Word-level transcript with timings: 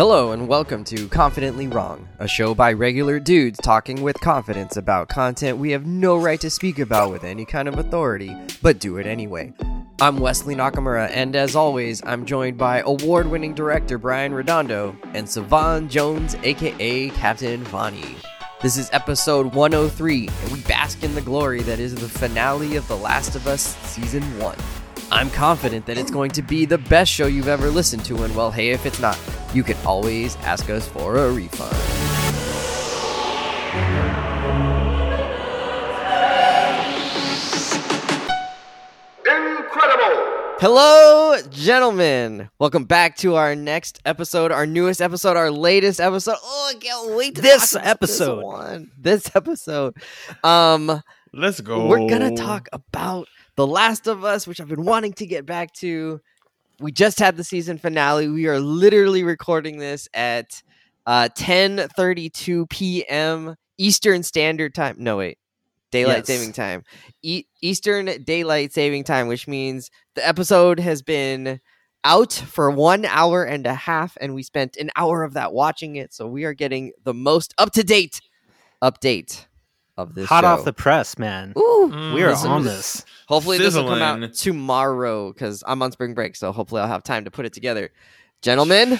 Hello 0.00 0.32
and 0.32 0.48
welcome 0.48 0.82
to 0.84 1.08
Confidently 1.08 1.68
Wrong, 1.68 2.08
a 2.18 2.26
show 2.26 2.54
by 2.54 2.72
regular 2.72 3.20
dudes 3.20 3.58
talking 3.58 4.00
with 4.00 4.18
confidence 4.18 4.78
about 4.78 5.10
content 5.10 5.58
we 5.58 5.72
have 5.72 5.84
no 5.84 6.16
right 6.16 6.40
to 6.40 6.48
speak 6.48 6.78
about 6.78 7.10
with 7.10 7.22
any 7.22 7.44
kind 7.44 7.68
of 7.68 7.78
authority, 7.78 8.34
but 8.62 8.78
do 8.78 8.96
it 8.96 9.06
anyway. 9.06 9.52
I'm 10.00 10.16
Wesley 10.16 10.54
Nakamura, 10.54 11.10
and 11.12 11.36
as 11.36 11.54
always, 11.54 12.02
I'm 12.06 12.24
joined 12.24 12.56
by 12.56 12.80
award 12.86 13.30
winning 13.30 13.52
director 13.52 13.98
Brian 13.98 14.32
Redondo 14.32 14.96
and 15.12 15.28
Savan 15.28 15.90
Jones, 15.90 16.34
aka 16.44 17.10
Captain 17.10 17.62
Vani. 17.66 18.16
This 18.62 18.78
is 18.78 18.88
episode 18.94 19.54
103, 19.54 20.28
and 20.28 20.50
we 20.52 20.62
bask 20.62 21.02
in 21.02 21.14
the 21.14 21.20
glory 21.20 21.60
that 21.64 21.78
is 21.78 21.94
the 21.94 22.08
finale 22.08 22.76
of 22.76 22.88
The 22.88 22.96
Last 22.96 23.36
of 23.36 23.46
Us 23.46 23.76
Season 23.82 24.22
1. 24.38 24.56
I'm 25.12 25.28
confident 25.30 25.86
that 25.86 25.98
it's 25.98 26.10
going 26.10 26.30
to 26.32 26.42
be 26.42 26.64
the 26.66 26.78
best 26.78 27.10
show 27.10 27.26
you've 27.26 27.48
ever 27.48 27.68
listened 27.68 28.04
to, 28.06 28.22
and 28.22 28.34
well, 28.36 28.50
hey, 28.50 28.70
if 28.70 28.86
it's 28.86 29.00
not, 29.00 29.18
you 29.52 29.62
can 29.64 29.76
always 29.84 30.36
ask 30.36 30.70
us 30.70 30.86
for 30.86 31.16
a 31.16 31.30
refund. 31.32 31.76
Incredible! 39.24 40.56
Hello, 40.60 41.36
gentlemen. 41.50 42.50
Welcome 42.58 42.84
back 42.84 43.16
to 43.18 43.36
our 43.36 43.54
next 43.54 44.00
episode, 44.04 44.50
our 44.50 44.66
newest 44.66 45.00
episode, 45.00 45.36
our 45.36 45.50
latest 45.50 46.00
episode. 46.00 46.36
Oh, 46.42 46.72
I 46.74 46.78
can't 46.78 47.14
wait 47.16 47.36
to 47.36 47.42
This 47.42 47.72
talk 47.72 47.82
about 47.82 47.90
episode. 47.90 48.36
This, 48.38 48.44
one. 48.44 48.90
this 48.98 49.30
episode. 49.36 49.96
Um, 50.42 51.02
Let's 51.32 51.60
go. 51.60 51.86
we're 51.86 52.08
gonna 52.08 52.34
talk 52.36 52.68
about 52.72 53.28
The 53.56 53.66
Last 53.66 54.06
of 54.06 54.24
Us, 54.24 54.46
which 54.46 54.60
I've 54.60 54.68
been 54.68 54.84
wanting 54.84 55.12
to 55.14 55.26
get 55.26 55.46
back 55.46 55.72
to. 55.74 56.20
We 56.80 56.92
just 56.92 57.18
had 57.18 57.36
the 57.36 57.44
season 57.44 57.76
finale. 57.78 58.28
We 58.28 58.46
are 58.46 58.58
literally 58.58 59.22
recording 59.22 59.78
this 59.78 60.08
at 60.14 60.62
uh 61.06 61.28
10:32 61.36 62.68
p.m. 62.70 63.56
Eastern 63.78 64.22
Standard 64.22 64.74
Time. 64.74 64.96
No, 64.98 65.18
wait. 65.18 65.38
Daylight 65.90 66.18
Yes. 66.18 66.26
saving 66.28 66.52
time. 66.52 66.84
E- 67.22 67.44
Eastern 67.62 68.06
Daylight 68.22 68.72
Saving 68.72 69.02
Time, 69.04 69.26
which 69.26 69.48
means 69.48 69.90
the 70.14 70.26
episode 70.26 70.78
has 70.78 71.02
been 71.02 71.60
out 72.04 72.32
for 72.32 72.70
one 72.70 73.04
hour 73.04 73.42
and 73.44 73.66
a 73.66 73.74
half, 73.74 74.16
and 74.20 74.34
we 74.34 74.42
spent 74.42 74.76
an 74.76 74.90
hour 74.96 75.22
of 75.24 75.34
that 75.34 75.52
watching 75.52 75.96
it. 75.96 76.14
So 76.14 76.26
we 76.28 76.44
are 76.44 76.54
getting 76.54 76.92
the 77.04 77.12
most 77.12 77.52
up 77.58 77.72
to 77.72 77.82
date 77.82 78.20
update 78.82 79.46
of 80.02 80.14
this 80.14 80.28
hot 80.28 80.42
show. 80.44 80.48
off 80.48 80.64
the 80.64 80.72
press, 80.72 81.18
man. 81.18 81.52
Ooh, 81.56 81.90
Mm, 81.92 82.14
we 82.14 82.22
are 82.22 82.30
listen 82.30 82.50
on 82.50 82.62
to 82.62 82.68
this. 82.68 83.04
Hopefully 83.28 83.58
this 83.58 83.74
will 83.74 83.88
come 83.88 84.02
out 84.02 84.32
tomorrow 84.34 85.32
because 85.32 85.64
I'm 85.66 85.82
on 85.82 85.92
spring 85.92 86.14
break, 86.14 86.36
so 86.36 86.52
hopefully 86.52 86.80
I'll 86.82 86.88
have 86.88 87.02
time 87.02 87.24
to 87.24 87.30
put 87.30 87.46
it 87.46 87.52
together. 87.52 87.90
Gentlemen, 88.42 88.98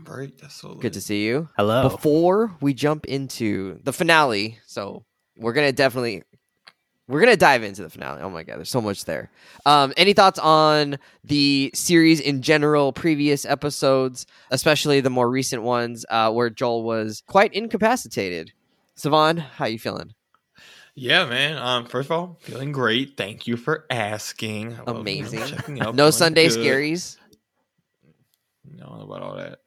break? 0.00 0.38
That's 0.38 0.54
so 0.54 0.74
good 0.74 0.94
to 0.94 1.00
see 1.00 1.24
you. 1.26 1.48
Hello. 1.56 1.82
Before 1.88 2.54
we 2.60 2.72
jump 2.74 3.04
into 3.06 3.78
the 3.84 3.92
finale, 3.92 4.58
so 4.66 5.04
we're 5.36 5.52
gonna 5.52 5.72
definitely 5.72 6.22
we're 7.06 7.20
gonna 7.20 7.36
dive 7.36 7.62
into 7.62 7.82
the 7.82 7.90
finale. 7.90 8.20
Oh 8.22 8.30
my 8.30 8.42
god, 8.44 8.56
there's 8.56 8.70
so 8.70 8.80
much 8.80 9.04
there. 9.04 9.30
Um, 9.66 9.92
any 9.96 10.12
thoughts 10.14 10.38
on 10.38 10.98
the 11.24 11.70
series 11.74 12.20
in 12.20 12.40
general, 12.42 12.92
previous 12.92 13.44
episodes, 13.44 14.26
especially 14.50 15.00
the 15.00 15.10
more 15.10 15.28
recent 15.30 15.62
ones, 15.62 16.04
uh, 16.10 16.30
where 16.32 16.50
Joel 16.50 16.82
was 16.82 17.22
quite 17.26 17.52
incapacitated? 17.52 18.52
Savan, 18.94 19.36
how 19.36 19.66
you 19.66 19.78
feeling? 19.78 20.12
Yeah, 21.00 21.26
man. 21.26 21.56
Um, 21.58 21.86
first 21.86 22.08
of 22.08 22.12
all, 22.12 22.38
feeling 22.40 22.72
great. 22.72 23.16
Thank 23.16 23.46
you 23.46 23.56
for 23.56 23.86
asking. 23.88 24.74
I 24.74 24.78
love, 24.78 24.86
you 24.88 24.94
know, 24.94 25.00
Amazing. 25.00 25.46
checking 25.46 25.74
No 25.94 26.10
Sunday 26.10 26.48
good. 26.48 26.58
scaries. 26.58 27.16
No, 28.64 28.84
I 28.84 28.88
don't 28.88 28.98
know 28.98 29.04
about 29.04 29.22
all 29.22 29.36
that. 29.36 29.60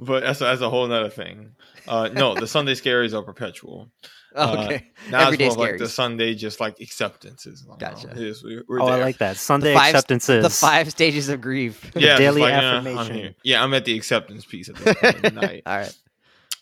But 0.00 0.22
that's, 0.22 0.38
that's 0.38 0.60
a 0.62 0.70
whole 0.70 0.86
nother 0.86 1.10
thing. 1.10 1.56
Uh, 1.86 2.08
no, 2.12 2.34
the 2.34 2.46
Sunday 2.56 2.72
scaries 2.74 3.12
are 3.12 3.22
perpetual. 3.22 3.90
Uh, 4.34 4.56
okay, 4.64 4.86
Now 5.10 5.26
everyday 5.26 5.46
it's 5.48 5.56
more 5.56 5.66
like 5.66 5.78
the. 5.78 5.88
Sunday 5.88 6.34
just 6.34 6.58
like 6.60 6.80
acceptances. 6.80 7.66
I 7.70 7.76
Gotcha. 7.76 8.06
know. 8.06 8.12
It 8.12 8.18
is, 8.18 8.42
we- 8.44 8.62
we're 8.68 8.80
oh, 8.80 8.86
I 8.86 8.96
like 8.96 9.18
that. 9.18 9.36
Sunday 9.36 9.74
five- 9.74 9.94
acceptances. 9.94 10.42
the 10.42 10.50
five 10.50 10.90
stages 10.90 11.28
of 11.28 11.40
grief. 11.40 11.90
yeah, 11.96 12.12
it's 12.12 12.18
daily 12.20 12.42
like, 12.42 12.50
yeah, 12.52 12.74
affirmation. 12.78 13.26
I'm. 13.26 13.34
Yeah, 13.42 13.62
I'm 13.62 13.74
at 13.74 13.84
the 13.84 13.94
acceptance 13.96 14.44
piece 14.46 14.68
at 14.68 14.76
this 14.76 14.94
point 14.94 15.16
of 15.16 15.22
the 15.22 15.30
night. 15.32 15.62
All 15.66 15.76
right. 15.76 15.98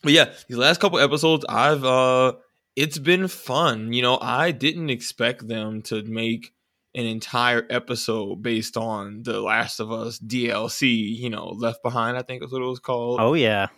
But 0.02 0.12
yeah, 0.12 0.32
these 0.48 0.56
last 0.58 0.80
couple 0.80 0.98
episodes, 0.98 1.44
I've 1.48 1.84
uh 1.84 2.34
it's 2.76 2.98
been 2.98 3.26
fun. 3.26 3.92
You 3.92 4.02
know, 4.02 4.18
I 4.20 4.52
didn't 4.52 4.90
expect 4.90 5.48
them 5.48 5.82
to 5.82 6.02
make 6.02 6.52
an 6.94 7.04
entire 7.04 7.66
episode 7.68 8.42
based 8.42 8.76
on 8.76 9.22
the 9.22 9.40
Last 9.40 9.80
of 9.80 9.90
Us 9.90 10.18
DLC, 10.18 11.18
you 11.18 11.28
know, 11.28 11.48
Left 11.48 11.82
Behind, 11.82 12.16
I 12.16 12.22
think 12.22 12.42
is 12.42 12.52
what 12.52 12.62
it 12.62 12.66
was 12.66 12.78
called. 12.78 13.20
Oh 13.20 13.34
yeah. 13.34 13.68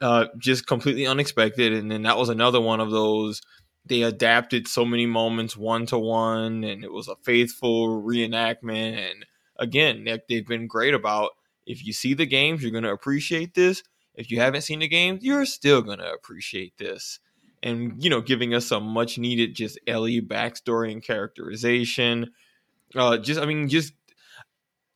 Uh 0.00 0.26
just 0.38 0.66
completely 0.66 1.06
unexpected. 1.06 1.72
And 1.72 1.90
then 1.90 2.02
that 2.02 2.16
was 2.16 2.28
another 2.28 2.60
one 2.60 2.80
of 2.80 2.90
those 2.90 3.42
they 3.86 4.02
adapted 4.02 4.66
so 4.66 4.84
many 4.84 5.06
moments 5.06 5.56
one 5.56 5.86
to 5.86 5.98
one 5.98 6.64
and 6.64 6.84
it 6.84 6.92
was 6.92 7.08
a 7.08 7.16
faithful 7.16 8.02
reenactment 8.02 8.96
and 8.96 9.26
again 9.58 10.06
they've 10.28 10.46
been 10.46 10.66
great 10.66 10.94
about 10.94 11.30
if 11.66 11.84
you 11.84 11.92
see 11.92 12.14
the 12.14 12.26
games 12.26 12.62
you're 12.62 12.70
going 12.70 12.84
to 12.84 12.90
appreciate 12.90 13.54
this 13.54 13.82
if 14.14 14.30
you 14.30 14.40
haven't 14.40 14.62
seen 14.62 14.80
the 14.80 14.88
games 14.88 15.22
you're 15.22 15.46
still 15.46 15.82
going 15.82 15.98
to 15.98 16.10
appreciate 16.10 16.76
this 16.78 17.18
and 17.64 18.02
you 18.02 18.08
know 18.08 18.20
giving 18.20 18.54
us 18.54 18.66
some 18.66 18.84
much 18.84 19.18
needed 19.18 19.54
just 19.54 19.78
ellie 19.88 20.20
backstory 20.20 20.92
and 20.92 21.02
characterization 21.02 22.30
uh 22.94 23.18
just 23.18 23.40
i 23.40 23.46
mean 23.46 23.68
just 23.68 23.92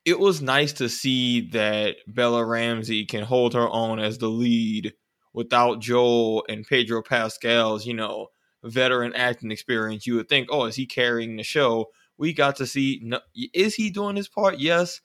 it 0.04 0.20
was 0.20 0.40
nice 0.40 0.72
to 0.72 0.88
see 0.88 1.50
that 1.50 1.96
bella 2.06 2.44
ramsey 2.44 3.04
can 3.04 3.24
hold 3.24 3.54
her 3.54 3.68
own 3.68 3.98
as 3.98 4.18
the 4.18 4.28
lead 4.28 4.94
without 5.32 5.80
joel 5.80 6.44
and 6.48 6.64
pedro 6.66 7.02
pascal's 7.02 7.84
you 7.84 7.94
know 7.94 8.28
veteran 8.64 9.14
acting 9.14 9.50
experience, 9.50 10.06
you 10.06 10.16
would 10.16 10.28
think, 10.28 10.48
oh, 10.50 10.64
is 10.64 10.76
he 10.76 10.86
carrying 10.86 11.36
the 11.36 11.42
show? 11.42 11.86
We 12.16 12.32
got 12.32 12.56
to 12.56 12.66
see, 12.66 13.00
no, 13.02 13.20
is 13.54 13.74
he 13.74 13.90
doing 13.90 14.16
his 14.16 14.28
part? 14.28 14.58
Yes. 14.58 15.00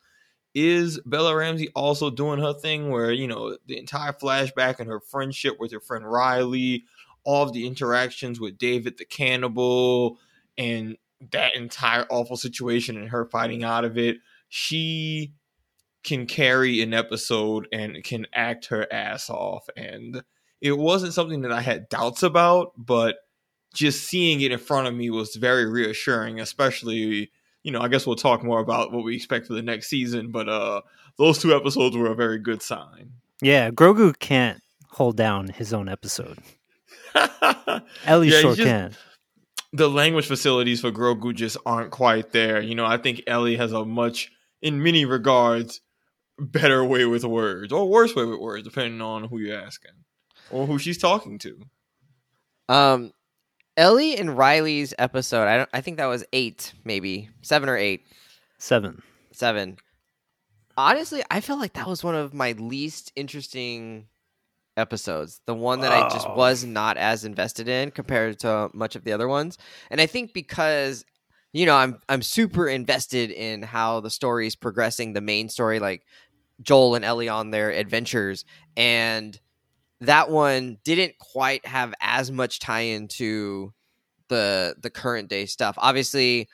Is 0.55 0.99
Bella 1.05 1.35
Ramsey 1.35 1.69
also 1.75 2.11
doing 2.11 2.39
her 2.39 2.53
thing 2.53 2.91
where, 2.91 3.11
you 3.11 3.27
know, 3.27 3.57
the 3.65 3.77
entire 3.77 4.13
flashback 4.13 4.79
and 4.79 4.87
her 4.87 4.99
friendship 4.99 5.55
with 5.59 5.71
her 5.71 5.79
friend 5.79 6.05
Riley, 6.05 6.85
all 7.23 7.43
of 7.43 7.53
the 7.53 7.67
interactions 7.67 8.39
with 8.39 8.57
David 8.57 8.97
the 8.97 9.05
cannibal, 9.05 10.19
and 10.57 10.97
that 11.31 11.55
entire 11.55 12.05
awful 12.09 12.37
situation 12.37 12.97
and 12.97 13.09
her 13.09 13.25
fighting 13.25 13.63
out 13.63 13.85
of 13.85 13.97
it, 13.97 14.17
she 14.49 15.33
can 16.03 16.25
carry 16.25 16.81
an 16.81 16.93
episode 16.93 17.67
and 17.71 18.03
can 18.03 18.27
act 18.33 18.67
her 18.67 18.91
ass 18.91 19.29
off. 19.29 19.67
And 19.77 20.23
it 20.61 20.77
wasn't 20.77 21.13
something 21.13 21.41
that 21.41 21.51
I 21.51 21.61
had 21.61 21.89
doubts 21.89 22.23
about, 22.23 22.73
but 22.77 23.17
just 23.73 24.03
seeing 24.03 24.41
it 24.41 24.51
in 24.51 24.59
front 24.59 24.87
of 24.87 24.93
me 24.93 25.09
was 25.09 25.35
very 25.35 25.65
reassuring, 25.65 26.39
especially, 26.39 27.31
you 27.63 27.71
know, 27.71 27.81
I 27.81 27.87
guess 27.87 28.05
we'll 28.05 28.15
talk 28.15 28.43
more 28.43 28.59
about 28.59 28.91
what 28.91 29.03
we 29.03 29.15
expect 29.15 29.47
for 29.47 29.53
the 29.53 29.61
next 29.61 29.87
season, 29.87 30.31
but 30.31 30.49
uh 30.49 30.81
those 31.17 31.37
two 31.37 31.55
episodes 31.55 31.95
were 31.95 32.11
a 32.11 32.15
very 32.15 32.39
good 32.39 32.61
sign. 32.61 33.13
Yeah. 33.41 33.71
Grogu 33.71 34.17
can't 34.17 34.61
hold 34.89 35.15
down 35.15 35.49
his 35.49 35.73
own 35.73 35.87
episode. 35.87 36.39
Ellie 38.05 38.29
Yeah, 38.29 38.39
sure 38.41 38.49
he's 38.51 38.57
just- 38.57 38.67
can. 38.67 38.95
the 39.73 39.89
language 39.89 40.27
facilities 40.27 40.81
for 40.81 40.91
Grogu 40.91 41.33
just 41.33 41.57
aren't 41.65 41.91
quite 41.91 42.31
there. 42.31 42.61
You 42.61 42.75
know, 42.75 42.85
I 42.85 42.97
think 42.97 43.23
Ellie 43.27 43.55
has 43.57 43.71
a 43.71 43.85
much, 43.85 44.31
in 44.61 44.81
many 44.83 45.05
regards, 45.05 45.81
better 46.39 46.83
way 46.83 47.05
with 47.05 47.23
words, 47.23 47.71
or 47.73 47.87
worse 47.89 48.15
way 48.15 48.25
with 48.25 48.39
words, 48.39 48.63
depending 48.63 49.01
on 49.01 49.25
who 49.25 49.39
you're 49.39 49.59
asking 49.59 49.91
or 50.49 50.65
who 50.67 50.77
she's 50.79 50.97
talking 50.97 51.37
to. 51.39 51.59
Um, 52.69 53.11
Ellie 53.77 54.15
and 54.17 54.37
Riley's 54.37 54.93
episode. 54.99 55.47
I 55.47 55.57
don't. 55.57 55.69
I 55.73 55.81
think 55.81 55.97
that 55.97 56.05
was 56.05 56.23
eight, 56.33 56.73
maybe 56.83 57.29
seven 57.41 57.69
or 57.69 57.77
eight, 57.77 58.05
Seven. 58.57 59.01
seven. 59.31 59.77
Honestly, 60.77 61.23
I 61.29 61.41
felt 61.41 61.59
like 61.59 61.73
that 61.73 61.87
was 61.87 62.03
one 62.03 62.15
of 62.15 62.33
my 62.33 62.53
least 62.53 63.11
interesting 63.15 64.07
episodes. 64.77 65.41
The 65.45 65.53
one 65.55 65.81
that 65.81 65.91
I 65.91 66.09
just 66.09 66.27
Oh. 66.27 66.35
was 66.35 66.63
not 66.63 66.97
as 66.97 67.25
invested 67.25 67.67
in 67.67 67.91
compared 67.91 68.39
to 68.39 68.69
much 68.73 68.95
of 68.95 69.03
the 69.03 69.13
other 69.13 69.27
ones. 69.27 69.57
And 69.89 70.01
I 70.01 70.05
think 70.05 70.33
because 70.33 71.05
you 71.51 71.65
know 71.65 71.75
I'm 71.75 71.99
I'm 72.09 72.21
super 72.21 72.67
invested 72.67 73.31
in 73.31 73.61
how 73.61 73.99
the 73.99 74.09
story 74.09 74.47
is 74.47 74.55
progressing, 74.55 75.13
the 75.13 75.21
main 75.21 75.49
story, 75.49 75.79
like 75.79 76.03
Joel 76.61 76.95
and 76.95 77.05
Ellie 77.05 77.29
on 77.29 77.51
their 77.51 77.71
adventures, 77.71 78.45
and 78.75 79.39
that 80.01 80.29
one 80.29 80.77
didn't 80.83 81.17
quite 81.19 81.65
have 81.65 81.93
as 82.01 82.31
much 82.31 82.59
tie 82.59 82.81
into 82.81 83.73
the 84.29 84.75
the 84.81 84.89
current 84.89 85.29
day 85.29 85.45
stuff. 85.45 85.75
Obviously, 85.77 86.47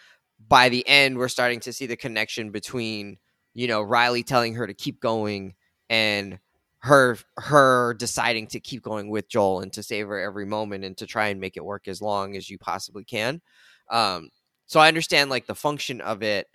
by 0.48 0.70
the 0.70 0.88
end, 0.88 1.18
we're 1.18 1.28
starting 1.30 1.60
to 1.62 1.74
see 1.74 1.86
the 1.86 1.96
connection 1.96 2.52
between 2.52 3.18
you 3.54 3.68
know 3.68 3.82
Riley 3.82 4.24
telling 4.24 4.56
her 4.56 4.68
to 4.68 4.74
keep 4.74 5.00
going 5.00 5.54
and 5.90 6.40
her 6.80 7.18
her 7.38 7.94
deciding 7.96 8.48
to 8.48 8.60
keep 8.60 8.82
going 8.84 9.10
with 9.10 9.28
Joel 9.30 9.62
and 9.62 9.74
to 9.74 9.84
savor 9.84 10.18
every 10.20 10.46
moment 10.46 10.86
and 10.86 10.96
to 10.98 11.06
try 11.06 11.28
and 11.28 11.40
make 11.40 11.58
it 11.58 11.66
work 11.66 11.88
as 11.88 12.02
long 12.02 12.36
as 12.38 12.50
you 12.50 12.58
possibly 12.58 13.04
can. 13.04 13.42
Um, 13.90 14.30
so 14.66 14.80
I 14.80 14.88
understand 14.88 15.30
like 15.30 15.46
the 15.46 15.56
function 15.56 16.00
of 16.02 16.24
it. 16.24 16.48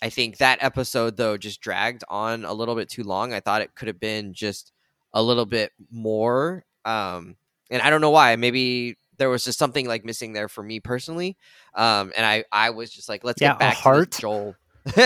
I 0.00 0.08
think 0.10 0.38
that 0.38 0.62
episode 0.62 1.16
though 1.16 1.36
just 1.36 1.60
dragged 1.60 2.04
on 2.08 2.44
a 2.44 2.52
little 2.52 2.74
bit 2.74 2.88
too 2.88 3.02
long. 3.04 3.32
I 3.32 3.40
thought 3.40 3.62
it 3.62 3.74
could 3.74 3.88
have 3.88 4.00
been 4.00 4.34
just 4.34 4.72
a 5.14 5.22
little 5.22 5.46
bit 5.46 5.72
more. 5.90 6.64
Um, 6.84 7.36
and 7.70 7.82
I 7.82 7.90
don't 7.90 8.00
know 8.00 8.10
why. 8.10 8.36
Maybe 8.36 8.98
there 9.18 9.30
was 9.30 9.44
just 9.44 9.58
something 9.58 9.86
like 9.86 10.04
missing 10.04 10.32
there 10.32 10.48
for 10.48 10.62
me 10.62 10.80
personally. 10.80 11.36
Um, 11.74 12.12
and 12.16 12.24
I 12.26 12.44
I 12.52 12.70
was 12.70 12.90
just 12.90 13.08
like, 13.08 13.24
let's 13.24 13.40
Yeah, 13.40 13.50
get 13.52 13.58
back 13.58 13.76
heart. 13.76 14.12
to 14.12 14.20
Joel. 14.20 14.56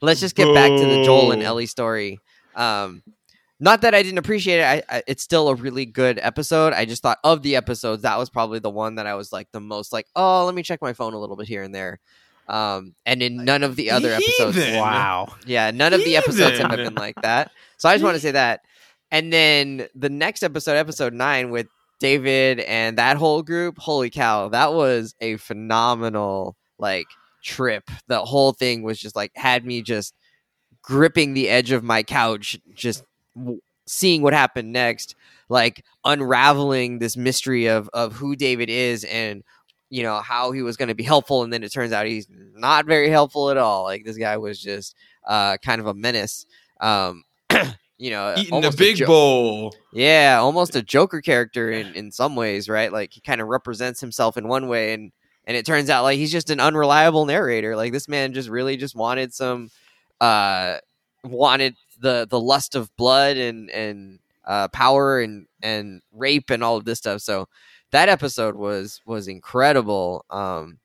let's 0.00 0.20
just 0.20 0.34
get 0.34 0.52
back 0.54 0.70
to 0.70 0.86
the 0.86 1.02
Joel 1.04 1.32
and 1.32 1.42
Boo. 1.42 1.46
Ellie 1.46 1.66
story. 1.66 2.18
Um, 2.54 3.02
not 3.62 3.82
that 3.82 3.94
I 3.94 4.02
didn't 4.02 4.18
appreciate 4.18 4.58
it. 4.58 4.64
I, 4.64 4.82
I, 4.88 5.02
it's 5.06 5.22
still 5.22 5.48
a 5.48 5.54
really 5.54 5.86
good 5.86 6.18
episode. 6.20 6.72
I 6.72 6.84
just 6.84 7.00
thought 7.00 7.18
of 7.22 7.42
the 7.42 7.54
episodes, 7.54 8.02
that 8.02 8.18
was 8.18 8.28
probably 8.28 8.58
the 8.58 8.70
one 8.70 8.96
that 8.96 9.06
I 9.06 9.14
was 9.14 9.32
like 9.32 9.46
the 9.52 9.60
most 9.60 9.92
like, 9.92 10.08
oh, 10.16 10.44
let 10.44 10.54
me 10.56 10.64
check 10.64 10.82
my 10.82 10.92
phone 10.92 11.14
a 11.14 11.18
little 11.18 11.36
bit 11.36 11.46
here 11.46 11.62
and 11.62 11.72
there. 11.72 12.00
Um, 12.48 12.96
and 13.06 13.22
in 13.22 13.44
none 13.44 13.62
of 13.62 13.76
the 13.76 13.92
other 13.92 14.10
episodes, 14.10 14.56
Heathen. 14.56 14.80
Wow. 14.80 15.28
yeah, 15.46 15.70
none 15.70 15.92
of 15.92 16.04
the 16.04 16.16
episodes 16.16 16.58
have 16.58 16.70
been 16.72 16.96
like 16.96 17.14
that. 17.22 17.52
So 17.76 17.88
I 17.88 17.94
just 17.94 18.02
want 18.02 18.16
to 18.16 18.20
say 18.20 18.32
that. 18.32 18.62
And 19.12 19.32
then 19.32 19.86
the 19.94 20.10
next 20.10 20.42
episode, 20.42 20.76
episode 20.76 21.14
nine, 21.14 21.50
with 21.50 21.68
David 22.00 22.58
and 22.58 22.98
that 22.98 23.16
whole 23.16 23.44
group, 23.44 23.78
holy 23.78 24.10
cow, 24.10 24.48
that 24.48 24.74
was 24.74 25.14
a 25.20 25.36
phenomenal 25.36 26.56
like 26.80 27.06
trip. 27.44 27.88
The 28.08 28.24
whole 28.24 28.52
thing 28.52 28.82
was 28.82 28.98
just 28.98 29.14
like 29.14 29.30
had 29.36 29.64
me 29.64 29.82
just 29.82 30.14
gripping 30.82 31.34
the 31.34 31.48
edge 31.48 31.70
of 31.70 31.84
my 31.84 32.02
couch, 32.02 32.58
just 32.74 33.04
w- 33.04 33.11
seeing 33.86 34.22
what 34.22 34.32
happened 34.32 34.72
next, 34.72 35.14
like 35.48 35.84
unraveling 36.04 36.98
this 36.98 37.16
mystery 37.16 37.66
of 37.66 37.88
of 37.92 38.12
who 38.14 38.36
David 38.36 38.70
is 38.70 39.04
and 39.04 39.42
you 39.90 40.02
know 40.02 40.20
how 40.20 40.52
he 40.52 40.62
was 40.62 40.76
going 40.76 40.88
to 40.88 40.94
be 40.94 41.02
helpful 41.02 41.42
and 41.42 41.52
then 41.52 41.62
it 41.62 41.70
turns 41.72 41.92
out 41.92 42.06
he's 42.06 42.26
not 42.54 42.86
very 42.86 43.10
helpful 43.10 43.50
at 43.50 43.56
all. 43.58 43.84
Like 43.84 44.04
this 44.04 44.16
guy 44.16 44.36
was 44.36 44.60
just 44.60 44.94
uh 45.26 45.56
kind 45.58 45.80
of 45.80 45.86
a 45.86 45.94
menace. 45.94 46.46
Um 46.80 47.24
you 47.98 48.10
know 48.10 48.34
Eating 48.36 48.60
the 48.62 48.70
big 48.70 48.96
jo- 48.96 49.06
bowl. 49.06 49.74
yeah 49.92 50.38
almost 50.40 50.74
a 50.74 50.82
joker 50.82 51.20
character 51.20 51.70
in 51.70 51.94
in 51.94 52.10
some 52.10 52.34
ways 52.36 52.68
right? 52.68 52.90
Like 52.92 53.12
he 53.12 53.20
kind 53.20 53.40
of 53.40 53.48
represents 53.48 54.00
himself 54.00 54.36
in 54.36 54.48
one 54.48 54.66
way 54.68 54.94
and 54.94 55.12
and 55.44 55.56
it 55.56 55.66
turns 55.66 55.90
out 55.90 56.04
like 56.04 56.18
he's 56.18 56.32
just 56.32 56.50
an 56.50 56.60
unreliable 56.60 57.26
narrator. 57.26 57.76
Like 57.76 57.92
this 57.92 58.08
man 58.08 58.32
just 58.32 58.48
really 58.48 58.76
just 58.76 58.94
wanted 58.96 59.34
some 59.34 59.70
uh 60.20 60.78
wanted 61.24 61.74
the 62.02 62.26
the 62.28 62.40
lust 62.40 62.74
of 62.74 62.94
blood 62.96 63.36
and 63.36 63.70
and 63.70 64.18
uh 64.44 64.68
power 64.68 65.20
and 65.20 65.46
and 65.62 66.02
rape 66.12 66.50
and 66.50 66.62
all 66.62 66.76
of 66.76 66.84
this 66.84 66.98
stuff. 66.98 67.22
So 67.22 67.48
that 67.90 68.08
episode 68.08 68.56
was 68.56 69.00
was 69.06 69.28
incredible. 69.28 70.24
Um 70.30 70.78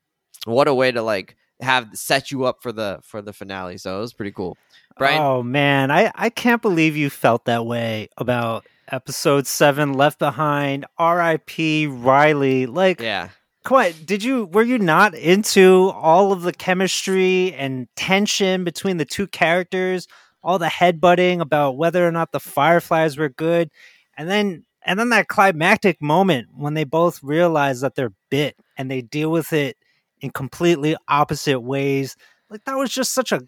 what 0.45 0.67
a 0.67 0.73
way 0.73 0.91
to 0.91 1.01
like 1.01 1.35
have 1.59 1.89
set 1.93 2.31
you 2.31 2.45
up 2.45 2.61
for 2.61 2.71
the 2.71 2.99
for 3.03 3.21
the 3.21 3.33
finale. 3.33 3.77
So 3.77 3.97
it 3.97 4.01
was 4.01 4.13
pretty 4.13 4.31
cool. 4.31 4.57
Brian? 4.97 5.21
Oh 5.21 5.43
man, 5.43 5.91
I 5.91 6.11
I 6.15 6.29
can't 6.29 6.61
believe 6.61 6.95
you 6.95 7.09
felt 7.09 7.45
that 7.45 7.65
way 7.65 8.09
about 8.17 8.65
episode 8.91 9.47
seven, 9.47 9.93
Left 9.93 10.19
Behind, 10.19 10.85
R.I.P. 10.97 11.87
Riley. 11.87 12.65
Like, 12.65 13.01
yeah. 13.01 13.29
come 13.63 13.79
on, 13.79 13.91
did 14.05 14.23
you 14.23 14.45
were 14.45 14.63
you 14.63 14.79
not 14.79 15.13
into 15.13 15.89
all 15.89 16.31
of 16.31 16.41
the 16.41 16.53
chemistry 16.53 17.53
and 17.53 17.87
tension 17.95 18.63
between 18.63 18.97
the 18.97 19.05
two 19.05 19.27
characters? 19.27 20.07
All 20.43 20.59
the 20.59 20.67
headbutting 20.67 21.41
about 21.41 21.77
whether 21.77 22.07
or 22.07 22.11
not 22.11 22.31
the 22.31 22.39
Fireflies 22.39 23.17
were 23.17 23.29
good, 23.29 23.69
and 24.17 24.29
then 24.29 24.65
and 24.83 24.97
then 24.97 25.09
that 25.09 25.27
climactic 25.27 26.01
moment 26.01 26.47
when 26.55 26.73
they 26.73 26.85
both 26.85 27.21
realize 27.21 27.81
that 27.81 27.95
they're 27.95 28.13
bit 28.29 28.55
and 28.77 28.89
they 28.89 29.01
deal 29.01 29.29
with 29.29 29.51
it 29.51 29.77
in 30.21 30.29
completely 30.29 30.95
opposite 31.07 31.59
ways. 31.59 32.15
Like 32.49 32.63
that 32.65 32.77
was 32.77 32.91
just 32.91 33.13
such 33.13 33.31
a 33.31 33.41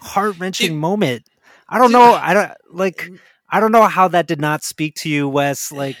heart 0.00 0.38
wrenching 0.38 0.76
moment. 0.76 1.28
I 1.68 1.78
don't 1.78 1.92
know. 1.92 2.14
I 2.20 2.34
don't 2.34 2.52
like. 2.70 3.08
I 3.48 3.60
don't 3.60 3.72
know 3.72 3.84
how 3.84 4.08
that 4.08 4.26
did 4.26 4.40
not 4.40 4.64
speak 4.64 4.96
to 4.96 5.08
you, 5.08 5.28
Wes. 5.28 5.70
Like, 5.70 5.96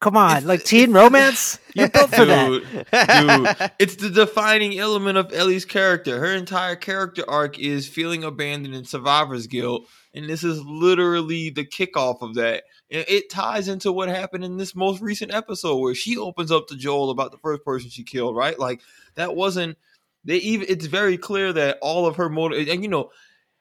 come 0.00 0.16
on, 0.16 0.30
It's- 0.32 0.44
like 0.44 0.64
teen 0.64 0.92
romance. 0.92 1.58
You're 1.74 1.88
built 1.88 2.10
for 2.14 2.24
that. 2.24 2.48
Dude, 2.48 3.58
dude, 3.58 3.70
it's 3.78 3.96
the 3.96 4.10
defining 4.10 4.78
element 4.78 5.18
of 5.18 5.32
Ellie's 5.32 5.64
character. 5.64 6.18
Her 6.20 6.32
entire 6.34 6.76
character 6.76 7.24
arc 7.28 7.58
is 7.58 7.86
feeling 7.88 8.24
abandoned 8.24 8.74
and 8.74 8.88
survivor's 8.88 9.46
guilt, 9.46 9.86
and 10.14 10.28
this 10.28 10.42
is 10.42 10.60
literally 10.64 11.50
the 11.50 11.64
kickoff 11.66 12.22
of 12.22 12.34
that. 12.34 12.64
And 12.90 13.04
it 13.08 13.30
ties 13.30 13.68
into 13.68 13.92
what 13.92 14.08
happened 14.08 14.44
in 14.44 14.56
this 14.56 14.74
most 14.74 15.02
recent 15.02 15.34
episode 15.34 15.76
where 15.76 15.94
she 15.94 16.16
opens 16.16 16.50
up 16.52 16.68
to 16.68 16.76
Joel 16.76 17.10
about 17.10 17.32
the 17.32 17.38
first 17.38 17.64
person 17.64 17.90
she 17.90 18.04
killed. 18.04 18.36
Right, 18.36 18.58
like 18.58 18.80
that 19.16 19.34
wasn't. 19.36 19.76
They 20.24 20.36
even. 20.38 20.66
It's 20.68 20.86
very 20.86 21.18
clear 21.18 21.52
that 21.52 21.78
all 21.82 22.06
of 22.06 22.16
her 22.16 22.28
motive, 22.28 22.68
and 22.68 22.82
you 22.82 22.88
know. 22.88 23.10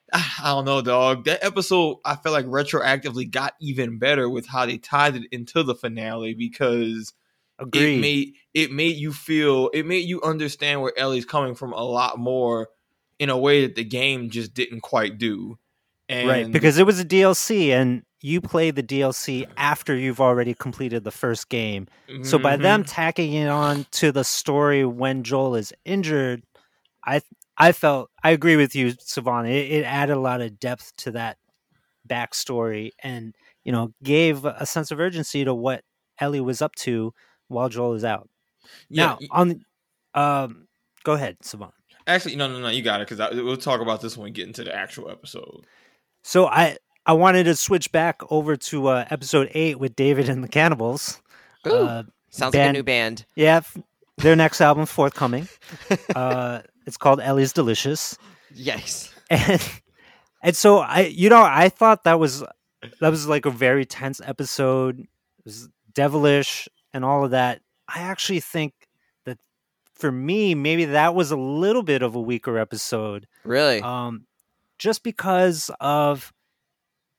I 0.13 0.44
don't 0.46 0.66
know, 0.66 0.81
dog. 0.81 1.25
That 1.25 1.44
episode, 1.44 1.98
I 2.06 2.16
felt 2.16 2.34
like 2.34 2.46
retroactively 2.46 3.30
got 3.30 3.54
even 3.62 3.98
better 4.00 4.30
with 4.30 4.48
how 4.48 4.66
they 4.66 4.78
tied 4.78 5.16
it 5.16 5.24
into 5.31 5.63
the 5.63 5.75
finale 5.75 6.34
because 6.34 7.13
Agreed. 7.60 7.98
it 7.98 8.02
made 8.02 8.34
it 8.54 8.72
made 8.72 8.98
you 8.98 9.13
feel 9.13 9.69
it 9.74 9.86
made 9.86 10.07
you 10.07 10.22
understand 10.22 10.81
where 10.81 10.94
Ellie's 10.98 11.25
coming 11.25 11.56
from 11.56 11.72
a 11.74 11.84
lot 11.84 12.19
more 12.19 12.68
in 13.18 13.30
a 13.30 13.38
way 13.38 13.62
that 13.62 13.75
the 13.75 13.84
game 13.84 14.30
just 14.30 14.54
didn't 14.54 14.81
quite 14.81 15.18
do. 15.18 15.57
And 16.10 16.28
right, 16.28 16.52
because 16.52 16.78
it 16.78 16.86
was 16.86 17.00
a 17.00 17.06
DLC, 17.06 17.69
and 17.69 18.04
you 18.22 18.40
play 18.42 18.72
the 18.72 18.84
DLC 18.84 19.48
after 19.57 19.96
you've 19.96 20.19
already 20.22 20.54
completed 20.54 21.04
the 21.04 21.12
first 21.12 21.50
game. 21.50 21.88
So 22.22 22.38
by 22.38 22.57
them 22.57 22.84
Mhm. 22.84 22.88
tacking 22.88 23.34
it 23.34 23.48
on 23.48 23.86
to 23.94 24.12
the 24.12 24.24
story 24.24 24.86
when 24.86 25.24
Joel 25.24 25.56
is 25.56 25.74
injured, 25.86 26.44
I 27.06 27.22
I 27.57 27.72
felt 27.72 28.10
I 28.24 28.31
agree 28.31 28.56
with 28.56 28.75
you, 28.75 28.94
Savannah. 29.00 29.50
It, 29.50 29.72
it 29.72 29.84
added 29.86 30.13
a 30.13 30.19
lot 30.19 30.42
of 30.42 30.60
depth 30.60 30.94
to 30.98 31.12
that 31.12 31.38
backstory, 32.07 32.92
and 33.04 33.34
you 33.63 33.72
know 33.72 33.94
gave 34.04 34.46
a 34.46 34.66
sense 34.66 34.92
of 34.92 35.00
urgency 35.00 35.46
to 35.46 35.54
what 35.54 35.84
Ellie 36.19 36.42
was 36.42 36.62
up 36.62 36.75
to 36.75 37.13
while 37.48 37.69
Joel 37.69 37.94
is 37.94 38.04
out. 38.04 38.30
yeah, 38.90 39.06
now 39.06 39.19
on, 39.31 39.66
um, 40.13 40.68
go 41.04 41.13
ahead, 41.13 41.38
Savannah. 41.42 41.72
actually, 42.07 42.36
no, 42.36 42.48
no, 42.48 42.60
no, 42.60 42.69
you 42.69 42.81
got 42.81 43.02
it 43.02 43.07
because 43.10 43.36
we'll 43.36 43.57
talk 43.57 43.81
about 43.81 44.02
this 44.02 44.18
when 44.18 44.25
we 44.25 44.31
get 44.31 44.48
into 44.48 44.63
the 44.63 44.75
actual 44.75 45.10
episode. 45.10 45.66
So 46.24 46.48
I 46.48 46.78
I 47.06 47.13
wanted 47.13 47.44
to 47.46 47.56
switch 47.56 47.92
back 47.92 48.22
over 48.31 48.56
to 48.57 48.88
uh, 48.88 49.06
episode 49.10 49.50
eight 49.54 49.80
with 49.80 49.96
David 49.96 50.28
and 50.28 50.44
the 50.44 50.48
Cannibals. 50.48 51.22
Ooh. 51.68 51.72
Uh, 51.72 52.04
sounds 52.31 52.54
like 52.54 52.69
a 52.69 52.74
new 52.74 52.84
band 52.84 53.25
yeah, 53.36 53.57
f- 53.57 53.78
their 54.18 54.36
next 54.36 54.60
album 54.62 54.86
forthcoming. 54.86 55.48
Uh, 56.16 56.62
it's 56.86 56.98
called 56.98 57.20
Ellie's 57.20 57.54
Delicious, 57.54 58.18
yes 58.54 59.14
and 59.30 59.62
and 60.42 60.56
so 60.56 60.80
I 60.80 61.02
you 61.02 61.30
know 61.30 61.44
I 61.44 61.70
thought 61.70 62.04
that 62.04 62.20
was 62.20 62.44
that 63.00 63.09
was 63.09 63.28
like 63.28 63.45
a 63.45 63.52
very 63.52 63.86
tense 63.86 64.21
episode. 64.24 65.00
It 65.00 65.45
was 65.45 65.69
devilish 65.94 66.68
and 66.94 67.04
all 67.04 67.26
of 67.26 67.31
that. 67.31 67.62
I 67.88 68.02
actually 68.02 68.40
think 68.40 68.74
that 69.26 69.40
for 69.94 70.12
me 70.12 70.56
maybe 70.56 70.86
that 70.86 71.16
was 71.16 71.31
a 71.31 71.38
little 71.38 71.83
bit 71.83 72.02
of 72.02 72.16
a 72.16 72.21
weaker 72.21 72.57
episode. 72.57 73.28
really 73.44 73.81
um, 73.81 74.26
just 74.78 75.04
because 75.04 75.71
of 75.80 76.33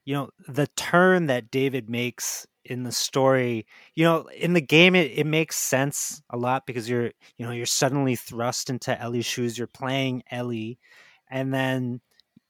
you 0.05 0.14
know 0.14 0.31
the 0.47 0.69
turn 0.76 1.26
that 1.26 1.50
David 1.50 1.90
makes 1.90 2.47
in 2.70 2.82
the 2.82 2.92
story. 2.92 3.66
You 3.94 4.04
know, 4.04 4.28
in 4.37 4.52
the 4.52 4.61
game, 4.61 4.94
it, 4.94 5.12
it 5.14 5.26
makes 5.26 5.56
sense 5.56 6.23
a 6.30 6.37
lot 6.37 6.66
because 6.66 6.88
you're 6.88 7.12
you 7.37 7.46
know 7.46 7.52
you're 7.52 7.66
suddenly 7.66 8.16
thrust 8.16 8.70
into 8.70 9.00
Ellie's 9.00 9.26
shoes. 9.26 9.58
You're 9.58 9.66
playing 9.66 10.23
Ellie, 10.30 10.78
and 11.30 11.52
then 11.52 12.00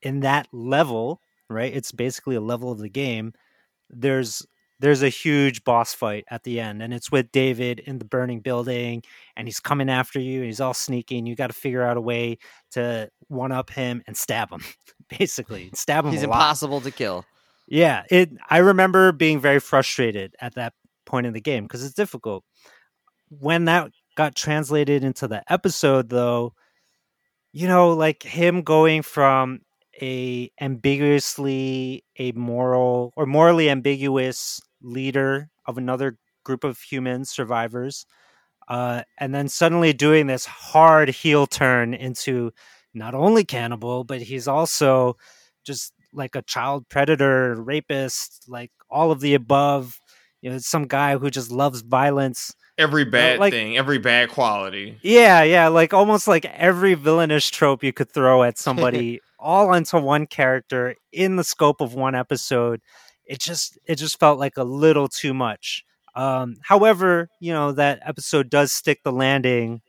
in 0.02 0.20
that 0.20 0.48
level, 0.52 1.20
right? 1.48 1.74
It's 1.74 1.92
basically 1.92 2.36
a 2.36 2.40
level 2.40 2.70
of 2.70 2.78
the 2.78 2.88
game. 2.88 3.32
There's 3.90 4.46
there's 4.78 5.02
a 5.02 5.08
huge 5.08 5.64
boss 5.64 5.94
fight 5.94 6.24
at 6.30 6.42
the 6.42 6.60
end, 6.60 6.82
and 6.82 6.92
it's 6.92 7.10
with 7.10 7.32
David 7.32 7.80
in 7.80 7.98
the 7.98 8.04
burning 8.04 8.40
building, 8.40 9.02
and 9.36 9.48
he's 9.48 9.60
coming 9.60 9.88
after 9.88 10.20
you, 10.20 10.38
and 10.38 10.46
he's 10.46 10.60
all 10.60 10.74
sneaky, 10.74 11.18
and 11.18 11.26
you 11.26 11.34
got 11.34 11.46
to 11.46 11.54
figure 11.54 11.82
out 11.82 11.96
a 11.96 12.00
way 12.00 12.38
to 12.72 13.10
one 13.28 13.52
up 13.52 13.70
him 13.70 14.02
and 14.06 14.16
stab 14.16 14.50
him, 14.50 14.62
basically 15.18 15.70
stab 15.74 16.04
him. 16.04 16.12
he's 16.12 16.22
a 16.22 16.26
lot. 16.26 16.36
impossible 16.36 16.80
to 16.82 16.90
kill 16.90 17.24
Yeah, 17.68 18.04
it. 18.10 18.30
I 18.48 18.58
remember 18.58 19.12
being 19.12 19.40
very 19.40 19.58
frustrated 19.60 20.34
at 20.40 20.54
that 20.54 20.72
point 21.04 21.26
in 21.26 21.32
the 21.32 21.40
game 21.40 21.64
because 21.64 21.84
it's 21.84 21.94
difficult. 21.94 22.44
When 23.30 23.66
that 23.66 23.92
got 24.16 24.34
translated 24.36 25.04
into 25.04 25.28
the 25.28 25.42
episode, 25.52 26.10
though, 26.10 26.54
you 27.52 27.68
know, 27.68 27.92
like 27.92 28.22
him 28.22 28.62
going 28.62 29.02
from 29.02 29.60
a 30.00 30.50
ambiguously 30.60 32.04
amoral 32.20 33.12
or 33.16 33.26
morally 33.26 33.70
ambiguous 33.70 34.60
leader 34.82 35.48
of 35.66 35.78
another 35.78 36.18
group 36.44 36.64
of 36.64 36.78
human 36.80 37.24
survivors, 37.24 38.06
uh, 38.68 39.02
and 39.18 39.34
then 39.34 39.48
suddenly 39.48 39.92
doing 39.92 40.26
this 40.26 40.46
hard 40.46 41.08
heel 41.10 41.46
turn 41.46 41.94
into 41.94 42.52
not 42.94 43.14
only 43.14 43.44
cannibal, 43.44 44.04
but 44.04 44.22
he's 44.22 44.48
also 44.48 45.16
just 45.64 45.92
like 46.12 46.34
a 46.34 46.42
child 46.42 46.88
predator, 46.88 47.54
rapist, 47.60 48.44
like 48.48 48.70
all 48.90 49.10
of 49.10 49.20
the 49.20 49.34
above. 49.34 49.98
You 50.42 50.50
know, 50.50 50.58
some 50.58 50.86
guy 50.86 51.16
who 51.16 51.30
just 51.30 51.50
loves 51.50 51.80
violence. 51.80 52.54
Every 52.78 53.04
bad 53.04 53.38
like- 53.40 53.52
thing, 53.52 53.76
every 53.76 53.98
bad 53.98 54.28
quality. 54.28 54.98
Yeah, 55.02 55.42
yeah, 55.42 55.68
like 55.68 55.94
almost 55.94 56.28
like 56.28 56.44
every 56.44 56.94
villainous 56.94 57.48
trope 57.48 57.82
you 57.82 57.92
could 57.92 58.10
throw 58.12 58.42
at 58.42 58.58
somebody, 58.58 59.20
all 59.38 59.70
onto 59.74 59.98
one 59.98 60.26
character 60.26 60.94
in 61.10 61.36
the 61.36 61.44
scope 61.44 61.80
of 61.80 61.94
one 61.94 62.14
episode. 62.14 62.80
it 63.24 63.40
just 63.40 63.78
it 63.86 63.96
just 63.96 64.20
felt 64.20 64.38
like 64.38 64.56
a 64.56 64.62
little 64.64 65.08
too 65.08 65.32
much. 65.34 65.84
Um, 66.14 66.56
however, 66.62 67.28
you 67.40 67.52
know 67.52 67.72
that 67.72 68.00
episode 68.04 68.50
does 68.50 68.72
stick 68.72 69.00
the 69.02 69.12
landing 69.12 69.80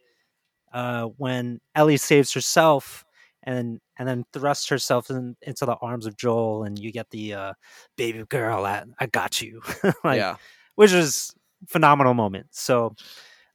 uh, 0.73 1.03
when 1.17 1.59
Ellie 1.75 1.97
saves 1.97 2.33
herself 2.33 3.05
and 3.47 3.79
and 3.97 4.07
then 4.07 4.25
thrusts 4.33 4.67
herself 4.67 5.09
in, 5.09 5.35
into 5.41 5.65
the 5.65 5.75
arms 5.81 6.05
of 6.05 6.17
Joel, 6.17 6.65
and 6.65 6.77
you 6.77 6.91
get 6.91 7.09
the 7.09 7.33
uh, 7.33 7.53
baby 7.95 8.23
girl 8.29 8.67
at 8.67 8.85
I 8.99 9.07
got 9.07 9.41
you, 9.41 9.61
like, 10.03 10.17
yeah. 10.17 10.35
which 10.75 10.91
is 10.91 11.33
phenomenal 11.67 12.13
moment. 12.13 12.47
So, 12.51 12.93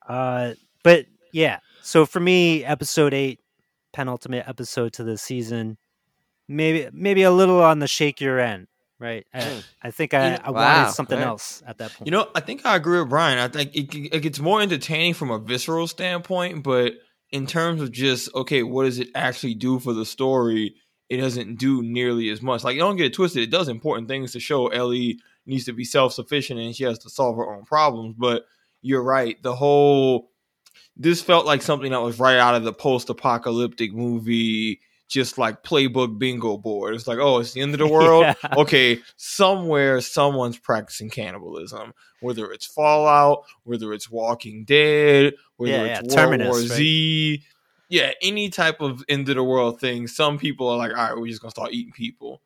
uh, 0.08 0.54
but 0.82 1.06
yeah, 1.32 1.58
so 1.82 2.06
for 2.06 2.20
me, 2.20 2.64
episode 2.64 3.12
eight, 3.12 3.40
penultimate 3.92 4.48
episode 4.48 4.94
to 4.94 5.04
the 5.04 5.18
season, 5.18 5.76
maybe 6.48 6.88
maybe 6.92 7.22
a 7.22 7.30
little 7.30 7.62
on 7.62 7.78
the 7.78 7.86
shakier 7.86 8.42
end. 8.42 8.66
Right, 8.98 9.26
I, 9.34 9.40
Mm. 9.40 9.64
I 9.82 9.90
think 9.90 10.14
I, 10.14 10.36
I 10.36 10.50
Wow, 10.52 10.76
wanted 10.78 10.92
something 10.94 11.18
right. 11.18 11.26
else 11.26 11.60
at 11.66 11.78
that 11.78 11.92
point. 11.92 12.06
You 12.06 12.12
know, 12.12 12.28
I 12.36 12.40
think 12.40 12.64
I 12.64 12.76
agree 12.76 13.00
with 13.00 13.08
Brian. 13.08 13.36
I 13.36 13.48
think 13.48 13.74
it, 13.74 13.92
it 14.14 14.20
gets 14.20 14.38
more 14.38 14.62
entertaining 14.62 15.14
from 15.14 15.30
a 15.32 15.40
visceral 15.40 15.88
standpoint, 15.88 16.62
but 16.62 16.94
in 17.32 17.46
terms 17.46 17.80
of 17.80 17.90
just 17.90 18.32
okay, 18.34 18.62
what 18.62 18.84
does 18.84 18.98
it 18.98 19.08
actually 19.14 19.54
do 19.54 19.78
for 19.78 19.92
the 19.92 20.06
story? 20.06 20.76
It 21.08 21.16
doesn't 21.16 21.58
do 21.58 21.82
nearly 21.82 22.30
as 22.30 22.40
much. 22.40 22.64
Like, 22.64 22.78
don't 22.78 22.96
get 22.96 23.06
it 23.06 23.14
twisted. 23.14 23.42
It 23.42 23.50
does 23.50 23.68
important 23.68 24.08
things 24.08 24.32
to 24.32 24.40
show 24.40 24.68
Ellie 24.68 25.18
needs 25.44 25.64
to 25.64 25.72
be 25.72 25.84
self 25.84 26.12
sufficient 26.12 26.60
and 26.60 26.74
she 26.74 26.84
has 26.84 26.98
to 27.00 27.10
solve 27.10 27.36
her 27.36 27.54
own 27.54 27.64
problems. 27.64 28.14
But 28.16 28.44
you're 28.82 29.02
right. 29.02 29.42
The 29.42 29.54
whole 29.54 30.30
this 30.96 31.22
felt 31.22 31.46
like 31.46 31.62
something 31.62 31.90
that 31.92 32.02
was 32.02 32.18
right 32.18 32.36
out 32.36 32.54
of 32.54 32.64
the 32.64 32.72
post 32.72 33.08
apocalyptic 33.08 33.92
movie, 33.92 34.80
just 35.12 35.36
like 35.38 35.62
playbook 35.62 36.18
bingo 36.18 36.56
board. 36.56 36.94
It's 36.94 37.06
like, 37.06 37.18
oh, 37.18 37.38
it's 37.40 37.52
the 37.52 37.60
end 37.60 37.74
of 37.74 37.78
the 37.78 37.86
world 37.92 38.22
Yeah. 38.24 38.34
okay, 38.56 39.00
somewhere 39.16 40.00
someone's 40.00 40.58
practicing 40.58 41.10
cannibalism, 41.10 41.92
whether 42.20 42.50
it's 42.50 42.66
Fallout, 42.66 43.44
whether 43.64 43.92
it's 43.92 44.10
Walking 44.10 44.64
Dead, 44.64 45.34
whether 45.56 45.72
Yeah, 45.72 45.82
it's 45.84 46.00
yeah, 46.00 46.00
World 46.00 46.10
Terminus, 46.10 46.48
War 46.48 46.56
right? 46.58 46.68
Z. 46.68 47.42
Yeah, 47.88 48.12
any 48.22 48.48
type 48.48 48.80
of 48.80 49.04
end 49.08 49.28
of 49.28 49.36
the 49.36 49.44
world 49.44 49.78
thing. 49.78 50.06
Some 50.06 50.38
people 50.38 50.68
are 50.70 50.78
like, 50.78 50.92
all 50.92 50.96
right, 50.96 51.16
we're 51.16 51.28
just 51.28 51.42
gonna 51.42 51.50
start 51.50 51.72
eating 51.72 51.92
people. 51.92 52.40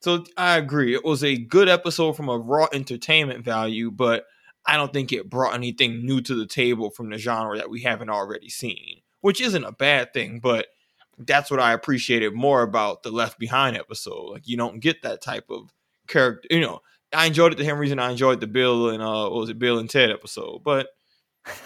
So 0.00 0.24
I 0.36 0.58
agree. 0.58 0.94
It 0.94 1.04
was 1.04 1.24
a 1.24 1.38
good 1.38 1.70
episode 1.70 2.12
from 2.12 2.28
a 2.28 2.36
raw 2.36 2.66
entertainment 2.74 3.42
value, 3.42 3.90
but 3.90 4.26
I 4.66 4.76
don't 4.76 4.92
think 4.92 5.10
it 5.12 5.30
brought 5.30 5.54
anything 5.54 6.04
new 6.04 6.20
to 6.20 6.34
the 6.34 6.46
table 6.46 6.90
from 6.90 7.08
the 7.08 7.16
genre 7.16 7.56
that 7.56 7.70
we 7.70 7.80
haven't 7.80 8.10
already 8.10 8.50
seen, 8.50 9.00
which 9.22 9.40
isn't 9.40 9.64
a 9.64 9.72
bad 9.72 10.12
thing, 10.12 10.40
but 10.40 10.66
that's 11.18 11.50
what 11.50 11.60
I 11.60 11.72
appreciated 11.72 12.34
more 12.34 12.62
about 12.62 13.02
the 13.02 13.10
Left 13.10 13.38
Behind 13.38 13.76
episode. 13.76 14.30
Like 14.30 14.48
you 14.48 14.56
don't 14.56 14.80
get 14.80 15.02
that 15.02 15.22
type 15.22 15.46
of 15.50 15.72
character. 16.08 16.48
You 16.50 16.60
know, 16.60 16.80
I 17.12 17.26
enjoyed 17.26 17.52
it 17.52 17.58
the 17.58 17.64
same 17.64 17.78
reason 17.78 17.98
I 17.98 18.10
enjoyed 18.10 18.40
the 18.40 18.46
Bill 18.46 18.90
and 18.90 19.02
uh, 19.02 19.28
what 19.28 19.40
was 19.40 19.50
it, 19.50 19.58
Bill 19.58 19.78
and 19.78 19.88
Ted 19.88 20.10
episode, 20.10 20.62
but 20.64 20.88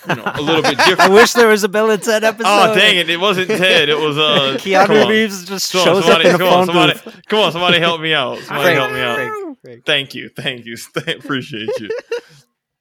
you 0.09 0.17
know, 0.17 0.25
a 0.35 0.41
little 0.41 0.63
bit 0.63 0.77
different. 0.87 1.01
I 1.01 1.09
wish 1.09 1.33
there 1.33 1.49
was 1.49 1.65
a 1.65 1.69
Bill 1.69 1.91
and 1.91 2.03
Ted 2.03 2.25
episode. 2.25 2.49
oh 2.49 2.75
dang 2.75 2.97
it! 2.97 3.09
It 3.09 3.21
wasn't 3.21 3.49
Ted. 3.49 3.89
It 3.89 3.99
was 3.99 4.19
uh. 4.19 4.57
Keanu. 4.61 5.09
Reeves 5.09 5.45
just 5.45 5.73
Come 5.73 5.81
on, 5.81 5.87
shows 5.87 6.05
somebody, 6.05 6.29
up 6.29 6.35
in 6.35 6.35
a 6.35 6.39
come 6.39 6.49
on, 6.49 6.53
phone 6.53 6.67
somebody, 6.67 7.01
booth. 7.05 7.23
come 7.27 7.39
on, 7.41 7.53
somebody 7.53 7.79
help 7.79 8.01
me 8.01 8.13
out. 8.13 8.39
Somebody 8.39 8.75
help 8.75 8.93
me 8.93 9.01
out. 9.01 9.57
Thank 9.85 10.15
you, 10.15 10.29
thank 10.31 10.65
you, 10.67 10.77
appreciate 10.97 11.71
you. 11.81 11.91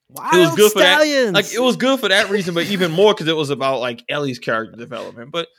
Wild 0.10 0.34
it 0.34 0.38
was 0.38 0.56
good 0.56 0.72
for 0.72 0.80
that. 0.80 1.34
Like 1.34 1.54
it 1.54 1.60
was 1.60 1.76
good 1.76 2.00
for 2.00 2.08
that 2.10 2.30
reason, 2.30 2.54
but 2.54 2.66
even 2.68 2.92
more 2.92 3.14
because 3.14 3.28
it 3.28 3.36
was 3.36 3.50
about 3.50 3.80
like 3.80 4.04
Ellie's 4.08 4.40
character 4.40 4.78
development. 4.78 5.32
But 5.32 5.50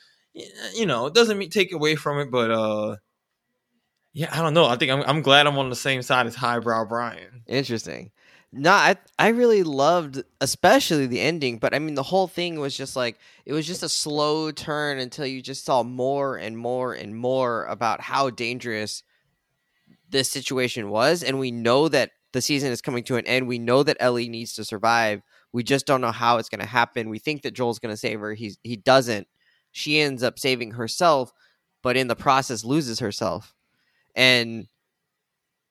you 0.74 0.86
know, 0.86 1.06
it 1.06 1.14
doesn't 1.14 1.38
mean 1.38 1.50
take 1.50 1.72
away 1.72 1.96
from 1.96 2.18
it. 2.18 2.30
But 2.30 2.50
uh, 2.50 2.96
yeah, 4.12 4.28
I 4.32 4.42
don't 4.42 4.54
know. 4.54 4.66
I 4.66 4.76
think 4.76 4.90
I'm 4.90 5.02
I'm 5.02 5.22
glad 5.22 5.46
I'm 5.46 5.58
on 5.58 5.70
the 5.70 5.76
same 5.76 6.02
side 6.02 6.26
as 6.26 6.34
Highbrow 6.34 6.86
Brian. 6.86 7.42
Interesting. 7.46 8.10
No, 8.50 8.70
I 8.70 8.96
I 9.18 9.28
really 9.28 9.62
loved 9.62 10.22
especially 10.40 11.06
the 11.06 11.20
ending, 11.20 11.58
but 11.58 11.74
I 11.74 11.78
mean 11.78 11.94
the 11.94 12.02
whole 12.02 12.28
thing 12.28 12.58
was 12.58 12.76
just 12.76 12.96
like 12.96 13.18
it 13.44 13.52
was 13.52 13.66
just 13.66 13.82
a 13.82 13.88
slow 13.88 14.50
turn 14.50 14.98
until 14.98 15.26
you 15.26 15.42
just 15.42 15.64
saw 15.64 15.82
more 15.82 16.36
and 16.36 16.56
more 16.56 16.94
and 16.94 17.14
more 17.14 17.64
about 17.66 18.00
how 18.00 18.30
dangerous 18.30 19.02
this 20.10 20.30
situation 20.30 20.88
was 20.88 21.22
and 21.22 21.38
we 21.38 21.50
know 21.50 21.86
that 21.88 22.12
the 22.32 22.40
season 22.40 22.72
is 22.72 22.82
coming 22.82 23.04
to 23.04 23.16
an 23.16 23.26
end. 23.26 23.46
We 23.46 23.58
know 23.58 23.82
that 23.82 23.96
Ellie 24.00 24.28
needs 24.28 24.54
to 24.54 24.64
survive. 24.64 25.22
We 25.52 25.62
just 25.62 25.86
don't 25.86 26.00
know 26.00 26.12
how 26.12 26.38
it's 26.38 26.48
going 26.48 26.60
to 26.60 26.66
happen. 26.66 27.08
We 27.08 27.18
think 27.18 27.42
that 27.42 27.54
Joel's 27.54 27.78
going 27.78 27.92
to 27.92 27.96
save 27.96 28.20
her. 28.20 28.34
He's 28.34 28.58
he 28.62 28.76
doesn't. 28.76 29.26
She 29.72 30.00
ends 30.00 30.22
up 30.22 30.38
saving 30.38 30.72
herself, 30.72 31.32
but 31.82 31.96
in 31.96 32.08
the 32.08 32.16
process 32.16 32.64
loses 32.64 33.00
herself. 33.00 33.54
And 34.14 34.68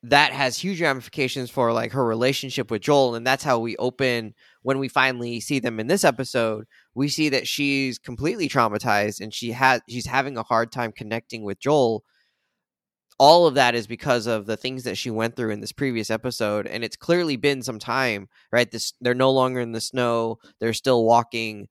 that 0.03 0.31
has 0.31 0.57
huge 0.57 0.81
ramifications 0.81 1.49
for 1.49 1.73
like 1.73 1.91
her 1.91 2.05
relationship 2.05 2.69
with 2.69 2.81
Joel 2.81 3.15
and 3.15 3.25
that's 3.25 3.43
how 3.43 3.59
we 3.59 3.75
open 3.77 4.33
when 4.61 4.79
we 4.79 4.87
finally 4.87 5.39
see 5.39 5.59
them 5.59 5.79
in 5.79 5.87
this 5.87 6.03
episode 6.03 6.65
we 6.93 7.07
see 7.09 7.29
that 7.29 7.47
she's 7.47 7.97
completely 7.97 8.47
traumatized 8.47 9.19
and 9.19 9.33
she 9.33 9.51
has 9.51 9.81
she's 9.89 10.05
having 10.05 10.37
a 10.37 10.43
hard 10.43 10.71
time 10.71 10.91
connecting 10.91 11.43
with 11.43 11.59
Joel 11.59 12.03
all 13.19 13.47
of 13.47 13.55
that 13.55 13.73
is 13.73 13.87
because 13.87 14.27
of 14.27 14.45
the 14.45 14.57
things 14.57 14.83
that 14.83 14.97
she 14.97 15.09
went 15.09 15.35
through 15.35 15.49
in 15.49 15.61
this 15.61 15.71
previous 15.71 16.11
episode 16.11 16.67
and 16.67 16.83
it's 16.83 16.95
clearly 16.95 17.35
been 17.35 17.63
some 17.63 17.79
time 17.79 18.29
right 18.51 18.69
this 18.69 18.93
they're 19.01 19.15
no 19.15 19.31
longer 19.31 19.59
in 19.59 19.71
the 19.71 19.81
snow 19.81 20.37
they're 20.59 20.73
still 20.73 21.03
walking 21.03 21.67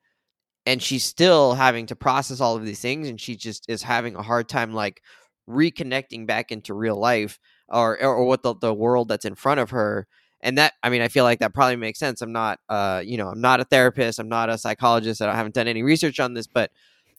and 0.66 0.82
she's 0.82 1.04
still 1.04 1.54
having 1.54 1.86
to 1.86 1.96
process 1.96 2.40
all 2.40 2.56
of 2.56 2.64
these 2.66 2.80
things 2.80 3.08
and 3.08 3.20
she 3.20 3.36
just 3.36 3.64
is 3.68 3.82
having 3.82 4.16
a 4.16 4.22
hard 4.22 4.48
time 4.48 4.74
like 4.74 5.00
reconnecting 5.48 6.26
back 6.26 6.50
into 6.52 6.74
real 6.74 6.96
life 6.96 7.38
or 7.68 8.02
or 8.02 8.24
what 8.24 8.42
the, 8.42 8.54
the 8.56 8.74
world 8.74 9.08
that's 9.08 9.24
in 9.24 9.34
front 9.34 9.60
of 9.60 9.70
her 9.70 10.06
and 10.40 10.58
that 10.58 10.72
i 10.82 10.90
mean 10.90 11.02
i 11.02 11.08
feel 11.08 11.24
like 11.24 11.38
that 11.38 11.54
probably 11.54 11.76
makes 11.76 11.98
sense 11.98 12.20
i'm 12.20 12.32
not 12.32 12.58
uh 12.68 13.00
you 13.04 13.16
know 13.16 13.28
i'm 13.28 13.40
not 13.40 13.60
a 13.60 13.64
therapist 13.64 14.18
i'm 14.18 14.28
not 14.28 14.50
a 14.50 14.58
psychologist 14.58 15.22
i 15.22 15.34
haven't 15.34 15.54
done 15.54 15.68
any 15.68 15.82
research 15.82 16.18
on 16.20 16.34
this 16.34 16.46
but 16.48 16.70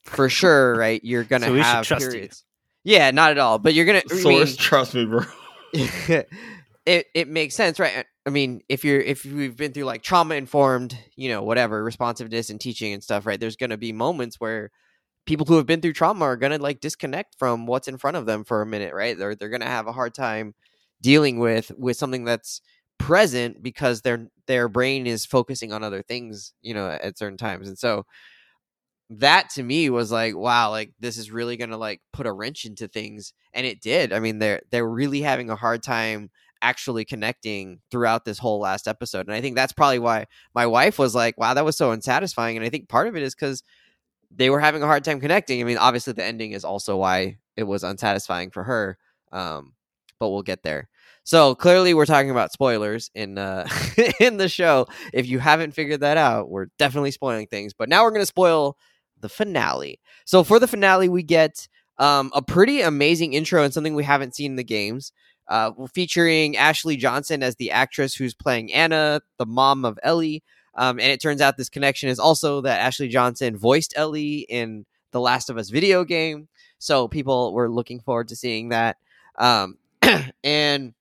for 0.04 0.30
sure 0.30 0.76
right 0.76 1.02
you're 1.04 1.24
gonna 1.32 1.46
So 1.48 1.56
have 1.56 1.86
trust 1.86 2.04
you. 2.06 2.12
periods 2.12 2.44
yeah 2.84 3.12
not 3.12 3.32
at 3.32 3.38
all 3.38 3.60
but 3.60 3.74
you're 3.74 3.86
gonna 3.86 4.02
I 4.10 4.14
mean, 4.14 4.22
Source, 4.24 4.56
trust 4.58 4.94
me, 4.94 5.06
bro. 5.06 5.22
it 6.88 7.08
it 7.16 7.30
makes 7.30 7.56
sense, 7.56 7.80
right? 7.80 8.06
I 8.28 8.32
mean, 8.32 8.62
if 8.70 8.86
you're 8.86 9.02
if 9.02 9.26
we've 9.26 9.58
been 9.58 9.74
through 9.74 9.86
like 9.86 10.04
trauma 10.04 10.36
informed, 10.36 10.98
you 11.18 11.30
know, 11.30 11.44
whatever 11.44 11.84
responsiveness 11.84 12.50
and 12.52 12.62
teaching 12.62 12.94
and 12.94 13.04
stuff, 13.04 13.28
right? 13.28 13.40
There's 13.40 13.58
going 13.58 13.72
to 13.72 13.78
be 13.78 13.94
moments 13.94 14.38
where 14.40 14.72
people 15.26 15.46
who 15.48 15.58
have 15.58 15.66
been 15.68 15.82
through 15.82 15.94
trauma 15.94 16.26
are 16.26 16.38
going 16.38 16.54
to 16.54 16.62
like 16.62 16.82
disconnect 16.82 17.36
from 17.40 17.68
what's 17.68 17.88
in 17.90 17.98
front 17.98 18.18
of 18.18 18.26
them 18.28 18.44
for 18.46 18.62
a 18.62 18.68
minute, 18.68 18.94
right? 18.94 19.18
They're 19.18 19.36
they're 19.36 19.50
going 19.50 19.62
to 19.62 19.68
have 19.68 19.88
a 19.88 19.94
hard 19.94 20.16
time 20.16 20.56
dealing 21.02 21.40
with 21.40 21.72
with 21.78 21.98
something 21.98 22.26
that's 22.26 22.62
present 23.00 23.64
because 23.64 24.02
their 24.04 24.28
their 24.48 24.70
brain 24.70 25.08
is 25.08 25.26
focusing 25.26 25.74
on 25.74 25.84
other 25.84 26.04
things, 26.04 26.54
you 26.62 26.74
know, 26.76 26.90
at 26.90 27.18
certain 27.20 27.38
times. 27.38 27.70
And 27.70 27.80
so 27.80 28.06
that 29.10 29.50
to 29.52 29.64
me 29.64 29.90
was 29.90 30.12
like 30.12 30.36
wow 30.36 30.70
like 30.70 30.92
this 31.00 31.18
is 31.18 31.32
really 31.32 31.56
gonna 31.56 31.78
like 31.78 32.02
put 32.12 32.28
a 32.28 32.32
wrench 32.32 32.66
into 32.66 32.88
things 32.90 33.34
and 33.54 33.66
it 33.66 33.80
did 33.82 34.12
i 34.12 34.20
mean 34.20 34.40
they're 34.40 34.62
they're 34.70 34.88
really 34.90 35.22
having 35.22 35.50
a 35.50 35.56
hard 35.56 35.82
time 35.82 36.30
actually 36.62 37.06
connecting 37.06 37.80
throughout 37.92 38.26
this 38.26 38.38
whole 38.38 38.60
last 38.60 38.88
episode 38.88 39.26
and 39.28 39.34
i 39.34 39.42
think 39.42 39.56
that's 39.56 39.74
probably 39.74 40.00
why 40.00 40.26
my 40.54 40.66
wife 40.66 41.00
was 41.00 41.16
like 41.16 41.38
wow 41.38 41.54
that 41.54 41.66
was 41.66 41.78
so 41.78 41.92
unsatisfying 41.92 42.58
and 42.58 42.66
i 42.66 42.70
think 42.70 42.90
part 42.90 43.08
of 43.08 43.16
it 43.16 43.24
is 43.24 43.36
because 43.36 43.64
they 44.30 44.50
were 44.50 44.60
having 44.60 44.84
a 44.84 44.88
hard 44.88 45.04
time 45.04 45.20
connecting 45.20 45.62
i 45.62 45.64
mean 45.64 45.78
obviously 45.78 46.14
the 46.14 46.24
ending 46.24 46.52
is 46.52 46.66
also 46.66 46.98
why 46.98 47.38
it 47.56 47.64
was 47.64 47.84
unsatisfying 47.84 48.50
for 48.52 48.64
her 48.64 48.98
um 49.32 49.74
but 50.20 50.30
we'll 50.30 50.44
get 50.44 50.64
there 50.64 50.90
so 51.24 51.54
clearly 51.56 51.94
we're 51.94 52.06
talking 52.06 52.32
about 52.32 52.52
spoilers 52.52 53.12
in 53.16 53.38
uh 53.38 53.68
in 54.20 54.38
the 54.38 54.50
show 54.50 54.88
if 55.14 55.28
you 55.28 55.40
haven't 55.40 55.74
figured 55.74 56.02
that 56.02 56.18
out 56.18 56.50
we're 56.50 56.68
definitely 56.78 57.12
spoiling 57.12 57.48
things 57.48 57.74
but 57.74 57.90
now 57.90 58.04
we're 58.04 58.12
going 58.12 58.22
to 58.22 58.26
spoil 58.26 58.78
the 59.22 59.30
finale. 59.30 60.00
So 60.26 60.44
for 60.44 60.60
the 60.60 60.68
finale, 60.68 61.10
we 61.10 61.24
get 61.24 61.68
um, 61.98 62.32
a 62.34 62.42
pretty 62.42 62.82
amazing 62.82 63.34
intro 63.34 63.64
and 63.64 63.74
something 63.74 63.96
we 63.96 64.04
haven't 64.04 64.36
seen 64.36 64.54
in 64.54 64.56
the 64.56 64.64
games. 64.64 65.12
Uh, 65.50 65.72
featuring 65.94 66.58
Ashley 66.58 66.98
Johnson 66.98 67.42
as 67.42 67.56
the 67.56 67.72
actress 67.72 68.14
who's 68.14 68.34
playing 68.34 68.74
Anna, 68.74 69.22
the 69.38 69.46
mom 69.46 69.86
of 69.86 69.98
Ellie. 70.04 70.44
Um, 70.76 71.00
and 71.00 71.10
it 71.12 71.22
turns 71.22 71.42
out 71.42 71.58
this 71.58 71.70
connection 71.70 72.10
is 72.10 72.20
also 72.20 72.62
that 72.62 72.82
Ashley 72.82 73.08
Johnson 73.08 73.58
voiced 73.58 73.94
Ellie 73.96 74.46
in 74.50 74.86
the 75.12 75.22
Last 75.22 75.50
of 75.50 75.58
Us 75.58 75.70
video 75.70 76.04
game. 76.04 76.48
So 76.80 77.08
people 77.08 77.54
were 77.54 77.70
looking 77.70 78.00
forward 78.00 78.28
to 78.28 78.36
seeing 78.36 78.70
that. 78.70 78.98
Um, 79.40 79.78
and 80.44 80.94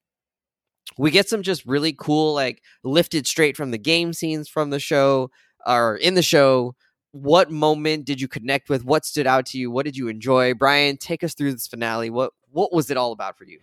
we 0.97 1.11
get 1.11 1.29
some 1.29 1.43
just 1.43 1.67
really 1.67 1.93
cool, 1.93 2.33
like 2.35 2.63
lifted 2.83 3.27
straight 3.27 3.57
from 3.57 3.71
the 3.71 3.79
game 3.79 4.13
scenes 4.13 4.49
from 4.49 4.71
the 4.71 4.81
show 4.81 5.31
or 5.67 5.97
in 5.97 6.15
the 6.15 6.23
show 6.23 6.75
what 7.23 7.51
moment 7.51 8.05
did 8.05 8.21
you 8.21 8.29
connect 8.29 8.69
with? 8.69 8.85
What 8.85 9.05
stood 9.05 9.27
out 9.27 9.47
to 9.47 9.59
you? 9.59 9.71
What 9.71 9.87
did 9.87 9.97
you 9.97 10.09
enjoy? 10.09 10.55
Brian, 10.55 10.97
take 10.99 11.25
us 11.25 11.35
through 11.35 11.53
this 11.53 11.67
finale. 11.67 12.11
What 12.11 12.33
what 12.51 12.73
was 12.73 12.91
it 12.91 12.97
all 12.97 13.13
about 13.13 13.39
for 13.39 13.45
you? 13.45 13.59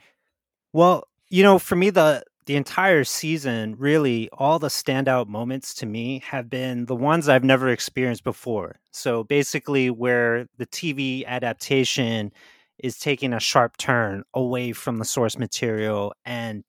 Well, 0.74 1.08
you 1.30 1.44
know, 1.44 1.60
for 1.60 1.76
me, 1.76 1.90
the 1.90 2.24
the 2.46 2.56
entire 2.58 3.06
season, 3.06 3.76
really, 3.78 4.30
all 4.34 4.60
the 4.60 4.68
standout 4.68 5.28
moments 5.28 5.74
to 5.76 5.86
me 5.86 6.22
have 6.26 6.50
been 6.50 6.86
the 6.88 6.96
ones 6.96 7.30
I've 7.30 7.44
never 7.44 7.70
experienced 7.70 8.24
before. 8.26 8.80
So 8.92 9.24
basically, 9.24 9.90
where 9.90 10.48
the 10.58 10.66
TV 10.66 11.26
adaptation 11.26 12.32
is 12.80 12.98
taking 13.00 13.34
a 13.34 13.40
sharp 13.40 13.78
turn 13.78 14.24
away 14.34 14.74
from 14.74 14.98
the 14.98 15.06
source 15.06 15.38
material 15.38 16.14
and 16.26 16.64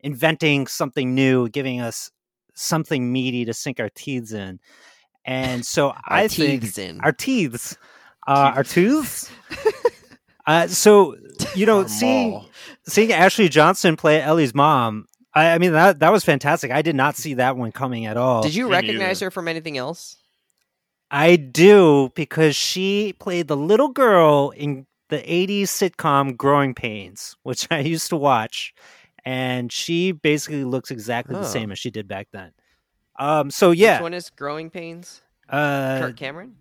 inventing 0.00 0.68
something 0.68 1.14
new, 1.14 1.48
giving 1.48 1.80
us 1.80 2.10
something 2.54 3.12
meaty 3.12 3.44
to 3.46 3.54
sink 3.54 3.80
our 3.80 3.90
teeth 3.94 4.32
in. 4.32 4.60
And 5.24 5.66
so 5.66 5.88
Our 6.08 6.18
I 6.18 6.28
think 6.28 6.62
teeths 6.62 6.78
in. 6.78 7.00
our 7.00 7.12
teeth, 7.12 7.76
uh, 8.28 8.52
our 8.54 8.64
tooths. 8.64 9.30
uh, 10.46 10.66
so 10.68 11.16
you 11.54 11.66
know, 11.66 11.86
seeing 11.86 12.44
seeing 12.86 13.12
Ashley 13.12 13.48
Johnson 13.48 13.96
play 13.96 14.20
Ellie's 14.20 14.54
mom, 14.54 15.06
I, 15.34 15.52
I 15.52 15.58
mean 15.58 15.72
that 15.72 16.00
that 16.00 16.12
was 16.12 16.24
fantastic. 16.24 16.70
I 16.70 16.82
did 16.82 16.96
not 16.96 17.16
see 17.16 17.34
that 17.34 17.56
one 17.56 17.72
coming 17.72 18.06
at 18.06 18.16
all. 18.16 18.42
Did 18.42 18.54
you 18.54 18.66
Me 18.66 18.72
recognize 18.72 19.20
neither. 19.20 19.26
her 19.26 19.30
from 19.30 19.48
anything 19.48 19.76
else? 19.78 20.16
I 21.10 21.36
do 21.36 22.10
because 22.14 22.56
she 22.56 23.12
played 23.18 23.46
the 23.48 23.56
little 23.56 23.88
girl 23.90 24.50
in 24.56 24.86
the 25.08 25.18
80s 25.18 25.64
sitcom 25.68 26.36
Growing 26.36 26.74
Pains, 26.74 27.36
which 27.44 27.68
I 27.70 27.78
used 27.80 28.08
to 28.10 28.16
watch. 28.16 28.74
And 29.24 29.70
she 29.72 30.10
basically 30.12 30.64
looks 30.64 30.90
exactly 30.90 31.34
the 31.34 31.40
Oh. 31.40 31.44
same 31.44 31.70
as 31.72 31.78
she 31.78 31.90
did 31.90 32.06
back 32.08 32.28
then. 32.32 32.52
Um, 33.18 33.50
so 33.50 33.70
yeah, 33.70 33.94
Which 33.98 34.02
one 34.02 34.14
is 34.14 34.30
Growing 34.30 34.68
Pains? 34.70 35.22
uh, 35.48 35.98
Kirk 36.00 36.16
Cameron? 36.16 36.56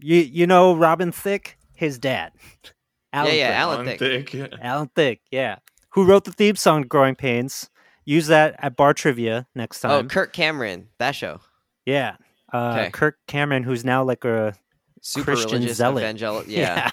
you 0.00 0.16
you 0.18 0.46
know 0.46 0.74
Robin 0.76 1.10
Thicke, 1.12 1.56
his 1.74 1.98
dad, 1.98 2.32
Alan 3.16 3.34
yeah, 3.34 3.48
Thicke. 3.48 3.56
Alan 3.56 3.74
Alan 3.86 3.98
Thicke. 3.98 4.30
Thicke. 4.30 4.58
Alan 4.62 4.88
Thicke, 4.94 5.20
yeah, 5.30 5.56
who 5.90 6.04
wrote 6.04 6.24
the 6.24 6.32
theme 6.32 6.56
song 6.56 6.82
"Growing 6.82 7.14
Pains." 7.16 7.70
Use 8.04 8.28
that 8.28 8.54
at 8.60 8.76
bar 8.76 8.94
trivia 8.94 9.46
next 9.56 9.80
time. 9.80 9.90
Oh, 9.90 9.98
time. 9.98 10.08
Kirk 10.08 10.32
Cameron. 10.32 10.88
That 10.98 11.16
show. 11.16 11.40
yeah, 11.84 12.16
uh, 12.52 12.76
Okay. 12.78 12.90
Kirk 12.90 13.18
Cameron, 13.26 13.64
who's 13.64 13.84
now 13.84 14.04
like 14.04 14.24
a 14.24 14.54
Super 15.00 15.32
Christian 15.32 15.66
zealot. 15.68 16.02
evangelical. 16.02 16.50
Yeah. 16.52 16.90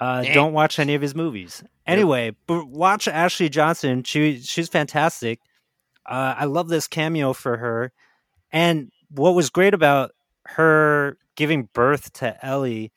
Uh, 0.00 0.22
Eh. 0.26 0.32
don't 0.32 0.54
watch 0.54 0.78
any 0.78 0.94
of 0.94 1.02
his 1.02 1.14
movies. 1.14 1.62
Anyway, 1.86 2.34
but 2.46 2.66
watch 2.68 3.06
Ashley 3.06 3.50
Johnson. 3.50 4.02
She 4.04 4.40
she's 4.40 4.68
fantastic. 4.68 5.40
Uh, 6.06 6.34
I 6.38 6.46
love 6.46 6.68
this 6.68 6.86
cameo 6.88 7.34
for 7.34 7.58
her. 7.58 7.92
And 8.50 8.90
what 9.10 9.34
was 9.34 9.50
great 9.50 9.74
about 9.74 10.12
her 10.46 11.18
giving 11.36 11.68
birth 11.74 12.12
to 12.14 12.34
Ellie 12.44 12.92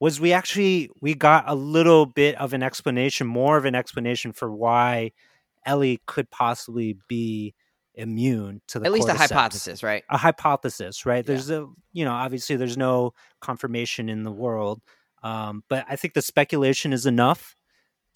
was 0.00 0.20
we 0.20 0.32
actually 0.32 0.90
we 1.00 1.14
got 1.14 1.44
a 1.46 1.54
little 1.54 2.06
bit 2.06 2.34
of 2.36 2.52
an 2.52 2.62
explanation, 2.62 3.26
more 3.26 3.56
of 3.56 3.64
an 3.64 3.74
explanation 3.74 4.32
for 4.32 4.52
why 4.52 5.12
Ellie 5.64 6.00
could 6.06 6.30
possibly 6.30 6.98
be 7.08 7.54
immune 7.94 8.60
to 8.68 8.78
the 8.78 8.86
At 8.86 8.92
least 8.92 9.08
a 9.08 9.14
hypothesis, 9.14 9.82
right? 9.82 10.04
a 10.10 10.18
hypothesis, 10.18 11.06
right? 11.06 11.24
Yeah. 11.24 11.26
There's 11.26 11.50
a 11.50 11.66
you 11.92 12.04
know 12.04 12.12
obviously 12.12 12.56
there's 12.56 12.76
no 12.76 13.14
confirmation 13.40 14.08
in 14.08 14.22
the 14.22 14.32
world, 14.32 14.82
um, 15.22 15.64
but 15.68 15.86
I 15.88 15.96
think 15.96 16.14
the 16.14 16.22
speculation 16.22 16.92
is 16.92 17.06
enough 17.06 17.56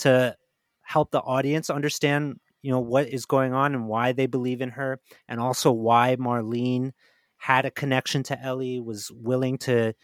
to 0.01 0.37
help 0.83 1.11
the 1.11 1.21
audience 1.21 1.71
understand 1.71 2.41
you 2.63 2.71
know 2.71 2.81
what 2.81 3.09
is 3.09 3.25
going 3.25 3.55
on 3.55 3.75
and 3.75 3.87
why 3.89 4.13
they 4.13 4.27
believe 4.27 4.61
in 4.61 4.71
her, 4.71 5.01
and 5.29 5.41
also 5.41 5.73
why 5.73 6.17
Marlene 6.17 6.93
had 7.39 7.65
a 7.65 7.71
connection 7.71 8.23
to 8.25 8.39
Ellie, 8.39 8.81
was 8.81 9.11
willing 9.11 9.57
to 9.57 9.95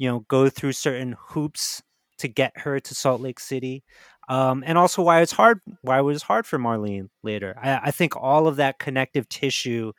you 0.00 0.08
know 0.08 0.20
go 0.28 0.48
through 0.48 0.72
certain 0.72 1.14
hoops 1.20 1.82
to 2.18 2.26
get 2.26 2.52
her 2.56 2.80
to 2.80 2.94
Salt 2.94 3.20
Lake 3.20 3.38
City. 3.38 3.84
Um, 4.30 4.64
and 4.66 4.78
also 4.78 5.02
why 5.02 5.20
it's 5.20 5.32
hard, 5.32 5.60
why 5.82 5.98
it 5.98 6.02
was 6.02 6.22
hard 6.22 6.46
for 6.46 6.58
Marlene 6.58 7.08
later. 7.22 7.58
I, 7.60 7.80
I 7.84 7.90
think 7.90 8.16
all 8.16 8.46
of 8.46 8.56
that 8.56 8.78
connective 8.78 9.28
tissue 9.28 9.92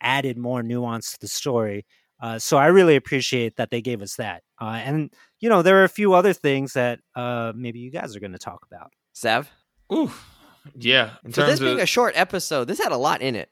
added 0.00 0.38
more 0.38 0.62
nuance 0.62 1.12
to 1.12 1.20
the 1.20 1.28
story. 1.28 1.86
Uh, 2.20 2.38
so 2.38 2.56
I 2.56 2.66
really 2.66 2.94
appreciate 2.94 3.56
that 3.56 3.70
they 3.70 3.80
gave 3.80 4.00
us 4.00 4.16
that. 4.16 4.42
Uh, 4.60 4.80
and 4.84 5.12
you 5.40 5.48
know, 5.48 5.62
there 5.62 5.80
are 5.80 5.84
a 5.84 5.88
few 5.88 6.14
other 6.14 6.32
things 6.32 6.74
that 6.74 7.00
uh, 7.16 7.52
maybe 7.56 7.80
you 7.80 7.90
guys 7.90 8.14
are 8.14 8.20
going 8.20 8.32
to 8.32 8.38
talk 8.38 8.64
about. 8.70 8.92
Sav? 9.12 9.50
Ooh, 9.92 10.12
yeah. 10.76 11.14
In 11.24 11.32
For 11.32 11.40
terms 11.40 11.58
this 11.58 11.60
being 11.60 11.80
a 11.80 11.86
short 11.86 12.16
episode, 12.16 12.66
this 12.66 12.78
had 12.78 12.92
a 12.92 12.96
lot 12.96 13.22
in 13.22 13.34
it. 13.34 13.50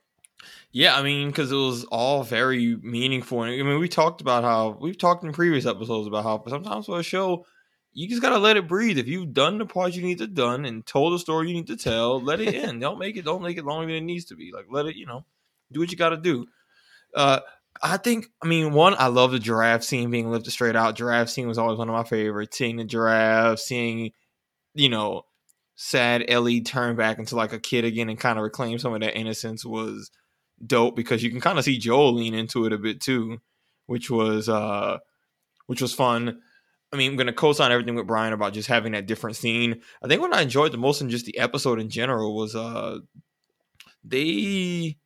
Yeah, 0.73 0.97
I 0.97 1.03
mean, 1.03 1.29
because 1.29 1.51
it 1.53 1.57
was 1.57 1.85
all 1.85 2.23
very 2.23 2.77
meaningful. 2.77 3.41
I 3.41 3.63
mean, 3.63 3.79
we 3.79 3.89
talked 3.89 4.21
about 4.21 4.45
how 4.45 4.77
we've 4.81 4.99
talked 4.99 5.25
in 5.25 5.33
previous 5.33 5.67
episodes 5.67 6.07
about 6.07 6.25
how 6.25 6.43
sometimes 6.49 6.87
for 6.87 7.01
a 7.01 7.03
show, 7.03 7.47
you 7.93 8.09
just 8.09 8.21
gotta 8.21 8.39
let 8.39 8.59
it 8.59 8.69
breathe. 8.69 8.99
If 8.99 9.09
you've 9.09 9.33
done 9.33 9.59
the 9.59 9.65
part 9.65 9.95
you 9.95 10.03
need 10.03 10.19
to 10.19 10.27
done 10.27 10.67
and 10.67 10.85
told 10.85 11.15
the 11.15 11.19
story 11.19 11.49
you 11.49 11.55
need 11.55 11.69
to 11.69 11.77
tell, 11.77 12.21
let 12.21 12.41
it 12.41 12.55
in. 12.65 12.79
don't 12.79 12.99
make 12.99 13.17
it. 13.17 13.25
Don't 13.25 13.43
make 13.43 13.57
it 13.57 13.65
longer 13.65 13.87
than 13.87 14.03
it 14.03 14.07
needs 14.07 14.27
to 14.27 14.37
be. 14.37 14.53
Like 14.53 14.67
let 14.71 14.87
it. 14.87 14.97
You 14.97 15.07
know, 15.07 15.25
do 15.73 15.81
what 15.81 15.91
you 15.91 15.97
got 15.97 16.11
to 16.11 16.19
do. 16.19 16.47
Uh, 17.15 17.41
I 17.83 17.97
think. 17.97 18.27
I 18.43 18.47
mean, 18.47 18.75
one, 18.75 18.95
I 18.99 19.07
love 19.07 19.33
the 19.33 19.39
giraffe 19.39 19.83
scene 19.83 20.11
being 20.11 20.31
lifted 20.31 20.51
straight 20.51 20.77
out. 20.77 20.97
Giraffe 20.97 21.31
scene 21.31 21.49
was 21.49 21.57
always 21.57 21.79
one 21.79 21.89
of 21.89 21.95
my 21.95 22.05
favorites. 22.05 22.59
Seeing 22.59 22.77
the 22.77 22.85
giraffe, 22.85 23.61
seeing, 23.61 24.13
you 24.75 24.91
know, 24.91 25.23
sad 25.77 26.25
Ellie 26.29 26.61
turn 26.61 26.97
back 26.97 27.19
into 27.19 27.37
like 27.37 27.55
a 27.55 27.59
kid 27.59 27.87
again 27.87 28.11
and 28.11 28.21
kind 28.21 28.39
of 28.39 28.43
reclaim 28.43 28.79
some 28.79 28.93
of 28.93 29.01
that 29.01 29.17
innocence 29.17 29.65
was 29.65 30.11
dope 30.65 30.97
because 30.97 31.23
you 31.23 31.31
can 31.31 31.41
kind 31.41 31.59
of 31.59 31.65
see 31.65 31.79
Joel 31.79 32.15
lean 32.15 32.35
into 32.35 32.67
it 32.67 32.73
a 32.73 32.79
bit 32.79 33.01
too, 33.01 33.39
which 33.87 34.11
was 34.11 34.49
uh 34.49 34.99
which 35.67 35.83
was 35.83 35.93
fun. 35.93 36.41
I 36.93 36.97
mean, 36.97 37.11
I'm 37.11 37.17
gonna 37.17 37.33
co-sign 37.33 37.73
everything 37.73 37.95
with 37.95 38.07
Brian 38.07 38.33
about 38.33 38.53
just 38.53 38.69
having 38.69 38.93
that 38.93 39.07
different 39.07 39.37
scene. 39.37 39.83
I 40.03 40.09
think 40.09 40.21
what 40.21 40.35
I 40.35 40.43
enjoyed 40.43 40.73
the 40.73 40.79
most 40.79 41.01
in 41.01 41.11
just 41.11 41.27
the 41.27 41.39
episode 41.39 41.81
in 41.81 41.91
general 41.91 42.37
was 42.37 42.55
uh 42.55 42.99
they 44.05 44.97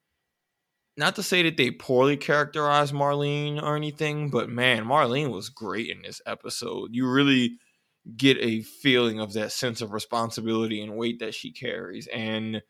not 0.96 1.16
to 1.16 1.22
say 1.22 1.42
that 1.42 1.56
they 1.56 1.70
poorly 1.70 2.16
characterized 2.16 2.92
Marlene 2.92 3.62
or 3.62 3.74
anything, 3.74 4.28
but 4.30 4.50
man, 4.50 4.84
Marlene 4.84 5.30
was 5.30 5.48
great 5.48 5.88
in 5.88 6.02
this 6.02 6.20
episode. 6.26 6.90
You 6.92 7.10
really 7.10 7.56
get 8.16 8.36
a 8.38 8.62
feeling 8.62 9.20
of 9.20 9.32
that 9.32 9.52
sense 9.52 9.80
of 9.80 9.92
responsibility 9.92 10.82
and 10.82 10.96
weight 10.96 11.20
that 11.20 11.34
she 11.34 11.52
carries. 11.52 12.06
And 12.08 12.62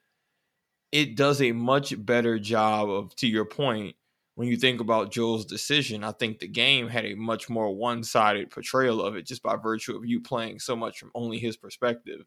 it 0.93 1.17
does 1.17 1.41
a 1.41 1.53
much 1.53 1.95
better 2.05 2.39
job 2.39 2.91
of, 2.91 3.15
to 3.17 3.27
your 3.27 3.45
point, 3.45 3.97
when 4.35 4.49
you 4.49 4.57
think 4.57 4.81
about 4.81 5.13
Joel's 5.13 5.45
decision, 5.45 6.03
I 6.03 6.13
think 6.13 6.39
the 6.39 6.49
game 6.49 6.89
had 6.89 7.05
a 7.05 7.15
much 7.15 7.51
more 7.51 7.75
one 7.75 8.03
sided 8.03 8.51
portrayal 8.51 9.03
of 9.03 9.15
it 9.15 9.27
just 9.27 9.43
by 9.43 9.57
virtue 9.57 9.97
of 9.97 10.07
you 10.07 10.21
playing 10.21 10.61
so 10.61 10.75
much 10.75 10.99
from 10.99 11.11
only 11.15 11.39
his 11.39 11.57
perspective. 11.57 12.25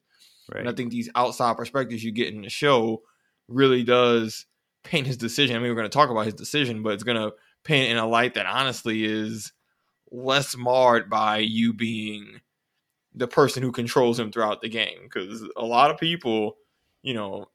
And 0.60 0.70
I 0.70 0.74
think 0.74 0.92
these 0.92 1.10
outside 1.16 1.58
perspectives 1.58 2.04
you 2.04 2.12
get 2.12 2.34
in 2.34 2.42
the 2.42 2.50
show 2.50 3.02
really 3.48 3.84
does 3.84 4.46
paint 4.84 5.08
his 5.08 5.18
decision. 5.18 5.56
I 5.56 5.60
mean, 5.60 5.70
we're 5.70 5.76
going 5.76 5.90
to 5.90 5.98
talk 5.98 6.10
about 6.10 6.26
his 6.26 6.34
decision, 6.34 6.84
but 6.84 6.94
it's 6.94 7.04
going 7.04 7.18
to 7.18 7.34
paint 7.64 7.90
in 7.90 7.98
a 7.98 8.08
light 8.08 8.34
that 8.36 8.46
honestly 8.46 9.06
is 9.06 9.54
less 10.12 10.56
marred 10.56 11.10
by 11.10 11.38
you 11.38 11.74
being 11.74 12.42
the 13.16 13.28
person 13.28 13.64
who 13.64 13.72
controls 13.72 14.20
him 14.20 14.32
throughout 14.32 14.62
the 14.62 14.70
game. 14.70 15.00
Because 15.04 15.44
a 15.56 15.66
lot 15.66 15.90
of 15.90 15.98
people, 15.98 16.58
you 17.02 17.14
know, 17.14 17.48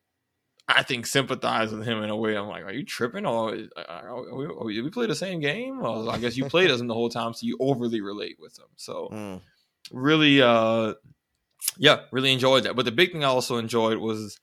I 0.69 0.83
think 0.83 1.07
sympathize 1.07 1.73
with 1.73 1.87
him 1.87 2.03
in 2.03 2.11
a 2.11 2.17
way. 2.17 2.37
I'm 2.37 2.47
like, 2.47 2.65
are 2.65 2.73
you 2.73 2.85
tripping? 2.85 3.25
Or 3.25 3.55
uh, 3.55 3.81
are 3.89 4.37
we, 4.37 4.45
are 4.45 4.65
we, 4.65 4.75
did 4.75 4.85
we 4.85 4.91
play 4.91 5.07
the 5.07 5.15
same 5.15 5.41
game? 5.41 5.81
Or 5.81 6.11
I 6.13 6.19
guess 6.19 6.37
you 6.37 6.45
played 6.45 6.71
as 6.71 6.81
him 6.81 6.89
the 6.89 6.95
whole 6.95 7.09
time, 7.09 7.33
so 7.33 7.47
you 7.47 7.57
overly 7.59 8.01
relate 8.03 8.37
with 8.39 8.59
him. 8.59 8.67
So 8.77 9.09
Mm. 9.11 9.41
really 9.93 10.43
uh 10.43 10.93
yeah 11.77 12.01
really 12.13 12.33
enjoyed 12.33 12.65
that 12.65 12.77
but 12.77 12.85
the 12.85 12.93
big 12.93 13.11
thing 13.13 13.25
i 13.25 13.29
also 13.29 13.57
enjoyed 13.57 13.99
was 13.99 14.39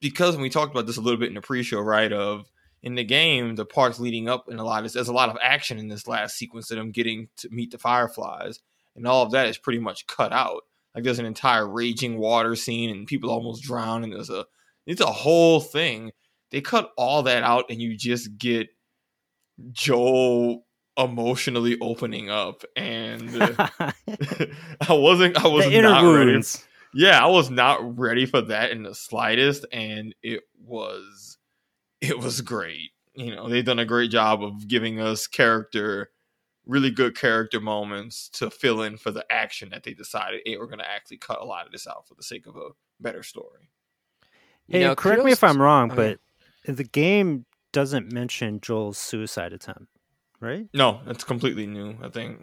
because 0.00 0.34
when 0.34 0.42
we 0.42 0.50
talked 0.50 0.72
about 0.72 0.86
this 0.86 0.96
a 0.96 1.00
little 1.00 1.18
bit 1.18 1.28
in 1.28 1.34
the 1.34 1.40
pre-show 1.40 1.80
right 1.80 2.12
of 2.12 2.50
in 2.82 2.94
the 2.96 3.04
game 3.04 3.54
the 3.56 3.64
parts 3.64 4.00
leading 4.00 4.28
up 4.28 4.48
and 4.48 4.58
a 4.58 4.64
lot 4.64 4.84
of 4.84 4.92
there's 4.92 5.08
a 5.08 5.12
lot 5.12 5.28
of 5.28 5.36
action 5.42 5.78
in 5.78 5.88
this 5.88 6.06
last 6.08 6.36
sequence 6.36 6.68
that 6.68 6.78
I'm 6.78 6.90
getting 6.90 7.28
to 7.38 7.48
meet 7.50 7.70
the 7.70 7.78
fireflies 7.78 8.60
and 8.96 9.06
all 9.06 9.22
of 9.22 9.30
that 9.32 9.48
is 9.48 9.58
pretty 9.58 9.78
much 9.78 10.06
cut 10.06 10.32
out 10.32 10.62
like 10.94 11.04
there's 11.04 11.18
an 11.18 11.26
entire 11.26 11.66
raging 11.68 12.18
water 12.18 12.56
scene 12.56 12.90
and 12.90 13.06
people 13.06 13.30
almost 13.30 13.62
drown 13.62 14.02
and 14.04 14.12
there's 14.12 14.30
a 14.30 14.44
it's 14.86 15.00
a 15.00 15.06
whole 15.06 15.60
thing 15.60 16.12
they 16.50 16.60
cut 16.60 16.92
all 16.96 17.22
that 17.24 17.42
out 17.42 17.64
and 17.70 17.80
you 17.80 17.96
just 17.96 18.38
get 18.38 18.68
joel 19.72 20.64
emotionally 20.96 21.76
opening 21.80 22.30
up 22.30 22.64
and 22.76 23.30
I 24.88 24.92
wasn't. 24.92 25.36
I 25.36 25.48
was 25.48 25.66
the 25.66 25.80
not 25.82 26.02
ready. 26.02 26.40
Yeah, 26.94 27.24
I 27.24 27.26
was 27.26 27.50
not 27.50 27.98
ready 27.98 28.26
for 28.26 28.40
that 28.42 28.70
in 28.70 28.84
the 28.84 28.94
slightest, 28.94 29.66
and 29.72 30.14
it 30.22 30.42
was, 30.64 31.38
it 32.00 32.18
was 32.18 32.40
great. 32.40 32.90
You 33.14 33.34
know, 33.34 33.48
they've 33.48 33.64
done 33.64 33.80
a 33.80 33.84
great 33.84 34.10
job 34.10 34.44
of 34.44 34.68
giving 34.68 35.00
us 35.00 35.26
character, 35.26 36.10
really 36.66 36.90
good 36.90 37.16
character 37.16 37.60
moments 37.60 38.28
to 38.34 38.48
fill 38.48 38.82
in 38.82 38.96
for 38.96 39.10
the 39.10 39.24
action 39.30 39.70
that 39.70 39.82
they 39.82 39.92
decided, 39.92 40.42
hey, 40.44 40.56
we're 40.56 40.66
going 40.66 40.78
to 40.78 40.90
actually 40.90 41.18
cut 41.18 41.40
a 41.40 41.44
lot 41.44 41.66
of 41.66 41.72
this 41.72 41.86
out 41.86 42.06
for 42.06 42.14
the 42.14 42.22
sake 42.22 42.46
of 42.46 42.56
a 42.56 42.70
better 43.00 43.24
story. 43.24 43.70
You 44.68 44.78
Hey, 44.80 44.84
know, 44.84 44.94
correct 44.94 45.24
me 45.24 45.32
if 45.32 45.44
I'm 45.44 45.60
wrong, 45.60 45.92
okay. 45.92 46.16
but 46.66 46.76
the 46.76 46.84
game 46.84 47.44
doesn't 47.72 48.12
mention 48.12 48.60
Joel's 48.60 48.98
suicide 48.98 49.52
attempt, 49.52 49.86
right? 50.40 50.66
No, 50.72 51.00
it's 51.06 51.24
completely 51.24 51.66
new. 51.66 51.96
I 52.02 52.08
think. 52.08 52.40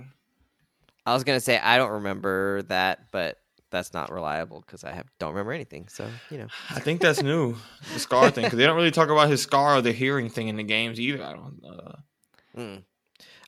I 1.06 1.14
was 1.14 1.24
gonna 1.24 1.40
say 1.40 1.58
I 1.58 1.78
don't 1.78 1.92
remember 1.92 2.62
that, 2.64 3.12
but 3.12 3.38
that's 3.72 3.94
not 3.94 4.12
reliable 4.12 4.62
because 4.66 4.84
I 4.84 4.92
have 4.92 5.08
don't 5.18 5.32
remember 5.32 5.54
anything. 5.54 5.88
So 5.88 6.08
you 6.30 6.38
know, 6.38 6.48
I 6.70 6.80
think 6.80 7.02
that's 7.02 7.24
new, 7.24 7.56
the 7.94 8.00
scar 8.00 8.30
thing, 8.30 8.44
because 8.44 8.58
they 8.58 8.66
don't 8.66 8.76
really 8.76 8.92
talk 8.92 9.10
about 9.10 9.30
his 9.30 9.42
scar 9.42 9.78
or 9.78 9.82
the 9.82 9.94
hearing 9.94 10.30
thing 10.30 10.48
in 10.48 10.58
the 10.58 10.64
games 10.64 11.00
either. 11.00 11.24
I 11.24 11.34
don't. 11.34 11.62
Uh, 11.66 11.92
Mm. 12.58 12.84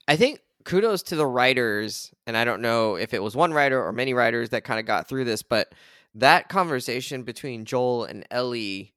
I 0.08 0.16
think 0.16 0.40
kudos 0.64 1.04
to 1.04 1.18
the 1.18 1.28
writers, 1.28 2.14
and 2.26 2.38
I 2.38 2.46
don't 2.46 2.62
know 2.62 2.96
if 2.96 3.14
it 3.14 3.22
was 3.22 3.36
one 3.36 3.54
writer 3.54 3.84
or 3.86 3.92
many 3.92 4.14
writers 4.14 4.52
that 4.52 4.64
kind 4.64 4.80
of 4.80 4.86
got 4.86 5.10
through 5.10 5.26
this, 5.26 5.44
but 5.44 5.74
that 6.16 6.50
conversation 6.50 7.24
between 7.24 7.66
Joel 7.66 8.06
and 8.06 8.26
Ellie, 8.30 8.94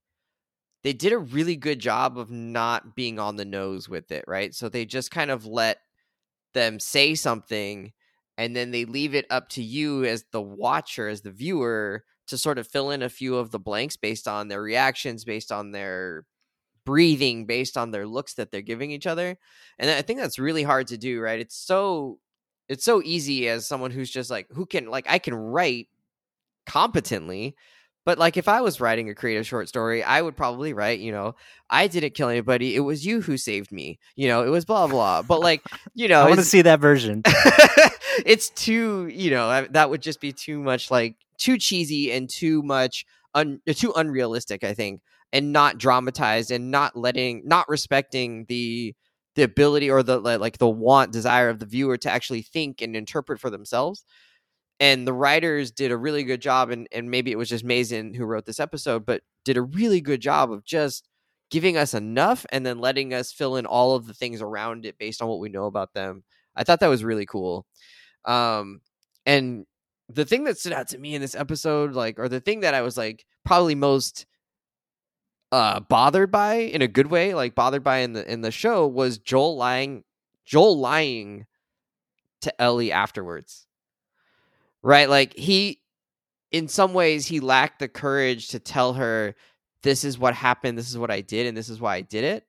they 0.83 0.93
did 0.93 1.13
a 1.13 1.19
really 1.19 1.57
good 1.57 1.79
job 1.79 2.19
of 2.19 2.31
not 2.31 2.95
being 2.95 3.19
on 3.19 3.37
the 3.37 3.45
nose 3.45 3.89
with 3.89 4.13
it, 4.13 4.25
right? 4.27 4.55
So 4.55 4.69
they 4.69 4.85
just 4.85 5.11
kind 5.11 5.31
of 5.31 5.47
let 5.47 5.79
them 6.55 6.81
say 6.81 7.15
something 7.15 7.93
and 8.39 8.55
then 8.55 8.71
they 8.71 8.85
leave 8.85 9.15
it 9.15 9.27
up 9.31 9.49
to 9.51 9.63
you 9.63 10.05
as 10.05 10.25
the 10.31 10.43
watcher, 10.43 11.09
as 11.09 11.23
the 11.23 11.31
viewer, 11.31 12.05
to 12.29 12.37
sort 12.37 12.59
of 12.59 12.67
fill 12.69 12.91
in 12.91 13.03
a 13.03 13.09
few 13.09 13.37
of 13.37 13.51
the 13.51 13.59
blanks 13.59 13.97
based 13.97 14.29
on 14.29 14.49
their 14.49 14.61
reactions, 14.61 15.25
based 15.25 15.53
on 15.53 15.73
their 15.73 16.25
breathing, 16.85 17.47
based 17.47 17.77
on 17.77 17.91
their 17.91 18.07
looks 18.07 18.35
that 18.35 18.51
they're 18.51 18.63
giving 18.63 18.91
each 18.91 19.07
other. 19.07 19.37
And 19.79 19.91
I 19.91 20.03
think 20.03 20.21
that's 20.21 20.39
really 20.39 20.63
hard 20.63 20.89
to 20.89 20.99
do, 20.99 21.21
right? 21.21 21.41
It's 21.41 21.57
so 21.57 22.19
it's 22.69 22.85
so 22.85 23.03
easy 23.05 23.49
as 23.49 23.67
someone 23.67 23.91
who's 23.91 24.11
just 24.11 24.31
like 24.31 24.49
who 24.53 24.67
can 24.67 24.87
like 24.87 25.07
I 25.09 25.19
can 25.19 25.35
write 25.35 25.89
competently 26.67 27.55
but 28.07 28.19
like 28.19 28.37
if 28.37 28.47
I 28.47 28.61
was 28.61 28.81
writing 28.81 29.11
a 29.11 29.17
creative 29.17 29.47
short 29.49 29.69
story, 29.69 30.03
I 30.03 30.23
would 30.23 30.37
probably 30.37 30.73
write, 30.73 31.01
you 31.01 31.11
know, 31.11 31.35
I 31.69 31.89
didn't 31.89 32.15
kill 32.15 32.29
anybody. 32.29 32.77
It 32.77 32.81
was 32.81 33.05
you 33.05 33.21
who 33.21 33.37
saved 33.37 33.73
me. 33.73 33.99
You 34.15 34.29
know, 34.29 34.45
it 34.45 34.49
was 34.49 34.65
blah 34.65 34.87
blah. 34.87 35.23
But 35.23 35.41
like, 35.41 35.61
you 35.95 36.07
know, 36.07 36.23
I 36.23 36.29
want 36.29 36.39
to 36.39 36.45
see 36.45 36.63
that 36.63 36.79
version. 36.79 37.23
it's 38.25 38.51
too, 38.51 39.09
you 39.09 39.33
know, 39.33 39.67
that 39.71 39.91
would 39.91 40.03
just 40.03 40.21
be 40.21 40.33
too 40.33 40.61
much 40.63 40.89
like 40.89 41.17
too 41.37 41.59
cheesy 41.59 42.13
and 42.13 42.31
too 42.31 42.63
much 42.63 43.05
un, 43.35 43.61
too 43.75 43.93
unrealistic, 43.97 44.63
I 44.63 44.73
think, 44.73 45.01
and 45.33 45.53
not 45.53 45.77
dramatized 45.77 46.53
and 46.53 46.71
not 46.71 46.97
letting 46.97 47.43
not 47.45 47.69
respecting 47.69 48.47
the 48.49 48.95
the 49.35 49.43
ability 49.43 49.91
or 49.91 50.05
the 50.05 50.21
like 50.21 50.59
the 50.59 50.69
want 50.69 51.13
desire 51.13 51.49
of 51.49 51.59
the 51.59 51.67
viewer 51.67 51.97
to 51.97 52.11
actually 52.11 52.43
think 52.43 52.81
and 52.81 52.95
interpret 52.95 53.41
for 53.41 53.51
themselves 53.51 54.05
and 54.79 55.07
the 55.07 55.13
writers 55.13 55.71
did 55.71 55.91
a 55.91 55.97
really 55.97 56.23
good 56.25 56.43
job 56.43 56.71
and, 56.71 56.87
and 56.93 57.11
maybe 57.11 57.33
it 57.33 57.39
was 57.39 57.49
just 57.49 57.65
Mazin 57.65 58.15
who 58.15 58.25
wrote 58.25 58.45
this 58.45 58.61
episode 58.61 59.07
but 59.07 59.23
did 59.45 59.57
a 59.57 59.63
really 59.63 60.01
good 60.01 60.21
job 60.21 60.53
of 60.53 60.65
just 60.65 61.09
giving 61.51 61.77
us 61.77 61.95
enough 61.95 62.45
and 62.51 62.67
then 62.67 62.79
letting 62.79 63.15
us 63.15 63.33
fill 63.33 63.57
in 63.57 63.67
all 63.67 63.95
of 63.95 64.07
the 64.07 64.15
things 64.15 64.43
around 64.43 64.85
it 64.85 64.99
based 64.99 65.23
on 65.23 65.29
what 65.29 65.39
we 65.39 65.49
know 65.49 65.67
about 65.67 65.95
them. 65.95 66.25
I 66.55 66.65
thought 66.65 66.81
that 66.81 66.89
was 66.89 67.05
really 67.05 67.27
cool. 67.27 67.67
Um 68.25 68.81
and 69.25 69.67
the 70.09 70.25
thing 70.25 70.45
that 70.45 70.59
stood 70.59 70.73
out 70.73 70.89
to 70.89 70.99
me 70.99 71.15
in 71.15 71.21
this 71.21 71.35
episode 71.35 71.93
like 71.93 72.19
or 72.19 72.29
the 72.29 72.41
thing 72.41 72.61
that 72.61 72.75
i 72.75 72.83
was 72.83 72.97
like 72.97 73.27
probably 73.45 73.75
most 73.75 74.27
uh 75.53 75.81
bothered 75.81 76.31
by 76.31 76.55
in 76.55 76.83
a 76.83 76.89
good 76.89 77.09
way 77.09 77.35
like 77.35 77.55
bothered 77.55 77.85
by 77.85 77.99
in 77.99 78.13
the 78.13 78.31
in 78.31 78.41
the 78.41 78.51
show 78.51 78.87
was 78.87 79.19
joel 79.19 79.57
lying 79.57 80.05
joel 80.45 80.79
lying 80.79 81.47
to 82.41 82.61
ellie 82.61 82.93
afterwards 82.93 83.66
right? 84.87 85.11
Like 85.11 85.35
he, 85.37 85.81
in 86.53 86.69
some 86.69 86.95
ways, 86.95 87.27
he 87.27 87.41
lacked 87.41 87.81
the 87.81 87.89
courage 87.89 88.49
to 88.49 88.59
tell 88.59 88.95
her, 88.95 89.35
"This 89.83 90.05
is 90.05 90.19
what 90.19 90.35
happened. 90.35 90.79
This 90.79 90.89
is 90.91 90.97
what 90.97 91.11
I 91.11 91.21
did, 91.21 91.47
and 91.47 91.57
this 91.57 91.69
is 91.69 91.81
why 91.81 91.97
I 91.97 92.01
did 92.03 92.25
it." 92.25 92.47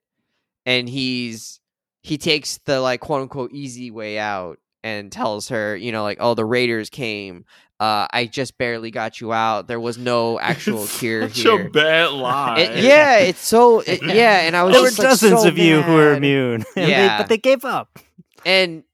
And 0.64 0.88
he's 0.88 1.60
he 2.02 2.16
takes 2.16 2.58
the 2.58 2.80
like 2.80 3.00
quote 3.00 3.22
unquote 3.22 3.52
easy 3.52 3.90
way 3.90 4.18
out 4.18 4.58
and 4.84 5.10
tells 5.10 5.48
her, 5.48 5.76
you 5.76 5.90
know, 5.92 6.02
like, 6.04 6.18
"Oh, 6.20 6.34
the 6.34 6.44
Raiders 6.44 6.88
came. 6.90 7.44
Uh, 7.80 8.08
I 8.10 8.26
just 8.26 8.58
barely 8.58 8.90
got 8.90 9.20
you 9.20 9.32
out. 9.32 9.68
There 9.68 9.78
was 9.80 9.98
no 9.98 10.38
actual 10.52 10.86
cure 10.86 11.28
Such 11.28 11.40
here." 11.40 11.66
a 11.66 11.70
bad 11.70 12.10
lie. 12.12 12.60
It- 12.60 12.84
yeah, 12.84 13.18
it's 13.30 13.44
so 13.46 13.80
it- 13.80 14.02
yeah, 14.02 14.40
and 14.46 14.56
I 14.56 14.62
was 14.62 14.74
there 14.74 14.82
were 14.82 14.88
like, 14.90 14.96
dozens 14.96 15.42
so 15.42 15.48
of 15.48 15.58
you 15.58 15.82
who 15.82 15.92
were 15.94 16.14
immune. 16.14 16.64
and 16.76 16.86
they- 16.86 16.90
Yeah. 16.90 17.18
but 17.18 17.28
they 17.28 17.38
gave 17.38 17.64
up. 17.64 17.98
and 18.46 18.84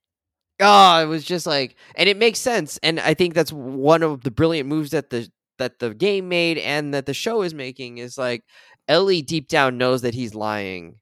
oh 0.64 1.02
it 1.02 1.06
was 1.06 1.24
just 1.24 1.46
like 1.46 1.76
and 1.96 2.08
it 2.08 2.16
makes 2.16 2.38
sense 2.38 2.78
and 2.82 2.98
i 3.00 3.14
think 3.14 3.34
that's 3.34 3.52
one 3.52 4.02
of 4.02 4.22
the 4.22 4.30
brilliant 4.30 4.68
moves 4.68 4.90
that 4.90 5.10
the 5.10 5.28
that 5.58 5.78
the 5.78 5.94
game 5.94 6.28
made 6.28 6.58
and 6.58 6.94
that 6.94 7.06
the 7.06 7.14
show 7.14 7.42
is 7.42 7.54
making 7.54 7.98
is 7.98 8.18
like 8.18 8.42
ellie 8.88 9.22
deep 9.22 9.48
down 9.48 9.78
knows 9.78 10.02
that 10.02 10.14
he's 10.14 10.34
lying 10.34 10.96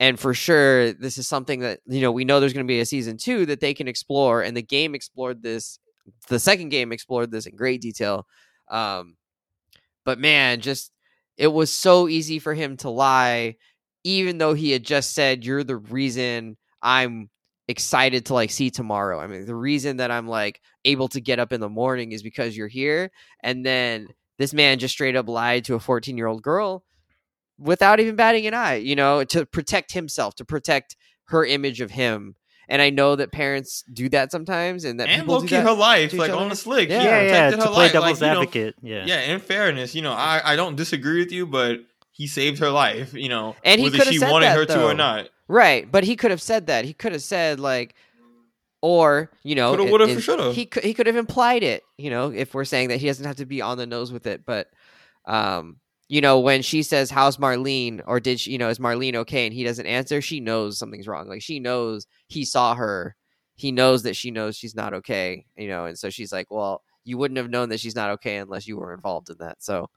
and 0.00 0.18
for 0.20 0.34
sure 0.34 0.92
this 0.92 1.18
is 1.18 1.26
something 1.26 1.60
that 1.60 1.80
you 1.86 2.00
know 2.00 2.12
we 2.12 2.24
know 2.24 2.40
there's 2.40 2.52
going 2.52 2.66
to 2.66 2.70
be 2.70 2.80
a 2.80 2.86
season 2.86 3.16
two 3.16 3.46
that 3.46 3.60
they 3.60 3.74
can 3.74 3.88
explore 3.88 4.42
and 4.42 4.56
the 4.56 4.62
game 4.62 4.94
explored 4.94 5.42
this 5.42 5.78
the 6.28 6.38
second 6.38 6.68
game 6.68 6.92
explored 6.92 7.30
this 7.30 7.46
in 7.46 7.56
great 7.56 7.80
detail 7.80 8.26
um 8.70 9.16
but 10.04 10.18
man 10.18 10.60
just 10.60 10.92
it 11.36 11.48
was 11.48 11.72
so 11.72 12.08
easy 12.08 12.38
for 12.38 12.54
him 12.54 12.76
to 12.76 12.90
lie 12.90 13.56
even 14.04 14.38
though 14.38 14.54
he 14.54 14.70
had 14.70 14.84
just 14.84 15.14
said 15.14 15.44
you're 15.44 15.64
the 15.64 15.76
reason 15.76 16.56
i'm 16.82 17.28
excited 17.68 18.26
to 18.26 18.34
like 18.34 18.50
see 18.50 18.70
tomorrow. 18.70 19.20
I 19.20 19.26
mean, 19.26 19.44
the 19.46 19.54
reason 19.54 19.98
that 19.98 20.10
I'm 20.10 20.26
like 20.26 20.60
able 20.84 21.08
to 21.08 21.20
get 21.20 21.38
up 21.38 21.52
in 21.52 21.60
the 21.60 21.68
morning 21.68 22.12
is 22.12 22.22
because 22.22 22.56
you're 22.56 22.68
here. 22.68 23.10
And 23.42 23.64
then 23.64 24.08
this 24.38 24.54
man 24.54 24.78
just 24.78 24.94
straight 24.94 25.16
up 25.16 25.28
lied 25.28 25.64
to 25.66 25.74
a 25.74 25.80
14 25.80 26.16
year 26.16 26.26
old 26.26 26.42
girl 26.42 26.84
without 27.58 28.00
even 28.00 28.16
batting 28.16 28.46
an 28.46 28.54
eye, 28.54 28.76
you 28.76 28.96
know, 28.96 29.24
to 29.24 29.44
protect 29.46 29.92
himself, 29.92 30.34
to 30.36 30.44
protect 30.44 30.96
her 31.26 31.44
image 31.44 31.80
of 31.80 31.90
him. 31.90 32.36
And 32.70 32.82
I 32.82 32.90
know 32.90 33.16
that 33.16 33.32
parents 33.32 33.82
do 33.90 34.10
that 34.10 34.30
sometimes, 34.30 34.84
and 34.84 35.00
that 35.00 35.08
and 35.08 35.22
people 35.22 35.36
low 35.36 35.40
do 35.40 35.48
that. 35.48 35.62
her 35.64 35.72
life, 35.72 36.12
like 36.12 36.30
other. 36.30 36.38
on 36.38 36.50
the 36.50 36.56
slick. 36.56 36.90
Yeah, 36.90 37.00
she 37.00 37.06
Yeah, 37.06 37.20
yeah, 37.22 37.28
protected 37.50 37.60
to 37.60 37.66
her 37.66 37.72
play 37.72 37.82
life. 37.84 37.92
devil's 37.92 38.20
like, 38.20 38.28
you 38.28 38.34
know, 38.34 38.40
advocate. 38.42 38.74
yeah. 38.82 39.04
yeah, 39.06 39.20
in 39.32 39.40
fairness, 39.40 39.94
you 39.94 40.02
know, 40.02 40.12
I, 40.12 40.42
I 40.44 40.56
don't 40.56 40.76
disagree 40.76 41.18
with 41.20 41.32
you, 41.32 41.46
but 41.46 41.78
he 42.12 42.26
saved 42.26 42.58
her 42.58 42.68
life, 42.70 43.14
you 43.14 43.30
know, 43.30 43.56
And 43.64 43.80
he 43.80 43.84
whether 43.86 43.96
coulda 43.96 44.12
she 44.12 44.18
said 44.18 44.30
wanted 44.30 44.46
that, 44.48 44.56
her 44.58 44.66
to 44.66 44.84
or 44.84 44.92
not. 44.94 45.30
Right, 45.48 45.90
but 45.90 46.04
he 46.04 46.14
could 46.14 46.30
have 46.30 46.42
said 46.42 46.66
that. 46.66 46.84
He 46.84 46.92
could 46.92 47.12
have 47.12 47.22
said 47.22 47.58
like, 47.58 47.94
or 48.82 49.30
you 49.42 49.54
know, 49.54 49.74
Coulda, 49.74 49.90
woulda, 49.90 50.20
shoulda. 50.20 50.52
He 50.52 50.66
could 50.66 50.84
he 50.84 50.94
could 50.94 51.06
have 51.06 51.16
implied 51.16 51.62
it. 51.62 51.82
You 51.96 52.10
know, 52.10 52.30
if 52.30 52.54
we're 52.54 52.64
saying 52.64 52.88
that 52.88 52.98
he 52.98 53.06
doesn't 53.06 53.24
have 53.24 53.36
to 53.36 53.46
be 53.46 53.62
on 53.62 53.78
the 53.78 53.86
nose 53.86 54.12
with 54.12 54.26
it, 54.26 54.44
but 54.44 54.68
um, 55.26 55.78
you 56.08 56.20
know, 56.20 56.38
when 56.38 56.62
she 56.62 56.82
says, 56.82 57.10
"How's 57.10 57.38
Marlene?" 57.38 58.02
or 58.06 58.20
"Did 58.20 58.40
she?" 58.40 58.52
You 58.52 58.58
know, 58.58 58.68
is 58.68 58.78
Marlene 58.78 59.16
okay? 59.16 59.46
And 59.46 59.54
he 59.54 59.64
doesn't 59.64 59.86
answer. 59.86 60.20
She 60.20 60.38
knows 60.40 60.78
something's 60.78 61.08
wrong. 61.08 61.28
Like 61.28 61.42
she 61.42 61.60
knows 61.60 62.06
he 62.28 62.44
saw 62.44 62.74
her. 62.74 63.16
He 63.56 63.72
knows 63.72 64.02
that 64.04 64.14
she 64.16 64.30
knows 64.30 64.56
she's 64.56 64.76
not 64.76 64.94
okay. 64.94 65.46
You 65.56 65.68
know, 65.68 65.86
and 65.86 65.98
so 65.98 66.10
she's 66.10 66.32
like, 66.32 66.50
"Well, 66.50 66.82
you 67.04 67.18
wouldn't 67.18 67.38
have 67.38 67.50
known 67.50 67.70
that 67.70 67.80
she's 67.80 67.96
not 67.96 68.10
okay 68.10 68.36
unless 68.36 68.66
you 68.68 68.76
were 68.76 68.92
involved 68.94 69.30
in 69.30 69.38
that." 69.38 69.62
So. 69.62 69.88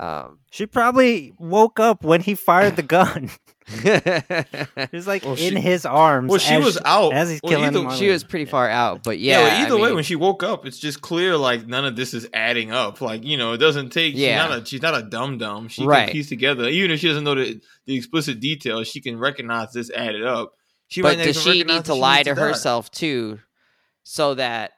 Um, 0.00 0.38
She 0.50 0.64
probably 0.64 1.34
woke 1.38 1.78
up 1.78 2.02
when 2.04 2.22
he 2.22 2.34
fired 2.34 2.76
the 2.76 2.82
gun. 2.82 3.30
It 3.72 4.90
was 4.92 5.06
like 5.06 5.22
Well, 5.22 5.32
in 5.34 5.38
she- 5.54 5.60
his 5.60 5.86
arms. 5.86 6.28
Well, 6.30 6.38
she 6.40 6.54
as 6.54 6.64
was 6.64 6.74
sh- 6.74 6.78
out. 6.84 7.12
as 7.12 7.30
he's 7.30 7.40
Well, 7.42 7.52
killing 7.52 7.76
either- 7.86 7.96
she 7.96 8.08
was 8.10 8.24
pretty 8.24 8.46
far 8.46 8.68
out, 8.68 9.04
but 9.04 9.20
Yeah, 9.20 9.38
yeah. 9.38 9.44
well, 9.44 9.62
either 9.66 9.74
I 9.74 9.76
way, 9.80 9.86
mean- 9.88 9.94
when 9.96 10.04
she 10.04 10.16
woke 10.16 10.42
up, 10.42 10.66
it's 10.66 10.78
just 10.78 11.02
clear 11.02 11.36
like 11.36 11.66
none 11.68 11.84
of 11.84 11.94
this 11.94 12.12
is 12.12 12.26
adding 12.34 12.72
up. 12.72 13.00
Like 13.00 13.22
you 13.24 13.36
know, 13.36 13.52
it 13.52 13.58
doesn't 13.58 13.90
take. 13.90 14.14
Yeah. 14.16 14.42
She's 14.42 14.48
not 14.50 14.58
a 14.58 14.66
she's 14.66 14.82
not 14.82 14.94
a 14.98 15.02
dum 15.02 15.38
dum. 15.38 15.68
She 15.68 15.84
Right. 15.84 16.06
can 16.06 16.12
piece 16.12 16.28
together, 16.28 16.66
even 16.68 16.90
if 16.90 16.98
she 16.98 17.06
doesn't 17.08 17.22
know 17.22 17.36
the 17.36 17.60
the 17.86 17.94
explicit 17.96 18.40
details. 18.40 18.88
She 18.88 19.00
can 19.00 19.18
recognize 19.18 19.72
this 19.72 19.90
added 19.90 20.24
up. 20.24 20.54
She 20.88 21.02
but 21.02 21.16
might 21.18 21.24
does 21.24 21.40
she 21.40 21.62
need 21.62 21.84
to 21.84 21.94
lie 21.94 22.16
needs 22.18 22.28
to 22.30 22.34
die. 22.34 22.40
herself 22.40 22.90
too, 22.90 23.38
so 24.02 24.34
that 24.34 24.72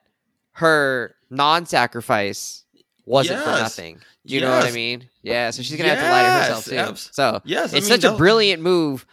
her 0.56 1.14
non-sacrifice 1.30 2.61
wasn't 3.04 3.40
for 3.40 3.50
nothing? 3.50 4.00
Do 4.26 4.34
you 4.34 4.40
know 4.40 4.50
what 4.50 4.64
I 4.66 4.70
mean? 4.70 5.08
Yeah. 5.22 5.50
So 5.50 5.62
she's 5.62 5.76
gonna 5.76 5.88
have 5.90 5.98
to 5.98 6.04
lie 6.10 6.22
to 6.22 6.30
herself 6.30 6.66
Yes, 6.66 6.68
too. 6.68 6.76
abs- 6.90 7.10
So 7.12 7.40
Yes, 7.44 7.74
I 7.74 7.78
it's 7.78 7.88
mean, 7.90 8.00
such 8.00 8.10
a 8.12 8.16
brilliant 8.16 8.62
move, 8.62 9.04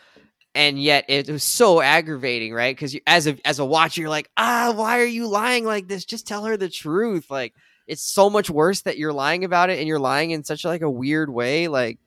and 0.55 0.81
yet 0.81 1.05
it 1.07 1.29
was 1.29 1.43
so 1.43 1.81
aggravating, 1.81 2.53
right? 2.53 2.75
Because 2.75 2.95
as 3.07 3.27
a 3.27 3.37
as 3.45 3.59
a 3.59 3.65
watcher, 3.65 4.01
you're 4.01 4.09
like, 4.09 4.29
ah, 4.37 4.71
why 4.75 4.99
are 4.99 5.05
you 5.05 5.27
lying 5.27 5.65
like 5.65 5.87
this? 5.87 6.05
Just 6.05 6.27
tell 6.27 6.45
her 6.45 6.57
the 6.57 6.69
truth. 6.69 7.29
Like 7.29 7.53
it's 7.87 8.03
so 8.03 8.29
much 8.29 8.49
worse 8.49 8.81
that 8.81 8.97
you're 8.97 9.13
lying 9.13 9.43
about 9.43 9.69
it, 9.71 9.79
and 9.79 9.87
you're 9.87 9.99
lying 9.99 10.31
in 10.31 10.43
such 10.43 10.63
like 10.65 10.81
a 10.81 10.89
weird 10.89 11.29
way. 11.31 11.67
Like 11.67 11.97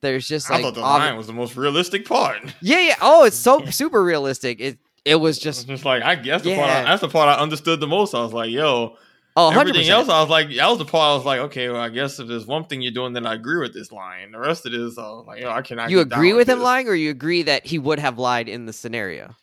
there's 0.00 0.26
just 0.26 0.50
I 0.50 0.54
like 0.54 0.62
thought 0.64 0.74
the 0.74 0.80
obvi- 0.80 0.98
line 0.98 1.16
was 1.18 1.26
the 1.26 1.34
most 1.34 1.56
realistic 1.56 2.06
part. 2.06 2.38
yeah, 2.62 2.80
yeah. 2.80 2.96
Oh, 3.02 3.24
it's 3.24 3.36
so 3.36 3.64
super 3.66 4.02
realistic. 4.02 4.60
It 4.60 4.78
it 5.04 5.16
was 5.16 5.38
just 5.38 5.66
just 5.68 5.84
like 5.84 6.02
I 6.02 6.14
guess 6.14 6.40
the 6.42 6.54
part 6.54 6.70
I, 6.70 6.82
that's 6.84 7.02
the 7.02 7.08
part 7.08 7.28
I 7.28 7.40
understood 7.42 7.80
the 7.80 7.86
most. 7.86 8.14
I 8.14 8.22
was 8.22 8.32
like, 8.32 8.50
yo, 8.50 8.96
oh, 9.36 9.46
100 9.46 9.70
everything 9.70 9.90
else 9.90 10.08
I 10.08 10.20
was 10.20 10.30
like, 10.30 10.54
that 10.54 10.68
was 10.68 10.78
the 10.78 10.84
part 10.84 11.12
I 11.12 11.14
was 11.16 11.24
like, 11.24 11.40
okay, 11.40 11.68
well, 11.68 11.80
I 11.80 11.88
guess 11.88 12.18
if 12.18 12.28
there's 12.28 12.46
one 12.46 12.64
thing 12.64 12.82
you're 12.82 12.92
doing, 12.92 13.12
then 13.12 13.26
I 13.26 13.34
agree 13.34 13.58
with 13.58 13.74
this 13.74 13.92
line. 13.92 14.32
The 14.32 14.38
rest 14.38 14.66
of 14.66 14.72
this, 14.72 14.98
I 14.98 15.02
uh, 15.02 15.16
was 15.16 15.26
like, 15.26 15.40
yo, 15.40 15.50
I 15.50 15.62
cannot. 15.62 15.90
You 15.90 16.00
agree 16.00 16.32
with 16.32 16.48
him 16.48 16.58
this. 16.58 16.64
lying, 16.64 16.88
or 16.88 16.94
you 16.94 17.10
agree 17.10 17.42
that 17.42 17.66
he 17.66 17.78
would 17.78 17.98
have 17.98 18.18
lied 18.18 18.48
in 18.48 18.66
the 18.66 18.72
scenario? 18.72 19.34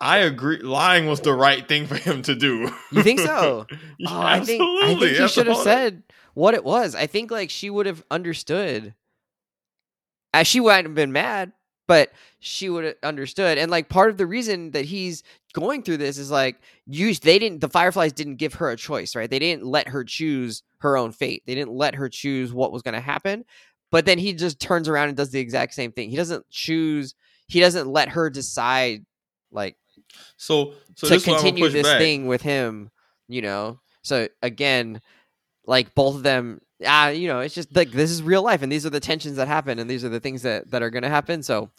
I 0.00 0.18
agree. 0.18 0.58
Lying 0.58 1.06
was 1.06 1.20
the 1.20 1.32
right 1.32 1.66
thing 1.66 1.86
for 1.86 1.94
him 1.96 2.22
to 2.22 2.34
do. 2.34 2.70
You 2.92 3.02
think 3.02 3.20
so? 3.20 3.66
Yeah, 3.98 4.08
Oh, 4.10 4.20
I 4.20 4.40
think 4.40 4.62
I 4.62 4.88
think 4.88 5.00
he 5.00 5.18
That's 5.18 5.32
should 5.32 5.46
have 5.46 5.56
said 5.58 6.02
what 6.34 6.54
it 6.54 6.64
was. 6.64 6.94
I 6.94 7.06
think 7.06 7.30
like 7.30 7.48
she 7.48 7.70
would 7.70 7.86
have 7.86 8.04
understood. 8.10 8.94
As 10.34 10.48
she 10.48 10.58
wouldn't 10.58 10.86
have 10.88 10.94
been 10.94 11.12
mad, 11.12 11.52
but 11.86 12.12
she 12.40 12.68
would 12.68 12.84
have 12.84 12.96
understood. 13.02 13.56
And 13.56 13.70
like 13.70 13.88
part 13.88 14.10
of 14.10 14.16
the 14.16 14.26
reason 14.26 14.72
that 14.72 14.84
he's 14.84 15.22
going 15.54 15.82
through 15.82 15.96
this 15.96 16.18
is 16.18 16.30
like 16.30 16.60
you 16.86 17.14
they 17.14 17.38
didn't 17.38 17.62
the 17.62 17.68
Fireflies 17.70 18.12
didn't 18.12 18.36
give 18.36 18.54
her 18.54 18.70
a 18.70 18.76
choice, 18.76 19.16
right? 19.16 19.30
They 19.30 19.38
didn't 19.38 19.64
let 19.64 19.88
her 19.88 20.04
choose 20.04 20.62
her 20.78 20.98
own 20.98 21.12
fate. 21.12 21.42
They 21.46 21.54
didn't 21.54 21.72
let 21.72 21.94
her 21.94 22.10
choose 22.10 22.52
what 22.52 22.72
was 22.72 22.82
going 22.82 22.94
to 22.94 23.00
happen. 23.00 23.46
But 23.90 24.04
then 24.04 24.18
he 24.18 24.34
just 24.34 24.60
turns 24.60 24.88
around 24.88 25.08
and 25.08 25.16
does 25.16 25.30
the 25.30 25.40
exact 25.40 25.72
same 25.72 25.92
thing. 25.92 26.10
He 26.10 26.16
doesn't 26.16 26.44
choose. 26.50 27.14
He 27.46 27.60
doesn't 27.60 27.88
let 27.88 28.10
her 28.10 28.28
decide 28.28 29.06
like 29.50 29.76
So, 30.36 30.74
so 30.96 31.06
to 31.06 31.14
this 31.14 31.22
is 31.22 31.28
why 31.28 31.34
I'm 31.34 31.40
gonna 31.40 31.50
continue 31.52 31.68
this 31.70 31.86
back. 31.86 31.98
thing 31.98 32.26
with 32.26 32.42
him, 32.42 32.90
you 33.28 33.40
know. 33.40 33.80
So 34.02 34.28
again, 34.42 35.00
like 35.66 35.94
both 35.94 36.16
of 36.16 36.22
them 36.22 36.60
ah 36.86 37.08
you 37.08 37.28
know, 37.28 37.40
it's 37.40 37.54
just 37.54 37.74
like 37.74 37.90
this 37.90 38.10
is 38.10 38.22
real 38.22 38.42
life, 38.42 38.62
and 38.62 38.70
these 38.70 38.84
are 38.84 38.90
the 38.90 39.00
tensions 39.00 39.36
that 39.36 39.48
happen, 39.48 39.78
and 39.78 39.88
these 39.88 40.04
are 40.04 40.08
the 40.08 40.20
things 40.20 40.42
that 40.42 40.70
that 40.70 40.82
are 40.82 40.90
going 40.90 41.04
to 41.04 41.08
happen. 41.08 41.42
So, 41.42 41.70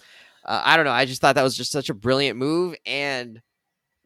uh, 0.46 0.62
I 0.64 0.78
don't 0.78 0.86
know. 0.86 0.92
I 0.92 1.06
just 1.06 1.22
thought 1.22 1.36
that 1.36 1.44
was 1.44 1.58
just 1.58 1.72
such 1.72 1.90
a 1.90 1.94
brilliant 1.94 2.38
move, 2.38 2.76
and 2.86 3.42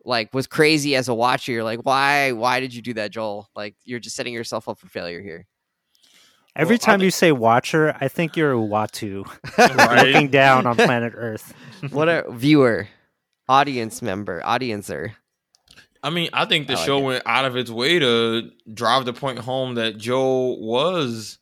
like 0.05 0.33
was 0.33 0.47
crazy 0.47 0.95
as 0.95 1.07
a 1.07 1.13
watcher. 1.13 1.51
You're 1.51 1.63
like, 1.63 1.79
why? 1.85 2.31
Why 2.31 2.59
did 2.59 2.73
you 2.73 2.81
do 2.81 2.93
that, 2.95 3.11
Joel? 3.11 3.49
Like, 3.55 3.75
you're 3.85 3.99
just 3.99 4.15
setting 4.15 4.33
yourself 4.33 4.67
up 4.67 4.79
for 4.79 4.87
failure 4.87 5.21
here. 5.21 5.45
Every 6.55 6.73
Well, 6.75 6.79
I 6.81 6.85
time 6.85 6.99
think- 6.99 7.05
you 7.05 7.11
say 7.11 7.31
watcher, 7.31 7.95
I 8.01 8.07
think 8.07 8.35
you're 8.35 8.53
a 8.53 8.57
Uatu 8.57 9.25
Right? 9.57 10.07
looking 10.07 10.29
down 10.29 10.65
on 10.65 10.75
planet 10.75 11.13
Earth. 11.15 11.53
what 11.91 12.09
a 12.09 12.25
viewer, 12.29 12.87
audience 13.47 14.01
member, 14.01 14.41
audiencer. 14.41 15.11
I 16.01 16.09
mean, 16.09 16.29
I 16.33 16.45
think 16.45 16.67
the 16.67 16.73
I 16.73 16.75
like 16.77 16.85
show 16.85 16.99
it. 16.99 17.03
went 17.03 17.23
out 17.25 17.45
of 17.45 17.55
its 17.55 17.69
way 17.69 17.99
to 17.99 18.49
drive 18.73 19.05
the 19.05 19.13
point 19.13 19.39
home 19.39 19.75
that 19.75 19.97
Joel 19.97 20.59
was 20.65 21.37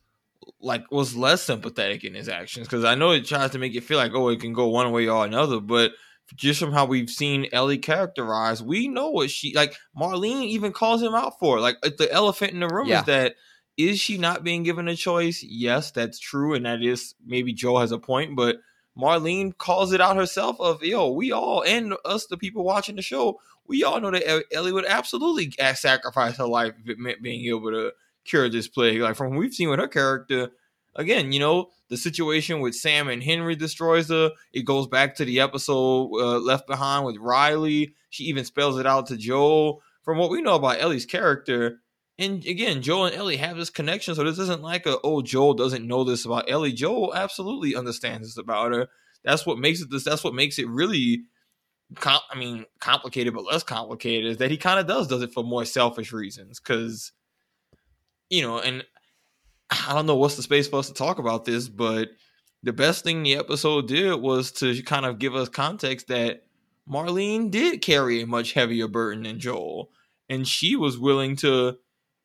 like 0.60 0.90
was 0.92 1.16
less 1.16 1.44
sympathetic 1.44 2.04
in 2.04 2.16
his 2.16 2.28
actions 2.28 2.68
because 2.68 2.84
I 2.84 2.96
know 2.96 3.12
it 3.12 3.26
tries 3.26 3.52
to 3.52 3.60
make 3.60 3.76
it 3.76 3.84
feel 3.84 3.98
like 4.00 4.14
oh 4.16 4.30
it 4.30 4.40
can 4.40 4.54
go 4.54 4.68
one 4.68 4.92
way 4.92 5.08
or 5.08 5.26
another, 5.26 5.60
but 5.60 5.92
just 6.36 6.60
from 6.60 6.72
how 6.74 6.86
we've 6.86 7.10
seen 7.10 7.48
Ellie 7.52 7.78
characterized, 7.78 8.66
we 8.66 8.88
know 8.88 9.10
what 9.10 9.30
she 9.32 9.54
like. 9.56 9.76
Marlene 10.00 10.44
even 10.44 10.72
calls 10.74 11.02
him 11.02 11.16
out 11.16 11.40
for 11.40 11.58
it. 11.58 11.62
like 11.62 11.78
uh, 11.84 11.90
the 11.98 12.12
elephant 12.12 12.52
in 12.54 12.60
the 12.60 12.68
room 12.68 12.88
Yeah. 12.88 13.00
is 13.00 13.06
that 13.06 13.36
is 13.78 14.00
she 14.00 14.18
not 14.18 14.44
being 14.44 14.64
given 14.64 14.88
a 14.88 14.96
choice? 14.96 15.44
Yes, 15.44 15.92
that's 15.92 16.20
true, 16.20 16.54
and 16.56 16.66
that 16.66 16.82
is 16.82 17.14
maybe 17.26 17.54
Joe 17.54 17.78
has 17.78 17.92
a 17.92 18.00
point, 18.00 18.36
but 18.36 18.58
Marlene 18.98 19.56
calls 19.58 19.94
it 19.94 20.02
out 20.02 20.16
herself 20.18 20.60
of 20.60 20.84
yo, 20.84 21.12
we 21.12 21.32
all 21.32 21.64
and 21.64 21.94
us 22.04 22.26
the 22.26 22.38
people 22.38 22.64
watching 22.64 22.96
the 22.96 23.02
show, 23.04 23.40
we 23.68 23.84
all 23.84 24.02
know 24.02 24.10
that 24.12 24.44
Ellie 24.52 24.72
would 24.72 24.86
absolutely 24.86 25.52
sacrifice 25.76 26.38
her 26.38 26.48
life 26.48 26.74
if 26.84 26.90
it 26.90 26.98
meant 26.98 27.22
being 27.22 27.46
able 27.46 27.70
to 27.72 27.92
cure 28.26 28.50
this 28.50 28.68
plague. 28.68 29.00
Like 29.00 29.16
from 29.16 29.32
what 29.32 29.40
we've 29.40 29.54
seen 29.54 29.70
with 29.70 29.80
her 29.80 29.88
character, 29.88 30.50
again, 30.98 31.32
you 31.32 31.40
know, 31.40 31.70
the 31.90 31.98
situation 31.98 32.60
with 32.60 32.76
Sam 32.76 33.08
and 33.08 33.24
Henry 33.24 33.56
destroys 33.56 34.10
her. 34.10 34.32
It 34.52 34.66
goes 34.66 34.88
back 34.88 35.16
to 35.16 35.26
the 35.26 35.40
episode 35.40 36.12
uh, 36.14 36.40
Left 36.40 36.68
Behind 36.68 37.06
with 37.06 37.18
Riley. 37.18 37.94
She 38.10 38.26
even 38.26 38.44
spells 38.44 38.78
it 38.78 38.86
out 38.86 39.08
to 39.08 39.18
Joel. 39.18 39.82
From 40.04 40.18
what 40.18 40.30
we 40.30 40.42
know 40.42 40.56
about 40.56 40.80
Ellie's 40.80 41.06
character, 41.06 41.82
and 42.18 42.46
again, 42.46 42.82
Joel 42.82 43.08
and 43.08 43.16
Ellie 43.16 43.38
have 43.38 43.58
this 43.58 43.70
connection, 43.70 44.16
so 44.16 44.24
this 44.24 44.40
isn't 44.40 44.62
like 44.62 44.86
a 44.86 44.98
oh 45.04 45.22
Joel 45.22 45.54
doesn't 45.54 45.86
know 45.86 46.04
this 46.04 46.26
about 46.26 46.50
Ellie. 46.50 46.72
Joel 46.72 47.14
absolutely 47.14 47.76
understands 47.76 48.28
this 48.28 48.38
about 48.38 48.72
her. 48.72 48.88
That's 49.24 49.46
what 49.46 49.60
makes 49.60 49.82
it 49.82 49.92
this. 49.92 50.04
That's 50.04 50.24
what 50.24 50.34
makes 50.34 50.58
it 50.60 50.68
really. 50.68 51.24
Com- 51.96 52.20
I 52.30 52.38
mean, 52.38 52.66
complicated, 52.80 53.34
but 53.34 53.46
less 53.46 53.64
complicated 53.64 54.32
is 54.32 54.38
that 54.38 54.52
he 54.52 54.58
kind 54.58 54.80
of 54.80 54.88
does 54.88 55.08
does 55.08 55.22
it 55.22 55.32
for 55.32 55.44
more 55.44 55.64
selfish 55.64 56.12
reasons 56.12 56.60
because, 56.60 57.14
you 58.30 58.42
know, 58.42 58.60
and 58.60 58.84
I 59.70 59.94
don't 59.94 60.06
know 60.06 60.16
what's 60.16 60.36
the 60.36 60.44
space 60.44 60.68
for 60.68 60.80
us 60.80 60.88
to 60.88 60.94
talk 60.94 61.20
about 61.20 61.46
this, 61.46 61.68
but 61.68 62.10
the 62.64 62.74
best 62.74 63.04
thing 63.04 63.24
the 63.24 63.36
episode 63.36 63.88
did 63.88 64.16
was 64.22 64.52
to 64.54 64.82
kind 64.84 65.06
of 65.06 65.20
give 65.20 65.36
us 65.36 65.50
context 65.50 66.08
that 66.08 66.44
Marlene 66.90 67.52
did 67.52 67.82
carry 67.82 68.22
a 68.22 68.28
much 68.28 68.54
heavier 68.54 68.88
burden 68.88 69.24
than 69.24 69.40
Joel, 69.40 69.90
and 70.30 70.48
she 70.48 70.76
was 70.76 70.98
willing 70.98 71.36
to 71.38 71.78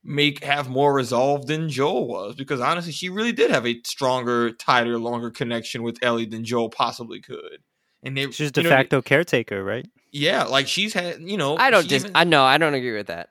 make 0.04 0.42
have 0.44 0.68
more 0.68 0.92
resolve 0.92 1.46
than 1.46 1.68
Joel 1.68 2.08
was 2.08 2.34
because 2.34 2.60
honestly, 2.60 2.92
she 2.92 3.08
really 3.08 3.32
did 3.32 3.50
have 3.50 3.66
a 3.66 3.80
stronger, 3.84 4.50
tighter, 4.52 4.98
longer 4.98 5.30
connection 5.30 5.82
with 5.82 5.98
Ellie 6.02 6.26
than 6.26 6.44
Joel 6.44 6.70
possibly 6.70 7.20
could. 7.20 7.58
And 8.04 8.16
they, 8.16 8.26
She's 8.32 8.40
you 8.48 8.50
de 8.50 8.62
know, 8.64 8.68
facto 8.68 9.00
caretaker, 9.02 9.62
right? 9.62 9.86
yeah, 10.10 10.44
like 10.44 10.66
she's 10.66 10.92
had, 10.92 11.20
you 11.20 11.36
know, 11.36 11.56
I 11.56 11.70
don't 11.70 11.82
she 11.84 11.88
just. 11.88 12.06
even- 12.06 12.16
I 12.16 12.24
know. 12.24 12.42
I 12.44 12.58
don't 12.58 12.74
agree 12.74 12.96
with 12.96 13.06
that. 13.06 13.30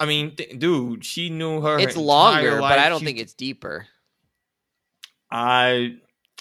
I 0.00 0.06
mean, 0.06 0.34
th- 0.34 0.58
dude, 0.58 1.04
she 1.04 1.28
knew 1.30 1.60
her. 1.60 1.78
It's 1.78 1.94
entire 1.94 2.04
longer, 2.06 2.60
but. 2.60 2.78
I 2.78 2.88
don't 2.88 3.00
She- 3.00 3.04
think 3.06 3.18
it's 3.18 3.34
deeper. 3.34 3.86
I 5.30 5.96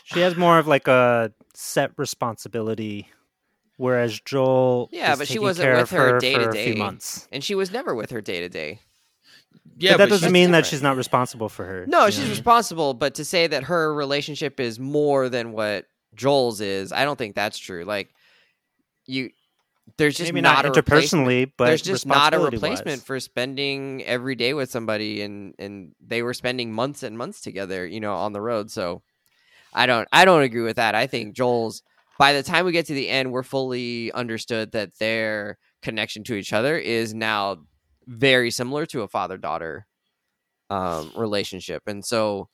She 0.06 0.22
has 0.22 0.36
more 0.36 0.58
of 0.58 0.66
like 0.68 0.88
a 0.88 1.32
set 1.54 1.92
responsibility, 1.98 3.08
whereas 3.78 4.20
Joel, 4.20 4.90
Yeah, 4.92 5.14
is 5.14 5.20
but 5.20 5.28
she 5.28 5.38
wasn't 5.40 5.66
care 5.68 5.78
with 5.78 5.92
her 5.92 6.14
her 6.14 6.20
day 6.20 6.34
for 6.36 6.44
to 6.44 6.50
a 6.50 6.64
few 6.64 6.74
day. 6.74 6.80
months. 6.80 7.28
And 7.32 7.44
she 7.44 7.54
was 7.54 7.72
never 7.72 7.94
with 7.94 8.10
her 8.12 8.22
day 8.22 8.40
to 8.40 8.50
day. 8.50 8.80
yeah, 9.78 9.92
but 9.92 9.98
that 9.98 10.06
but 10.06 10.10
doesn't 10.10 10.28
she's 10.28 10.34
mean 10.34 10.52
that 10.52 10.66
she's 10.66 10.82
not 10.82 10.98
responsible 10.98 11.50
for 11.50 11.66
her. 11.66 11.86
No, 11.88 12.10
she's 12.10 12.24
know? 12.24 12.30
responsible, 12.32 12.94
but 12.96 13.14
to 13.16 13.26
say 13.26 13.46
that 13.48 13.64
her 13.66 13.94
relationship 13.94 14.60
is 14.60 14.80
more 14.80 15.30
than 15.30 15.52
what 15.52 15.86
Joel's 16.16 16.60
is, 16.62 16.92
I 16.92 17.04
don't 17.06 17.18
think 17.18 17.36
that's 17.36 17.58
true. 17.60 17.84
Like 17.86 18.10
you 19.06 19.30
there's 19.98 20.18
just 20.18 20.32
maybe 20.32 20.42
not, 20.42 20.66
not, 20.66 20.78
a 20.78 20.80
replacement. 20.80 21.28
interpersonally, 21.28 21.52
but 21.58 21.66
there's 21.68 21.82
just 21.82 22.06
not 22.06 22.34
a 22.34 22.40
replacement 22.40 23.02
for 23.04 23.20
spending 23.20 24.04
every 24.04 24.36
day 24.36 24.54
with 24.54 24.70
somebody 24.72 25.22
and 25.22 25.56
and 25.60 25.94
they 26.06 26.22
were 26.22 26.34
spending 26.34 26.72
months 26.72 27.04
and 27.04 27.18
months 27.18 27.42
together, 27.42 27.86
you 27.86 28.00
know, 28.00 28.16
on 28.16 28.34
the 28.34 28.42
road. 28.42 28.72
So 28.72 29.02
I 29.74 29.86
don't 29.86 30.08
I 30.12 30.26
don't 30.26 30.42
agree 30.42 30.62
with 30.62 30.78
that. 30.78 30.96
I 30.96 31.08
think 31.08 31.36
Joel's 31.36 31.84
by 32.18 32.34
the 32.34 32.44
time 32.44 32.66
we 32.66 32.72
get 32.72 32.88
to 32.88 32.94
the 32.94 33.10
end, 33.10 33.32
we're 33.32 33.44
fully 33.44 34.12
understood 34.12 34.74
that 34.74 34.98
their 35.00 35.58
connection 35.82 36.24
to 36.26 36.36
each 36.36 36.52
other 36.52 36.78
is 36.78 37.14
now 37.14 37.58
very 38.06 38.52
similar 38.52 38.86
to 38.88 39.04
a 39.04 39.08
father 39.08 39.38
daughter 39.38 39.88
um, 40.70 41.12
relationship. 41.16 41.84
And 41.88 42.04
so 42.04 42.50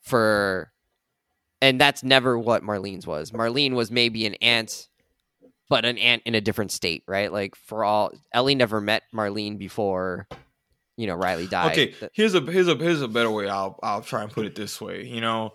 for 0.00 0.70
and 1.60 1.80
that's 1.80 2.04
never 2.04 2.38
what 2.38 2.62
Marlene's 2.62 3.06
was. 3.06 3.30
Marlene 3.30 3.72
was 3.72 3.90
maybe 3.90 4.26
an 4.26 4.34
aunt, 4.42 4.88
but 5.68 5.84
an 5.84 5.98
aunt 5.98 6.22
in 6.24 6.34
a 6.34 6.40
different 6.40 6.72
state, 6.72 7.04
right? 7.06 7.32
Like 7.32 7.54
for 7.56 7.84
all 7.84 8.12
Ellie 8.32 8.54
never 8.54 8.80
met 8.80 9.02
Marlene 9.14 9.58
before, 9.58 10.28
you 10.96 11.06
know, 11.06 11.14
Riley 11.14 11.46
died. 11.46 11.72
Okay, 11.72 11.94
here's 12.12 12.34
a 12.34 12.40
here's 12.40 12.68
a 12.68 12.76
here's 12.76 13.02
a 13.02 13.08
better 13.08 13.30
way. 13.30 13.48
I'll 13.48 13.78
I'll 13.82 14.02
try 14.02 14.22
and 14.22 14.30
put 14.30 14.46
it 14.46 14.54
this 14.54 14.80
way. 14.80 15.04
You 15.04 15.20
know, 15.20 15.54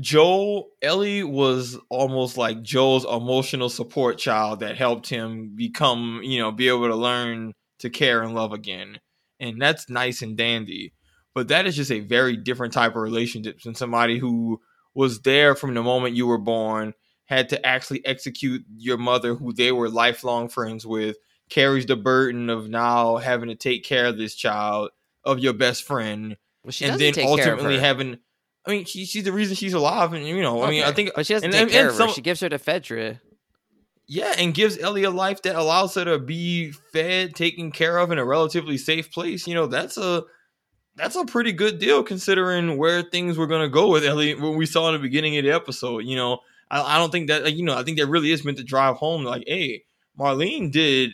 Joel 0.00 0.70
Ellie 0.80 1.22
was 1.22 1.78
almost 1.90 2.38
like 2.38 2.62
Joel's 2.62 3.04
emotional 3.04 3.68
support 3.68 4.18
child 4.18 4.60
that 4.60 4.76
helped 4.76 5.08
him 5.08 5.52
become, 5.54 6.20
you 6.22 6.38
know, 6.38 6.50
be 6.50 6.68
able 6.68 6.88
to 6.88 6.96
learn 6.96 7.52
to 7.80 7.90
care 7.90 8.22
and 8.22 8.34
love 8.34 8.52
again. 8.52 8.98
And 9.38 9.60
that's 9.60 9.90
nice 9.90 10.22
and 10.22 10.36
dandy. 10.36 10.94
But 11.34 11.48
that 11.48 11.66
is 11.66 11.76
just 11.76 11.90
a 11.90 12.00
very 12.00 12.36
different 12.36 12.72
type 12.72 12.92
of 12.92 13.02
relationship 13.02 13.60
than 13.60 13.74
somebody 13.74 14.18
who 14.18 14.60
was 14.94 15.20
there 15.22 15.54
from 15.54 15.74
the 15.74 15.82
moment 15.82 16.16
you 16.16 16.26
were 16.26 16.38
born, 16.38 16.94
had 17.26 17.48
to 17.50 17.66
actually 17.66 18.04
execute 18.04 18.64
your 18.76 18.98
mother, 18.98 19.34
who 19.34 19.52
they 19.52 19.72
were 19.72 19.88
lifelong 19.88 20.48
friends 20.48 20.86
with, 20.86 21.16
carries 21.48 21.86
the 21.86 21.96
burden 21.96 22.50
of 22.50 22.68
now 22.68 23.16
having 23.16 23.48
to 23.48 23.54
take 23.54 23.84
care 23.84 24.06
of 24.06 24.18
this 24.18 24.34
child 24.34 24.90
of 25.24 25.38
your 25.38 25.52
best 25.52 25.84
friend, 25.84 26.36
well, 26.64 26.72
she 26.72 26.84
and 26.84 27.00
then 27.00 27.12
take 27.12 27.24
care 27.24 27.52
of 27.52 27.58
ultimately 27.58 27.78
having. 27.78 28.18
I 28.66 28.70
mean, 28.70 28.84
she, 28.84 29.04
she's 29.04 29.24
the 29.24 29.32
reason 29.32 29.56
she's 29.56 29.72
alive, 29.72 30.12
and 30.12 30.26
you 30.26 30.40
know, 30.40 30.62
I 30.62 30.70
mean, 30.70 30.84
I 30.84 30.92
think, 30.92 31.10
but 31.14 31.26
she 31.26 31.34
doesn't 31.34 31.46
and- 31.46 31.52
take 31.52 31.62
and- 31.62 31.70
care 31.70 31.80
and 31.82 31.88
of 31.90 31.94
her. 31.94 31.98
some- 31.98 32.12
She 32.14 32.22
gives 32.22 32.40
her 32.40 32.48
to 32.48 32.58
Fedra. 32.58 33.20
yeah, 34.06 34.34
and 34.38 34.52
gives 34.54 34.78
Ellie 34.78 35.04
a 35.04 35.10
life 35.10 35.42
that 35.42 35.56
allows 35.56 35.94
her 35.94 36.04
to 36.04 36.18
be 36.18 36.72
fed, 36.92 37.34
taken 37.34 37.70
care 37.72 37.98
of 37.98 38.10
in 38.10 38.18
a 38.18 38.24
relatively 38.24 38.76
safe 38.78 39.10
place. 39.12 39.46
You 39.46 39.54
know, 39.54 39.66
that's 39.66 39.96
a 39.96 40.24
that's 40.96 41.16
a 41.16 41.24
pretty 41.24 41.52
good 41.52 41.78
deal 41.78 42.02
considering 42.02 42.76
where 42.76 43.02
things 43.02 43.38
were 43.38 43.46
going 43.46 43.62
to 43.62 43.68
go 43.68 43.88
with 43.88 44.04
Ellie. 44.04 44.34
What 44.34 44.54
we 44.56 44.66
saw 44.66 44.88
in 44.88 44.94
the 44.94 44.98
beginning 45.00 45.36
of 45.38 45.44
the 45.44 45.50
episode. 45.52 46.00
You 46.04 46.16
know, 46.16 46.40
I, 46.72 46.96
I 46.96 46.98
don't 46.98 47.12
think 47.12 47.28
that 47.28 47.44
like, 47.44 47.54
you 47.54 47.64
know, 47.64 47.76
I 47.76 47.84
think 47.84 47.98
that 47.98 48.06
really 48.06 48.32
is 48.32 48.44
meant 48.44 48.58
to 48.58 48.64
drive 48.64 48.96
home. 48.96 49.22
Like, 49.22 49.44
hey, 49.46 49.84
Marlene 50.18 50.72
did. 50.72 51.12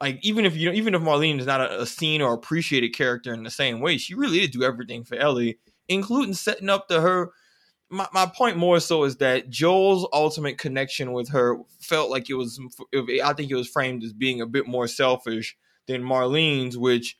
Like 0.00 0.18
even 0.24 0.44
if 0.44 0.56
you 0.56 0.68
know, 0.68 0.74
even 0.74 0.94
if 0.94 1.02
Marlene 1.02 1.38
is 1.38 1.46
not 1.46 1.60
a, 1.60 1.82
a 1.82 1.86
seen 1.86 2.20
or 2.20 2.34
appreciated 2.34 2.94
character 2.94 3.32
in 3.32 3.44
the 3.44 3.50
same 3.50 3.80
way, 3.80 3.98
she 3.98 4.14
really 4.14 4.40
did 4.40 4.50
do 4.50 4.64
everything 4.64 5.04
for 5.04 5.14
Ellie, 5.14 5.58
including 5.88 6.34
setting 6.34 6.68
up 6.68 6.88
to 6.88 7.00
her 7.00 7.30
my, 7.90 8.08
my 8.12 8.26
point 8.26 8.56
more 8.56 8.80
so 8.80 9.04
is 9.04 9.16
that 9.16 9.50
Joel's 9.50 10.08
ultimate 10.12 10.58
connection 10.58 11.12
with 11.12 11.28
her 11.30 11.58
felt 11.80 12.10
like 12.10 12.28
it 12.28 12.34
was 12.34 12.58
I 13.22 13.32
think 13.32 13.50
it 13.50 13.56
was 13.56 13.68
framed 13.68 14.02
as 14.02 14.12
being 14.12 14.40
a 14.40 14.46
bit 14.46 14.66
more 14.66 14.88
selfish 14.88 15.56
than 15.86 16.02
Marlene's 16.02 16.76
which 16.76 17.16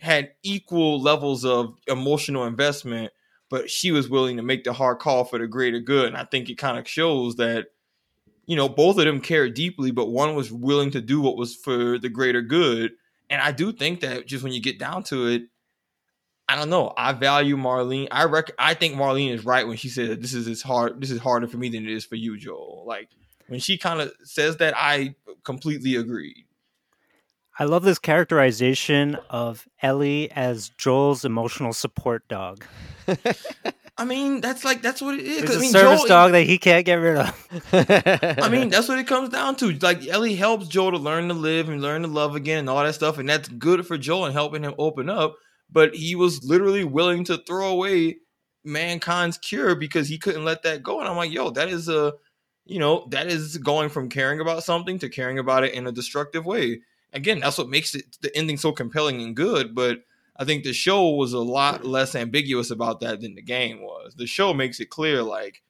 had 0.00 0.32
equal 0.42 1.00
levels 1.00 1.44
of 1.44 1.74
emotional 1.86 2.44
investment 2.44 3.12
but 3.50 3.68
she 3.68 3.92
was 3.92 4.08
willing 4.08 4.38
to 4.38 4.42
make 4.42 4.64
the 4.64 4.72
hard 4.72 4.98
call 4.98 5.24
for 5.24 5.38
the 5.38 5.46
greater 5.46 5.80
good 5.80 6.06
and 6.06 6.16
I 6.16 6.24
think 6.24 6.48
it 6.48 6.56
kind 6.56 6.78
of 6.78 6.88
shows 6.88 7.36
that 7.36 7.66
you 8.46 8.56
know 8.56 8.68
both 8.68 8.98
of 8.98 9.04
them 9.04 9.20
cared 9.20 9.54
deeply 9.54 9.90
but 9.90 10.06
one 10.06 10.34
was 10.34 10.50
willing 10.50 10.90
to 10.92 11.02
do 11.02 11.20
what 11.20 11.36
was 11.36 11.54
for 11.54 11.98
the 11.98 12.08
greater 12.08 12.40
good 12.40 12.92
and 13.28 13.42
I 13.42 13.52
do 13.52 13.72
think 13.72 14.00
that 14.00 14.26
just 14.26 14.42
when 14.42 14.52
you 14.52 14.62
get 14.62 14.78
down 14.78 15.02
to 15.04 15.26
it 15.26 15.42
I 16.50 16.56
don't 16.56 16.68
know. 16.68 16.92
I 16.96 17.12
value 17.12 17.56
Marlene. 17.56 18.08
I 18.10 18.24
rec- 18.24 18.50
I 18.58 18.74
think 18.74 18.96
Marlene 18.96 19.32
is 19.32 19.44
right 19.44 19.68
when 19.68 19.76
she 19.76 19.88
says 19.88 20.18
this 20.18 20.34
is 20.34 20.48
as 20.48 20.60
hard. 20.60 21.00
This 21.00 21.12
is 21.12 21.20
harder 21.20 21.46
for 21.46 21.58
me 21.58 21.68
than 21.68 21.86
it 21.86 21.92
is 21.92 22.04
for 22.04 22.16
you, 22.16 22.36
Joel. 22.36 22.82
Like 22.84 23.08
when 23.46 23.60
she 23.60 23.78
kind 23.78 24.00
of 24.00 24.12
says 24.24 24.56
that, 24.56 24.74
I 24.76 25.14
completely 25.44 25.94
agree. 25.94 26.46
I 27.56 27.64
love 27.64 27.84
this 27.84 28.00
characterization 28.00 29.16
of 29.28 29.68
Ellie 29.80 30.28
as 30.32 30.70
Joel's 30.70 31.24
emotional 31.24 31.72
support 31.72 32.26
dog. 32.26 32.64
I 33.98 34.04
mean, 34.04 34.40
that's 34.40 34.64
like 34.64 34.80
that's 34.80 35.02
what 35.02 35.18
it 35.18 35.26
is. 35.26 35.42
It's 35.42 35.54
a 35.54 35.58
I 35.58 35.60
mean, 35.60 35.70
service 35.70 36.00
Joel, 36.00 36.08
dog 36.08 36.32
that 36.32 36.44
he 36.44 36.56
can't 36.58 36.86
get 36.86 36.94
rid 36.94 37.16
of. 37.16 37.48
I 37.72 38.48
mean, 38.48 38.70
that's 38.70 38.88
what 38.88 38.98
it 38.98 39.06
comes 39.06 39.28
down 39.28 39.56
to. 39.56 39.72
Like 39.72 40.06
Ellie 40.06 40.36
helps 40.36 40.68
Joel 40.68 40.92
to 40.92 40.96
learn 40.96 41.28
to 41.28 41.34
live 41.34 41.68
and 41.68 41.82
learn 41.82 42.02
to 42.02 42.08
love 42.08 42.34
again 42.34 42.60
and 42.60 42.70
all 42.70 42.82
that 42.82 42.94
stuff, 42.94 43.18
and 43.18 43.28
that's 43.28 43.48
good 43.48 43.86
for 43.86 43.98
Joel 43.98 44.24
and 44.24 44.32
helping 44.32 44.62
him 44.62 44.74
open 44.78 45.10
up. 45.10 45.36
but 45.72 45.94
he 45.94 46.14
was 46.14 46.44
literally 46.44 46.84
willing 46.84 47.24
to 47.24 47.38
throw 47.38 47.68
away 47.70 48.16
mankind's 48.64 49.38
cure 49.38 49.74
because 49.74 50.08
he 50.08 50.18
couldn't 50.18 50.44
let 50.44 50.62
that 50.62 50.82
go. 50.82 51.00
And 51.00 51.08
I'm 51.08 51.16
like, 51.16 51.32
yo, 51.32 51.50
that 51.50 51.68
is 51.68 51.88
a, 51.88 52.14
you 52.66 52.78
know, 52.78 53.06
that 53.10 53.26
is 53.28 53.58
going 53.58 53.88
from 53.88 54.08
caring 54.08 54.40
about 54.40 54.64
something 54.64 54.98
to 54.98 55.08
caring 55.08 55.38
about 55.38 55.64
it 55.64 55.74
in 55.74 55.86
a 55.86 55.92
destructive 55.92 56.44
way. 56.46 56.80
Again, 57.12 57.40
that's 57.40 57.58
what 57.58 57.68
makes 57.68 57.94
it 57.94 58.18
the 58.20 58.34
ending 58.36 58.56
so 58.56 58.72
compelling 58.72 59.22
and 59.22 59.34
good. 59.34 59.74
But 59.74 60.00
I 60.40 60.44
think 60.46 60.64
the 60.64 60.72
show 60.72 61.10
was 61.10 61.34
a 61.34 61.38
lot 61.38 61.84
less 61.84 62.14
ambiguous 62.14 62.70
about 62.70 63.00
that 63.00 63.20
than 63.20 63.34
the 63.34 63.42
game 63.42 63.82
was. 63.82 64.14
The 64.14 64.26
show 64.26 64.54
makes 64.54 64.80
it 64.80 64.88
clear, 64.88 65.22
like, 65.22 65.62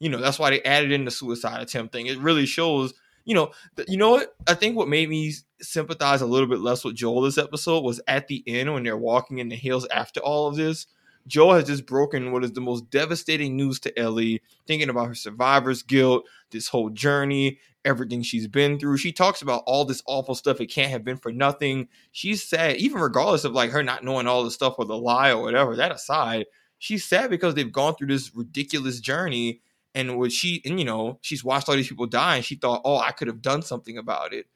you 0.00 0.08
know, 0.08 0.18
that's 0.18 0.38
why 0.38 0.50
they 0.50 0.62
added 0.62 0.90
in 0.90 1.04
the 1.04 1.12
suicide 1.12 1.62
attempt 1.62 1.92
thing. 1.92 2.06
It 2.06 2.18
really 2.18 2.44
shows, 2.44 2.92
you 3.24 3.36
know, 3.36 3.52
th- 3.76 3.88
you 3.88 3.96
know 3.96 4.10
what? 4.10 4.34
I 4.48 4.54
think 4.54 4.76
what 4.76 4.88
made 4.88 5.08
me 5.08 5.32
sympathize 5.60 6.22
a 6.22 6.26
little 6.26 6.48
bit 6.48 6.58
less 6.58 6.84
with 6.84 6.96
Joel 6.96 7.22
this 7.22 7.38
episode 7.38 7.84
was 7.84 8.00
at 8.08 8.26
the 8.26 8.42
end 8.48 8.74
when 8.74 8.82
they're 8.82 8.96
walking 8.96 9.38
in 9.38 9.48
the 9.48 9.56
hills 9.56 9.86
after 9.92 10.20
all 10.20 10.48
of 10.48 10.56
this 10.56 10.88
Joel 11.26 11.54
has 11.54 11.64
just 11.64 11.86
broken 11.86 12.32
what 12.32 12.44
is 12.44 12.52
the 12.52 12.60
most 12.60 12.88
devastating 12.90 13.56
news 13.56 13.80
to 13.80 13.98
Ellie, 13.98 14.42
thinking 14.66 14.88
about 14.88 15.08
her 15.08 15.14
survivor's 15.14 15.82
guilt, 15.82 16.24
this 16.50 16.68
whole 16.68 16.90
journey, 16.90 17.58
everything 17.86 18.22
she's 18.22 18.48
been 18.48 18.78
through. 18.78 18.98
She 18.98 19.12
talks 19.12 19.40
about 19.40 19.62
all 19.66 19.84
this 19.84 20.02
awful 20.06 20.34
stuff. 20.34 20.60
It 20.60 20.66
can't 20.66 20.90
have 20.90 21.04
been 21.04 21.16
for 21.16 21.32
nothing. 21.32 21.88
She's 22.12 22.42
sad, 22.42 22.76
even 22.76 23.00
regardless 23.00 23.44
of 23.44 23.52
like 23.52 23.70
her 23.70 23.82
not 23.82 24.04
knowing 24.04 24.26
all 24.26 24.44
the 24.44 24.50
stuff 24.50 24.74
or 24.78 24.84
the 24.84 24.98
lie 24.98 25.30
or 25.30 25.42
whatever. 25.42 25.76
That 25.76 25.92
aside, 25.92 26.46
she's 26.78 27.04
sad 27.04 27.30
because 27.30 27.54
they've 27.54 27.72
gone 27.72 27.94
through 27.94 28.08
this 28.08 28.34
ridiculous 28.34 29.00
journey. 29.00 29.60
And 29.94 30.18
what 30.18 30.32
she, 30.32 30.60
and 30.66 30.78
you 30.78 30.84
know, 30.84 31.18
she's 31.22 31.42
watched 31.42 31.70
all 31.70 31.76
these 31.76 31.88
people 31.88 32.06
die 32.06 32.36
and 32.36 32.44
she 32.44 32.56
thought, 32.56 32.82
oh, 32.84 32.98
I 32.98 33.12
could 33.12 33.28
have 33.28 33.40
done 33.40 33.62
something 33.62 33.96
about 33.96 34.34
it. 34.34 34.46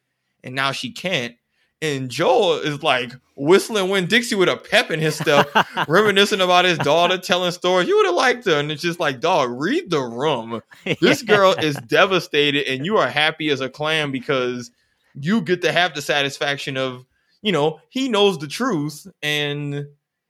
And 0.45 0.55
now 0.55 0.73
she 0.73 0.91
can't 0.91 1.37
and 1.83 2.11
Joel 2.11 2.59
is 2.59 2.83
like 2.83 3.13
whistling 3.37 3.89
Winn-Dixie 3.89 4.35
with 4.35 4.49
a 4.49 4.57
pep 4.57 4.91
in 4.91 5.01
his 5.01 5.17
step, 5.17 5.51
reminiscing 5.89 6.41
about 6.41 6.65
his 6.65 6.79
daughter, 6.79 7.17
telling 7.17 7.53
stories. 7.53 7.89
You 7.89 7.97
would 7.97 8.07
have 8.07 8.15
liked 8.15 8.45
her, 8.47 8.59
and 8.59 8.71
it's 8.71 8.83
just 8.83 9.01
like, 9.01 9.21
dog, 9.21 9.51
read 9.51 9.91
the 9.91 10.01
room. 10.01 10.63
This 11.01 11.23
girl 11.25 11.53
is 11.53 11.77
devastated, 11.77 12.67
and 12.67 12.85
you 12.85 12.99
are 12.99 13.09
happy 13.09 13.51
as 13.51 13.61
a 13.61 13.71
clam 13.71 14.13
because 14.13 14.71
you 15.15 15.41
get 15.41 15.63
to 15.63 15.73
have 15.73 15.95
the 15.95 16.03
satisfaction 16.03 16.77
of, 16.77 17.07
you 17.43 17.53
know, 17.53 17.81
he 17.89 18.09
knows 18.09 18.39
the 18.39 18.47
truth 18.47 19.07
and 19.23 19.87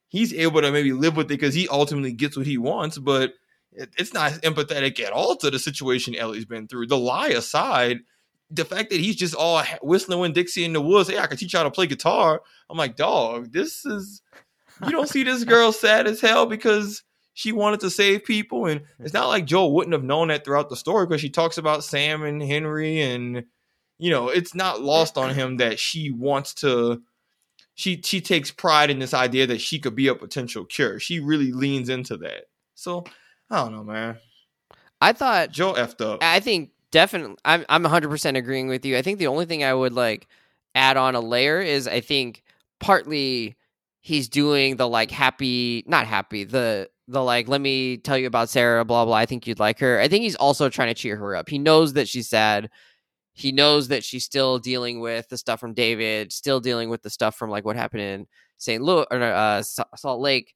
he's 0.09 0.33
able 0.33 0.61
to 0.63 0.73
maybe 0.73 0.93
live 0.93 1.17
with 1.17 1.27
it 1.27 1.29
because 1.29 1.55
he 1.55 1.69
ultimately 1.69 2.13
gets 2.13 2.37
what 2.37 2.47
he 2.47 2.59
wants, 2.59 2.99
but 2.99 3.35
it's 3.73 4.15
not 4.15 4.33
empathetic 4.33 4.99
at 5.01 5.13
all 5.13 5.37
to 5.37 5.51
the 5.51 5.59
situation 5.59 6.15
Ellie's 6.15 6.45
been 6.45 6.67
through. 6.67 6.87
The 6.87 6.99
lie 6.99 7.29
aside, 7.29 8.01
the 8.51 8.65
fact 8.65 8.91
that 8.91 9.01
he's 9.01 9.17
just 9.17 9.35
all 9.35 9.63
whistling 9.83 10.21
Winn-Dixie 10.21 10.65
in 10.65 10.73
the 10.73 10.81
woods, 10.81 11.09
hey, 11.09 11.19
I 11.19 11.27
can 11.27 11.37
teach 11.37 11.53
you 11.53 11.59
how 11.59 11.65
to 11.65 11.71
play 11.71 11.87
guitar. 11.87 12.43
I'm 12.69 12.79
like, 12.79 12.97
dog, 12.97 13.53
this 13.53 13.85
is 13.87 14.23
you 14.85 14.91
don't 14.91 15.09
see 15.09 15.23
this 15.23 15.45
girl 15.45 15.73
sad 15.73 16.07
as 16.07 16.21
hell 16.21 16.47
because 16.47 17.03
she 17.35 17.53
wanted 17.53 17.81
to 17.81 17.91
save 17.91 18.25
people. 18.25 18.67
And 18.67 18.81
hmm. 18.81 19.05
it's 19.05 19.15
not 19.15 19.29
like 19.29 19.45
Joel 19.45 19.75
wouldn't 19.75 19.93
have 19.93 20.05
known 20.05 20.29
that 20.29 20.45
throughout 20.45 20.69
the 20.69 20.77
story 20.77 21.07
because 21.07 21.21
she 21.21 21.31
talks 21.31 21.59
about 21.59 21.85
Sam 21.85 22.23
and 22.23 22.43
Henry 22.43 23.01
and 23.03 23.45
you 24.01 24.11
know, 24.11 24.31
it's 24.31 24.55
not 24.55 24.81
lost 24.81 25.19
on 25.19 25.35
him 25.35 25.59
that 25.59 25.79
she 25.79 26.11
wants 26.11 26.55
to 26.55 27.03
she 27.75 28.01
she 28.03 28.23
takes 28.23 28.51
pride 28.51 28.91
in 28.91 28.99
this 28.99 29.13
idea 29.13 29.47
that 29.47 29.61
she 29.61 29.79
could 29.79 29.95
be 29.95 30.09
a 30.09 30.15
potential 30.15 30.65
cure. 30.65 30.99
She 30.99 31.21
really 31.21 31.53
leans 31.53 31.91
into 31.91 32.17
that. 32.19 32.45
So 32.75 33.05
I 33.51 33.63
don't 33.63 33.73
know, 33.73 33.85
man. 33.85 34.17
I 35.03 35.13
thought 35.13 35.51
Joe 35.51 35.75
effed 35.75 36.01
up. 36.01 36.21
I 36.23 36.41
think 36.41 36.71
definitely 36.91 37.37
I'm 37.45 37.65
I'm 37.69 37.85
100% 37.85 38.37
agreeing 38.37 38.69
with 38.69 38.85
you. 38.85 38.97
I 38.97 39.03
think 39.03 39.19
the 39.19 39.27
only 39.29 39.47
thing 39.47 39.65
I 39.65 39.75
would 39.75 39.93
like 39.93 40.29
add 40.75 40.97
on 40.97 41.15
a 41.15 41.21
layer 41.21 41.61
is 41.61 41.89
I 41.89 42.01
think 42.01 42.43
partly 42.81 43.57
he's 44.01 44.29
doing 44.29 44.77
the 44.77 44.89
like 44.89 45.11
happy 45.11 45.85
not 45.87 46.07
happy 46.07 46.45
the 46.45 46.89
the 47.09 47.23
like 47.23 47.49
let 47.49 47.61
me 47.61 47.97
tell 47.99 48.17
you 48.17 48.27
about 48.27 48.49
Sarah 48.49 48.85
blah 48.85 49.05
blah 49.05 49.17
I 49.17 49.27
think 49.27 49.47
you'd 49.47 49.59
like 49.59 49.79
her. 49.81 50.01
I 50.01 50.09
think 50.09 50.23
he's 50.23 50.37
also 50.37 50.69
trying 50.69 50.89
to 50.89 50.95
cheer 50.95 51.17
her 51.17 51.37
up. 51.37 51.49
He 51.49 51.59
knows 51.59 51.95
that 51.95 52.09
she's 52.09 52.29
sad. 52.29 52.71
He 53.35 53.53
knows 53.53 53.89
that 53.89 54.05
she's 54.05 54.25
still 54.25 54.59
dealing 54.59 55.01
with 55.01 55.29
the 55.29 55.39
stuff 55.39 55.61
from 55.61 55.75
David, 55.75 56.33
still 56.33 56.61
dealing 56.61 56.91
with 56.91 57.03
the 57.03 57.11
stuff 57.11 57.37
from 57.37 57.51
like 57.51 57.65
what 57.65 57.77
happened 57.77 58.03
in 58.03 58.27
St. 58.59 58.83
Louis 58.83 59.07
or 59.11 59.23
uh, 59.23 59.63
Salt 59.63 60.21
Lake 60.21 60.55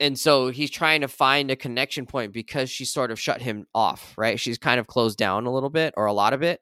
and 0.00 0.18
so 0.18 0.48
he's 0.48 0.70
trying 0.70 1.02
to 1.02 1.08
find 1.08 1.50
a 1.50 1.56
connection 1.56 2.06
point 2.06 2.32
because 2.32 2.70
she 2.70 2.84
sort 2.84 3.10
of 3.10 3.20
shut 3.20 3.42
him 3.42 3.66
off 3.74 4.14
right? 4.16 4.38
She's 4.40 4.58
kind 4.58 4.80
of 4.80 4.86
closed 4.86 5.18
down 5.18 5.46
a 5.46 5.52
little 5.52 5.70
bit 5.70 5.94
or 5.96 6.06
a 6.06 6.12
lot 6.12 6.32
of 6.32 6.42
it 6.42 6.60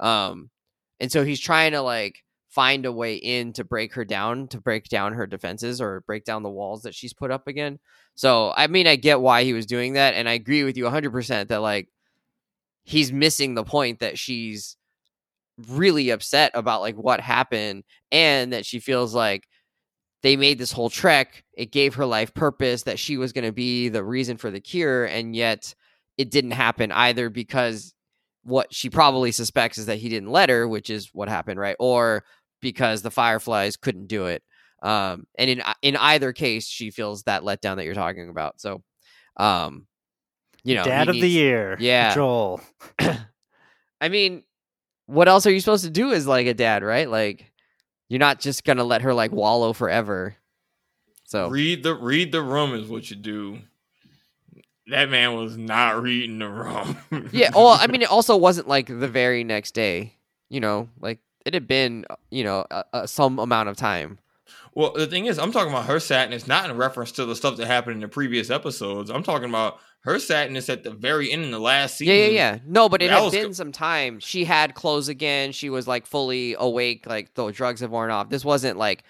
um 0.00 0.50
and 0.98 1.12
so 1.12 1.24
he's 1.24 1.40
trying 1.40 1.72
to 1.72 1.82
like 1.82 2.24
find 2.48 2.84
a 2.84 2.92
way 2.92 3.14
in 3.14 3.52
to 3.52 3.64
break 3.64 3.94
her 3.94 4.04
down 4.04 4.48
to 4.48 4.60
break 4.60 4.88
down 4.88 5.12
her 5.12 5.26
defenses 5.26 5.80
or 5.80 6.00
break 6.02 6.24
down 6.24 6.42
the 6.42 6.50
walls 6.50 6.82
that 6.82 6.94
she's 6.94 7.12
put 7.12 7.30
up 7.30 7.46
again. 7.46 7.78
So 8.14 8.52
i 8.56 8.66
mean 8.66 8.86
i 8.86 8.96
get 8.96 9.20
why 9.20 9.44
he 9.44 9.52
was 9.52 9.66
doing 9.66 9.94
that 9.94 10.14
and 10.14 10.28
i 10.28 10.32
agree 10.32 10.64
with 10.64 10.76
you 10.76 10.86
100% 10.86 11.48
that 11.48 11.62
like 11.62 11.88
he's 12.84 13.12
missing 13.12 13.54
the 13.54 13.64
point 13.64 14.00
that 14.00 14.18
she's 14.18 14.76
really 15.68 16.10
upset 16.10 16.50
about 16.54 16.80
like 16.80 16.96
what 16.96 17.20
happened 17.20 17.84
and 18.10 18.52
that 18.52 18.64
she 18.64 18.80
feels 18.80 19.14
like 19.14 19.46
they 20.22 20.36
made 20.36 20.58
this 20.58 20.72
whole 20.72 20.90
trek. 20.90 21.44
It 21.54 21.72
gave 21.72 21.94
her 21.94 22.06
life 22.06 22.34
purpose 22.34 22.82
that 22.84 22.98
she 22.98 23.16
was 23.16 23.32
going 23.32 23.44
to 23.44 23.52
be 23.52 23.88
the 23.88 24.04
reason 24.04 24.36
for 24.36 24.50
the 24.50 24.60
cure. 24.60 25.04
And 25.04 25.34
yet 25.34 25.74
it 26.18 26.30
didn't 26.30 26.52
happen 26.52 26.92
either 26.92 27.30
because 27.30 27.94
what 28.42 28.72
she 28.74 28.90
probably 28.90 29.32
suspects 29.32 29.78
is 29.78 29.86
that 29.86 29.98
he 29.98 30.08
didn't 30.08 30.30
let 30.30 30.50
her, 30.50 30.66
which 30.68 30.90
is 30.90 31.10
what 31.12 31.28
happened, 31.28 31.58
right? 31.58 31.76
Or 31.78 32.24
because 32.60 33.02
the 33.02 33.10
Fireflies 33.10 33.76
couldn't 33.76 34.06
do 34.06 34.26
it. 34.26 34.42
Um, 34.82 35.24
and 35.38 35.50
in 35.50 35.62
in 35.82 35.96
either 35.96 36.32
case, 36.32 36.66
she 36.66 36.90
feels 36.90 37.24
that 37.24 37.42
letdown 37.42 37.76
that 37.76 37.84
you're 37.84 37.94
talking 37.94 38.30
about. 38.30 38.60
So, 38.60 38.82
um, 39.36 39.86
you 40.64 40.74
know, 40.74 40.84
dad 40.84 41.08
of 41.08 41.14
needs, 41.16 41.22
the 41.22 41.30
year, 41.30 41.76
yeah, 41.78 42.14
Joel. 42.14 42.62
I 44.00 44.08
mean, 44.08 44.42
what 45.06 45.28
else 45.28 45.46
are 45.46 45.50
you 45.50 45.60
supposed 45.60 45.84
to 45.84 45.90
do 45.90 46.12
as 46.12 46.26
like 46.26 46.46
a 46.46 46.54
dad, 46.54 46.82
right? 46.82 47.10
Like, 47.10 47.49
you're 48.10 48.18
not 48.18 48.40
just 48.40 48.64
gonna 48.64 48.84
let 48.84 49.02
her 49.02 49.14
like 49.14 49.30
wallow 49.30 49.72
forever. 49.72 50.36
So 51.24 51.48
read 51.48 51.84
the 51.84 51.94
read 51.94 52.32
the 52.32 52.42
room 52.42 52.74
is 52.74 52.88
what 52.88 53.08
you 53.08 53.16
do. 53.16 53.60
That 54.88 55.08
man 55.08 55.36
was 55.36 55.56
not 55.56 56.02
reading 56.02 56.40
the 56.40 56.48
room. 56.48 56.98
yeah. 57.32 57.50
Well, 57.54 57.78
I 57.80 57.86
mean, 57.86 58.02
it 58.02 58.10
also 58.10 58.36
wasn't 58.36 58.66
like 58.66 58.88
the 58.88 59.08
very 59.08 59.44
next 59.44 59.72
day. 59.72 60.14
You 60.48 60.58
know, 60.58 60.88
like 61.00 61.20
it 61.46 61.54
had 61.54 61.68
been, 61.68 62.04
you 62.30 62.42
know, 62.42 62.66
a, 62.72 62.84
a, 62.92 63.08
some 63.08 63.38
amount 63.38 63.68
of 63.68 63.76
time. 63.76 64.18
Well, 64.74 64.92
the 64.92 65.06
thing 65.06 65.26
is, 65.26 65.38
I'm 65.38 65.52
talking 65.52 65.72
about 65.72 65.86
her 65.86 66.00
sadness, 66.00 66.48
not 66.48 66.68
in 66.68 66.76
reference 66.76 67.12
to 67.12 67.24
the 67.24 67.36
stuff 67.36 67.56
that 67.58 67.68
happened 67.68 67.94
in 67.94 68.00
the 68.00 68.08
previous 68.08 68.50
episodes. 68.50 69.08
I'm 69.10 69.22
talking 69.22 69.48
about 69.48 69.78
her 70.00 70.18
sadness 70.18 70.68
at 70.68 70.82
the 70.82 70.90
very 70.90 71.30
end 71.30 71.44
in 71.44 71.50
the 71.50 71.60
last 71.60 71.98
season. 71.98 72.14
Yeah, 72.14 72.24
yeah, 72.24 72.30
yeah. 72.30 72.58
No, 72.66 72.88
but 72.88 73.02
it 73.02 73.10
had 73.10 73.30
been 73.30 73.46
co- 73.46 73.52
some 73.52 73.72
time. 73.72 74.18
She 74.20 74.44
had 74.44 74.74
clothes 74.74 75.08
again. 75.08 75.52
She 75.52 75.70
was 75.70 75.86
like 75.86 76.06
fully 76.06 76.56
awake. 76.58 77.06
Like 77.06 77.34
the 77.34 77.50
drugs 77.50 77.80
have 77.80 77.90
worn 77.90 78.10
off. 78.10 78.30
This 78.30 78.44
wasn't 78.44 78.78
like 78.78 79.04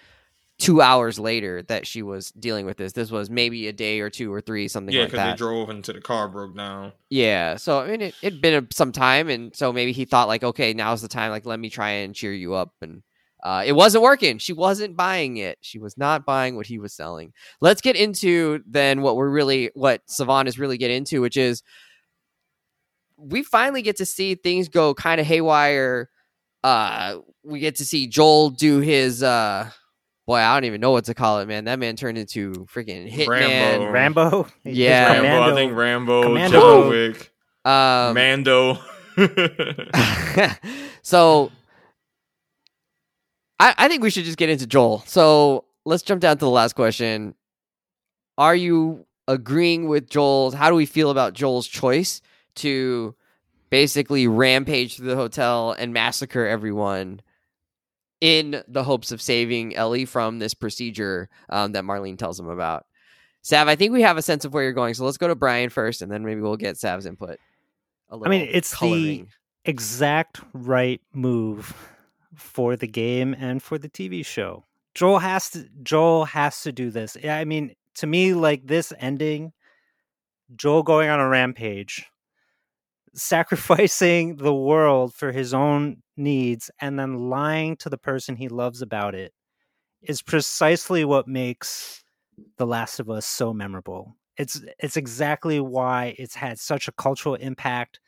two 0.57 0.81
hours 0.81 1.17
later 1.17 1.63
that 1.63 1.87
she 1.87 2.03
was 2.03 2.31
dealing 2.31 2.65
with 2.65 2.77
this. 2.77 2.93
This 2.93 3.09
was 3.09 3.29
maybe 3.29 3.67
a 3.67 3.73
day 3.73 3.99
or 3.99 4.09
two 4.09 4.31
or 4.31 4.41
three, 4.41 4.67
something 4.67 4.93
yeah, 4.93 5.03
like 5.03 5.11
that. 5.11 5.17
Yeah, 5.17 5.23
because 5.31 5.39
they 5.39 5.45
drove 5.45 5.69
into 5.69 5.93
the 5.93 6.01
car 6.01 6.27
broke 6.27 6.55
down. 6.55 6.91
Yeah. 7.09 7.55
So 7.55 7.79
I 7.79 7.87
mean, 7.87 8.01
it 8.01 8.15
had 8.21 8.41
been 8.41 8.67
some 8.71 8.91
time, 8.91 9.29
and 9.29 9.55
so 9.55 9.71
maybe 9.71 9.93
he 9.93 10.05
thought 10.05 10.27
like, 10.27 10.43
okay, 10.43 10.73
now's 10.73 11.01
the 11.01 11.07
time. 11.07 11.31
Like, 11.31 11.45
let 11.45 11.59
me 11.59 11.69
try 11.69 11.89
and 11.89 12.13
cheer 12.13 12.33
you 12.33 12.53
up 12.53 12.75
and 12.81 13.01
uh, 13.43 13.63
it 13.65 13.73
wasn't 13.73 14.03
working. 14.03 14.37
She 14.37 14.53
wasn't 14.53 14.95
buying 14.95 15.37
it. 15.37 15.57
She 15.61 15.79
was 15.79 15.97
not 15.97 16.25
buying 16.25 16.55
what 16.55 16.67
he 16.67 16.77
was 16.79 16.93
selling. 16.93 17.33
Let's 17.59 17.81
get 17.81 17.95
into 17.95 18.63
then 18.67 19.01
what 19.01 19.15
we're 19.15 19.29
really, 19.29 19.71
what 19.73 20.01
Savon 20.05 20.47
is 20.47 20.59
really 20.59 20.77
get 20.77 20.91
into, 20.91 21.21
which 21.21 21.37
is 21.37 21.63
we 23.17 23.43
finally 23.43 23.81
get 23.81 23.97
to 23.97 24.05
see 24.05 24.35
things 24.35 24.69
go 24.69 24.93
kind 24.93 25.19
of 25.19 25.25
haywire. 25.25 26.09
Uh, 26.63 27.17
we 27.43 27.59
get 27.59 27.75
to 27.77 27.85
see 27.85 28.07
Joel 28.07 28.51
do 28.51 28.79
his, 28.79 29.23
uh, 29.23 29.69
boy, 30.27 30.37
I 30.37 30.53
don't 30.53 30.65
even 30.65 30.81
know 30.81 30.91
what 30.91 31.05
to 31.05 31.15
call 31.15 31.39
it, 31.39 31.47
man. 31.47 31.65
That 31.65 31.79
man 31.79 31.95
turned 31.95 32.19
into 32.19 32.53
freaking 32.71 33.11
hitman. 33.11 33.91
Rambo. 33.91 33.91
Rambo? 33.91 34.47
Yeah. 34.63 35.19
Rambo, 35.19 35.51
I 35.51 35.55
think 35.55 35.75
Rambo, 35.75 36.23
Commando. 36.23 36.59
John 36.59 36.89
Wick, 36.89 37.31
um, 37.65 38.13
Mando. 38.13 38.77
so 41.01 41.51
I, 43.61 43.75
I 43.77 43.87
think 43.87 44.01
we 44.01 44.09
should 44.09 44.25
just 44.25 44.39
get 44.39 44.49
into 44.49 44.65
Joel. 44.65 45.03
So 45.05 45.65
let's 45.85 46.01
jump 46.01 46.19
down 46.19 46.35
to 46.37 46.45
the 46.45 46.49
last 46.49 46.73
question. 46.73 47.35
Are 48.37 48.55
you 48.55 49.05
agreeing 49.27 49.87
with 49.87 50.09
Joel's? 50.09 50.55
How 50.55 50.69
do 50.69 50.75
we 50.75 50.87
feel 50.87 51.11
about 51.11 51.33
Joel's 51.33 51.67
choice 51.67 52.21
to 52.55 53.15
basically 53.69 54.27
rampage 54.27 54.97
through 54.97 55.09
the 55.09 55.15
hotel 55.15 55.75
and 55.77 55.93
massacre 55.93 56.47
everyone 56.47 57.21
in 58.19 58.63
the 58.67 58.83
hopes 58.83 59.11
of 59.11 59.21
saving 59.21 59.75
Ellie 59.75 60.05
from 60.05 60.39
this 60.39 60.55
procedure 60.55 61.29
um, 61.49 61.73
that 61.73 61.83
Marlene 61.83 62.17
tells 62.17 62.39
him 62.39 62.49
about? 62.49 62.87
Sav, 63.43 63.67
I 63.67 63.75
think 63.75 63.93
we 63.93 64.01
have 64.01 64.17
a 64.17 64.23
sense 64.23 64.43
of 64.43 64.55
where 64.55 64.63
you're 64.63 64.73
going. 64.73 64.95
So 64.95 65.05
let's 65.05 65.17
go 65.17 65.27
to 65.27 65.35
Brian 65.35 65.69
first, 65.69 66.01
and 66.01 66.11
then 66.11 66.25
maybe 66.25 66.41
we'll 66.41 66.57
get 66.57 66.77
Sav's 66.77 67.05
input. 67.05 67.37
I 68.11 68.27
mean, 68.27 68.49
it's 68.51 68.73
coloring. 68.73 69.01
the 69.01 69.25
exact 69.65 70.41
right 70.53 70.99
move 71.13 71.75
for 72.35 72.75
the 72.75 72.87
game 72.87 73.35
and 73.37 73.61
for 73.61 73.77
the 73.77 73.89
TV 73.89 74.25
show. 74.25 74.65
Joel 74.95 75.19
has 75.19 75.49
to 75.51 75.67
Joel 75.83 76.25
has 76.25 76.61
to 76.63 76.71
do 76.71 76.89
this. 76.89 77.17
I 77.23 77.45
mean, 77.45 77.73
to 77.95 78.07
me, 78.07 78.33
like 78.33 78.67
this 78.67 78.91
ending, 78.99 79.53
Joel 80.55 80.83
going 80.83 81.09
on 81.09 81.19
a 81.19 81.27
rampage, 81.27 82.05
sacrificing 83.13 84.35
the 84.37 84.53
world 84.53 85.13
for 85.13 85.31
his 85.31 85.53
own 85.53 85.97
needs, 86.17 86.69
and 86.79 86.99
then 86.99 87.29
lying 87.29 87.77
to 87.77 87.89
the 87.89 87.97
person 87.97 88.35
he 88.35 88.49
loves 88.49 88.81
about 88.81 89.15
it 89.15 89.33
is 90.01 90.21
precisely 90.21 91.05
what 91.05 91.27
makes 91.27 92.03
The 92.57 92.65
Last 92.65 92.99
of 92.99 93.09
Us 93.09 93.25
so 93.25 93.53
memorable. 93.53 94.15
It's 94.37 94.61
it's 94.79 94.97
exactly 94.97 95.59
why 95.59 96.15
it's 96.17 96.35
had 96.35 96.59
such 96.59 96.87
a 96.87 96.93
cultural 96.93 97.35
impact. 97.35 97.99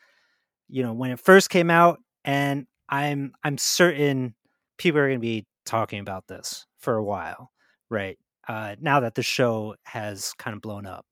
You 0.67 0.83
know, 0.83 0.93
when 0.93 1.11
it 1.11 1.19
first 1.19 1.49
came 1.49 1.69
out, 1.69 1.99
and 2.25 2.65
I'm 2.89 3.33
I'm 3.43 3.57
certain 3.57 4.35
people 4.77 4.99
are 4.99 5.07
going 5.07 5.19
to 5.19 5.21
be 5.21 5.45
talking 5.65 5.99
about 5.99 6.27
this 6.27 6.65
for 6.79 6.95
a 6.95 7.03
while, 7.03 7.51
right? 7.89 8.17
Uh, 8.47 8.75
now 8.81 8.99
that 8.99 9.15
the 9.15 9.23
show 9.23 9.75
has 9.83 10.33
kind 10.37 10.55
of 10.55 10.61
blown 10.61 10.85
up, 10.85 11.05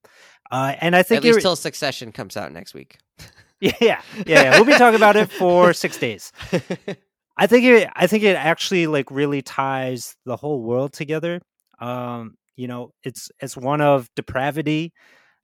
uh, 0.51 0.76
and 0.82 0.95
I 0.95 1.03
think 1.03 1.19
At 1.19 1.24
least 1.24 1.41
till 1.41 1.55
Succession 1.55 2.11
comes 2.11 2.36
out 2.36 2.51
next 2.51 2.74
week. 2.74 2.97
yeah, 3.61 3.72
yeah, 3.80 4.01
yeah, 4.26 4.51
we'll 4.51 4.65
be 4.65 4.74
talking 4.74 4.97
about 4.97 5.15
it 5.15 5.32
for 5.32 5.74
six 5.74 5.97
days. 5.97 6.32
I 7.38 7.47
think 7.47 7.63
it. 7.63 7.89
I 7.95 8.07
think 8.07 8.24
it 8.24 8.36
actually 8.36 8.88
like 8.88 9.09
really 9.09 9.41
ties 9.41 10.15
the 10.26 10.36
whole 10.36 10.61
world 10.61 10.91
together. 10.93 11.41
Um, 11.80 12.36
you 12.55 12.67
know, 12.67 12.91
it's 13.03 13.32
it's 13.39 13.55
one 13.55 13.80
of 13.80 14.09
depravity, 14.15 14.91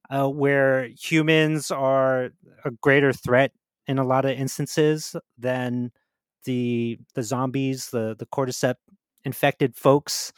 uh, 0.09 0.28
where 0.28 0.89
humans 0.89 1.71
are 1.71 2.32
a 2.65 2.71
greater 2.82 3.13
threat 3.13 3.51
in 3.88 3.97
a 3.97 4.03
lot 4.03 4.25
of 4.25 4.32
instances 4.32 5.15
than 5.38 5.91
the 6.48 7.00
the 7.16 7.24
zombies, 7.24 7.91
the 7.91 8.16
the 8.20 8.28
cordyceps 8.28 8.78
infected 9.26 9.76
folks. 9.78 10.34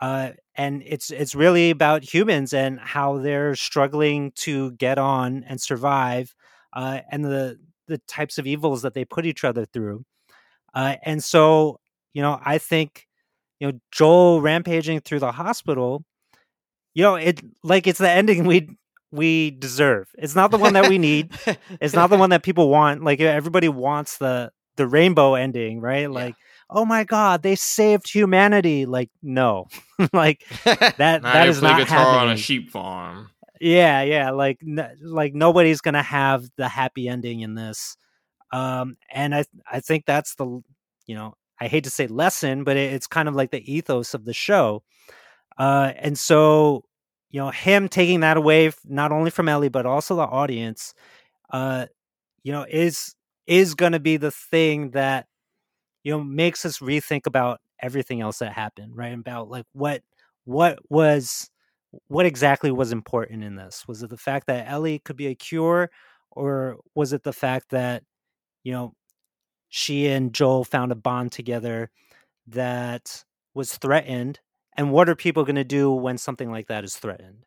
Uh, 0.00 0.32
and 0.56 0.82
it's 0.86 1.10
it's 1.10 1.34
really 1.34 1.70
about 1.70 2.04
humans 2.04 2.54
and 2.54 2.78
how 2.80 3.18
they're 3.18 3.56
struggling 3.56 4.32
to 4.36 4.72
get 4.72 4.98
on 4.98 5.44
and 5.48 5.60
survive, 5.60 6.34
uh, 6.74 7.00
and 7.10 7.24
the 7.24 7.58
the 7.88 7.98
types 8.08 8.38
of 8.38 8.46
evils 8.46 8.82
that 8.82 8.94
they 8.94 9.04
put 9.06 9.26
each 9.26 9.44
other 9.44 9.66
through. 9.66 10.04
Uh, 10.74 10.96
and 11.04 11.24
so, 11.24 11.80
you 12.14 12.22
know, 12.22 12.40
I 12.44 12.58
think, 12.58 13.06
you 13.60 13.72
know, 13.72 13.80
Joel 13.92 14.42
rampaging 14.42 15.00
through 15.00 15.20
the 15.20 15.32
hospital, 15.32 16.04
you 16.94 17.02
know, 17.02 17.16
it 17.16 17.40
like 17.64 17.86
it's 17.86 17.98
the 18.00 18.10
ending 18.10 18.44
we 18.46 18.68
we 19.12 19.52
deserve. 19.52 20.08
It's 20.18 20.34
not 20.36 20.50
the 20.50 20.58
one 20.58 20.74
that 20.74 20.88
we 20.88 20.98
need. 20.98 21.32
It's 21.80 21.94
not 21.94 22.10
the 22.10 22.18
one 22.18 22.30
that 22.30 22.42
people 22.42 22.68
want. 22.70 23.04
Like 23.04 23.20
everybody 23.20 23.68
wants 23.68 24.18
the 24.18 24.50
the 24.76 24.86
rainbow 24.86 25.34
ending, 25.34 25.80
right? 25.80 26.10
Like, 26.10 26.34
oh 26.70 26.84
my 26.84 27.04
god, 27.04 27.42
they 27.42 27.54
saved 27.56 28.10
humanity. 28.10 28.86
Like, 28.86 29.10
no, 29.22 29.66
like 30.12 30.44
that 30.64 31.22
that 31.22 31.48
is 31.48 31.58
play 31.60 31.70
not 31.70 31.80
guitar 31.80 31.98
happening. 31.98 32.20
on 32.20 32.30
a 32.30 32.36
sheep 32.36 32.70
farm. 32.70 33.30
Yeah, 33.60 34.02
yeah, 34.02 34.30
like 34.30 34.58
n- 34.62 34.96
like 35.02 35.34
nobody's 35.34 35.80
gonna 35.80 36.02
have 36.02 36.44
the 36.56 36.68
happy 36.68 37.08
ending 37.08 37.40
in 37.40 37.54
this, 37.54 37.96
um, 38.52 38.96
and 39.10 39.34
I 39.34 39.44
I 39.70 39.80
think 39.80 40.04
that's 40.06 40.34
the 40.34 40.62
you 41.06 41.14
know 41.14 41.34
I 41.58 41.68
hate 41.68 41.84
to 41.84 41.90
say 41.90 42.06
lesson, 42.06 42.64
but 42.64 42.76
it, 42.76 42.92
it's 42.92 43.06
kind 43.06 43.28
of 43.28 43.34
like 43.34 43.50
the 43.50 43.72
ethos 43.72 44.12
of 44.12 44.26
the 44.26 44.34
show, 44.34 44.82
uh, 45.58 45.92
and 45.96 46.18
so 46.18 46.84
you 47.30 47.40
know 47.40 47.50
him 47.50 47.88
taking 47.88 48.20
that 48.20 48.36
away 48.36 48.66
f- 48.68 48.78
not 48.84 49.10
only 49.10 49.30
from 49.30 49.48
Ellie 49.48 49.70
but 49.70 49.86
also 49.86 50.16
the 50.16 50.22
audience, 50.22 50.92
uh, 51.50 51.86
you 52.42 52.52
know 52.52 52.66
is 52.68 53.14
is 53.46 53.74
gonna 53.74 54.00
be 54.00 54.16
the 54.16 54.30
thing 54.30 54.90
that 54.90 55.26
you 56.04 56.12
know 56.12 56.22
makes 56.22 56.64
us 56.64 56.78
rethink 56.78 57.26
about 57.26 57.60
everything 57.80 58.20
else 58.20 58.38
that 58.38 58.52
happened, 58.52 58.96
right? 58.96 59.12
About 59.12 59.48
like 59.50 59.66
what 59.72 60.02
what 60.44 60.78
was 60.88 61.50
what 62.08 62.26
exactly 62.26 62.70
was 62.70 62.92
important 62.92 63.44
in 63.44 63.56
this? 63.56 63.86
Was 63.88 64.02
it 64.02 64.10
the 64.10 64.16
fact 64.16 64.46
that 64.48 64.68
Ellie 64.68 65.00
could 65.00 65.16
be 65.16 65.28
a 65.28 65.34
cure, 65.34 65.90
or 66.30 66.78
was 66.94 67.12
it 67.12 67.22
the 67.22 67.32
fact 67.32 67.70
that 67.70 68.02
you 68.64 68.72
know 68.72 68.94
she 69.68 70.08
and 70.08 70.32
Joel 70.34 70.64
found 70.64 70.92
a 70.92 70.96
bond 70.96 71.32
together 71.32 71.90
that 72.48 73.24
was 73.54 73.76
threatened? 73.76 74.40
And 74.76 74.92
what 74.92 75.08
are 75.08 75.16
people 75.16 75.44
going 75.44 75.56
to 75.56 75.64
do 75.64 75.90
when 75.90 76.18
something 76.18 76.50
like 76.50 76.68
that 76.68 76.84
is 76.84 76.96
threatened, 76.96 77.44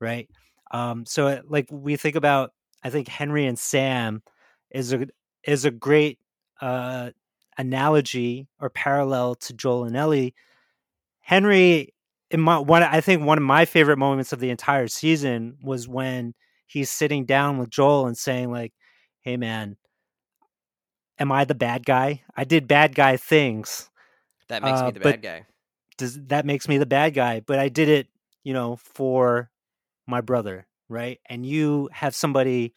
right? 0.00 0.28
Um, 0.72 1.06
so, 1.06 1.40
like 1.48 1.68
we 1.70 1.96
think 1.96 2.16
about, 2.16 2.52
I 2.82 2.90
think 2.90 3.08
Henry 3.08 3.46
and 3.46 3.58
Sam 3.58 4.22
is 4.70 4.92
a 4.92 5.06
is 5.44 5.64
a 5.64 5.70
great 5.70 6.18
uh, 6.60 7.10
analogy 7.58 8.48
or 8.60 8.70
parallel 8.70 9.34
to 9.36 9.52
Joel 9.52 9.84
and 9.84 9.96
Ellie. 9.96 10.34
Henry 11.20 11.94
in 12.30 12.40
my 12.40 12.58
one 12.58 12.82
I 12.82 13.00
think 13.00 13.22
one 13.24 13.38
of 13.38 13.44
my 13.44 13.64
favorite 13.64 13.98
moments 13.98 14.32
of 14.32 14.40
the 14.40 14.50
entire 14.50 14.88
season 14.88 15.58
was 15.62 15.86
when 15.86 16.34
he's 16.66 16.90
sitting 16.90 17.24
down 17.26 17.58
with 17.58 17.70
Joel 17.70 18.06
and 18.06 18.16
saying 18.16 18.50
like, 18.50 18.72
"Hey 19.20 19.36
man, 19.36 19.76
am 21.18 21.30
I 21.30 21.44
the 21.44 21.54
bad 21.54 21.84
guy? 21.84 22.22
I 22.36 22.44
did 22.44 22.66
bad 22.66 22.94
guy 22.94 23.16
things. 23.16 23.88
that 24.48 24.62
makes 24.62 24.80
Uh, 24.80 24.86
me 24.86 24.90
the 24.92 25.00
bad 25.00 25.22
guy. 25.22 25.46
Does 25.98 26.18
that 26.26 26.46
makes 26.46 26.68
me 26.68 26.78
the 26.78 26.86
bad 26.86 27.14
guy, 27.14 27.40
but 27.40 27.58
I 27.58 27.68
did 27.68 27.88
it, 27.88 28.08
you 28.44 28.52
know, 28.52 28.76
for 28.76 29.50
my 30.06 30.20
brother, 30.20 30.66
right? 30.88 31.20
And 31.26 31.46
you 31.46 31.88
have 31.92 32.14
somebody 32.14 32.74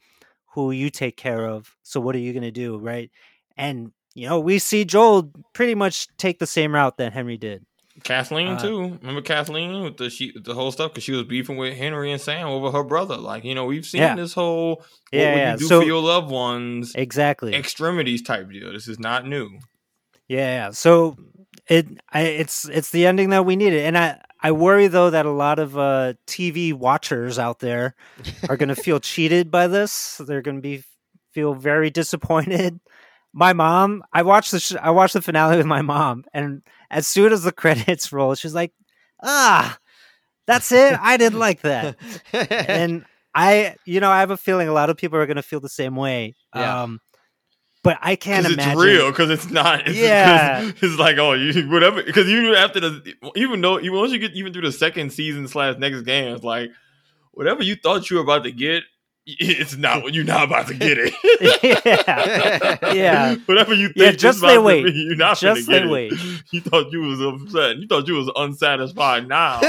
who 0.56 0.72
you 0.72 0.90
take 0.90 1.16
care 1.18 1.46
of. 1.48 1.76
So 1.84 2.00
what 2.00 2.16
are 2.16 2.20
you 2.20 2.34
going 2.34 2.44
to 2.44 2.52
do, 2.52 2.78
right? 2.78 3.12
And 3.56 3.92
you 4.16 4.28
know, 4.28 4.40
we 4.40 4.58
see 4.60 4.86
Joel 4.86 5.32
pretty 5.54 5.76
much 5.76 6.08
take 6.18 6.40
the 6.40 6.48
same 6.48 6.74
route 6.74 6.98
that 6.98 7.14
Henry 7.14 7.38
did. 7.38 7.66
Kathleen 8.04 8.48
Uh, 8.54 8.60
too. 8.60 8.98
Remember 9.02 9.22
Kathleen 9.22 9.84
with 9.84 9.98
the 9.98 10.10
she, 10.10 10.34
the 10.44 10.54
whole 10.54 10.72
stuff 10.72 10.92
because 10.92 11.04
she 11.04 11.12
was 11.14 11.24
beefing 11.24 11.56
with 11.58 11.76
Henry 11.78 12.12
and 12.12 12.20
Sam 12.22 12.48
over 12.48 12.72
her 12.72 12.84
brother. 12.84 13.16
Like 13.18 13.44
you 13.46 13.56
know, 13.56 13.66
we've 13.66 13.86
seen 13.86 14.02
Yeah. 14.02 14.16
this 14.16 14.34
whole 14.34 14.76
what 14.78 14.86
Yeah, 15.14 15.32
would 15.34 15.38
yeah. 15.40 15.52
you 15.54 15.58
do 15.60 15.66
So- 15.66 15.80
for 15.82 15.86
your 15.88 16.02
loved 16.02 16.30
ones 16.32 16.94
Exactly. 16.96 17.54
extremities 17.54 18.22
type 18.22 18.50
deal. 18.52 18.72
This 18.74 18.88
is 18.88 19.00
not 19.00 19.26
new. 19.28 19.60
Yeah, 20.28 20.40
yeah. 20.66 20.70
So 20.72 21.16
it 21.70 21.88
I, 22.12 22.22
it's 22.22 22.68
it's 22.70 22.90
the 22.92 23.06
ending 23.06 23.30
that 23.30 23.46
we 23.46 23.56
needed, 23.56 23.86
and 23.86 23.98
I 23.98 24.20
I 24.46 24.52
worry 24.52 24.86
though 24.86 25.10
that 25.10 25.26
a 25.26 25.32
lot 25.32 25.58
of 25.58 25.76
uh, 25.76 26.14
TV 26.28 26.72
watchers 26.72 27.40
out 27.40 27.58
there 27.58 27.96
are 28.48 28.58
going 28.58 28.70
to 28.70 28.76
feel 28.76 29.00
cheated 29.12 29.50
by 29.50 29.66
this. 29.66 30.22
They're 30.24 30.44
going 30.44 30.58
to 30.58 30.62
be 30.62 30.84
feel 31.34 31.56
very 31.56 31.90
disappointed. 31.90 32.80
My 33.34 33.54
mom, 33.54 34.04
I 34.14 34.22
watched 34.22 34.52
the 34.52 34.60
sh- 34.60 34.76
I 34.80 34.92
watched 34.92 35.14
the 35.14 35.24
finale 35.24 35.58
with 35.58 35.66
my 35.66 35.82
mom, 35.82 36.26
and 36.32 36.62
as 36.92 37.08
soon 37.08 37.34
as 37.34 37.42
the 37.42 37.52
credits 37.52 38.14
roll, 38.14 38.36
she's 38.36 38.54
like, 38.54 38.72
"Ah, 39.24 39.80
that's 40.46 40.72
it. 40.72 40.96
I 41.02 41.18
didn't 41.18 41.40
like 41.40 41.62
that." 41.62 41.96
and 42.32 43.04
I, 43.34 43.78
you 43.84 44.00
know, 44.00 44.12
I 44.12 44.20
have 44.20 44.30
a 44.30 44.38
feeling 44.38 44.68
a 44.68 44.74
lot 44.74 44.92
of 44.92 44.98
people 44.98 45.18
are 45.18 45.26
going 45.26 45.38
to 45.38 45.44
feel 45.44 45.60
the 45.60 45.70
same 45.70 45.96
way. 45.96 46.36
Yeah. 46.54 46.84
Um, 46.84 47.02
but 47.86 47.98
I 48.02 48.18
can't 48.18 48.46
imagine. 48.46 48.72
it's 48.74 48.82
real. 48.82 49.10
Because 49.12 49.30
it's 49.30 49.50
not. 49.50 49.88
It's, 49.88 49.98
Yeah. 49.98 50.70
It's 50.82 51.00
like 51.00 51.18
oh, 51.18 51.32
you 51.34 51.70
whatever. 51.70 52.04
Because 52.04 52.28
even 52.28 52.54
after 52.54 52.82
the, 52.82 53.14
even 53.38 53.62
though 53.62 53.80
even 53.80 53.98
once 53.98 54.12
you 54.12 54.20
get 54.20 54.34
even 54.34 54.52
through 54.52 54.64
the 54.64 54.72
second 54.74 55.14
season 55.14 55.48
slash 55.48 55.78
next 55.78 56.02
game, 56.02 56.36
it's 56.36 56.44
like 56.44 56.72
whatever 57.32 57.64
you 57.64 57.76
thought 57.76 58.10
you 58.10 58.18
were 58.18 58.24
about 58.24 58.44
to 58.44 58.52
get, 58.52 58.84
it's 59.28 59.76
not 59.78 60.04
what 60.04 60.14
you're 60.14 60.24
not 60.26 60.44
about 60.44 60.68
to 60.68 60.74
get 60.74 60.98
it. 61.00 61.14
yeah, 62.84 62.94
yeah. 62.94 63.36
Whatever 63.46 63.74
you 63.74 63.88
think 63.88 63.98
Yeah, 63.98 64.12
just 64.12 64.42
to 64.42 64.60
wait. 64.62 64.84
be, 64.86 64.92
you're 64.92 65.16
not 65.16 65.38
Just 65.40 65.68
get 65.68 65.90
wait. 65.90 66.12
it. 66.14 66.44
You 66.52 66.62
thought 66.62 66.92
you 66.92 67.02
was 67.02 67.22
upset. 67.22 67.78
You 67.78 67.88
thought 67.88 68.08
you 68.08 68.16
was 68.16 68.30
unsatisfied 68.36 69.28
now. 69.28 69.60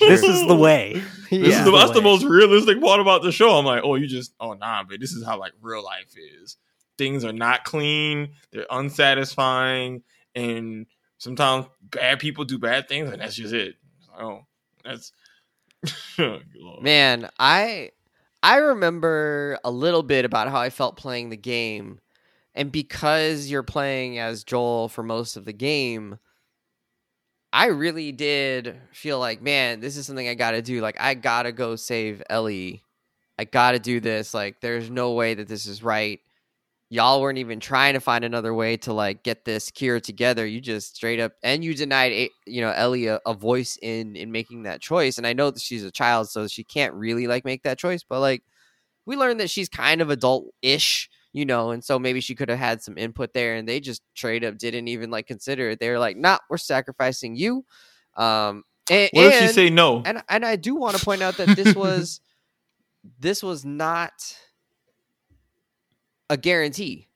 This 0.00 0.22
is 0.22 0.46
the 0.46 0.56
way. 0.58 1.02
This 1.30 1.40
is 1.42 1.48
Yeah. 1.48 1.64
the, 1.64 1.70
that's 1.72 1.92
the 1.92 2.02
most 2.02 2.24
realistic 2.24 2.80
part 2.80 3.00
about 3.00 3.22
the 3.22 3.32
show. 3.32 3.58
I'm 3.58 3.64
like, 3.64 3.82
oh, 3.84 3.94
you 3.96 4.06
just, 4.06 4.32
oh, 4.40 4.54
nah, 4.54 4.82
but 4.88 5.00
this 5.00 5.12
is 5.12 5.24
how 5.24 5.38
like 5.38 5.52
real 5.60 5.84
life 5.84 6.14
is. 6.42 6.56
Things 6.96 7.24
are 7.24 7.32
not 7.32 7.64
clean. 7.64 8.30
They're 8.50 8.66
unsatisfying, 8.70 10.02
and 10.34 10.86
sometimes 11.18 11.66
bad 11.82 12.18
people 12.18 12.44
do 12.44 12.58
bad 12.58 12.88
things, 12.88 13.10
and 13.10 13.20
that's 13.22 13.36
just 13.36 13.54
it. 13.54 13.76
Oh, 14.18 14.40
that's 14.84 15.12
Man, 16.80 17.28
I 17.38 17.90
I 18.42 18.56
remember 18.56 19.58
a 19.64 19.70
little 19.70 20.02
bit 20.02 20.24
about 20.24 20.48
how 20.48 20.58
I 20.60 20.70
felt 20.70 20.96
playing 20.96 21.30
the 21.30 21.36
game. 21.36 22.00
And 22.54 22.72
because 22.72 23.48
you're 23.48 23.62
playing 23.62 24.18
as 24.18 24.42
Joel 24.42 24.88
for 24.88 25.04
most 25.04 25.36
of 25.36 25.44
the 25.44 25.52
game, 25.52 26.18
I 27.52 27.66
really 27.66 28.12
did 28.12 28.76
feel 28.92 29.18
like, 29.18 29.40
man, 29.40 29.80
this 29.80 29.96
is 29.96 30.06
something 30.06 30.28
I 30.28 30.34
got 30.34 30.52
to 30.52 30.62
do. 30.62 30.80
Like 30.80 31.00
I 31.00 31.14
got 31.14 31.44
to 31.44 31.52
go 31.52 31.76
save 31.76 32.22
Ellie. 32.28 32.82
I 33.38 33.44
got 33.44 33.72
to 33.72 33.78
do 33.78 34.00
this. 34.00 34.34
Like 34.34 34.60
there's 34.60 34.90
no 34.90 35.12
way 35.12 35.34
that 35.34 35.48
this 35.48 35.66
is 35.66 35.82
right. 35.82 36.20
Y'all 36.90 37.20
weren't 37.20 37.38
even 37.38 37.60
trying 37.60 37.94
to 37.94 38.00
find 38.00 38.24
another 38.24 38.54
way 38.54 38.76
to 38.78 38.92
like 38.92 39.22
get 39.22 39.44
this 39.44 39.70
cure 39.70 40.00
together. 40.00 40.46
You 40.46 40.60
just 40.60 40.96
straight 40.96 41.20
up 41.20 41.32
and 41.42 41.62
you 41.64 41.74
denied 41.74 42.30
you 42.46 42.62
know 42.62 42.70
Ellie 42.70 43.06
a, 43.08 43.20
a 43.26 43.34
voice 43.34 43.78
in 43.82 44.16
in 44.16 44.32
making 44.32 44.64
that 44.64 44.80
choice. 44.80 45.18
And 45.18 45.26
I 45.26 45.32
know 45.34 45.50
that 45.50 45.60
she's 45.60 45.84
a 45.84 45.90
child, 45.90 46.30
so 46.30 46.48
she 46.48 46.64
can't 46.64 46.94
really 46.94 47.26
like 47.26 47.44
make 47.44 47.62
that 47.64 47.78
choice. 47.78 48.02
But 48.02 48.20
like 48.20 48.42
we 49.06 49.16
learned 49.16 49.40
that 49.40 49.50
she's 49.50 49.68
kind 49.68 50.00
of 50.00 50.10
adult 50.10 50.46
ish. 50.62 51.10
You 51.32 51.44
know, 51.44 51.70
and 51.70 51.84
so 51.84 51.98
maybe 51.98 52.20
she 52.20 52.34
could 52.34 52.48
have 52.48 52.58
had 52.58 52.82
some 52.82 52.96
input 52.98 53.32
there, 53.34 53.56
and 53.56 53.68
they 53.68 53.80
just 53.80 54.02
trade 54.14 54.44
up 54.44 54.58
didn't 54.58 54.88
even 54.88 55.10
like 55.10 55.26
consider 55.26 55.70
it. 55.70 55.80
They 55.80 55.90
were 55.90 55.98
like, 55.98 56.16
"Nah, 56.16 56.38
we're 56.50 56.56
sacrificing 56.58 57.36
you." 57.36 57.64
Um, 58.16 58.64
and, 58.90 59.10
What 59.12 59.26
if 59.26 59.34
she 59.34 59.44
and- 59.46 59.54
say 59.54 59.70
no? 59.70 60.02
and 60.04 60.22
and 60.28 60.44
I 60.44 60.56
do 60.56 60.74
want 60.74 60.96
to 60.96 61.04
point 61.04 61.22
out 61.22 61.36
that 61.36 61.54
this 61.56 61.74
was 61.76 62.20
this 63.20 63.42
was 63.42 63.64
not 63.64 64.12
a 66.30 66.36
guarantee. 66.36 67.06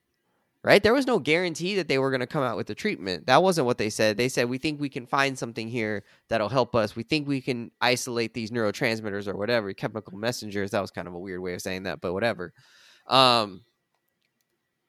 Right? 0.64 0.80
There 0.80 0.94
was 0.94 1.08
no 1.08 1.18
guarantee 1.18 1.74
that 1.74 1.88
they 1.88 1.98
were 1.98 2.10
going 2.12 2.20
to 2.20 2.26
come 2.28 2.44
out 2.44 2.56
with 2.56 2.68
the 2.68 2.74
treatment. 2.76 3.26
That 3.26 3.42
wasn't 3.42 3.66
what 3.66 3.78
they 3.78 3.90
said. 3.90 4.16
They 4.16 4.28
said 4.28 4.48
we 4.48 4.58
think 4.58 4.80
we 4.80 4.88
can 4.88 5.06
find 5.08 5.36
something 5.36 5.66
here 5.66 6.04
that'll 6.28 6.48
help 6.48 6.76
us. 6.76 6.94
We 6.94 7.02
think 7.02 7.26
we 7.26 7.40
can 7.40 7.72
isolate 7.80 8.32
these 8.32 8.52
neurotransmitters 8.52 9.26
or 9.26 9.36
whatever, 9.36 9.72
chemical 9.72 10.16
messengers. 10.16 10.70
That 10.70 10.80
was 10.80 10.92
kind 10.92 11.08
of 11.08 11.14
a 11.14 11.18
weird 11.18 11.40
way 11.40 11.54
of 11.54 11.62
saying 11.62 11.82
that, 11.82 12.00
but 12.00 12.12
whatever. 12.12 12.52
Um 13.08 13.62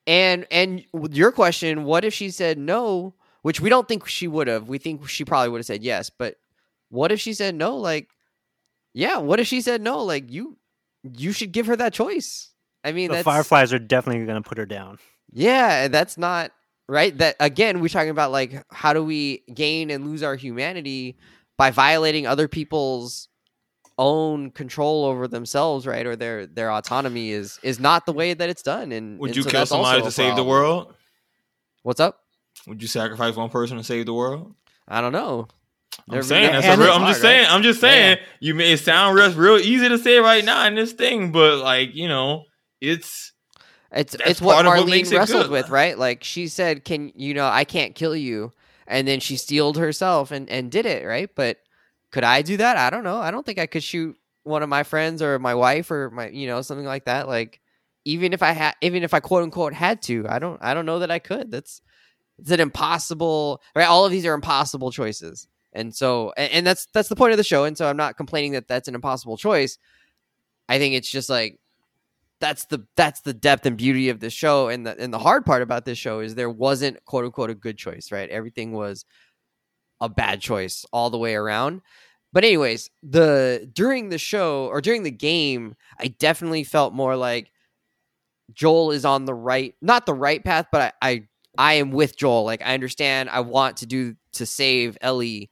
and 0.08 0.46
and 0.52 0.86
your 1.12 1.32
question, 1.32 1.84
what 1.84 2.04
if 2.06 2.14
she 2.14 2.30
said 2.30 2.58
no, 2.58 3.14
which 3.42 3.60
we 3.62 3.70
don't 3.70 3.88
think 3.88 4.08
she 4.08 4.28
would 4.28 4.48
have. 4.48 4.68
We 4.68 4.78
think 4.78 5.08
she 5.08 5.26
probably 5.26 5.50
would 5.50 5.60
have 5.60 5.66
said 5.66 5.84
yes, 5.84 6.10
but 6.10 6.36
what 6.90 7.12
if 7.12 7.20
she 7.20 7.34
said 7.34 7.56
no 7.56 7.78
like 7.78 8.10
yeah, 8.94 9.18
what 9.18 9.40
if 9.40 9.48
she 9.48 9.62
said 9.62 9.82
no 9.82 10.04
like 10.04 10.32
you 10.32 10.58
you 11.18 11.32
should 11.32 11.52
give 11.52 11.66
her 11.68 11.76
that 11.76 11.94
choice. 11.94 12.52
I 12.84 12.92
mean, 12.92 13.10
The 13.10 13.16
that's 13.16 13.26
Fireflies 13.26 13.74
are 13.74 13.80
definitely 13.80 14.26
going 14.26 14.42
to 14.42 14.48
put 14.48 14.58
her 14.58 14.66
down. 14.66 15.00
yeah, 15.32 15.88
that's 15.88 16.18
not 16.18 16.52
right. 16.88 17.18
That 17.18 17.36
again, 17.40 17.80
we're 17.82 17.88
talking 17.90 18.10
about 18.10 18.32
like 18.32 18.64
how 18.72 18.94
do 18.94 19.04
we 19.04 19.44
gain 19.54 19.90
and 19.90 20.06
lose 20.06 20.22
our 20.24 20.36
humanity 20.36 21.18
by 21.58 21.72
violating 21.72 22.28
other 22.28 22.48
people's 22.48 23.30
own 23.98 24.52
control 24.52 25.06
over 25.06 25.28
themselves, 25.28 25.86
right? 25.86 26.06
Or 26.06 26.16
their 26.16 26.46
their 26.46 26.72
autonomy 26.72 27.32
is 27.32 27.60
is 27.64 27.80
not 27.80 28.06
the 28.06 28.14
way 28.14 28.34
that 28.34 28.50
it's 28.50 28.64
done. 28.64 28.92
And 28.92 29.20
Would 29.20 29.32
and 29.32 29.38
you 29.38 29.44
so 29.44 29.50
kill 29.50 29.66
somebody 29.66 30.02
to 30.02 30.12
save 30.12 30.36
the 30.36 30.44
world? 30.44 30.94
What's 31.84 32.00
up? 32.00 32.20
Would 32.68 32.82
you 32.82 32.88
sacrifice 32.88 33.36
one 33.36 33.50
person 33.50 33.78
to 33.78 33.84
save 33.84 34.06
the 34.06 34.14
world? 34.14 34.56
I 34.88 35.02
don't 35.02 35.12
know. 35.12 35.48
I'm 36.10 36.14
They're- 36.14 36.24
saying 36.24 36.52
that's 36.54 36.66
a 36.66 36.82
real. 36.82 36.92
I'm 36.92 37.02
just 37.08 37.22
hard, 37.22 37.24
right? 37.34 37.40
saying. 37.40 37.46
I'm 37.50 37.64
just 37.64 37.80
saying. 37.82 38.18
You 38.40 38.56
may 38.56 38.74
it 38.74 38.80
sound 38.80 39.16
real, 39.16 39.32
real 39.34 39.58
easy 39.58 39.90
to 39.90 39.98
say 39.98 40.18
right 40.18 40.44
now 40.44 40.66
in 40.66 40.76
this 40.76 40.92
thing, 40.92 41.32
but 41.32 41.60
like 41.60 41.94
you 41.94 42.08
know, 42.08 42.46
it's 42.82 43.32
It's 43.92 44.16
it's 44.26 44.42
what 44.42 44.66
what 44.66 44.78
Marlene 44.78 45.12
it 45.12 45.16
wrestled 45.16 45.52
with, 45.52 45.70
right? 45.70 45.98
Like 45.98 46.24
she 46.24 46.48
said, 46.48 46.84
"Can 46.84 47.12
you 47.16 47.34
know 47.36 47.46
I 47.46 47.64
can't 47.64 47.94
kill 47.94 48.16
you," 48.16 48.52
and 48.88 49.08
then 49.08 49.20
she 49.20 49.38
steeled 49.38 49.78
herself 49.78 50.32
and 50.32 50.50
and 50.50 50.72
did 50.72 50.88
it, 50.88 51.06
right? 51.06 51.30
But 51.36 51.58
could 52.14 52.24
I 52.24 52.44
do 52.44 52.58
that? 52.58 52.78
I 52.78 52.92
don't 52.92 53.04
know. 53.04 53.18
I 53.18 53.32
don't 53.32 53.44
think 53.44 53.58
I 53.58 53.66
could 53.66 53.84
shoot 53.84 54.16
one 54.44 54.62
of 54.62 54.70
my 54.70 54.84
friends 54.84 55.22
or 55.22 55.40
my 55.40 55.56
wife 55.56 55.90
or 55.90 56.12
my 56.12 56.30
you 56.30 56.46
know 56.46 56.62
something 56.62 56.86
like 56.86 57.06
that. 57.06 57.28
Like 57.28 57.60
even 58.06 58.34
if 58.34 58.44
I 58.44 58.52
had, 58.52 58.76
even 58.82 59.02
if 59.02 59.16
I 59.16 59.20
quote 59.20 59.42
unquote 59.42 59.74
had 59.74 60.02
to, 60.04 60.28
I 60.30 60.38
don't 60.38 60.60
I 60.62 60.76
don't 60.76 60.86
know 60.86 61.00
that 61.00 61.10
I 61.10 61.18
could. 61.18 61.50
That's 61.50 61.82
it's 62.38 62.52
an 62.52 62.60
impossible 62.60 63.62
right. 63.76 63.88
All 63.88 64.06
of 64.06 64.12
these 64.12 64.28
are 64.28 64.36
impossible 64.36 64.92
choices, 64.92 65.48
and 65.74 65.94
so 65.94 66.32
and, 66.38 66.52
and 66.54 66.68
that's 66.68 66.86
that's 66.94 67.10
the 67.10 67.16
point 67.16 67.32
of 67.32 67.38
the 67.38 67.44
show. 67.44 67.64
And 67.64 67.76
so 67.76 67.90
I'm 67.90 67.98
not 67.98 68.16
complaining 68.16 68.52
that 68.52 68.68
that's 68.68 68.88
an 68.88 68.96
impossible 68.96 69.38
choice. 69.38 69.80
I 70.70 70.78
think 70.78 70.94
it's 70.94 71.10
just 71.10 71.32
like 71.32 71.60
that's 72.40 72.66
the 72.66 72.86
that's 72.96 73.22
the 73.22 73.34
depth 73.34 73.66
and 73.66 73.76
beauty 73.76 74.10
of 74.10 74.20
this 74.20 74.34
show 74.34 74.68
and 74.68 74.86
the 74.86 75.00
and 75.00 75.12
the 75.12 75.20
hard 75.20 75.48
part 75.48 75.64
about 75.64 75.86
this 75.86 75.98
show 75.98 76.20
is 76.20 76.36
there 76.36 76.50
wasn't 76.50 77.04
quote 77.06 77.26
unquote 77.26 77.50
a 77.50 77.56
good 77.56 77.78
choice 77.78 78.12
right 78.12 78.30
everything 78.30 78.74
was 78.74 79.06
a 80.04 80.10
bad 80.10 80.42
choice 80.42 80.86
all 80.94 81.10
the 81.10 81.18
way 81.18 81.36
around. 81.36 81.82
But 82.34 82.44
anyways 82.44 82.90
the 83.04 83.70
during 83.74 84.10
the 84.10 84.18
show 84.18 84.68
or 84.68 84.82
during 84.82 85.04
the 85.04 85.12
game 85.12 85.76
i 86.00 86.08
definitely 86.08 86.64
felt 86.64 86.94
more 86.94 87.16
like 87.16 87.52
joel 88.54 88.92
is 88.92 89.06
on 89.06 89.26
the 89.26 89.34
right 89.34 89.76
not 89.82 90.06
the 90.06 90.14
right 90.14 90.44
path 90.44 90.68
but 90.72 90.96
i 91.02 91.10
i, 91.10 91.28
I 91.58 91.74
am 91.76 91.92
with 91.92 92.18
joel. 92.18 92.44
Like 92.44 92.62
i 92.62 92.74
understand 92.74 93.30
i 93.30 93.40
want 93.40 93.78
to 93.78 93.86
do 93.86 94.16
to 94.34 94.46
save 94.46 94.98
ellie 95.02 95.50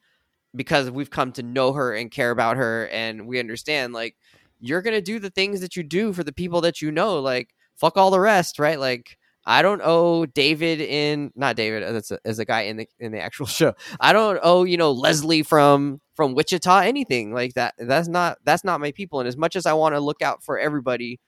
because 0.54 0.90
we've 0.90 1.10
come 1.10 1.32
to 1.32 1.42
know 1.42 1.72
her 1.72 1.94
and 1.94 2.10
care 2.10 2.30
about 2.30 2.56
her 2.56 2.88
and 2.88 3.26
we 3.26 3.40
understand 3.40 3.92
like 3.92 4.16
you're 4.60 4.82
gonna 4.82 5.02
do 5.02 5.18
the 5.18 5.30
things 5.30 5.60
that 5.60 5.76
you 5.76 5.82
do 5.82 6.12
for 6.12 6.24
the 6.24 6.32
people 6.32 6.60
that 6.62 6.82
you 6.82 6.90
know 6.92 7.20
like 7.20 7.50
fuck 7.76 7.96
all 7.96 8.10
the 8.10 8.20
rest 8.20 8.58
right? 8.58 8.80
Like 8.80 9.18
i 9.46 9.62
don't 9.62 9.80
owe 9.84 10.26
david 10.26 10.80
in 10.80 11.30
not 11.34 11.56
david 11.56 11.82
uh, 11.82 12.00
a, 12.10 12.18
as 12.28 12.38
a 12.38 12.44
guy 12.44 12.62
in 12.62 12.76
the 12.76 12.88
in 12.98 13.12
the 13.12 13.20
actual 13.20 13.46
show. 13.58 13.74
I 14.00 14.12
don't 14.12 14.38
owe 14.42 14.64
you 14.64 14.76
know 14.76 14.92
leslie 14.92 15.42
from 15.42 16.00
from 16.14 16.34
wichita 16.34 16.80
anything 16.80 17.32
like 17.32 17.54
that. 17.54 17.74
That's 17.78 18.08
not 18.08 18.38
that's 18.44 18.64
not 18.64 18.80
my 18.80 18.92
people. 18.92 19.20
And 19.20 19.28
as 19.28 19.36
much 19.36 19.56
as 19.56 19.66
i 19.66 19.72
want 19.72 19.94
to 19.94 20.00
look 20.00 20.22
out 20.22 20.44
for 20.44 20.58
everybody 20.58 21.20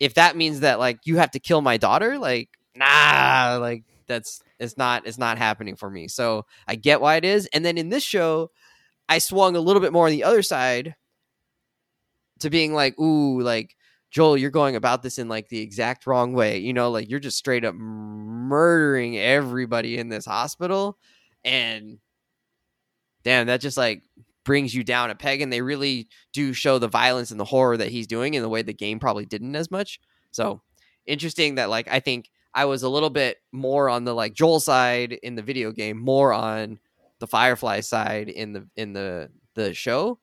if 0.00 0.14
that 0.14 0.36
means 0.36 0.60
that 0.60 0.78
like 0.78 1.00
you 1.04 1.16
have 1.18 1.30
to 1.32 1.40
kill 1.40 1.60
my 1.60 1.76
daughter 1.76 2.18
like 2.18 2.50
nah 2.76 3.58
like 3.60 3.84
that's 4.06 4.40
it's 4.58 4.76
not 4.76 5.06
it's 5.06 5.18
not 5.18 5.38
happening 5.38 5.76
for 5.76 5.90
me. 5.90 6.08
So 6.08 6.46
i 6.66 6.74
get 6.74 7.00
why 7.00 7.16
it 7.16 7.24
is. 7.24 7.48
And 7.52 7.64
then 7.64 7.78
in 7.78 7.88
this 7.88 8.04
show 8.04 8.50
i 9.08 9.18
swung 9.18 9.56
a 9.56 9.60
little 9.60 9.82
bit 9.82 9.92
more 9.92 10.06
on 10.06 10.12
the 10.12 10.24
other 10.24 10.42
side 10.42 10.94
to 12.40 12.50
being 12.50 12.72
like, 12.72 12.98
ooh, 12.98 13.40
like 13.40 13.74
Joel, 14.10 14.36
you're 14.36 14.50
going 14.50 14.76
about 14.76 15.02
this 15.02 15.18
in 15.18 15.28
like 15.28 15.48
the 15.48 15.60
exact 15.60 16.06
wrong 16.06 16.32
way. 16.32 16.58
You 16.58 16.72
know, 16.72 16.90
like 16.90 17.10
you're 17.10 17.20
just 17.20 17.38
straight 17.38 17.64
up 17.64 17.74
murdering 17.74 19.18
everybody 19.18 19.98
in 19.98 20.08
this 20.08 20.24
hospital. 20.24 20.98
And 21.44 21.98
damn, 23.22 23.46
that 23.46 23.60
just 23.60 23.76
like 23.76 24.02
brings 24.44 24.74
you 24.74 24.82
down 24.82 25.10
a 25.10 25.14
peg. 25.14 25.40
And 25.40 25.52
they 25.52 25.60
really 25.60 26.08
do 26.32 26.52
show 26.52 26.78
the 26.78 26.88
violence 26.88 27.30
and 27.30 27.38
the 27.38 27.44
horror 27.44 27.76
that 27.76 27.90
he's 27.90 28.06
doing 28.06 28.34
in 28.34 28.42
the 28.42 28.48
way 28.48 28.62
the 28.62 28.72
game 28.72 28.98
probably 28.98 29.26
didn't 29.26 29.54
as 29.56 29.70
much. 29.70 30.00
So 30.30 30.62
interesting 31.06 31.56
that 31.56 31.70
like 31.70 31.88
I 31.90 32.00
think 32.00 32.30
I 32.54 32.64
was 32.64 32.82
a 32.82 32.88
little 32.88 33.10
bit 33.10 33.38
more 33.52 33.88
on 33.88 34.04
the 34.04 34.14
like 34.14 34.34
Joel 34.34 34.60
side 34.60 35.12
in 35.12 35.34
the 35.34 35.42
video 35.42 35.70
game, 35.70 35.98
more 35.98 36.32
on 36.32 36.78
the 37.18 37.26
Firefly 37.26 37.80
side 37.80 38.28
in 38.28 38.52
the 38.52 38.66
in 38.76 38.94
the 38.94 39.30
the 39.54 39.74
show 39.74 40.18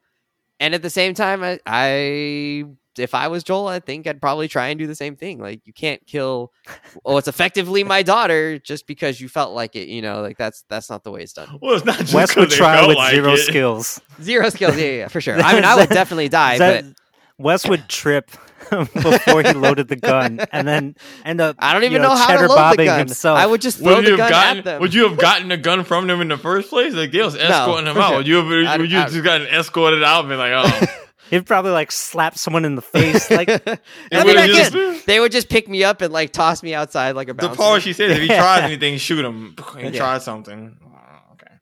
and 0.59 0.73
at 0.73 0.81
the 0.81 0.89
same 0.89 1.13
time 1.13 1.43
I, 1.43 1.59
I 1.65 2.65
if 2.99 3.13
i 3.13 3.27
was 3.27 3.43
joel 3.43 3.67
i 3.67 3.79
think 3.79 4.07
i'd 4.07 4.21
probably 4.21 4.47
try 4.47 4.67
and 4.67 4.79
do 4.79 4.87
the 4.87 4.95
same 4.95 5.15
thing 5.15 5.39
like 5.39 5.61
you 5.65 5.73
can't 5.73 6.05
kill 6.07 6.51
oh 7.05 7.17
it's 7.17 7.27
effectively 7.27 7.83
my 7.83 8.01
daughter 8.03 8.57
just 8.59 8.87
because 8.87 9.19
you 9.21 9.27
felt 9.29 9.53
like 9.53 9.75
it 9.75 9.87
you 9.87 10.01
know 10.01 10.21
like 10.21 10.37
that's 10.37 10.63
that's 10.69 10.89
not 10.89 11.03
the 11.03 11.11
way 11.11 11.21
it's 11.21 11.33
done 11.33 11.57
well, 11.61 11.75
it's 11.75 11.85
not 11.85 11.97
just 11.99 12.13
Wes 12.13 12.31
'cause 12.33 12.41
would 12.41 12.49
try 12.51 12.85
with 12.87 12.97
like 12.97 13.11
zero 13.13 13.33
it. 13.33 13.37
skills. 13.37 14.01
zero 14.21 14.49
skills 14.49 14.77
yeah, 14.77 14.83
yeah 14.85 14.91
yeah, 14.99 15.07
for 15.07 15.21
sure 15.21 15.39
i 15.39 15.53
mean 15.53 15.63
i 15.65 15.75
would 15.75 15.89
definitely 16.01 16.29
die 16.29 16.57
That- 16.57 16.83
but 16.85 16.93
Wes 17.37 17.67
would 17.67 17.89
trip 17.89 18.31
before 18.69 19.43
he 19.43 19.51
loaded 19.51 19.89
the 19.89 19.97
gun, 19.97 20.39
and 20.53 20.65
then 20.67 20.95
end 21.25 21.41
up. 21.41 21.57
i 21.59 21.73
don't 21.73 21.83
even 21.83 21.91
you 21.93 21.99
know, 21.99 22.15
how 22.15 22.35
to 22.39 22.47
load 22.47 22.77
the 22.77 22.85
gun 22.85 22.99
himself. 22.99 23.37
i 23.37 23.45
would 23.45 23.61
just 23.61 23.77
throw 23.79 23.97
Would 23.97 24.05
the 24.05 24.11
you 24.11 24.17
gun 24.17 24.31
have 24.31 24.31
gotten? 24.31 24.57
at 24.59 24.63
them 24.63 24.81
Would 24.81 24.93
you 24.93 25.07
have 25.09 25.17
gotten 25.19 25.49
the 25.49 25.57
gun 25.57 25.83
from 25.83 26.07
them 26.07 26.21
in 26.21 26.29
the 26.29 26.37
first 26.37 26.69
place? 26.69 26.93
Like 26.93 27.11
they 27.11 27.21
was 27.21 27.35
escorting 27.35 27.87
him 27.87 27.97
out. 27.97 28.07
sure. 28.09 28.17
Would 28.19 28.27
you 28.27 28.35
have? 28.37 28.47
I'd- 28.47 28.83
you 28.89 28.97
I'd- 28.99 29.11
just 29.11 29.23
gotten 29.23 29.47
escorted 29.47 30.01
out 30.03 30.21
and 30.21 30.29
been 30.29 30.39
like, 30.39 30.53
oh, 30.55 30.85
He'd 31.29 31.45
probably 31.45 31.71
like 31.71 31.91
slap 31.91 32.37
someone 32.37 32.65
in 32.65 32.75
the 32.75 32.81
face. 32.81 33.29
Like 33.31 33.49
I 33.49 33.55
It 33.55 33.79
mean, 34.11 34.25
would've 34.25 34.43
again, 34.73 35.01
they 35.07 35.19
would 35.19 35.31
just 35.31 35.49
pick 35.49 35.67
me 35.67 35.83
up 35.83 36.01
and 36.01 36.13
like 36.13 36.31
toss 36.31 36.61
me 36.63 36.73
outside 36.73 37.15
like 37.15 37.27
a 37.29 37.33
the 37.33 37.47
bouncer. 37.47 37.57
part 37.57 37.81
she 37.81 37.93
said, 37.93 38.11
if 38.11 38.19
he 38.19 38.27
tries 38.27 38.63
anything, 38.63 38.97
shoot 38.97 39.23
him. 39.25 39.55
He 39.77 39.85
Yeah. 39.85 39.91
tried 39.91 40.21
something. 40.21 40.77
Oh, 40.85 41.33
okay. 41.33 41.53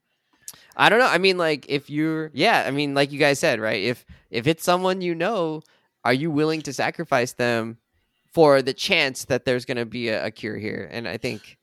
I 0.76 0.88
don't 0.88 0.98
know. 0.98 1.06
I 1.06 1.18
mean, 1.18 1.38
like 1.38 1.66
if 1.68 1.88
you're, 1.90 2.30
yeah. 2.34 2.64
I 2.66 2.70
mean, 2.70 2.94
like 2.94 3.12
you 3.12 3.18
guys 3.18 3.38
said, 3.38 3.60
right? 3.60 3.82
If 3.82 4.04
if 4.30 4.46
it's 4.46 4.64
someone 4.64 5.00
you 5.00 5.14
know, 5.14 5.62
are 6.04 6.14
you 6.14 6.30
willing 6.30 6.60
to 6.62 6.72
sacrifice 6.72 7.32
them 7.32 7.78
for 8.32 8.60
the 8.62 8.74
chance 8.74 9.24
that 9.26 9.44
there's 9.44 9.64
going 9.64 9.76
to 9.78 9.86
be 9.86 10.08
a, 10.08 10.26
a 10.26 10.30
cure 10.30 10.56
here? 10.58 10.88
And 10.92 11.08
I 11.08 11.16
think 11.16 11.56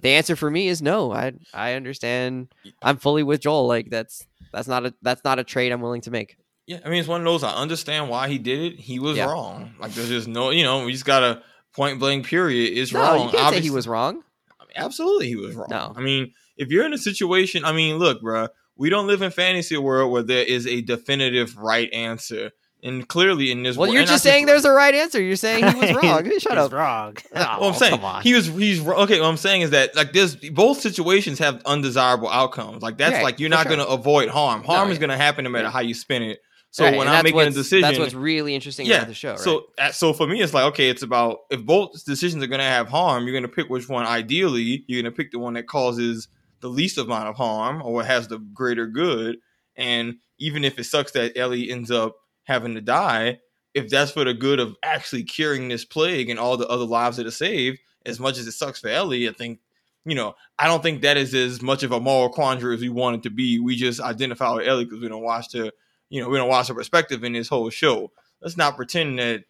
the 0.00 0.10
answer 0.10 0.36
for 0.36 0.50
me 0.50 0.68
is 0.68 0.80
no. 0.80 1.12
I 1.12 1.32
I 1.52 1.74
understand. 1.74 2.52
I'm 2.82 2.96
fully 2.96 3.22
with 3.22 3.40
Joel. 3.42 3.66
Like 3.66 3.90
that's 3.90 4.26
that's 4.52 4.68
not 4.68 4.86
a 4.86 4.94
that's 5.02 5.24
not 5.24 5.38
a 5.38 5.44
trade 5.44 5.72
I'm 5.72 5.80
willing 5.82 6.00
to 6.02 6.10
make. 6.10 6.36
Yeah, 6.66 6.78
I 6.84 6.88
mean, 6.88 7.00
it's 7.00 7.08
one 7.08 7.20
of 7.20 7.24
those. 7.24 7.42
I 7.42 7.54
understand 7.54 8.08
why 8.08 8.28
he 8.28 8.38
did 8.38 8.60
it. 8.74 8.78
He 8.78 8.98
was 8.98 9.16
Yeah. 9.16 9.26
wrong. 9.26 9.74
Like 9.80 9.92
there's 9.94 10.08
just 10.08 10.28
no, 10.28 10.50
you 10.50 10.62
know, 10.62 10.84
we 10.84 10.92
just 10.92 11.04
got 11.04 11.22
a 11.22 11.42
point 11.74 11.98
blank. 11.98 12.26
Period. 12.26 12.76
It's 12.78 12.92
No, 12.92 13.00
wrong. 13.00 13.24
you 13.26 13.30
can't 13.36 13.54
say 13.54 13.60
he 13.60 13.70
was 13.70 13.88
wrong. 13.88 14.22
I 14.60 14.64
mean, 14.64 14.74
absolutely, 14.76 15.28
he 15.28 15.36
was 15.36 15.54
wrong. 15.56 15.66
No. 15.70 15.92
I 15.96 16.00
mean, 16.00 16.32
if 16.56 16.70
you're 16.70 16.86
in 16.86 16.92
a 16.92 16.98
situation, 16.98 17.64
I 17.64 17.72
mean, 17.72 17.96
look, 17.98 18.22
bruh, 18.22 18.48
we 18.76 18.90
don't 18.90 19.06
live 19.08 19.22
in 19.22 19.30
fantasy 19.32 19.76
world 19.76 20.12
where 20.12 20.22
there 20.22 20.44
is 20.44 20.66
a 20.66 20.80
definitive 20.82 21.56
right 21.56 21.92
answer, 21.92 22.52
and 22.84 23.06
clearly 23.08 23.50
in 23.50 23.62
this, 23.64 23.76
Well, 23.76 23.88
wor- 23.88 23.94
you're 23.96 24.04
just 24.06 24.22
saying 24.22 24.46
there's 24.46 24.64
a 24.64 24.70
right 24.72 24.94
answer. 24.94 25.20
You're 25.20 25.36
saying 25.36 25.66
he 25.66 25.80
was 25.80 25.92
wrong. 26.02 26.24
Shut 26.24 26.32
He's 26.32 26.46
up. 26.46 26.72
wrong. 26.72 27.16
Oh, 27.34 27.56
Well, 27.60 27.68
I'm 27.70 27.74
saying 27.74 27.92
come 27.96 28.04
on. 28.04 28.22
he 28.22 28.34
was 28.34 28.46
he's 28.46 28.80
okay. 28.86 29.20
What 29.20 29.26
I'm 29.26 29.36
saying 29.36 29.62
is 29.62 29.70
that 29.70 29.96
like 29.96 30.12
there's 30.12 30.36
both 30.36 30.80
situations 30.80 31.38
have 31.40 31.60
undesirable 31.64 32.28
outcomes. 32.28 32.82
Like 32.82 32.98
that's 32.98 33.16
Yeah, 33.16 33.22
like 33.22 33.40
you're 33.40 33.50
not 33.50 33.66
sure. 33.66 33.76
going 33.76 33.86
to 33.86 33.92
avoid 33.92 34.28
harm. 34.28 34.62
Harm 34.62 34.86
No, 34.88 34.92
is 34.92 34.96
yeah. 34.98 35.00
going 35.06 35.10
to 35.10 35.16
happen 35.16 35.42
no 35.44 35.50
matter 35.50 35.64
Yeah. 35.64 35.70
how 35.72 35.80
you 35.80 35.94
spin 35.94 36.22
it. 36.22 36.40
So 36.72 36.84
Right, 36.84 36.96
when 36.96 37.06
I'm 37.06 37.22
making 37.22 37.38
a 37.38 37.50
decision, 37.50 37.82
that's 37.82 37.98
what's 37.98 38.14
really 38.14 38.54
interesting 38.54 38.86
yeah. 38.86 38.96
about 38.96 39.08
the 39.08 39.14
show. 39.14 39.32
Right? 39.32 39.38
So 39.38 39.66
so 39.92 40.12
for 40.14 40.26
me, 40.26 40.40
it's 40.40 40.54
like 40.54 40.64
okay, 40.72 40.88
it's 40.88 41.02
about 41.02 41.40
if 41.50 41.64
both 41.64 42.04
decisions 42.04 42.42
are 42.42 42.46
going 42.46 42.60
to 42.60 42.64
have 42.64 42.88
harm, 42.88 43.24
you're 43.24 43.32
going 43.32 43.42
to 43.42 43.48
pick 43.48 43.68
which 43.68 43.90
one. 43.90 44.06
Ideally, 44.06 44.82
you're 44.86 45.02
going 45.02 45.12
to 45.12 45.16
pick 45.16 45.32
the 45.32 45.38
one 45.38 45.52
that 45.54 45.66
causes 45.66 46.28
the 46.60 46.68
least 46.68 46.96
amount 46.96 47.28
of 47.28 47.36
harm 47.36 47.82
or 47.82 48.02
has 48.02 48.28
the 48.28 48.38
greater 48.38 48.86
good. 48.86 49.36
And 49.76 50.16
even 50.38 50.64
if 50.64 50.78
it 50.78 50.84
sucks 50.84 51.12
that 51.12 51.36
Ellie 51.36 51.70
ends 51.70 51.90
up 51.90 52.16
having 52.44 52.74
to 52.74 52.80
die, 52.80 53.40
if 53.74 53.90
that's 53.90 54.12
for 54.12 54.24
the 54.24 54.32
good 54.32 54.58
of 54.58 54.76
actually 54.82 55.24
curing 55.24 55.68
this 55.68 55.84
plague 55.84 56.30
and 56.30 56.38
all 56.38 56.56
the 56.56 56.68
other 56.68 56.84
lives 56.84 57.18
that 57.18 57.26
are 57.26 57.30
saved, 57.30 57.80
as 58.06 58.18
much 58.18 58.38
as 58.38 58.46
it 58.46 58.52
sucks 58.52 58.80
for 58.80 58.88
Ellie, 58.88 59.28
I 59.28 59.32
think, 59.32 59.60
you 60.04 60.14
know, 60.14 60.34
I 60.58 60.66
don't 60.66 60.82
think 60.82 61.02
that 61.02 61.16
is 61.16 61.34
as 61.34 61.60
much 61.60 61.82
of 61.82 61.92
a 61.92 62.00
moral 62.00 62.30
quandary 62.30 62.74
as 62.74 62.80
we 62.80 62.88
want 62.88 63.16
it 63.16 63.22
to 63.24 63.30
be. 63.30 63.58
We 63.58 63.76
just 63.76 64.00
identify 64.00 64.52
with 64.54 64.66
Ellie 64.66 64.84
because 64.84 65.00
we 65.00 65.08
don't 65.08 65.22
watch 65.22 65.50
the, 65.50 65.72
you 66.12 66.20
know, 66.20 66.28
we 66.28 66.36
don't 66.36 66.48
watch 66.48 66.68
her 66.68 66.74
perspective 66.74 67.24
in 67.24 67.32
this 67.32 67.48
whole 67.48 67.70
show. 67.70 68.12
Let's 68.42 68.56
not 68.58 68.76
pretend 68.76 69.18
that. 69.18 69.44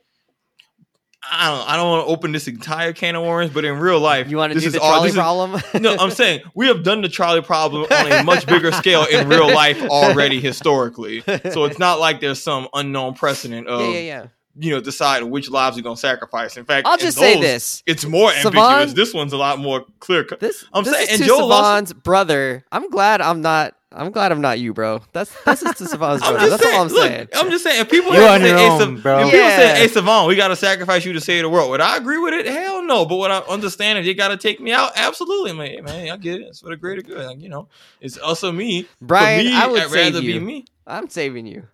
I 1.30 1.50
don't. 1.50 1.68
I 1.70 1.76
don't 1.76 1.88
want 1.88 2.06
to 2.06 2.12
open 2.12 2.32
this 2.32 2.48
entire 2.48 2.92
can 2.92 3.14
of 3.14 3.22
worms, 3.24 3.52
but 3.52 3.64
in 3.64 3.78
real 3.78 4.00
life, 4.00 4.28
You 4.28 4.36
want 4.36 4.50
to 4.52 4.54
this 4.54 4.64
do 4.64 4.66
is 4.68 4.72
the 4.74 4.80
all- 4.80 4.90
trolley 4.90 5.08
this 5.08 5.14
is- 5.14 5.18
problem? 5.18 5.62
no, 5.82 5.96
I'm 5.96 6.10
saying 6.10 6.40
we 6.54 6.66
have 6.66 6.82
done 6.82 7.00
the 7.00 7.08
trolley 7.08 7.42
problem 7.42 7.86
on 7.90 8.12
a 8.12 8.22
much 8.24 8.44
bigger 8.46 8.72
scale 8.72 9.04
in 9.04 9.28
real 9.28 9.52
life 9.52 9.80
already 9.84 10.40
historically. 10.40 11.20
So 11.52 11.64
it's 11.64 11.78
not 11.78 12.00
like 12.00 12.20
there's 12.20 12.42
some 12.42 12.66
unknown 12.74 13.14
precedent 13.14 13.68
of 13.68 13.80
yeah, 13.82 13.88
yeah, 13.92 13.98
yeah. 14.00 14.26
you 14.58 14.70
know 14.72 14.80
deciding 14.80 15.30
which 15.30 15.48
lives 15.48 15.76
you're 15.76 15.84
gonna 15.84 15.96
sacrifice. 15.96 16.56
In 16.56 16.64
fact, 16.64 16.88
I'll 16.88 16.98
just 16.98 17.16
say 17.18 17.40
this: 17.40 17.84
It's 17.86 18.04
more 18.04 18.32
ambiguous. 18.32 18.92
This 18.92 19.14
one's 19.14 19.32
a 19.32 19.38
lot 19.38 19.60
more 19.60 19.84
clear 20.00 20.26
this 20.40 20.64
I'm 20.72 20.82
this 20.82 20.92
saying- 20.92 21.08
is 21.08 21.20
and 21.20 21.30
lost- 21.30 21.64
Savon's 21.88 21.92
brother. 21.92 22.64
I'm 22.72 22.90
glad 22.90 23.20
I'm 23.20 23.42
not. 23.42 23.74
I'm 23.94 24.10
glad 24.10 24.32
I'm 24.32 24.40
not 24.40 24.58
you, 24.58 24.72
bro. 24.74 25.00
That's 25.12 25.30
this 25.44 25.62
is 25.62 25.74
to 25.76 25.86
Savon's 25.86 26.22
I'm 26.24 26.34
brother. 26.34 26.48
just 26.48 26.50
That's 26.50 26.62
saying. 26.64 26.76
all 26.76 26.82
I'm 26.86 26.92
look, 26.92 27.02
saying. 27.08 27.28
I'm 27.34 27.50
just 27.50 27.64
saying. 27.64 27.80
If 27.82 27.90
people 27.90 28.14
You 28.14 28.20
had 28.20 28.40
on 28.42 28.46
your 28.48 28.56
hey, 28.56 28.68
own, 28.68 28.78
Sav- 28.80 29.02
bro. 29.02 29.18
if 29.20 29.24
people 29.26 29.38
Yeah. 29.40 29.56
said, 29.56 29.76
"Hey, 29.76 29.88
Savon, 29.88 30.28
we 30.28 30.36
got 30.36 30.48
to 30.48 30.56
sacrifice 30.56 31.04
you 31.04 31.12
to 31.12 31.20
save 31.20 31.42
the 31.42 31.48
world," 31.48 31.70
would 31.70 31.80
I 31.80 31.96
agree 31.96 32.18
with 32.18 32.34
it? 32.34 32.46
Hell 32.46 32.82
no. 32.82 33.04
But 33.04 33.16
what 33.16 33.30
I 33.30 33.38
understand 33.40 33.98
if 33.98 34.04
they 34.04 34.14
got 34.14 34.28
to 34.28 34.36
take 34.36 34.60
me 34.60 34.72
out, 34.72 34.92
absolutely, 34.96 35.50
I'm 35.50 35.58
like, 35.58 35.82
man. 35.82 36.10
I 36.10 36.16
get 36.16 36.40
it. 36.40 36.48
It's 36.48 36.60
for 36.60 36.70
the 36.70 36.76
greater 36.76 37.02
good. 37.02 37.18
Like, 37.26 37.40
you 37.40 37.48
know, 37.48 37.68
it's 38.00 38.16
also 38.18 38.50
me. 38.52 38.86
Brian, 39.00 39.44
me, 39.46 39.54
I 39.54 39.66
would 39.66 39.80
I'd 39.82 39.90
rather 39.92 40.12
save 40.20 40.22
be 40.22 40.38
me. 40.38 40.64
I'm 40.86 41.08
saving 41.08 41.46
you. 41.46 41.68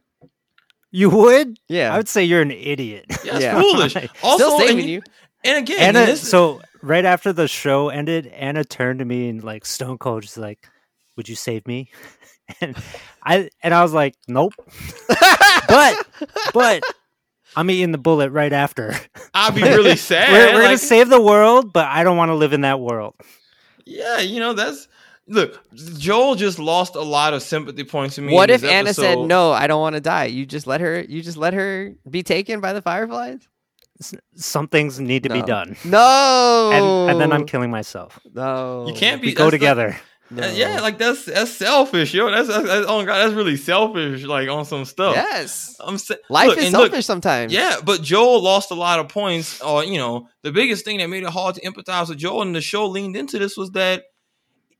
You 0.90 1.10
would? 1.10 1.58
Yeah, 1.68 1.92
I 1.92 1.98
would 1.98 2.08
say 2.08 2.24
you're 2.24 2.42
an 2.42 2.50
idiot. 2.50 3.04
Yeah, 3.24 3.34
it's 3.36 3.42
Yeah. 3.44 3.60
foolish. 3.60 3.94
Also, 4.22 4.44
still 4.44 4.58
saving 4.60 4.80
and, 4.80 4.88
you. 4.88 5.02
and 5.44 5.58
again, 5.58 5.78
Anna, 5.80 5.98
and 6.00 6.08
this- 6.08 6.28
so 6.28 6.60
right 6.82 7.04
after 7.04 7.32
the 7.32 7.46
show 7.46 7.90
ended, 7.90 8.26
Anna 8.28 8.64
turned 8.64 8.98
to 9.00 9.04
me 9.04 9.28
and 9.28 9.44
like 9.44 9.66
Stone 9.66 9.98
Cold, 9.98 10.22
just 10.22 10.38
like, 10.38 10.68
"Would 11.18 11.28
you 11.28 11.36
save 11.36 11.66
me?" 11.66 11.90
And 12.62 12.74
I 13.22 13.50
and 13.62 13.74
I 13.74 13.82
was 13.82 13.92
like, 13.92 14.14
"Nope," 14.26 14.54
but 15.68 16.06
but 16.54 16.82
I'm 17.56 17.70
eating 17.70 17.92
the 17.92 17.98
bullet 17.98 18.30
right 18.30 18.52
after. 18.54 18.94
I'd 19.34 19.54
be 19.54 19.62
really 19.78 19.96
sad. 19.96 20.32
we're 20.32 20.54
we're 20.54 20.62
gonna 20.62 20.78
save 20.78 21.10
the 21.10 21.20
world, 21.20 21.74
but 21.74 21.86
I 21.86 22.04
don't 22.04 22.16
want 22.16 22.30
to 22.30 22.34
live 22.34 22.54
in 22.54 22.62
that 22.62 22.80
world. 22.80 23.14
yeah, 23.84 24.20
you 24.20 24.40
know, 24.40 24.54
that's 24.54 24.88
look. 25.26 25.60
Joel 25.74 26.36
just 26.36 26.58
lost 26.58 26.94
a 26.94 27.02
lot 27.02 27.34
of 27.34 27.42
sympathy 27.42 27.84
points 27.84 28.14
to 28.14 28.22
me. 28.22 28.32
What 28.32 28.48
if 28.48 28.62
this 28.62 28.70
Anna 28.70 28.94
said 28.94 29.18
no? 29.18 29.52
I 29.52 29.66
don't 29.66 29.82
want 29.82 29.96
to 29.96 30.00
die. 30.00 30.24
You 30.24 30.46
just 30.46 30.66
let 30.66 30.80
her. 30.80 31.02
You 31.02 31.20
just 31.22 31.36
let 31.36 31.52
her 31.52 31.94
be 32.08 32.22
taken 32.22 32.60
by 32.60 32.72
the 32.72 32.80
fireflies. 32.80 33.46
S- 34.00 34.14
Some 34.36 34.68
things 34.68 34.98
need 35.00 35.24
to 35.24 35.28
be 35.28 35.42
done, 35.42 35.76
No, 35.84 36.70
and, 36.72 37.10
and 37.10 37.20
then 37.20 37.30
I'm 37.32 37.44
killing 37.46 37.70
myself. 37.70 38.18
no. 38.32 38.86
You 38.88 38.94
can't 38.94 39.20
be 39.20 39.28
We 39.28 39.34
go 39.34 39.44
that's- 39.50 39.58
together. 39.60 39.98
No. 40.30 40.42
Uh, 40.42 40.50
yeah, 40.50 40.80
like 40.80 40.98
that's 40.98 41.24
that's 41.24 41.50
selfish, 41.50 42.12
yo. 42.12 42.30
That's, 42.30 42.48
that's, 42.48 42.66
that's 42.66 42.86
oh 42.86 43.04
god, 43.06 43.18
that's 43.18 43.32
really 43.32 43.56
selfish. 43.56 44.24
Like 44.24 44.48
on 44.50 44.64
some 44.66 44.84
stuff. 44.84 45.14
yes. 45.16 45.76
I'm 45.80 45.96
sa- 45.96 46.16
Life 46.28 46.48
look, 46.48 46.58
is 46.58 46.64
and 46.64 46.72
look, 46.74 46.90
selfish 46.90 47.06
sometimes. 47.06 47.52
Yeah, 47.52 47.76
but 47.82 48.02
Joel 48.02 48.42
lost 48.42 48.70
a 48.70 48.74
lot 48.74 48.98
of 49.00 49.08
points. 49.08 49.60
Or 49.62 49.84
you 49.84 49.96
know, 49.96 50.28
the 50.42 50.52
biggest 50.52 50.84
thing 50.84 50.98
that 50.98 51.08
made 51.08 51.22
it 51.22 51.30
hard 51.30 51.54
to 51.54 51.62
empathize 51.62 52.08
with 52.10 52.18
Joel, 52.18 52.42
and 52.42 52.54
the 52.54 52.60
show 52.60 52.86
leaned 52.86 53.16
into 53.16 53.38
this 53.38 53.56
was 53.56 53.70
that 53.70 54.04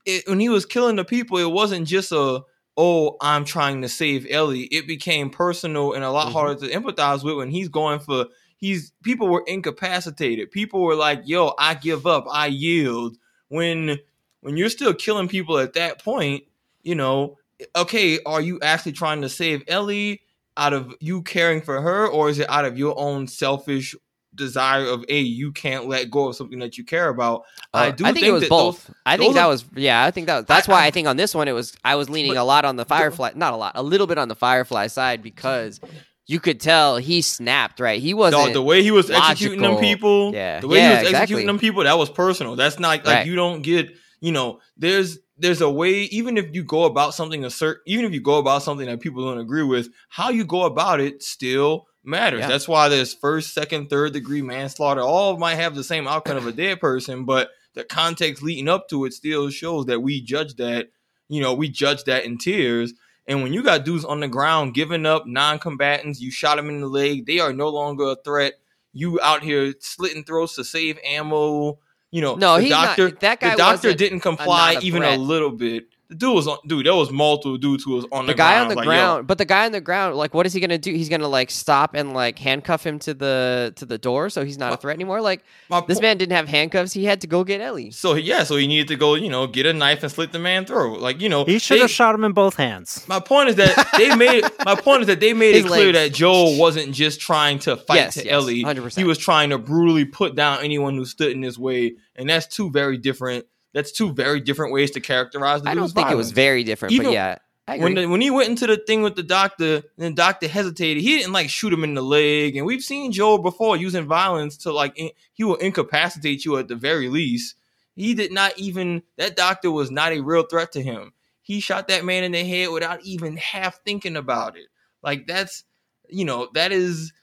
it, 0.05 0.27
when 0.27 0.39
he 0.39 0.49
was 0.49 0.65
killing 0.67 0.95
the 0.97 1.03
people, 1.05 1.37
it 1.39 1.51
wasn't 1.51 1.87
just 1.87 2.11
a 2.11 2.41
oh 2.77 3.17
I'm 3.19 3.43
trying 3.43 3.81
to 3.81 3.89
save 3.89 4.27
Ellie. 4.29 4.65
It 4.65 4.85
became 4.87 5.29
personal 5.31 5.93
and 5.93 6.03
a 6.03 6.11
lot 6.11 6.27
Mhm. 6.27 6.31
harder 6.33 6.67
to 6.67 6.73
empathize 6.73 7.23
with 7.23 7.37
when 7.37 7.49
he's 7.49 7.69
going 7.69 7.99
for. 8.01 8.27
He's 8.57 8.91
people 9.03 9.27
were 9.29 9.43
incapacitated. 9.47 10.51
People 10.51 10.81
were 10.81 10.95
like, 10.95 11.21
"Yo, 11.25 11.53
I 11.57 11.73
give 11.73 12.05
up. 12.05 12.25
I 12.31 12.47
yield." 12.47 13.17
When 13.47 13.97
when 14.41 14.57
you're 14.57 14.69
still 14.69 14.93
killing 14.93 15.27
people 15.27 15.57
at 15.59 15.73
that 15.73 16.03
point, 16.03 16.43
you 16.83 16.95
know, 16.95 17.37
okay, 17.75 18.19
are 18.25 18.41
you 18.41 18.59
actually 18.61 18.93
trying 18.93 19.21
to 19.21 19.29
save 19.29 19.63
Ellie? 19.67 20.21
out 20.57 20.73
of 20.73 20.93
you 20.99 21.21
caring 21.21 21.61
for 21.61 21.81
her, 21.81 22.05
or 22.05 22.27
is 22.29 22.37
it 22.37 22.49
out 22.49 22.65
of 22.65 22.77
your 22.77 22.93
own 22.99 23.25
selfish 23.27 23.95
desire 24.35 24.85
of 24.87 25.05
a 25.07 25.17
you 25.21 25.53
can't 25.53 25.87
let 25.87 26.11
go 26.11 26.27
of 26.27 26.35
something 26.35 26.59
that 26.59 26.77
you 26.77 26.83
care 26.83 27.07
about? 27.07 27.43
I 27.73 27.87
Uh, 27.87 27.91
do 27.91 28.03
I 28.03 28.07
think, 28.07 28.17
think 28.25 28.27
it 28.27 28.31
was 28.33 28.49
both. 28.49 28.85
those- 28.87 28.95
I 29.05 29.15
think 29.15 29.35
that 29.35 29.45
are- 29.45 29.47
was 29.47 29.63
yeah. 29.75 30.03
I 30.03 30.11
think 30.11 30.27
that 30.27 30.47
that's 30.47 30.67
why 30.67 30.81
I- 30.81 30.87
I, 30.87 30.91
think 30.91 31.07
on 31.07 31.15
this 31.15 31.33
one 31.33 31.47
it 31.47 31.53
was 31.53 31.73
I 31.85 31.95
was 31.95 32.09
leaning 32.09 32.33
But 32.33 32.41
a 32.41 32.43
lot 32.43 32.65
on 32.65 32.75
the 32.75 32.83
Firefly, 32.83 33.31
not 33.35 33.53
a 33.53 33.55
lot, 33.55 33.71
a 33.75 33.83
little 33.83 34.05
bit 34.05 34.17
on 34.17 34.27
the 34.27 34.35
Firefly 34.35 34.87
side 34.87 35.23
because 35.23 35.79
you 36.27 36.41
could 36.41 36.59
tell 36.59 36.97
he 36.97 37.21
snapped. 37.21 37.79
Right, 37.79 38.01
he 38.01 38.13
wasn't. 38.13 38.47
No, 38.47 38.53
the 38.53 38.61
way 38.61 38.83
he 38.83 38.91
was 38.91 39.09
executing 39.09 39.61
them 39.61 39.77
people, 39.77 40.33
Yeah. 40.33 40.59
the 40.59 40.67
way 40.67 40.79
Yeah, 40.79 40.83
he 40.83 40.89
was 40.89 40.99
exactly. 41.03 41.21
executing 41.21 41.47
them 41.47 41.59
people, 41.59 41.83
that 41.85 41.97
was 41.97 42.09
personal. 42.09 42.57
That's 42.57 42.79
not 42.79 42.89
like 42.89 43.05
Right. 43.05 43.25
you 43.27 43.35
don't 43.37 43.61
get, 43.61 43.95
you 44.19 44.31
know, 44.31 44.59
there's 44.77 45.19
there's 45.37 45.61
a 45.61 45.69
way, 45.69 46.01
even 46.03 46.37
if 46.37 46.53
you 46.53 46.63
go 46.63 46.83
about 46.83 47.13
something 47.13 47.45
a 47.45 47.49
certain, 47.49 47.81
even 47.85 48.05
if 48.05 48.13
you 48.13 48.21
go 48.21 48.37
about 48.37 48.63
something 48.63 48.85
that 48.87 48.99
people 48.99 49.23
don't 49.23 49.39
agree 49.39 49.63
with, 49.63 49.89
how 50.09 50.29
you 50.29 50.43
go 50.43 50.63
about 50.63 50.99
it 50.99 51.23
still 51.23 51.87
matters. 52.03 52.41
Yeah. 52.41 52.47
That's 52.47 52.67
why 52.67 52.89
there's 52.89 53.13
first, 53.13 53.53
second, 53.53 53.89
third 53.89 54.13
degree 54.13 54.41
manslaughter. 54.41 55.01
All 55.01 55.37
might 55.37 55.55
have 55.55 55.75
the 55.75 55.83
same 55.83 56.07
outcome 56.07 56.37
of 56.37 56.47
a 56.47 56.51
dead 56.51 56.79
person, 56.79 57.25
but 57.25 57.51
the 57.73 57.83
context 57.83 58.43
leading 58.43 58.67
up 58.67 58.89
to 58.89 59.05
it 59.05 59.13
still 59.13 59.49
shows 59.49 59.85
that 59.85 60.01
we 60.01 60.21
judge 60.21 60.55
that, 60.55 60.89
you 61.29 61.41
know, 61.41 61.53
we 61.53 61.69
judge 61.69 62.03
that 62.03 62.25
in 62.25 62.37
tears. 62.37 62.93
And 63.27 63.43
when 63.43 63.53
you 63.53 63.63
got 63.63 63.85
dudes 63.85 64.05
on 64.05 64.19
the 64.19 64.27
ground 64.27 64.73
giving 64.73 65.05
up 65.05 65.25
non-combatants, 65.25 66.19
you 66.19 66.31
shot 66.31 66.57
them 66.57 66.69
in 66.69 66.81
the 66.81 66.87
leg, 66.87 67.25
they 67.25 67.39
are 67.39 67.53
no 67.53 67.69
longer 67.69 68.05
a 68.05 68.15
threat. 68.15 68.53
You 68.91 69.19
out 69.21 69.43
here 69.43 69.73
slitting 69.79 70.23
throats 70.23 70.55
to 70.55 70.63
save 70.63 70.97
ammo. 71.05 71.77
You 72.11 72.21
know, 72.21 72.35
no, 72.35 72.55
the 72.55 72.63
he's 72.63 72.71
doctor, 72.71 73.09
not. 73.09 73.19
That 73.19 73.39
guy 73.39 73.51
the 73.51 73.57
doctor 73.57 73.93
didn't 73.93 74.21
comply 74.21 74.73
a 74.73 74.79
even 74.79 75.03
a 75.03 75.15
little 75.17 75.51
bit. 75.51 75.87
The 76.09 76.15
dude 76.15 76.33
was 76.33 76.47
on, 76.47 76.57
dude. 76.65 76.87
There 76.87 76.95
was 76.95 77.11
multiple 77.11 77.57
dudes 77.57 77.83
who 77.83 77.91
was 77.93 78.05
on 78.11 78.25
the, 78.25 78.33
the 78.33 78.37
guy 78.37 78.53
ground. 78.55 78.61
on 78.63 78.69
the 78.69 78.75
like, 78.77 78.85
yo, 78.85 78.89
ground 78.89 79.27
but 79.27 79.37
the 79.37 79.45
guy 79.45 79.65
on 79.67 79.71
the 79.71 79.79
ground 79.81 80.15
like 80.15 80.33
what 80.33 80.47
is 80.47 80.53
he 80.53 80.59
gonna 80.59 80.79
do 80.79 80.91
he's 80.91 81.07
gonna 81.07 81.27
like 81.27 81.51
stop 81.51 81.93
and 81.93 82.13
like 82.15 82.39
handcuff 82.39 82.83
him 82.83 82.97
to 82.97 83.13
the 83.13 83.73
to 83.75 83.85
the 83.85 83.99
door 83.99 84.31
so 84.31 84.43
he's 84.43 84.57
not 84.57 84.73
a 84.73 84.77
threat 84.77 84.95
anymore 84.95 85.21
like 85.21 85.43
this 85.87 85.99
po- 85.99 86.01
man 86.01 86.17
didn't 86.17 86.31
have 86.35 86.47
handcuffs 86.47 86.93
he 86.93 87.05
had 87.05 87.21
to 87.21 87.27
go 87.27 87.43
get 87.43 87.61
ellie 87.61 87.91
So 87.91 88.15
yeah, 88.15 88.43
so 88.43 88.55
he 88.55 88.65
needed 88.65 88.87
to 88.87 88.95
go, 88.95 89.13
you 89.13 89.29
know, 89.29 89.45
get 89.45 89.67
a 89.67 89.73
knife 89.73 90.01
and 90.01 90.11
slit 90.11 90.31
the 90.31 90.39
man 90.39 90.65
throat. 90.65 90.99
Like 90.99 91.21
you 91.21 91.29
know, 91.29 91.45
He 91.45 91.59
should 91.59 91.79
have 91.79 91.91
shot 91.91 92.15
him 92.15 92.23
in 92.23 92.31
both 92.31 92.55
hands. 92.55 93.05
My 93.07 93.19
point 93.19 93.49
is 93.49 93.55
that 93.57 93.89
they 93.95 94.15
made 94.25 94.43
my 94.65 94.73
point 94.73 95.01
is 95.01 95.07
that 95.07 95.19
they 95.19 95.33
made 95.33 95.53
His 95.53 95.65
it 95.65 95.67
clear 95.67 95.93
legs. 95.93 96.09
that 96.11 96.17
Joel 96.17 96.57
wasn't 96.57 96.91
just 96.95 97.21
trying 97.21 97.59
to 97.59 97.77
fight 97.77 97.95
Yes, 97.97 98.13
to 98.15 98.25
yes, 98.25 98.33
Ellie. 98.33 98.63
100%. 98.63 98.97
He 98.97 99.03
was 99.03 99.19
trying 99.19 99.51
to 99.51 99.59
brutally 99.59 100.05
put 100.05 100.33
down 100.35 100.63
anyone 100.63 100.95
who 100.95 101.05
stood 101.05 101.31
in 101.33 101.43
his 101.43 101.59
way, 101.59 101.93
and 102.15 102.27
that's 102.27 102.47
two 102.47 102.71
very 102.71 102.97
different. 102.97 103.45
That's 103.73 103.91
two 103.91 104.11
very 104.13 104.39
different 104.39 104.73
ways 104.73 104.91
to 104.91 104.99
characterize 104.99 105.61
the 105.61 105.69
i 105.69 105.75
don't 105.75 105.89
think 105.89 106.09
it 106.09 106.15
was 106.15 106.31
very 106.31 106.63
different 106.63 106.91
Even 106.91 107.07
but 107.07 107.13
yeah 107.13 107.37
when 107.77 107.95
the, 107.95 108.05
when 108.07 108.21
he 108.21 108.31
went 108.31 108.49
into 108.49 108.67
the 108.67 108.77
thing 108.77 109.01
with 109.01 109.15
the 109.15 109.23
doctor, 109.23 109.75
and 109.75 109.83
the 109.97 110.11
doctor 110.11 110.47
hesitated. 110.47 111.03
He 111.03 111.17
didn't 111.17 111.33
like 111.33 111.49
shoot 111.49 111.71
him 111.73 111.83
in 111.83 111.93
the 111.93 112.01
leg, 112.01 112.55
and 112.55 112.65
we've 112.65 112.81
seen 112.81 113.11
Joel 113.11 113.39
before 113.39 113.77
using 113.77 114.05
violence 114.05 114.57
to 114.57 114.71
like 114.71 114.97
in, 114.97 115.11
he 115.33 115.43
will 115.43 115.55
incapacitate 115.55 116.45
you 116.45 116.57
at 116.57 116.67
the 116.67 116.75
very 116.75 117.09
least. 117.09 117.55
He 117.95 118.13
did 118.13 118.31
not 118.31 118.57
even 118.57 119.03
that 119.17 119.35
doctor 119.35 119.71
was 119.71 119.91
not 119.91 120.13
a 120.13 120.21
real 120.21 120.43
threat 120.43 120.71
to 120.73 120.81
him. 120.81 121.13
He 121.41 121.59
shot 121.59 121.87
that 121.89 122.05
man 122.05 122.23
in 122.23 122.31
the 122.31 122.43
head 122.43 122.69
without 122.69 123.03
even 123.03 123.37
half 123.37 123.81
thinking 123.83 124.15
about 124.15 124.57
it. 124.57 124.67
Like 125.03 125.27
that's 125.27 125.63
you 126.07 126.25
know 126.25 126.49
that 126.53 126.71
is 126.71 127.13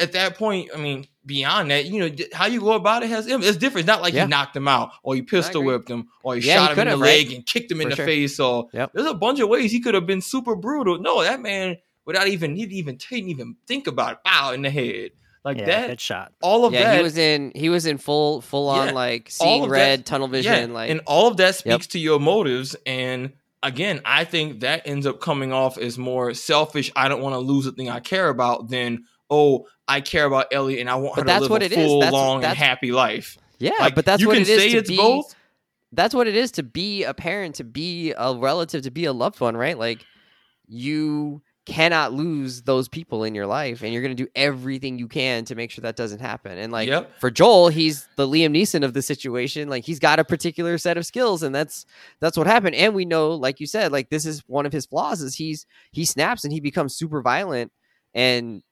at 0.00 0.12
that 0.12 0.36
point. 0.36 0.70
I 0.74 0.78
mean, 0.78 1.06
beyond 1.24 1.70
that, 1.70 1.86
you 1.86 2.00
know 2.00 2.10
how 2.32 2.46
you 2.46 2.60
go 2.60 2.72
about 2.72 3.02
it 3.02 3.08
has 3.10 3.26
it's 3.26 3.56
different. 3.56 3.80
It's 3.84 3.86
not 3.86 4.02
like 4.02 4.14
Yeah. 4.14 4.24
he 4.24 4.28
knocked 4.30 4.56
him 4.56 4.66
out 4.68 4.90
or 5.02 5.14
he 5.14 5.22
pistol 5.22 5.62
whipped 5.62 5.88
him 5.88 6.08
or 6.22 6.34
he 6.36 6.42
Yeah, 6.42 6.56
shot 6.66 6.72
him 6.72 6.78
in 6.80 6.86
the 6.86 6.90
could've, 6.92 7.00
right? 7.00 7.26
leg 7.26 7.32
and 7.32 7.46
kicked 7.46 7.70
him 7.70 7.80
in 7.80 7.86
For 7.86 7.90
the 7.90 7.96
sure. 7.96 8.06
face 8.06 8.40
or 8.40 8.68
Yep. 8.72 8.90
there's 8.94 9.06
a 9.06 9.14
bunch 9.14 9.40
of 9.40 9.48
ways 9.48 9.70
he 9.72 9.80
could 9.80 9.94
have 9.94 10.06
been 10.06 10.20
super 10.20 10.56
brutal. 10.56 10.98
No, 10.98 11.22
that 11.22 11.40
man 11.40 11.76
without 12.04 12.26
even 12.28 12.56
he 12.56 12.62
didn't 12.62 12.78
even 12.78 12.98
he 13.08 13.16
didn't 13.16 13.30
even 13.30 13.56
think 13.68 13.86
about 13.86 14.12
it. 14.14 14.18
Pow 14.24 14.52
in 14.52 14.62
the 14.62 14.70
head 14.70 15.10
like 15.44 15.58
yeah, 15.58 15.66
that. 15.66 15.86
good 15.88 16.00
shot. 16.00 16.32
All 16.42 16.64
of 16.64 16.72
yeah 16.72 16.84
that. 16.84 16.96
he 16.96 17.02
was 17.02 17.16
in 17.18 17.52
he 17.54 17.68
was 17.68 17.86
in 17.86 17.98
full 17.98 18.40
full 18.40 18.68
on 18.68 18.88
Yeah, 18.88 18.92
like 18.92 19.30
seeing 19.30 19.62
of 19.64 19.68
that- 19.68 19.72
red 19.72 20.06
tunnel 20.06 20.28
vision 20.28 20.70
yeah, 20.70 20.74
like 20.74 20.90
and 20.90 21.00
all 21.06 21.28
of 21.28 21.36
that 21.36 21.54
speaks 21.54 21.70
Yep. 21.86 21.90
to 21.92 21.98
your 22.00 22.18
motives. 22.20 22.74
And 22.86 23.32
again, 23.62 24.00
I 24.04 24.24
think 24.24 24.60
that 24.60 24.82
ends 24.86 25.06
up 25.06 25.20
coming 25.20 25.52
off 25.52 25.78
as 25.78 25.96
more 25.98 26.34
selfish. 26.34 26.90
I 26.96 27.06
don't 27.08 27.22
want 27.22 27.34
to 27.34 27.38
lose 27.38 27.64
a 27.66 27.70
thing 27.72 27.88
I 27.88 28.00
care 28.00 28.28
about 28.28 28.70
than 28.70 29.04
oh 29.32 29.66
I 29.88 30.00
care 30.00 30.26
about 30.26 30.46
Ellie 30.52 30.80
and 30.80 30.88
I 30.88 30.94
want 30.94 31.16
her 31.16 31.22
But 31.22 31.26
that's 31.26 31.38
to 31.38 31.42
live 31.44 31.50
what 31.50 31.62
a 31.64 31.68
full, 31.70 31.98
That's- 32.00 32.12
long, 32.12 32.44
and 32.44 32.56
happy 32.56 32.92
life. 32.92 33.36
yeah 33.58 33.72
Like, 33.80 33.94
but 33.96 34.04
that's 34.04 34.20
you 34.22 34.28
what 34.28 34.34
can 34.34 34.42
it 34.42 34.48
is 34.48 34.60
say 34.60 34.68
to 34.70 34.78
it's 34.78 34.88
be 34.90 34.96
both. 34.96 35.34
that's 35.92 36.14
what 36.14 36.26
it 36.28 36.36
is 36.36 36.52
to 36.52 36.62
be 36.62 37.02
a 37.04 37.14
parent 37.14 37.56
to 37.56 37.64
be 37.64 38.12
a 38.16 38.34
relative 38.36 38.82
to 38.82 38.90
be 38.90 39.04
a 39.06 39.12
loved 39.12 39.40
one 39.40 39.56
right 39.56 39.76
like 39.78 40.04
you 40.68 41.42
cannot 41.64 42.12
lose 42.12 42.62
those 42.62 42.88
people 42.88 43.22
in 43.22 43.36
your 43.36 43.46
life 43.46 43.82
and 43.82 43.92
you're 43.92 44.02
going 44.02 44.16
to 44.16 44.20
do 44.20 44.28
everything 44.34 44.98
you 44.98 45.06
can 45.06 45.44
to 45.44 45.54
make 45.54 45.70
sure 45.70 45.82
that 45.82 45.94
doesn't 45.94 46.20
happen 46.20 46.58
and 46.58 46.72
like 46.72 46.88
Yep. 46.88 47.20
for 47.20 47.30
joel 47.30 47.68
he's 47.68 48.08
the 48.16 48.26
liam 48.26 48.50
neeson 48.56 48.84
of 48.84 48.94
the 48.94 49.02
situation 49.02 49.68
like 49.68 49.84
he's 49.84 50.00
got 50.00 50.18
a 50.18 50.24
particular 50.24 50.76
set 50.76 50.96
of 50.96 51.06
skills 51.06 51.44
and 51.44 51.54
that's 51.54 51.86
that's 52.18 52.36
what 52.36 52.48
happened 52.48 52.74
and 52.74 52.96
we 52.96 53.04
know 53.04 53.30
like 53.30 53.60
you 53.60 53.66
said 53.68 53.92
like 53.92 54.10
this 54.10 54.26
is 54.26 54.42
one 54.48 54.66
of 54.66 54.72
his 54.72 54.86
flaws 54.86 55.20
is 55.22 55.36
he's 55.36 55.64
he 55.92 56.04
snaps 56.04 56.42
and 56.42 56.52
he 56.52 56.58
becomes 56.58 56.96
super 56.96 57.22
violent 57.22 57.70
and 58.12 58.62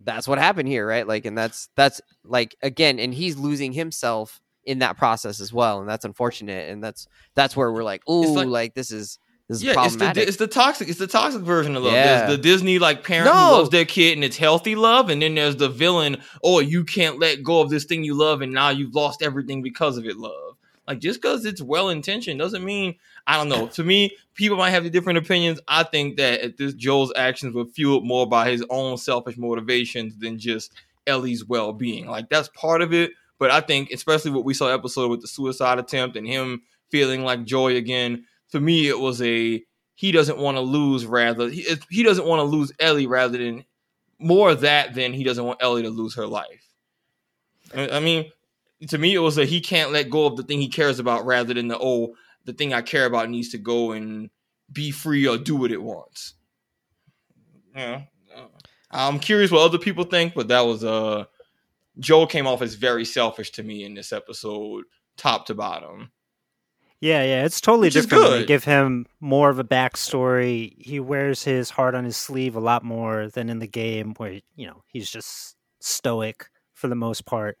that's 0.00 0.28
what 0.28 0.38
happened 0.38 0.68
here, 0.68 0.86
right? 0.86 1.06
Like, 1.06 1.24
and 1.24 1.36
that's 1.36 1.68
that's 1.76 2.00
like 2.24 2.56
again, 2.62 2.98
and 2.98 3.12
he's 3.12 3.36
losing 3.36 3.72
himself 3.72 4.40
in 4.64 4.80
that 4.80 4.96
process 4.96 5.40
as 5.40 5.52
well, 5.52 5.80
and 5.80 5.88
that's 5.88 6.04
unfortunate. 6.04 6.70
And 6.70 6.82
that's 6.82 7.06
that's 7.34 7.56
where 7.56 7.72
we're 7.72 7.84
like, 7.84 8.08
ooh, 8.08 8.34
like, 8.34 8.46
like, 8.48 8.74
this 8.74 8.90
is 8.90 9.18
this 9.48 9.62
yeah, 9.62 9.82
it's 9.84 9.96
the 9.96 10.12
it's 10.16 10.36
the 10.36 10.46
toxic 10.46 10.88
it's 10.88 10.98
the 10.98 11.06
toxic 11.06 11.42
version 11.42 11.74
of 11.74 11.82
love. 11.82 11.94
Yeah. 11.94 12.26
There's 12.26 12.36
the 12.36 12.42
Disney 12.42 12.78
like 12.78 13.02
parent 13.02 13.26
No. 13.26 13.32
who 13.32 13.52
loves 13.52 13.70
their 13.70 13.86
kid 13.86 14.12
and 14.12 14.22
it's 14.22 14.36
healthy 14.36 14.74
love, 14.74 15.08
and 15.08 15.22
then 15.22 15.34
there's 15.34 15.56
the 15.56 15.70
villain. 15.70 16.18
Oh, 16.44 16.60
you 16.60 16.84
can't 16.84 17.18
let 17.18 17.42
go 17.42 17.60
of 17.60 17.70
this 17.70 17.84
thing 17.84 18.04
you 18.04 18.14
love, 18.14 18.42
and 18.42 18.52
now 18.52 18.68
you've 18.68 18.94
lost 18.94 19.22
everything 19.22 19.62
because 19.62 19.96
of 19.96 20.04
it. 20.04 20.18
Love, 20.18 20.47
like 20.88 21.00
just 21.00 21.20
because 21.20 21.44
it's 21.44 21.60
well 21.60 21.90
intentioned 21.90 22.40
doesn't 22.40 22.64
mean 22.64 22.94
I 23.26 23.36
don't 23.36 23.50
know. 23.50 23.66
To 23.68 23.84
me, 23.84 24.16
people 24.34 24.56
might 24.56 24.70
have 24.70 24.90
different 24.90 25.18
opinions. 25.18 25.60
I 25.68 25.82
think 25.82 26.16
that 26.16 26.56
this 26.56 26.72
Joel's 26.72 27.12
actions 27.14 27.54
were 27.54 27.66
fueled 27.66 28.06
more 28.06 28.26
by 28.26 28.50
his 28.50 28.64
own 28.70 28.96
selfish 28.96 29.36
motivations 29.36 30.16
than 30.18 30.38
just 30.38 30.72
Ellie's 31.06 31.44
well 31.44 31.74
being. 31.74 32.06
Like 32.06 32.30
that's 32.30 32.48
part 32.48 32.80
of 32.80 32.94
it, 32.94 33.10
but 33.38 33.50
I 33.50 33.60
think 33.60 33.90
especially 33.90 34.30
what 34.30 34.46
we 34.46 34.54
saw 34.54 34.68
episode 34.68 35.10
with 35.10 35.20
the 35.20 35.28
suicide 35.28 35.78
attempt 35.78 36.16
and 36.16 36.26
him 36.26 36.62
feeling 36.90 37.22
like 37.22 37.44
joy 37.44 37.76
again. 37.76 38.24
For 38.48 38.58
me, 38.58 38.88
it 38.88 38.98
was 38.98 39.20
a 39.20 39.62
he 39.94 40.10
doesn't 40.10 40.38
want 40.38 40.56
to 40.56 40.62
lose. 40.62 41.04
Rather, 41.04 41.50
he 41.50 41.66
he 41.90 42.02
doesn't 42.02 42.26
want 42.26 42.40
to 42.40 42.44
lose 42.44 42.72
Ellie 42.80 43.06
rather 43.06 43.36
than 43.36 43.66
more 44.18 44.50
of 44.50 44.62
that 44.62 44.94
than 44.94 45.12
he 45.12 45.22
doesn't 45.22 45.44
want 45.44 45.62
Ellie 45.62 45.82
to 45.82 45.90
lose 45.90 46.14
her 46.14 46.26
life. 46.26 46.64
I 47.74 48.00
mean, 48.00 48.32
to 48.86 48.98
me, 48.98 49.14
it 49.14 49.18
was 49.18 49.38
a 49.38 49.44
he 49.44 49.60
can't 49.60 49.92
let 49.92 50.10
go 50.10 50.26
of 50.26 50.36
the 50.36 50.42
thing 50.42 50.60
he 50.60 50.68
cares 50.68 50.98
about 50.98 51.26
rather 51.26 51.54
than 51.54 51.68
the 51.68 51.78
oh 51.78 52.14
the 52.44 52.52
thing 52.52 52.72
I 52.72 52.82
care 52.82 53.06
about 53.06 53.28
needs 53.28 53.50
to 53.50 53.58
go 53.58 53.92
and 53.92 54.30
be 54.72 54.90
free 54.90 55.26
or 55.26 55.36
do 55.36 55.56
what 55.56 55.72
it 55.72 55.82
wants. 55.82 56.34
Yeah, 57.74 58.02
I'm 58.90 59.18
curious 59.18 59.50
what 59.50 59.62
other 59.62 59.78
people 59.78 60.04
think, 60.04 60.34
but 60.34 60.48
that 60.48 60.60
was 60.60 60.84
uh 60.84 61.24
Joel 61.98 62.26
came 62.26 62.46
off 62.46 62.62
as 62.62 62.74
very 62.74 63.04
selfish 63.04 63.50
to 63.52 63.62
me 63.62 63.84
in 63.84 63.94
this 63.94 64.12
episode, 64.12 64.84
top 65.16 65.46
to 65.46 65.54
bottom. 65.54 66.12
Yeah, 67.00 67.22
yeah, 67.22 67.44
it's 67.44 67.60
totally 67.60 67.86
Which 67.86 67.94
different. 67.94 68.24
when 68.24 68.46
give 68.46 68.64
him 68.64 69.06
more 69.20 69.50
of 69.50 69.60
a 69.60 69.64
backstory. 69.64 70.74
He 70.84 70.98
wears 70.98 71.44
his 71.44 71.70
heart 71.70 71.94
on 71.94 72.04
his 72.04 72.16
sleeve 72.16 72.56
a 72.56 72.60
lot 72.60 72.84
more 72.84 73.28
than 73.28 73.48
in 73.48 73.60
the 73.60 73.68
game, 73.68 74.14
where 74.16 74.40
you 74.56 74.66
know 74.66 74.82
he's 74.88 75.10
just 75.10 75.56
stoic 75.80 76.46
for 76.74 76.88
the 76.88 76.96
most 76.96 77.24
part, 77.24 77.56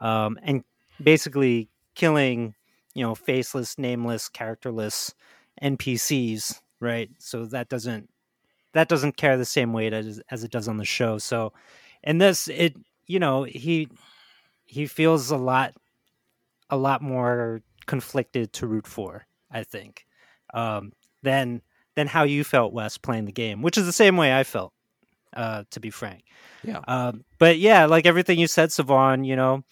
um, 0.00 0.38
and 0.42 0.64
basically 1.02 1.68
killing 1.94 2.54
you 2.94 3.04
know 3.04 3.14
faceless, 3.14 3.78
nameless, 3.78 4.28
characterless 4.28 5.14
NPCs. 5.62 6.60
Right, 6.80 7.10
so 7.18 7.44
that 7.46 7.68
doesn't 7.68 8.08
that 8.72 8.88
doesn't 8.88 9.16
carry 9.16 9.36
the 9.36 9.44
same 9.44 9.72
weight 9.72 9.92
as 9.92 10.20
as 10.30 10.44
it 10.44 10.50
does 10.50 10.68
on 10.68 10.78
the 10.78 10.84
show. 10.84 11.18
So, 11.18 11.52
in 12.02 12.18
this, 12.18 12.48
it 12.48 12.74
you 13.06 13.18
know 13.18 13.42
he 13.44 13.88
he 14.64 14.86
feels 14.86 15.30
a 15.30 15.36
lot 15.36 15.74
a 16.70 16.76
lot 16.76 17.02
more 17.02 17.62
conflicted 17.86 18.52
to 18.52 18.66
root 18.66 18.86
for, 18.86 19.26
I 19.50 19.64
think, 19.64 20.06
um, 20.54 20.92
than 21.22 21.62
than 21.96 22.06
how 22.06 22.22
you 22.22 22.44
felt, 22.44 22.72
Wes, 22.72 22.96
playing 22.96 23.24
the 23.24 23.32
game, 23.32 23.62
which 23.62 23.76
is 23.76 23.84
the 23.84 23.92
same 23.92 24.16
way 24.16 24.32
I 24.38 24.44
felt, 24.44 24.72
uh, 25.34 25.64
to 25.72 25.80
be 25.80 25.90
frank. 25.90 26.22
Yeah. 26.62 26.80
Um, 26.86 27.24
but 27.38 27.58
yeah, 27.58 27.86
like 27.86 28.06
everything 28.06 28.38
you 28.38 28.46
said, 28.46 28.70
Savon, 28.70 29.24
you 29.24 29.34
know, 29.34 29.64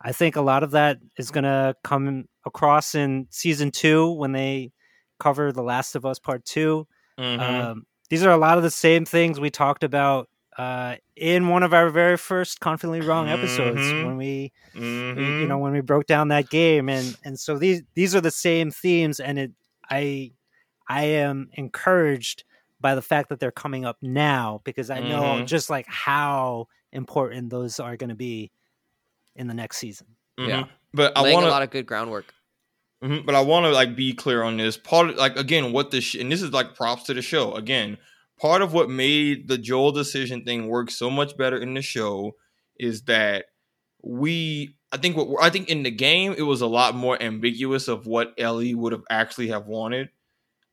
I 0.00 0.12
think 0.12 0.36
a 0.36 0.40
lot 0.42 0.62
of 0.62 0.70
that 0.72 0.98
is 1.18 1.30
gonna 1.30 1.74
come 1.84 2.26
across 2.46 2.94
in 2.94 3.26
season 3.30 3.70
two 3.70 4.10
when 4.12 4.32
they 4.32 4.72
cover 5.18 5.52
The 5.52 5.62
Last 5.62 5.94
of 5.94 6.06
Us 6.06 6.18
Part 6.18 6.44
2 6.44 6.86
Mhm. 7.18 7.38
Um, 7.40 7.86
these 8.08 8.24
are 8.24 8.30
a 8.30 8.36
lot 8.38 8.56
of 8.56 8.64
the 8.64 8.70
same 8.70 9.04
things 9.04 9.38
we 9.38 9.50
talked 9.50 9.84
about 9.84 10.28
uh, 10.58 10.96
in 11.16 11.48
one 11.48 11.62
of 11.62 11.72
our 11.72 11.88
very 11.90 12.16
first 12.16 12.60
confidently 12.60 13.00
wrong 13.06 13.28
episodes 13.28 13.80
Mhm. 13.80 14.04
when 14.06 14.16
we 14.16 14.52
we- 14.74 14.80
Mhm. 14.82 15.40
you 15.42 15.46
know 15.46 15.58
when 15.58 15.72
we 15.72 15.80
broke 15.80 16.06
down 16.06 16.28
that 16.28 16.48
game 16.50 16.88
and 16.88 17.16
and 17.24 17.38
so 17.38 17.56
these 17.58 17.82
these 17.94 18.14
are 18.14 18.20
the 18.20 18.30
same 18.30 18.70
themes 18.70 19.20
and 19.20 19.38
it 19.38 19.52
i 19.90 20.30
i 20.88 21.04
am 21.04 21.48
encouraged 21.54 22.44
by 22.80 22.94
the 22.94 23.02
fact 23.02 23.28
that 23.28 23.38
they're 23.40 23.50
coming 23.52 23.84
up 23.84 23.96
now 24.02 24.60
because 24.64 24.90
i 24.90 25.00
know 25.00 25.38
Mhm. 25.40 25.46
just 25.46 25.70
like 25.70 25.86
how 25.88 26.66
important 26.92 27.50
those 27.50 27.78
are 27.80 27.96
going 27.96 28.10
to 28.10 28.14
be 28.16 28.50
in 29.36 29.46
the 29.46 29.54
next 29.54 29.78
season 29.78 30.06
Yeah. 30.38 30.62
Mhm. 30.64 30.68
But 30.92 31.16
I 31.16 31.32
want 31.32 31.46
a 31.46 31.50
lot 31.50 31.62
of 31.62 31.70
good 31.70 31.86
groundwork. 31.86 32.34
Mhm, 33.02 33.24
But 33.24 33.34
I 33.34 33.40
want 33.40 33.64
to 33.64 33.70
like 33.70 33.94
be 33.96 34.12
clear 34.12 34.42
on 34.42 34.56
this 34.56 34.76
part. 34.76 35.10
Of, 35.10 35.16
like 35.16 35.36
again, 35.38 35.72
what 35.72 35.90
the 35.90 36.00
sh- 36.00 36.16
and 36.16 36.30
this 36.30 36.42
is 36.42 36.52
like 36.52 36.74
props 36.74 37.04
to 37.04 37.14
the 37.14 37.22
show. 37.22 37.54
Again, 37.54 37.96
part 38.40 38.60
of 38.60 38.72
what 38.74 38.90
made 38.90 39.48
the 39.48 39.56
Joel 39.58 39.92
decision 39.92 40.44
thing 40.44 40.68
work 40.68 40.90
so 40.90 41.08
much 41.10 41.36
better 41.36 41.56
in 41.56 41.74
the 41.74 41.82
show 41.82 42.36
is 42.78 43.02
that 43.04 43.46
we. 44.02 44.76
I 44.92 44.96
think 44.96 45.16
what 45.16 45.42
I 45.42 45.50
think 45.50 45.68
in 45.68 45.82
the 45.84 45.90
game 45.92 46.34
it 46.36 46.42
was 46.42 46.60
a 46.62 46.66
lot 46.66 46.94
more 46.96 47.22
ambiguous 47.22 47.86
of 47.88 48.06
what 48.06 48.34
Ellie 48.36 48.74
would 48.74 48.92
have 48.92 49.04
actually 49.08 49.48
have 49.48 49.66
wanted, 49.66 50.10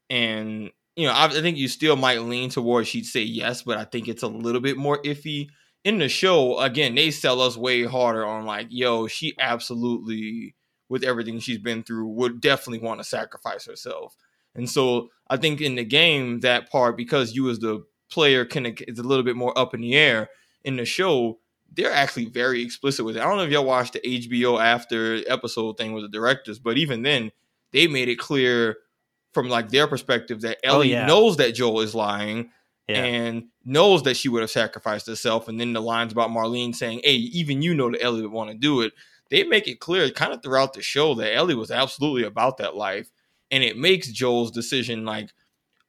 and 0.10 0.72
you 0.96 1.06
know 1.08 1.14
I, 1.14 1.26
I 1.26 1.42
think 1.42 1.58
you 1.58 1.68
still 1.68 1.96
might 1.96 2.22
lean 2.22 2.50
towards 2.50 2.88
she'd 2.88 3.06
say 3.06 3.22
yes, 3.22 3.62
but 3.62 3.78
I 3.78 3.84
think 3.86 4.08
it's 4.08 4.24
a 4.24 4.28
little 4.28 4.62
bit 4.62 4.76
more 4.78 5.02
iffy 5.04 5.50
in 5.88 6.00
the 6.00 6.10
show. 6.10 6.60
Again, 6.60 6.96
they 6.96 7.12
sell 7.12 7.40
us 7.40 7.56
way 7.56 7.86
harder 7.86 8.26
on 8.26 8.46
like, 8.46 8.68
yo, 8.70 9.08
she 9.08 9.34
absolutely 9.40 10.54
with 10.90 11.02
everything 11.02 11.40
she's 11.40 11.58
been 11.60 11.82
through 11.82 12.08
would 12.08 12.42
definitely 12.42 12.86
want 12.86 13.00
to 13.00 13.06
sacrifice 13.06 13.66
herself. 13.66 14.18
And 14.54 14.70
so 14.70 15.10
I 15.30 15.38
think 15.38 15.62
in 15.62 15.76
the 15.76 15.86
game 15.86 16.42
that 16.42 16.70
part 16.70 16.98
because 16.98 17.36
you 17.36 17.50
as 17.50 17.60
the 17.60 17.86
player 18.12 18.44
can 18.44 18.66
is 18.66 19.00
a 19.00 19.04
little 19.04 19.24
bit 19.24 19.38
more 19.38 19.58
up 19.58 19.74
in 19.74 19.80
the 19.80 19.96
air. 19.96 20.30
In 20.66 20.76
the 20.76 20.84
show, 20.84 21.40
they're 21.72 21.94
actually 21.94 22.26
very 22.26 22.62
explicit 22.62 23.06
with 23.06 23.16
it. 23.16 23.22
I 23.22 23.24
don't 23.24 23.38
know 23.38 23.44
if 23.44 23.52
y'all 23.52 23.64
watched 23.64 23.94
the 23.94 24.02
HBO 24.02 24.62
after 24.62 25.22
episode 25.28 25.78
thing 25.78 25.94
with 25.94 26.04
the 26.04 26.10
directors, 26.10 26.60
but 26.60 26.78
even 26.78 27.04
then 27.04 27.32
they 27.72 27.88
made 27.88 28.10
it 28.10 28.20
clear 28.20 28.76
from 29.34 29.48
like 29.48 29.70
their 29.70 29.88
perspective 29.88 30.42
that 30.42 30.58
Oh, 30.66 30.76
Ellie 30.76 30.92
yeah. 30.92 31.06
knows 31.06 31.38
that 31.38 31.56
Joel 31.56 31.80
is 31.80 31.96
lying 31.96 32.50
yeah 32.88 33.04
and 33.04 33.46
knows 33.66 34.04
that 34.04 34.16
she 34.18 34.30
would 34.30 34.42
have 34.42 34.52
sacrificed 34.52 35.08
herself. 35.08 35.48
And 35.48 35.60
then 35.60 35.74
the 35.74 35.82
lines 35.82 36.12
about 36.14 36.30
Marlene 36.30 36.76
saying, 36.76 37.02
"Hey, 37.04 37.16
even 37.16 37.62
you 37.62 37.74
know 37.76 37.92
that 37.92 38.02
Ellie 38.04 38.22
would 38.22 38.32
want 38.32 38.52
to 38.52 38.58
do 38.58 38.82
it." 38.82 38.94
They 39.30 39.44
make 39.44 39.68
it 39.68 39.80
clear, 39.82 40.10
kind 40.12 40.34
of 40.34 40.42
throughout 40.42 40.74
the 40.74 40.82
show, 40.82 41.14
that 41.16 41.36
Ellie 41.36 41.56
was 41.56 41.72
absolutely 41.72 42.24
about 42.24 42.58
that 42.58 42.76
life, 42.76 43.10
and 43.52 43.64
it 43.64 43.78
makes 43.78 44.10
Joel's 44.12 44.52
decision 44.52 45.06
like 45.06 45.32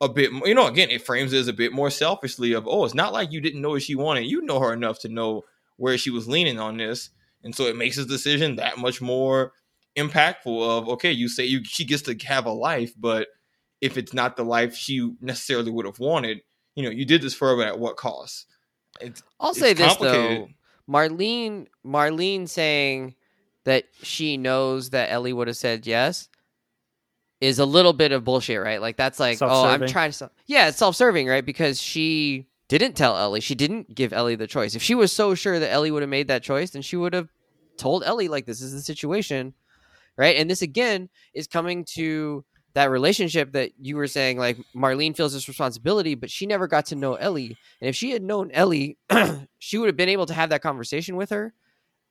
a 0.01 0.09
bit. 0.09 0.31
You 0.45 0.55
know, 0.55 0.67
again, 0.67 0.91
it 0.91 1.03
frames 1.05 1.33
it 1.33 1.39
as 1.39 1.49
a 1.49 1.53
bit 1.53 1.73
more 1.73 1.91
selfishly 1.91 2.53
of, 2.53 2.67
"Oh, 2.69 2.85
it's 2.85 2.95
not 2.95 3.13
like 3.13 3.33
you 3.33 3.41
didn't 3.41 3.63
know 3.63 3.71
what 3.71 3.83
she 3.83 3.95
wanted. 3.95 4.27
You 4.27 4.43
know 4.43 4.61
her 4.61 4.73
enough 4.73 4.99
to 5.01 5.09
know 5.09 5.43
where 5.77 5.99
she 5.99 6.11
was 6.11 6.29
leaning 6.29 6.59
on 6.59 6.77
this." 6.77 7.11
And 7.45 7.55
so 7.55 7.65
it 7.67 7.77
makes 7.77 7.97
his 7.97 8.07
decision 8.07 8.57
that 8.57 8.79
much 8.79 9.01
more 9.01 9.53
impactful. 9.97 10.47
Of 10.79 10.89
okay, 10.91 11.13
you 11.13 11.29
say 11.29 11.45
you 11.47 11.63
she 11.65 11.85
gets 11.85 12.03
to 12.03 12.17
have 12.27 12.47
a 12.47 12.53
life, 12.53 12.95
but 12.99 13.29
if 13.81 13.97
it's 13.97 14.15
not 14.15 14.37
the 14.37 14.45
life 14.45 14.77
she 14.77 15.13
necessarily 15.21 15.71
would 15.71 15.87
have 15.87 15.99
wanted, 16.01 16.41
you 16.79 16.85
know, 16.85 16.91
you 16.91 17.05
did 17.05 17.23
this 17.23 17.35
for 17.35 17.49
her, 17.49 17.57
but 17.57 17.67
at 17.67 17.79
what 17.79 17.97
cost? 17.97 18.47
It's, 19.01 19.21
I'll 19.41 19.51
it's 19.51 19.59
say 19.59 19.73
this 19.73 19.97
though, 19.97 20.49
Marlene, 20.89 21.67
Marlene 21.85 22.49
saying 22.49 23.17
that 23.65 23.85
she 24.03 24.37
knows 24.37 24.91
that 24.91 25.11
Ellie 25.11 25.33
would 25.33 25.49
have 25.49 25.57
said 25.57 25.89
yes 25.89 26.29
is 27.41 27.59
a 27.59 27.65
little 27.65 27.93
bit 27.93 28.13
of 28.13 28.23
bullshit, 28.23 28.63
right? 28.63 28.81
Like 28.81 28.97
that's 28.97 29.19
like, 29.19 29.39
oh, 29.43 29.65
I'm 29.67 29.89
trying 29.89 30.13
to, 30.13 30.31
yeah, 30.47 30.69
it's 30.69 30.79
self-serving, 30.79 31.27
right? 31.27 31.45
Because 31.45 31.83
she 31.83 32.47
didn't 32.69 32.95
tell 32.95 33.17
Ellie, 33.17 33.41
she 33.41 33.57
didn't 33.57 33.93
give 33.93 34.13
Ellie 34.13 34.37
the 34.37 34.47
choice. 34.47 34.77
If 34.77 34.83
she 34.83 34.95
was 34.95 35.11
so 35.11 35.35
sure 35.35 35.59
that 35.59 35.73
Ellie 35.73 35.91
would 35.91 36.03
have 36.03 36.09
made 36.09 36.29
that 36.29 36.45
choice, 36.45 36.71
then 36.71 36.83
she 36.83 36.97
would 36.97 37.13
have 37.13 37.29
told 37.77 38.05
Ellie 38.05 38.29
like, 38.29 38.47
this 38.47 38.61
is 38.61 38.73
the 38.73 38.81
situation, 38.81 39.53
right? 40.17 40.37
And 40.37 40.49
this 40.49 40.63
again 40.63 41.09
is 41.35 41.49
coming 41.49 41.85
to 41.95 42.45
that 42.75 42.91
relationship 42.91 43.53
that 43.53 43.73
you 43.81 43.97
were 43.97 44.07
saying, 44.07 44.39
like 44.39 44.59
Marlene 44.75 45.17
feels 45.17 45.33
this 45.33 45.49
responsibility, 45.49 46.15
but 46.15 46.31
she 46.31 46.47
never 46.47 46.67
got 46.67 46.87
to 46.87 46.97
know 46.97 47.15
Ellie. 47.15 47.57
And 47.81 47.89
if 47.89 47.97
she 47.97 48.11
had 48.11 48.23
known 48.23 48.51
Ellie, 48.53 48.99
she 49.59 49.79
would 49.79 49.87
have 49.87 49.97
been 49.97 50.09
able 50.09 50.27
to 50.27 50.35
have 50.35 50.51
that 50.51 50.63
conversation 50.63 51.17
with 51.17 51.31
her 51.31 51.55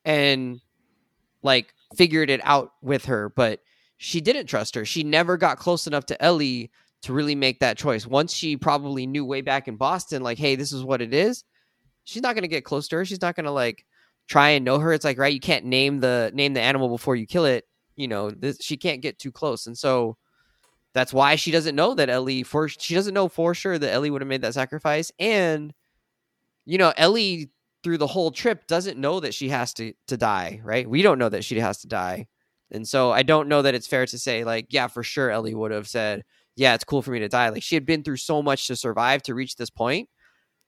and 0.03 0.59
like 1.43 1.73
figured 1.95 2.29
it 2.29 2.41
out 2.43 2.73
with 2.81 3.05
her. 3.05 3.29
But 3.29 3.61
she 3.97 4.21
didn't 4.21 4.47
trust 4.47 4.75
her. 4.75 4.85
She 4.85 5.03
never 5.03 5.37
got 5.37 5.57
close 5.57 5.87
enough 5.87 6.05
to 6.07 6.21
Ellie 6.21 6.71
to 7.03 7.13
really 7.13 7.35
make 7.35 7.59
that 7.59 7.77
choice. 7.77 8.05
Once 8.07 8.33
she 8.33 8.57
probably 8.57 9.05
knew 9.05 9.23
way 9.23 9.41
back 9.41 9.67
in 9.67 9.75
Boston, 9.75 10.23
like, 10.23 10.37
hey, 10.37 10.55
this 10.55 10.71
is 10.73 10.83
what 10.83 11.01
it 11.01 11.13
is, 11.13 11.43
she's 12.03 12.23
not 12.23 12.35
gonna 12.35 12.47
get 12.47 12.65
close 12.65 12.87
to 12.87 12.97
her. 12.97 13.05
She's 13.05 13.21
not 13.21 13.35
gonna 13.35 13.51
like 13.51 13.85
try 14.27 14.49
and 14.49 14.65
know 14.65 14.79
her. 14.79 14.93
It's 14.93 15.05
like, 15.05 15.17
right, 15.17 15.33
you 15.33 15.39
can't 15.39 15.65
name 15.65 15.99
the 15.99 16.31
name 16.33 16.53
the 16.53 16.61
animal 16.61 16.89
before 16.89 17.15
you 17.15 17.27
kill 17.27 17.45
it. 17.45 17.65
You 17.95 18.07
know, 18.07 18.29
this, 18.29 18.57
she 18.61 18.77
can't 18.77 19.01
get 19.01 19.19
too 19.19 19.31
close. 19.31 19.67
And 19.67 19.77
so 19.77 20.17
that's 20.93 21.13
why 21.13 21.35
she 21.35 21.51
doesn't 21.51 21.75
know 21.75 21.93
that 21.95 22.09
Ellie 22.09 22.43
for 22.43 22.67
she 22.69 22.95
doesn't 22.95 23.13
know 23.13 23.29
for 23.29 23.53
sure 23.53 23.77
that 23.77 23.91
Ellie 23.93 24.09
would 24.09 24.21
have 24.21 24.29
made 24.29 24.41
that 24.43 24.53
sacrifice. 24.55 25.11
And 25.19 25.73
you 26.65 26.77
know, 26.77 26.93
Ellie 26.97 27.51
through 27.83 27.97
the 27.97 28.07
whole 28.07 28.31
trip 28.31 28.67
doesn't 28.67 28.97
know 28.99 29.19
that 29.19 29.33
she 29.33 29.49
has 29.49 29.73
to 29.75 29.93
to 30.07 30.17
die, 30.17 30.61
right? 30.63 30.89
We 30.89 31.01
don't 31.01 31.19
know 31.19 31.29
that 31.29 31.45
she 31.45 31.59
has 31.59 31.79
to 31.79 31.87
die. 31.87 32.27
And 32.71 32.87
so 32.87 33.11
I 33.11 33.23
don't 33.23 33.47
know 33.49 33.61
that 33.61 33.75
it's 33.75 33.87
fair 33.87 34.05
to 34.05 34.19
say 34.19 34.43
like, 34.43 34.67
yeah, 34.69 34.87
for 34.87 35.03
sure 35.03 35.31
Ellie 35.31 35.55
would 35.55 35.71
have 35.71 35.87
said, 35.87 36.23
"Yeah, 36.55 36.73
it's 36.75 36.83
cool 36.83 37.01
for 37.01 37.11
me 37.11 37.19
to 37.19 37.29
die." 37.29 37.49
Like 37.49 37.63
she 37.63 37.75
had 37.75 37.85
been 37.85 38.03
through 38.03 38.17
so 38.17 38.41
much 38.43 38.67
to 38.67 38.75
survive 38.75 39.23
to 39.23 39.35
reach 39.35 39.55
this 39.55 39.69
point. 39.69 40.09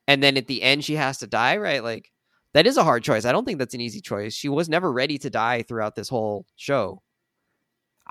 and 0.07 0.23
then 0.23 0.37
at 0.37 0.47
the 0.47 0.63
end 0.63 0.83
she 0.85 0.95
has 0.95 1.19
to 1.19 1.27
die, 1.27 1.57
right? 1.57 1.83
Like 1.83 2.11
that 2.53 2.67
is 2.67 2.77
a 2.77 2.83
hard 2.83 3.03
choice. 3.03 3.25
I 3.25 3.31
don't 3.33 3.45
think 3.45 3.59
that's 3.59 3.73
an 3.75 3.81
easy 3.81 4.01
choice. 4.01 4.33
She 4.33 4.49
was 4.49 4.69
never 4.69 4.91
ready 4.91 5.17
to 5.19 5.29
die 5.29 5.63
throughout 5.63 5.95
this 5.95 6.09
whole 6.09 6.45
show. 6.57 7.01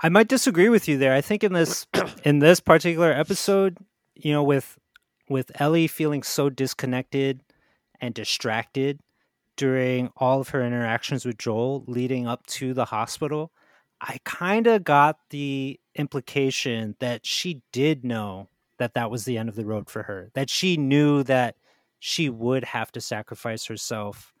I 0.01 0.07
might 0.07 0.29
disagree 0.29 0.69
with 0.69 0.87
you 0.87 0.97
there. 0.97 1.13
I 1.13 1.21
think 1.21 1.43
in 1.43 1.53
this 1.53 1.85
in 2.23 2.39
this 2.39 2.59
particular 2.59 3.11
episode, 3.11 3.77
you 4.15 4.31
know, 4.31 4.43
with 4.43 4.77
with 5.29 5.51
Ellie 5.61 5.87
feeling 5.87 6.23
so 6.23 6.49
disconnected 6.49 7.43
and 7.99 8.13
distracted 8.13 8.99
during 9.57 10.09
all 10.15 10.39
of 10.39 10.49
her 10.49 10.63
interactions 10.63 11.25
with 11.25 11.37
Joel 11.37 11.83
leading 11.85 12.27
up 12.27 12.47
to 12.47 12.73
the 12.73 12.85
hospital, 12.85 13.51
I 13.99 14.19
kind 14.23 14.67
of 14.67 14.85
got 14.85 15.17
the 15.31 15.79
implication 15.95 16.95
that 16.99 17.25
she 17.25 17.61
did 17.73 18.05
know 18.05 18.47
that 18.77 18.93
that 18.93 19.11
was 19.11 19.25
the 19.25 19.37
end 19.37 19.49
of 19.49 19.55
the 19.55 19.65
road 19.65 19.89
for 19.89 20.03
her. 20.03 20.31
That 20.33 20.49
she 20.49 20.77
knew 20.77 21.23
that 21.23 21.57
she 21.99 22.29
would 22.29 22.63
have 22.63 22.89
to 22.93 23.01
sacrifice 23.01 23.65
herself 23.65 24.33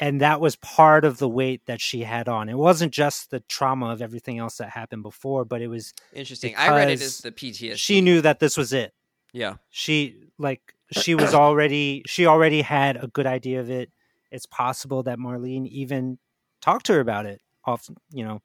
and 0.00 0.20
that 0.20 0.40
was 0.40 0.56
part 0.56 1.04
of 1.04 1.18
the 1.18 1.28
weight 1.28 1.66
that 1.66 1.80
she 1.80 2.02
had 2.02 2.28
on. 2.28 2.48
It 2.48 2.56
wasn't 2.56 2.92
just 2.92 3.30
the 3.30 3.40
trauma 3.40 3.90
of 3.90 4.02
everything 4.02 4.38
else 4.38 4.56
that 4.56 4.70
happened 4.70 5.02
before, 5.02 5.44
but 5.44 5.60
it 5.60 5.68
was 5.68 5.92
Interesting. 6.12 6.54
I 6.56 6.68
read 6.70 6.90
it 6.90 7.00
as 7.00 7.18
the 7.18 7.32
PTSD. 7.32 7.76
she 7.76 8.00
knew 8.00 8.20
that 8.20 8.40
this 8.40 8.56
was 8.56 8.72
it. 8.72 8.94
Yeah. 9.32 9.56
She 9.70 10.16
like 10.38 10.60
she 10.92 11.14
was 11.14 11.34
already 11.34 12.02
she 12.06 12.26
already 12.26 12.62
had 12.62 13.02
a 13.02 13.06
good 13.06 13.26
idea 13.26 13.60
of 13.60 13.70
it. 13.70 13.90
It's 14.30 14.46
possible 14.46 15.02
that 15.04 15.18
Marlene 15.18 15.66
even 15.68 16.18
talked 16.60 16.86
to 16.86 16.94
her 16.94 17.00
about 17.00 17.26
it 17.26 17.40
off, 17.64 17.88
you 18.10 18.24
know, 18.24 18.40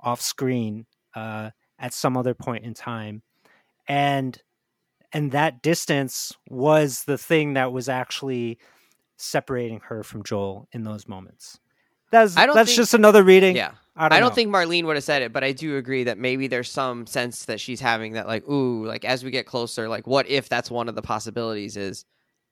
off 0.00 0.20
screen 0.20 0.86
uh, 1.14 1.50
at 1.78 1.94
some 1.94 2.16
other 2.16 2.34
point 2.34 2.64
in 2.64 2.74
time, 2.74 3.22
and 3.88 4.40
and 5.12 5.32
that 5.32 5.62
distance 5.62 6.32
was 6.48 7.04
the 7.04 7.18
thing 7.18 7.54
that 7.54 7.72
was 7.72 7.88
actually 7.88 8.58
separating 9.22 9.80
her 9.88 10.02
from 10.02 10.22
Joel 10.22 10.68
in 10.72 10.84
those 10.84 11.08
moments. 11.08 11.58
That's 12.10 12.36
I 12.36 12.46
don't 12.46 12.54
that's 12.54 12.70
think- 12.70 12.76
just 12.76 12.94
another 12.94 13.22
reading. 13.22 13.56
Yeah. 13.56 13.72
I 13.94 14.08
don't, 14.08 14.16
I 14.16 14.20
don't 14.20 14.34
think 14.34 14.50
Marlene 14.50 14.84
would 14.84 14.96
have 14.96 15.04
said 15.04 15.20
it, 15.20 15.34
but 15.34 15.44
I 15.44 15.52
do 15.52 15.76
agree 15.76 16.04
that 16.04 16.16
maybe 16.16 16.46
there's 16.46 16.70
some 16.70 17.06
sense 17.06 17.44
that 17.44 17.60
she's 17.60 17.78
having 17.78 18.14
that, 18.14 18.26
like, 18.26 18.48
ooh, 18.48 18.86
like 18.86 19.04
as 19.04 19.22
we 19.22 19.30
get 19.30 19.44
closer, 19.44 19.86
like, 19.86 20.06
what 20.06 20.26
if 20.28 20.48
that's 20.48 20.70
one 20.70 20.88
of 20.88 20.94
the 20.94 21.02
possibilities 21.02 21.76
is 21.76 22.06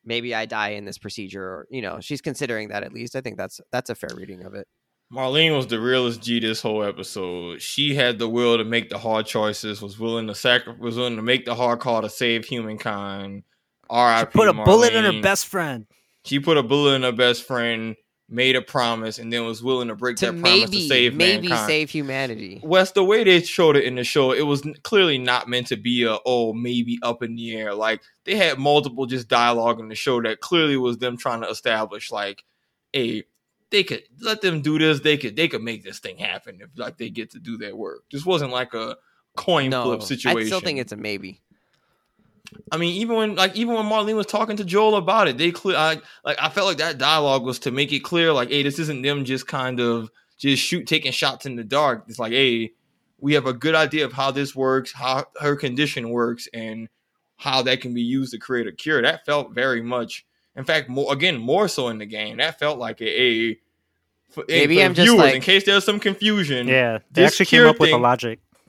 maybe 0.04 0.34
I 0.34 0.44
die 0.44 0.70
in 0.70 0.84
this 0.84 0.98
procedure, 0.98 1.42
or 1.42 1.66
you 1.70 1.80
know, 1.80 1.98
she's 2.00 2.20
considering 2.20 2.68
that 2.68 2.82
at 2.82 2.92
least. 2.92 3.16
I 3.16 3.22
think 3.22 3.38
that's 3.38 3.58
that's 3.72 3.88
a 3.88 3.94
fair 3.94 4.10
reading 4.14 4.42
of 4.44 4.52
it. 4.54 4.66
Marlene 5.10 5.56
was 5.56 5.66
the 5.66 5.80
realest 5.80 6.22
G 6.22 6.40
this 6.40 6.60
whole 6.60 6.84
episode. 6.84 7.62
She 7.62 7.94
had 7.94 8.18
the 8.18 8.28
will 8.28 8.58
to 8.58 8.64
make 8.64 8.90
the 8.90 8.98
hard 8.98 9.24
choices, 9.24 9.80
was 9.80 9.98
willing 9.98 10.26
to 10.26 10.34
sacri- 10.34 10.76
was 10.78 10.98
willing 10.98 11.16
to 11.16 11.22
make 11.22 11.46
the 11.46 11.54
hard 11.54 11.80
call 11.80 12.02
to 12.02 12.10
save 12.10 12.44
humankind. 12.44 13.44
She 13.44 13.96
R.I.P. 13.96 14.30
put 14.32 14.48
a 14.48 14.52
bullet 14.52 14.92
in 14.92 15.04
her 15.04 15.22
best 15.22 15.46
friend. 15.46 15.86
She 16.24 16.38
put 16.40 16.56
a 16.58 16.62
bullet 16.62 16.94
in 16.94 17.02
her 17.02 17.12
best 17.12 17.44
friend, 17.44 17.96
made 18.28 18.56
a 18.56 18.62
promise, 18.62 19.18
and 19.18 19.32
then 19.32 19.44
was 19.44 19.62
willing 19.62 19.88
to 19.88 19.94
break 19.94 20.16
To 20.18 20.26
that 20.26 20.40
promise 20.40 20.64
to 20.64 20.70
maybe 20.70 20.88
save 20.88 21.14
maybe 21.14 21.48
mankind. 21.48 21.66
save 21.66 21.90
humanity. 21.90 22.60
Wes, 22.62 22.92
the 22.92 23.04
way 23.04 23.24
they 23.24 23.40
showed 23.42 23.76
it 23.76 23.84
in 23.84 23.96
the 23.96 24.04
show, 24.04 24.32
it 24.32 24.42
was 24.42 24.62
clearly 24.82 25.18
not 25.18 25.48
meant 25.48 25.68
to 25.68 25.76
be 25.76 26.04
a 26.04 26.18
oh 26.26 26.52
maybe 26.52 26.98
up 27.02 27.22
in 27.22 27.36
the 27.36 27.56
air. 27.56 27.74
Like 27.74 28.02
they 28.24 28.36
had 28.36 28.58
multiple 28.58 29.06
just 29.06 29.28
dialogue 29.28 29.80
in 29.80 29.88
the 29.88 29.94
show 29.94 30.20
that 30.22 30.40
clearly 30.40 30.76
was 30.76 30.98
them 30.98 31.16
trying 31.16 31.40
to 31.42 31.48
establish 31.48 32.10
like, 32.12 32.44
a 32.94 33.24
they 33.70 33.84
could 33.84 34.02
let 34.20 34.42
them 34.42 34.62
do 34.62 34.78
this. 34.78 35.00
They 35.00 35.16
could 35.16 35.36
they 35.36 35.48
could 35.48 35.62
make 35.62 35.82
this 35.84 36.00
thing 36.00 36.18
happen 36.18 36.58
if 36.60 36.70
like 36.76 36.98
they 36.98 37.08
get 37.08 37.30
to 37.32 37.38
do 37.38 37.56
their 37.56 37.74
work. 37.74 38.02
This 38.12 38.26
wasn't 38.26 38.52
like 38.52 38.74
a 38.74 38.96
coin 39.36 39.70
No, 39.70 39.84
flip 39.84 40.02
situation. 40.02 40.42
I 40.42 40.46
still 40.46 40.60
think 40.60 40.78
it's 40.80 40.92
a 40.92 40.96
maybe. 40.96 41.40
I 42.72 42.76
mean, 42.76 42.94
even 43.00 43.16
when 43.16 43.34
like 43.36 43.56
even 43.56 43.74
when 43.74 43.86
Marlene 43.86 44.16
was 44.16 44.26
talking 44.26 44.56
to 44.56 44.64
Joel 44.64 44.96
about 44.96 45.28
it, 45.28 45.38
they 45.38 45.50
clear 45.52 45.76
I, 45.76 45.98
like 46.24 46.36
I 46.40 46.48
felt 46.48 46.66
like 46.66 46.78
that 46.78 46.98
dialogue 46.98 47.44
was 47.44 47.58
to 47.60 47.70
make 47.70 47.92
it 47.92 48.00
clear, 48.00 48.32
like, 48.32 48.50
hey, 48.50 48.62
this 48.62 48.78
isn't 48.78 49.02
them 49.02 49.24
just 49.24 49.46
kind 49.46 49.80
of 49.80 50.10
just 50.38 50.62
shoot 50.62 50.86
taking 50.86 51.12
shots 51.12 51.46
in 51.46 51.56
the 51.56 51.64
dark. 51.64 52.04
It's 52.08 52.18
like, 52.18 52.32
hey, 52.32 52.72
we 53.18 53.34
have 53.34 53.46
a 53.46 53.52
good 53.52 53.74
idea 53.74 54.04
of 54.04 54.12
how 54.12 54.30
this 54.30 54.54
works, 54.56 54.92
how 54.92 55.26
her 55.40 55.54
condition 55.56 56.10
works, 56.10 56.48
and 56.52 56.88
how 57.36 57.62
that 57.62 57.80
can 57.80 57.94
be 57.94 58.02
used 58.02 58.32
to 58.32 58.38
create 58.38 58.66
a 58.66 58.72
cure. 58.72 59.00
That 59.02 59.24
felt 59.26 59.52
very 59.52 59.82
much, 59.82 60.24
in 60.56 60.64
fact, 60.64 60.88
more 60.88 61.12
again 61.12 61.38
more 61.38 61.68
so 61.68 61.88
in 61.88 61.98
the 61.98 62.06
game. 62.06 62.38
That 62.38 62.58
felt 62.58 62.78
like 62.78 63.00
a, 63.00 63.22
a 63.22 63.58
for, 64.30 64.44
Maybe 64.48 64.76
for 64.76 64.82
I'm 64.84 64.94
just 64.94 65.06
like- 65.16 65.34
in 65.34 65.40
case 65.42 65.64
there's 65.64 65.84
some 65.84 66.00
confusion. 66.00 66.68
Yeah, 66.68 66.98
they 67.10 67.22
actually 67.24 67.46
came 67.46 67.58
cure 67.58 67.68
up 67.68 67.78
with 67.78 67.90
a 67.90 67.92
thing- 67.92 68.02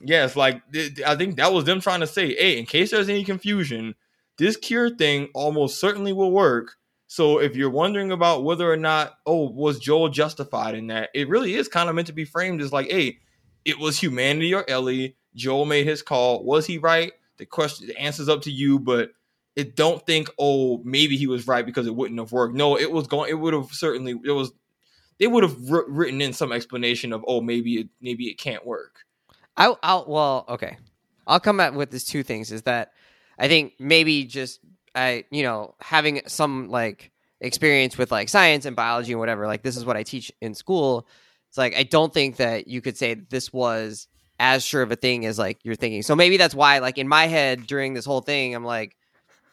logic. 0.02 0.08
Yes, 0.08 0.36
like 0.36 0.62
I 1.06 1.16
think 1.16 1.36
that 1.36 1.52
was 1.52 1.64
them 1.64 1.80
trying 1.80 2.00
to 2.00 2.06
say, 2.06 2.34
hey, 2.34 2.58
in 2.58 2.66
case 2.66 2.90
there's 2.90 3.08
any 3.08 3.24
confusion, 3.24 3.94
this 4.38 4.56
cure 4.56 4.90
thing 4.90 5.28
almost 5.34 5.80
certainly 5.80 6.12
will 6.12 6.32
work. 6.32 6.76
So 7.06 7.38
if 7.38 7.56
you're 7.56 7.70
wondering 7.70 8.10
about 8.10 8.42
whether 8.42 8.70
or 8.70 8.76
not, 8.76 9.18
oh, 9.26 9.50
was 9.50 9.78
Joel 9.78 10.08
justified 10.08 10.74
in 10.74 10.86
that, 10.86 11.10
it 11.14 11.28
really 11.28 11.54
is 11.54 11.68
kind 11.68 11.88
of 11.90 11.94
meant 11.94 12.06
to 12.06 12.14
be 12.14 12.24
framed 12.24 12.62
as 12.62 12.72
like, 12.72 12.90
hey, 12.90 13.18
it 13.64 13.78
was 13.78 13.98
humanity 13.98 14.54
or 14.54 14.68
Ellie. 14.68 15.16
Joel 15.34 15.66
made 15.66 15.86
his 15.86 16.02
call. 16.02 16.42
Was 16.44 16.66
he 16.66 16.78
right? 16.78 17.12
The 17.36 17.46
question, 17.46 17.86
the 17.86 17.98
answer's 17.98 18.28
up 18.28 18.42
to 18.42 18.50
you, 18.50 18.78
but 18.78 19.10
it 19.56 19.76
don't 19.76 20.04
think, 20.06 20.30
oh, 20.38 20.80
maybe 20.84 21.16
he 21.16 21.26
was 21.26 21.46
right 21.46 21.64
because 21.64 21.86
it 21.86 21.94
wouldn't 21.94 22.18
have 22.18 22.32
worked. 22.32 22.54
No, 22.54 22.78
it 22.78 22.90
was 22.90 23.06
going. 23.06 23.30
It 23.30 23.34
would 23.34 23.52
have 23.52 23.68
certainly. 23.72 24.18
It 24.24 24.32
was. 24.32 24.52
They 25.18 25.26
would 25.26 25.42
have 25.42 25.70
wr- 25.70 25.88
written 25.88 26.22
in 26.22 26.32
some 26.32 26.52
explanation 26.52 27.12
of, 27.12 27.22
oh, 27.28 27.42
maybe 27.42 27.74
it, 27.74 27.88
maybe 28.00 28.28
it 28.28 28.38
can't 28.38 28.66
work. 28.66 29.04
I, 29.56 29.74
I'll 29.82 30.04
well, 30.08 30.44
okay. 30.48 30.78
I'll 31.26 31.40
come 31.40 31.60
at 31.60 31.74
with 31.74 31.90
this 31.90 32.04
two 32.04 32.22
things. 32.22 32.52
Is 32.52 32.62
that 32.62 32.92
I 33.38 33.48
think 33.48 33.74
maybe 33.78 34.24
just 34.24 34.60
I, 34.94 35.24
you 35.30 35.42
know, 35.42 35.74
having 35.80 36.22
some 36.26 36.68
like 36.68 37.10
experience 37.40 37.98
with 37.98 38.10
like 38.10 38.28
science 38.28 38.64
and 38.64 38.76
biology 38.76 39.12
and 39.12 39.20
whatever. 39.20 39.46
Like 39.46 39.62
this 39.62 39.76
is 39.76 39.84
what 39.84 39.96
I 39.96 40.02
teach 40.02 40.32
in 40.40 40.54
school. 40.54 41.06
It's 41.48 41.58
like 41.58 41.76
I 41.76 41.82
don't 41.82 42.12
think 42.12 42.36
that 42.36 42.68
you 42.68 42.80
could 42.80 42.96
say 42.96 43.14
this 43.14 43.52
was 43.52 44.08
as 44.38 44.64
sure 44.64 44.82
of 44.82 44.90
a 44.90 44.96
thing 44.96 45.26
as 45.26 45.38
like 45.38 45.58
you're 45.62 45.74
thinking. 45.74 46.02
So 46.02 46.16
maybe 46.16 46.36
that's 46.36 46.54
why, 46.54 46.78
like 46.78 46.98
in 46.98 47.08
my 47.08 47.26
head 47.26 47.66
during 47.66 47.94
this 47.94 48.04
whole 48.04 48.22
thing, 48.22 48.54
I'm 48.54 48.64
like, 48.64 48.96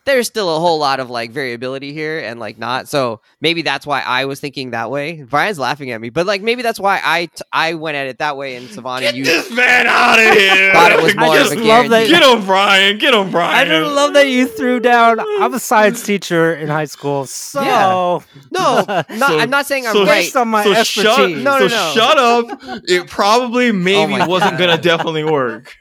there's 0.05 0.27
still 0.27 0.55
a 0.55 0.59
whole 0.59 0.79
lot 0.79 0.99
of 0.99 1.09
like 1.09 1.31
variability 1.31 1.93
here 1.93 2.19
and 2.19 2.39
like 2.39 2.57
not. 2.57 2.87
So 2.87 3.21
maybe 3.41 3.61
that's 3.61 3.85
why 3.85 4.01
I 4.01 4.25
was 4.25 4.39
thinking 4.39 4.71
that 4.71 4.89
way. 4.89 5.21
Brian's 5.23 5.59
laughing 5.59 5.91
at 5.91 6.01
me, 6.01 6.09
but 6.09 6.25
like 6.25 6.41
maybe 6.41 6.61
that's 6.63 6.79
why 6.79 6.99
I 7.03 7.27
t- 7.27 7.43
I 7.53 7.75
went 7.75 7.95
at 7.97 8.07
it 8.07 8.17
that 8.19 8.35
way. 8.37 8.55
And 8.55 8.69
Savannah, 8.69 9.01
Get 9.01 9.15
you 9.15 9.25
this 9.25 9.51
man 9.51 9.85
out 9.87 10.17
of 10.19 10.33
here! 10.37 10.73
Thought 10.73 10.91
it 10.93 11.01
was 11.03 11.15
I 11.15 11.25
more 11.25 11.35
just 11.35 11.53
of 11.53 11.59
a 11.59 11.63
love 11.63 11.89
that- 11.89 12.07
Get 12.07 12.23
him, 12.23 12.45
Brian. 12.45 12.97
Get 12.97 13.13
him, 13.13 13.29
Brian. 13.29 13.67
I 13.67 13.69
just 13.69 13.93
love 13.95 14.13
that 14.13 14.27
you 14.27 14.47
threw 14.47 14.79
down. 14.79 15.19
I'm 15.19 15.53
a 15.53 15.59
science 15.59 16.01
teacher 16.05 16.55
in 16.55 16.69
high 16.69 16.85
school, 16.85 17.25
so 17.27 17.61
Yeah. 17.61 18.19
No, 18.51 18.83
not, 18.87 19.07
So- 19.29 19.39
I'm 19.39 19.49
not 19.49 19.65
saying 19.67 19.85
I'm 19.85 19.93
so- 19.93 20.05
right. 20.05 20.21
based 20.21 20.35
on 20.35 20.47
my 20.47 20.63
so 20.63 20.71
expertise. 20.73 21.03
shut, 21.15 21.29
No, 21.31 21.59
no, 21.59 21.67
so 21.67 21.75
no. 21.75 21.93
shut 21.93 22.17
up. 22.17 22.59
It 22.87 23.07
probably 23.07 23.69
oh 23.69 23.73
maybe 23.73 24.11
my 24.17 24.27
wasn't 24.27 24.51
God. 24.51 24.59
gonna 24.59 24.81
definitely 24.81 25.23
work. 25.23 25.75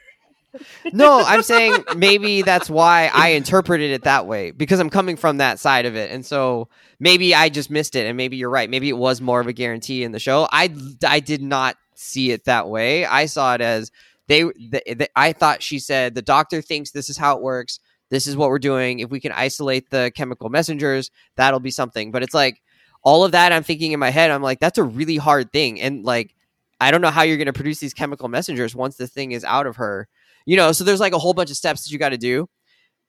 No, 0.93 1.19
I'm 1.19 1.43
saying 1.43 1.83
maybe 1.95 2.41
that's 2.41 2.69
why 2.69 3.11
I 3.13 3.29
interpreted 3.29 3.91
it 3.91 4.03
that 4.03 4.27
way 4.27 4.51
because 4.51 4.79
I'm 4.79 4.89
coming 4.89 5.17
from 5.17 5.37
that 5.37 5.59
side 5.59 5.85
of 5.85 5.95
it, 5.95 6.11
and 6.11 6.25
so 6.25 6.69
maybe 6.99 7.35
I 7.35 7.49
just 7.49 7.69
missed 7.69 7.95
it, 7.95 8.05
and 8.07 8.17
maybe 8.17 8.37
you're 8.37 8.49
right. 8.49 8.69
Maybe 8.69 8.89
it 8.89 8.97
was 8.97 9.21
more 9.21 9.39
of 9.39 9.47
a 9.47 9.53
guarantee 9.53 10.03
in 10.03 10.11
the 10.11 10.19
show. 10.19 10.47
I 10.51 10.73
I 11.05 11.19
did 11.19 11.41
not 11.41 11.77
see 11.95 12.31
it 12.31 12.45
that 12.45 12.69
way. 12.69 13.05
I 13.05 13.25
saw 13.25 13.55
it 13.55 13.61
as 13.61 13.91
they. 14.27 14.43
The, 14.43 14.81
the, 14.85 15.09
I 15.15 15.33
thought 15.33 15.61
she 15.61 15.79
said 15.79 16.15
the 16.15 16.21
doctor 16.21 16.61
thinks 16.61 16.91
this 16.91 17.09
is 17.09 17.17
how 17.17 17.35
it 17.35 17.41
works. 17.41 17.79
This 18.09 18.25
is 18.25 18.35
what 18.35 18.49
we're 18.49 18.59
doing. 18.59 18.99
If 18.99 19.09
we 19.09 19.19
can 19.19 19.31
isolate 19.31 19.89
the 19.89 20.11
chemical 20.15 20.49
messengers, 20.49 21.11
that'll 21.35 21.59
be 21.59 21.71
something. 21.71 22.11
But 22.11 22.23
it's 22.23 22.33
like 22.33 22.61
all 23.03 23.23
of 23.23 23.33
that. 23.33 23.51
I'm 23.51 23.63
thinking 23.63 23.91
in 23.91 23.99
my 23.99 24.09
head. 24.09 24.31
I'm 24.31 24.41
like, 24.41 24.59
that's 24.59 24.77
a 24.77 24.83
really 24.83 25.17
hard 25.17 25.51
thing, 25.51 25.79
and 25.81 26.03
like 26.03 26.35
I 26.81 26.91
don't 26.91 27.01
know 27.01 27.09
how 27.09 27.23
you're 27.23 27.37
going 27.37 27.47
to 27.47 27.53
produce 27.53 27.79
these 27.79 27.93
chemical 27.93 28.29
messengers 28.29 28.75
once 28.75 28.95
the 28.95 29.07
thing 29.07 29.31
is 29.31 29.43
out 29.43 29.67
of 29.67 29.75
her 29.77 30.07
you 30.45 30.55
know 30.57 30.71
so 30.71 30.83
there's 30.83 30.99
like 30.99 31.13
a 31.13 31.19
whole 31.19 31.33
bunch 31.33 31.49
of 31.51 31.57
steps 31.57 31.83
that 31.83 31.91
you 31.91 31.97
got 31.99 32.09
to 32.09 32.17
do. 32.17 32.47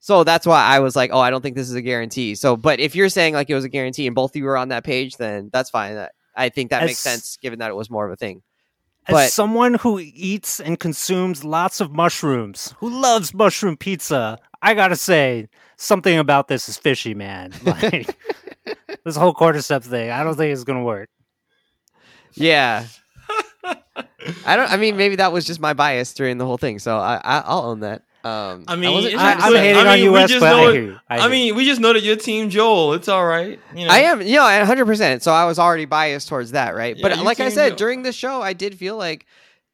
So 0.03 0.23
that's 0.23 0.47
why 0.47 0.63
i 0.63 0.79
was 0.79 0.95
like 0.95 1.11
oh 1.13 1.19
i 1.19 1.29
don't 1.29 1.41
think 1.41 1.55
this 1.55 1.69
is 1.69 1.75
a 1.75 1.81
guarantee. 1.81 2.35
So 2.35 2.57
but 2.57 2.79
if 2.79 2.95
you're 2.95 3.09
saying 3.09 3.33
like 3.33 3.49
it 3.49 3.55
was 3.55 3.63
a 3.65 3.69
guarantee 3.69 4.07
and 4.07 4.15
both 4.15 4.31
of 4.31 4.35
you 4.37 4.45
were 4.45 4.57
on 4.57 4.69
that 4.69 4.83
page 4.83 5.17
then 5.17 5.49
that's 5.53 5.69
fine. 5.69 5.95
That- 5.95 6.13
i 6.35 6.49
think 6.49 6.69
that 6.71 6.83
makes 6.85 6.99
sense 6.99 7.37
given 7.37 7.59
that 7.59 7.69
it 7.69 7.75
was 7.75 7.89
more 7.89 8.05
of 8.05 8.11
a 8.13 8.15
thing. 8.15 8.41
As 9.07 9.13
But- 9.13 9.31
someone 9.31 9.73
who 9.75 9.99
eats 9.99 10.59
and 10.59 10.79
consumes 10.79 11.43
lots 11.43 11.81
of 11.81 11.91
mushrooms, 11.91 12.73
who 12.77 12.89
loves 13.01 13.33
mushroom 13.33 13.75
pizza, 13.77 14.37
I 14.61 14.73
gotta 14.75 14.95
say 14.95 15.49
something 15.77 16.17
about 16.17 16.47
this 16.47 16.69
is 16.69 16.77
fishy, 16.77 17.13
man. 17.13 17.51
Like 17.65 18.15
this 19.03 19.15
whole 19.15 19.33
cordyceps 19.33 19.85
thing, 19.85 20.11
I 20.11 20.23
don't 20.23 20.35
think 20.35 20.53
it's 20.53 20.63
gonna 20.63 20.83
work. 20.83 21.09
yeah 22.33 22.85
i 24.45 24.55
don't 24.55 24.71
i 24.71 24.77
mean 24.77 24.97
maybe 24.97 25.15
that 25.17 25.31
was 25.31 25.45
just 25.45 25.59
my 25.59 25.73
bias 25.73 26.13
during 26.13 26.37
the 26.37 26.45
whole 26.45 26.57
thing 26.57 26.79
so 26.79 26.97
i, 26.97 27.15
I 27.23 27.39
i'll 27.45 27.65
own 27.65 27.79
that 27.81 28.03
um 28.23 28.65
I 28.67 28.75
mean, 28.75 28.91
wasn't 28.93 29.15
it's 29.15 29.21
trying 29.23 29.37
I, 29.37 29.39
to 29.39 29.45
I'm 29.47 29.55
hating 29.55 29.75
I 29.77 29.95
mean, 29.97 30.07
on 30.07 30.13
we 30.13 30.19
US, 30.19 30.29
just 30.29 30.39
but 30.41 30.49
know 30.51 30.67
I 30.69 30.71
hear 30.73 30.81
you. 30.83 30.99
I, 31.09 31.15
I 31.15 31.17
hear 31.17 31.25
you. 31.25 31.31
mean, 31.31 31.55
we 31.55 31.65
just 31.65 31.81
know 31.81 31.91
that 31.91 32.03
you're 32.03 32.15
Team 32.17 32.51
Joel. 32.51 32.93
It's 32.93 33.07
all 33.07 33.25
right. 33.25 33.59
You 33.75 33.87
know, 33.87 33.91
I 33.91 33.97
am, 34.01 34.21
you 34.21 34.35
know, 34.35 34.43
100%. 34.43 35.23
So 35.23 35.31
I 35.31 35.45
was 35.45 35.57
already 35.57 35.85
biased 35.85 36.29
towards 36.29 36.51
that, 36.51 36.75
right? 36.75 36.95
Yeah, 36.95 37.01
but 37.01 37.17
like 37.17 37.39
I 37.39 37.49
said, 37.49 37.69
Joe. 37.71 37.75
during 37.77 38.03
the 38.03 38.11
show, 38.11 38.39
I 38.43 38.53
did 38.53 38.75
feel 38.77 38.95
like 38.95 39.25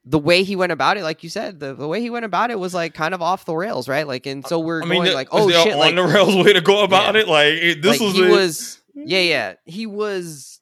the 0.06 0.18
way 0.18 0.44
he 0.44 0.56
went 0.56 0.72
about 0.72 0.96
it, 0.96 1.04
like 1.04 1.24
you 1.24 1.30
said, 1.30 1.60
the, 1.60 1.74
the 1.74 1.90
way 1.90 2.00
he 2.00 2.10
went 2.10 2.24
about 2.24 2.50
it 2.50 2.58
was 2.58 2.74
like 2.74 2.94
kind 2.94 3.14
of 3.14 3.22
off 3.22 3.44
the 3.44 3.54
rails, 3.54 3.90
right? 3.90 4.08
Like, 4.08 4.26
and 4.26 4.48
so 4.48 4.60
we're 4.60 4.82
I 4.82 4.86
mean, 4.86 5.00
going 5.00 5.10
the- 5.10 5.14
like, 5.16 5.28
oh 5.34 5.50
there 5.50 5.62
shit, 5.64 5.74
on 5.74 5.80
like, 5.80 5.96
the 5.96 6.04
rails 6.04 6.34
way 6.38 6.54
to 6.54 6.62
go 6.62 6.86
about 6.86 7.16
Yeah. 7.16 7.22
it. 7.24 7.28
Like 7.28 7.54
it, 7.56 7.82
this 7.82 8.00
like, 8.00 8.08
was 8.08 8.14
he 8.16 8.24
it. 8.28 8.32
was, 8.32 8.82
yeah, 8.96 9.20
yeah, 9.20 9.54
he 9.66 9.86
was. 9.88 10.57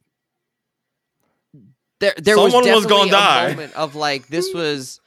There, 2.00 2.14
there 2.18 2.36
Someone 2.36 2.66
was 2.66 2.76
was 2.76 2.86
gonna 2.86 3.10
definitely 3.10 3.12
die. 3.12 3.46
a 3.46 3.50
moment 3.50 3.74
of 3.76 3.96
like 3.96 4.28
this 4.28 4.54
was, 4.54 5.00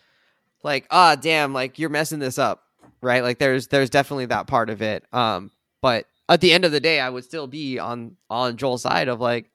like, 0.64 0.86
ah, 0.90 1.14
damn, 1.14 1.52
like 1.52 1.78
you're 1.78 1.90
messing 1.90 2.18
this 2.18 2.38
up, 2.38 2.62
right? 3.00 3.22
Like, 3.22 3.38
there's, 3.38 3.68
there's 3.68 3.90
definitely 3.90 4.26
that 4.26 4.46
part 4.46 4.70
of 4.70 4.82
it. 4.82 5.04
Um, 5.12 5.50
but 5.80 6.06
at 6.28 6.40
the 6.40 6.52
end 6.52 6.64
of 6.64 6.72
the 6.72 6.80
day, 6.80 6.98
I 7.00 7.08
would 7.08 7.24
still 7.24 7.46
be 7.46 7.78
on 7.78 8.16
on 8.28 8.56
Joel's 8.56 8.82
side 8.82 9.08
of 9.08 9.20
like, 9.20 9.50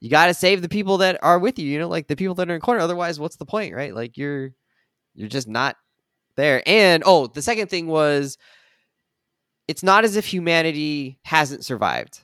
you 0.00 0.10
got 0.10 0.26
to 0.26 0.34
save 0.34 0.60
the 0.60 0.68
people 0.68 0.98
that 0.98 1.18
are 1.22 1.38
with 1.38 1.58
you. 1.58 1.66
You 1.66 1.78
know, 1.78 1.88
like 1.88 2.06
the 2.06 2.16
people 2.16 2.34
that 2.34 2.50
are 2.50 2.54
in 2.54 2.60
corner. 2.60 2.80
Otherwise, 2.80 3.18
what's 3.18 3.36
the 3.36 3.46
point, 3.46 3.74
right? 3.74 3.94
Like 3.94 4.18
you're, 4.18 4.52
you're 5.14 5.28
just 5.28 5.48
not 5.48 5.76
there. 6.36 6.62
And 6.66 7.02
oh, 7.06 7.26
the 7.26 7.42
second 7.42 7.70
thing 7.70 7.86
was, 7.86 8.36
it's 9.66 9.82
not 9.82 10.04
as 10.04 10.16
if 10.16 10.26
humanity 10.26 11.18
hasn't 11.22 11.64
survived. 11.64 12.22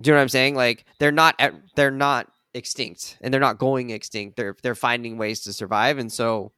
Do 0.00 0.08
you 0.08 0.14
know 0.14 0.18
what 0.18 0.22
I'm 0.22 0.28
saying? 0.28 0.54
Like 0.54 0.84
they're 1.00 1.10
not 1.10 1.34
at, 1.40 1.54
they're 1.74 1.90
not 1.90 2.30
extinct 2.54 3.18
and 3.20 3.32
they're 3.32 3.40
not 3.40 3.58
going 3.58 3.90
extinct. 3.90 4.36
They're 4.36 4.56
they're 4.62 4.74
finding 4.74 5.18
ways 5.18 5.40
to 5.42 5.52
survive 5.52 5.98
and 5.98 6.12
so 6.12 6.52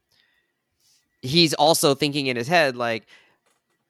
he's 1.23 1.55
also 1.55 1.95
thinking 1.95 2.27
in 2.27 2.37
his 2.37 2.49
head 2.49 2.77
like 2.77 3.07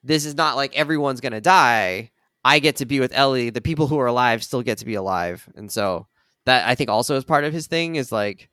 this 0.05 0.25
is 0.25 0.35
not 0.35 0.57
like 0.57 0.77
everyone's 0.77 1.21
going 1.21 1.33
to 1.33 1.41
die. 1.41 2.11
I 2.45 2.59
get 2.59 2.77
to 2.77 2.87
be 2.87 3.01
with 3.01 3.13
Ellie. 3.15 3.51
The 3.51 3.61
people 3.61 3.87
who 3.87 3.99
are 4.01 4.07
alive 4.07 4.43
still 4.43 4.63
get 4.63 4.79
to 4.79 4.85
be 4.85 4.95
alive. 4.95 5.49
And 5.55 5.71
so 5.71 6.09
that 6.45 6.69
I 6.69 6.75
think 6.75 6.91
also 6.91 7.17
is 7.17 7.25
part 7.25 7.45
of 7.45 7.53
his 7.53 7.69
thing 7.69 7.97
is 7.97 8.11
like 8.11 8.49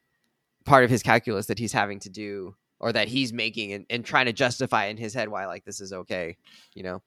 part 0.66 0.84
of 0.84 0.90
his 0.90 1.02
calculus 1.02 1.48
that 1.48 1.58
he's 1.58 1.74
having 1.74 2.00
to 2.02 2.10
do 2.10 2.56
or 2.80 2.94
that 2.94 3.08
he's 3.08 3.34
making 3.34 3.74
and, 3.74 3.86
and 3.90 4.06
trying 4.06 4.28
to 4.28 4.34
justify 4.34 4.86
in 4.86 4.98
his 4.98 5.14
head 5.14 5.30
why 5.30 5.48
like 5.48 5.66
this 5.66 5.82
is 5.82 5.92
okay, 5.92 6.38
you 6.76 6.84
know. 6.84 7.02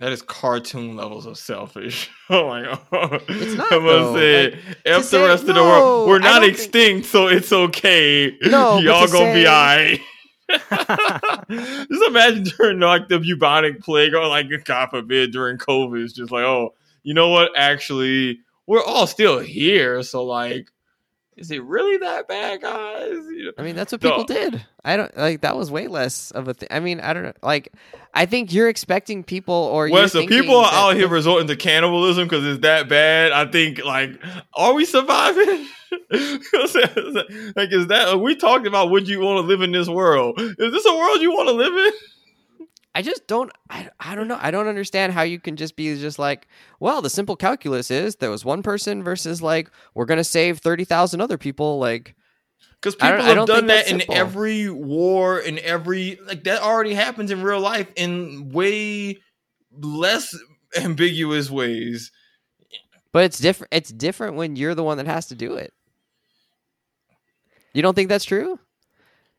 That 0.00 0.10
is 0.12 0.20
cartoon 0.22 0.96
levels 0.96 1.26
of 1.26 1.38
selfish. 1.38 2.10
Oh 2.30 2.48
my 2.48 2.62
god! 2.62 3.22
It's 3.28 3.54
not, 3.56 3.70
I 3.72 3.76
must 3.78 3.84
though. 3.84 4.16
say, 4.16 4.50
Like, 4.52 4.78
F 4.86 4.96
the 4.96 5.02
say- 5.02 5.26
rest 5.26 5.42
of 5.48 5.54
the 5.54 5.62
world. 5.62 6.08
We're 6.08 6.18
not 6.18 6.40
don't 6.40 6.42
think- 6.44 6.54
extinct, 6.54 7.06
so 7.08 7.26
it's 7.28 7.52
okay. 7.52 8.36
No, 8.42 8.78
y'all 8.80 9.06
gonna 9.06 9.34
be 9.34 9.44
say- 9.44 9.48
alright. 9.48 10.00
Just 11.88 12.02
imagine 12.08 12.44
during 12.44 12.80
like 12.80 13.08
the 13.08 13.18
bubonic 13.18 13.80
plague, 13.82 14.14
or 14.14 14.26
like 14.26 14.46
God 14.64 14.88
forbid 14.90 15.30
during 15.32 15.58
COVID, 15.58 16.02
it's 16.02 16.12
just 16.14 16.32
like, 16.32 16.44
oh, 16.44 16.74
you 17.02 17.14
know 17.14 17.28
what? 17.28 17.50
Actually, 17.56 18.40
we're 18.66 18.82
all 18.82 19.06
still 19.06 19.38
here, 19.38 20.02
so 20.02 20.24
like, 20.24 20.70
is 21.36 21.50
it 21.50 21.62
really 21.64 21.96
that 21.98 22.28
bad, 22.28 22.60
guys? 22.60 23.10
You 23.10 23.46
know? 23.46 23.52
I 23.58 23.62
mean, 23.62 23.74
that's 23.74 23.92
what 23.92 24.02
No. 24.02 24.10
people 24.10 24.24
did. 24.24 24.64
I 24.84 24.96
don't 24.96 25.16
like 25.16 25.40
that 25.42 25.56
was 25.56 25.70
way 25.70 25.88
less 25.88 26.30
of 26.32 26.48
a 26.48 26.54
thing. 26.54 26.68
I 26.70 26.80
mean, 26.80 27.00
I 27.00 27.12
don't 27.12 27.22
know. 27.22 27.32
Like, 27.42 27.72
I 28.14 28.26
think 28.26 28.52
you're 28.52 28.68
expecting 28.68 29.24
people 29.24 29.54
or 29.54 29.88
you're 29.88 29.94
Wes, 29.94 30.12
the 30.12 30.26
people 30.26 30.56
are 30.56 30.72
out 30.72 30.96
here 30.96 31.08
resorting 31.08 31.48
to 31.48 31.56
cannibalism 31.56 32.24
because 32.24 32.44
it's 32.44 32.60
that 32.62 32.88
bad. 32.88 33.32
I 33.32 33.50
think, 33.50 33.82
like, 33.84 34.10
are 34.54 34.74
we 34.74 34.84
surviving? 34.84 35.66
like, 36.10 37.72
is 37.72 37.86
that? 37.88 38.18
We 38.22 38.34
talked 38.36 38.66
about 38.66 38.90
would 38.90 39.08
you 39.08 39.20
want 39.20 39.42
to 39.42 39.46
live 39.46 39.62
in 39.62 39.72
this 39.72 39.88
world? 39.88 40.38
Is 40.40 40.72
this 40.72 40.86
a 40.86 40.94
world 40.94 41.20
you 41.20 41.32
want 41.32 41.48
to 41.48 41.54
live 41.54 41.72
in? 41.74 41.92
I 42.94 43.00
just 43.02 43.26
don't. 43.26 43.50
I, 43.70 43.88
I 43.98 44.14
don't 44.14 44.28
know. 44.28 44.38
I 44.40 44.50
don't 44.50 44.68
understand 44.68 45.12
how 45.14 45.22
you 45.22 45.40
can 45.40 45.56
just 45.56 45.76
be 45.76 45.94
just 45.98 46.18
like, 46.18 46.46
well, 46.78 47.00
the 47.00 47.08
simple 47.08 47.36
calculus 47.36 47.90
is 47.90 48.16
there 48.16 48.30
was 48.30 48.44
one 48.44 48.62
person 48.62 49.02
versus 49.02 49.40
like 49.40 49.70
we're 49.94 50.04
gonna 50.04 50.24
save 50.24 50.58
thirty 50.58 50.84
thousand 50.84 51.22
other 51.22 51.38
people. 51.38 51.78
Like, 51.78 52.14
Because 52.80 52.94
I 53.00 53.12
people 53.12 53.16
don't- 53.16 53.20
I 53.24 53.28
have 53.28 53.36
don't 53.36 53.46
done 53.46 53.66
that 53.68 53.88
in 53.90 54.00
simple. 54.00 54.14
every 54.14 54.68
war, 54.68 55.38
in 55.38 55.58
every 55.60 56.18
like 56.26 56.44
that 56.44 56.60
already 56.60 56.92
happens 56.92 57.30
in 57.30 57.42
real 57.42 57.60
life 57.60 57.90
in 57.96 58.50
way 58.50 59.18
less 59.74 60.36
ambiguous 60.76 61.50
ways. 61.50 62.12
but 63.10 63.24
it's 63.24 63.38
different. 63.38 63.72
It's 63.72 63.90
different 63.90 64.36
when 64.36 64.54
you're 64.56 64.74
the 64.74 64.84
one 64.84 64.98
that 64.98 65.06
has 65.06 65.28
to 65.28 65.34
do 65.34 65.54
it. 65.54 65.72
You 67.72 67.80
don't 67.80 67.94
think 67.94 68.10
that's 68.10 68.26
true? 68.26 68.58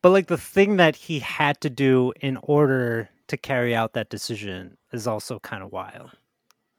But 0.02 0.10
like 0.10 0.26
the 0.26 0.36
thing 0.38 0.76
that 0.78 0.96
he 0.96 1.20
had 1.20 1.60
to 1.60 1.70
do 1.70 2.12
in 2.20 2.36
order 2.42 3.08
to 3.28 3.36
carry 3.36 3.74
out 3.74 3.94
that 3.94 4.10
decision 4.10 4.76
is 4.92 5.06
also 5.06 5.38
kind 5.40 5.62
of 5.62 5.72
wild. 5.72 6.10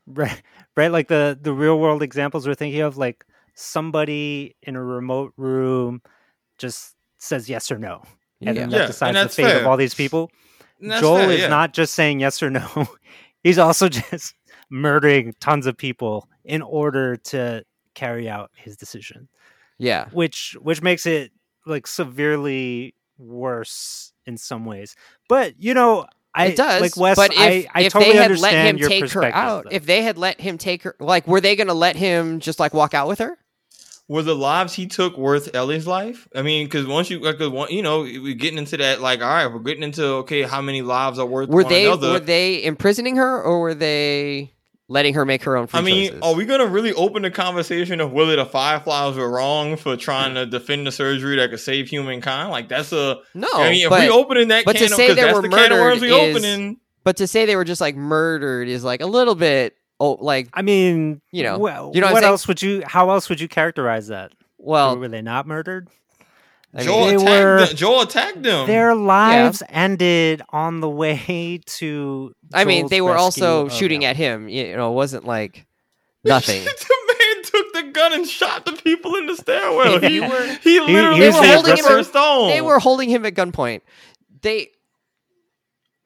Right 0.07 0.41
right 0.77 0.91
like 0.91 1.07
the 1.07 1.37
the 1.41 1.51
real 1.53 1.79
world 1.79 2.03
examples 2.03 2.47
we're 2.47 2.53
thinking 2.53 2.81
of 2.81 2.95
like 2.95 3.25
somebody 3.55 4.55
in 4.61 4.75
a 4.75 4.83
remote 4.83 5.33
room 5.37 6.01
just 6.59 6.95
says 7.17 7.49
yes 7.49 7.71
or 7.71 7.79
no 7.79 8.03
and 8.41 8.55
then 8.55 8.69
Yeah, 8.69 8.77
that 8.77 8.81
and 8.81 8.87
decides 8.87 9.15
the 9.15 9.21
that's 9.23 9.35
fate 9.35 9.55
of 9.61 9.65
all 9.65 9.77
these 9.77 9.95
people. 9.95 10.29
Joel 10.81 11.17
fair, 11.19 11.31
is 11.31 11.39
yeah. 11.41 11.47
not 11.47 11.73
just 11.73 11.95
saying 11.95 12.19
yes 12.19 12.43
or 12.43 12.51
no. 12.51 12.87
He's 13.43 13.57
also 13.57 13.89
just 14.11 14.35
murdering 14.69 15.33
tons 15.39 15.65
of 15.65 15.75
people 15.77 16.27
in 16.43 16.61
order 16.61 17.15
to 17.15 17.63
carry 17.95 18.27
out 18.29 18.51
his 18.55 18.75
decision 18.77 19.27
Yeah. 19.79 20.09
which 20.11 20.55
which 20.61 20.81
makes 20.83 21.05
it 21.07 21.31
like 21.65 21.87
severely 21.87 22.93
worse 23.17 24.11
in 24.27 24.37
some 24.37 24.65
ways. 24.65 24.95
But 25.29 25.55
you 25.57 25.73
know, 25.73 26.05
I 26.35 26.45
it 26.47 26.57
does. 26.57 26.81
like 26.81 26.97
Wes. 26.97 27.15
but 27.15 27.31
if, 27.33 27.39
I, 27.39 27.67
I 27.73 27.81
if 27.83 27.93
totally 27.93 28.11
they 28.13 28.17
had 28.17 28.39
let 28.39 28.53
him 28.53 28.77
take 28.77 29.09
her 29.11 29.23
out, 29.25 29.63
though. 29.63 29.69
if 29.71 29.85
they 29.85 30.01
had 30.01 30.17
let 30.17 30.39
him 30.41 30.57
take 30.57 30.83
her, 30.83 30.95
like, 30.99 31.27
were 31.27 31.39
they 31.41 31.55
going 31.55 31.67
to 31.67 31.73
let 31.73 31.95
him 31.95 32.39
just 32.41 32.59
like 32.59 32.73
walk 32.73 32.93
out 32.93 33.07
with 33.07 33.19
her? 33.19 33.37
Were 34.07 34.21
the 34.21 34.35
lives 34.35 34.73
he 34.73 34.85
took 34.85 35.17
worth 35.17 35.55
Ellie's 35.55 35.87
life? 35.87 36.27
I 36.35 36.43
mean, 36.43 36.67
because 36.67 36.85
once 36.85 37.09
you, 37.09 37.19
like, 37.21 37.39
'cause 37.39 37.49
one- 37.49 37.71
you 37.71 37.81
know, 37.81 38.01
we're 38.01 38.35
getting 38.35 38.59
into 38.59 38.77
that. 38.77 39.01
Like, 39.01 39.21
all 39.21 39.27
right, 39.27 39.47
we're 39.47 39.59
getting 39.59 39.81
into 39.81 40.05
okay, 40.17 40.43
how 40.43 40.61
many 40.61 40.81
lives 40.83 41.17
are 41.17 41.25
worth 41.25 41.49
Were 41.49 41.63
one 41.63 41.71
they 41.71 41.85
another? 41.87 42.11
were 42.11 42.19
they 42.19 42.63
imprisoning 42.63 43.15
her 43.15 43.41
or 43.41 43.61
were 43.61 43.73
they 43.73 44.51
letting 44.87 45.13
her 45.15 45.25
make 45.25 45.43
her 45.43 45.57
own 45.57 45.67
free 45.67 45.79
I 45.79 45.83
mean, 45.83 46.07
choices? 46.09 46.21
are 46.21 46.35
we 46.35 46.45
gonna 46.45 46.67
really 46.67 46.93
open 46.93 47.23
the 47.23 47.31
conversation 47.31 47.99
of 48.01 48.11
whether 48.11 48.35
the 48.35 48.45
Fireflies 48.45 49.15
were 49.15 49.29
wrong 49.29 49.77
for 49.77 49.97
trying 49.97 50.35
to 50.35 50.45
defend 50.45 50.85
the 50.85 50.91
surgery 50.91 51.35
that 51.37 51.49
could 51.49 51.59
save 51.59 51.87
humankind? 51.89 52.51
Like, 52.51 52.69
that's 52.69 52.91
a. 52.91 53.17
no, 53.33 53.47
I 53.53 53.71
mean, 53.71 53.83
if 53.85 53.89
but, 53.89 54.01
we 54.01 54.09
opening 54.09 54.47
that 54.49 54.65
but 54.65 54.73
to 54.77 54.87
say 54.89 55.07
because 55.07 55.15
they 55.15 55.21
that's 55.23 55.35
were 55.35 55.41
the 55.41 55.49
can 55.49 55.71
of 55.71 55.79
worms 55.79 56.01
we 56.01 56.09
murdered 56.11 56.23
is- 56.29 56.35
opening. 56.37 56.77
but 57.03 57.17
to 57.17 57.27
say 57.27 57.45
they 57.45 57.55
were 57.55 57.63
just 57.65 57.81
like 57.81 57.95
murdered 57.95 58.67
is 58.67 58.83
like 58.83 59.01
a 59.01 59.07
little 59.07 59.35
bit 59.35 59.75
oh 59.99 60.17
like 60.21 60.49
I 60.53 60.61
mean, 60.61 61.21
You 61.31 61.43
know, 61.43 61.57
well, 61.57 61.91
you 61.93 62.01
know 62.01 62.07
what 62.07 62.13
what 62.15 62.23
else 62.23 62.47
would 62.47 62.61
you? 62.61 62.83
How 62.85 63.09
else 63.09 63.29
would 63.29 63.39
you 63.41 63.47
characterize 63.47 64.07
that? 64.07 64.33
well 64.57 64.97
were 64.97 65.07
they 65.07 65.21
not 65.21 65.45
murdered? 65.47 65.87
I 66.75 66.79
mean, 66.79 66.87
Joel 66.87 67.05
they 67.05 67.15
attacked 67.15 67.29
were- 67.29 67.65
them. 67.67 67.75
Joel 67.75 68.01
attacked 68.01 68.43
them. 68.43 68.67
Their 68.67 68.95
lives 68.95 69.63
ended 69.69 70.41
on 70.49 70.81
the 70.81 70.89
way 70.89 71.61
to. 71.65 72.33
I 72.53 72.65
mean 72.65 72.87
they 72.89 73.01
were 73.01 73.11
rescue 73.13 73.23
also 73.23 73.65
of 73.67 73.71
shooting 73.73 74.03
Ellie. 74.03 74.11
at 74.11 74.15
him. 74.17 74.49
You 74.49 74.75
know, 74.75 74.91
it 74.91 74.95
wasn't 74.95 75.25
like 75.25 75.65
nothing. 76.25 76.63
the 76.63 76.65
man 77.19 77.43
took 77.43 77.73
the 77.73 77.83
gun 77.93 78.13
and 78.13 78.27
shot 78.27 78.65
the 78.65 78.73
people 78.73 79.15
in 79.15 79.25
the 79.27 79.35
stairwell. 79.37 79.95
If 79.95 80.03
He, 80.03 80.15
you 80.15 80.23
were- 80.27 80.57
he 80.61 80.79
literally 80.81 81.17
here's 81.17 81.33
was 81.35 81.41
the 81.41 81.53
holding 81.53 81.73
aggressor. 81.73 81.97
him 81.99 82.03
stone. 82.03 82.47
they 82.49 82.61
were 82.61 82.79
holding 82.79 83.09
him 83.09 83.25
at 83.25 83.33
gunpoint. 83.35 83.81
They 84.41 84.69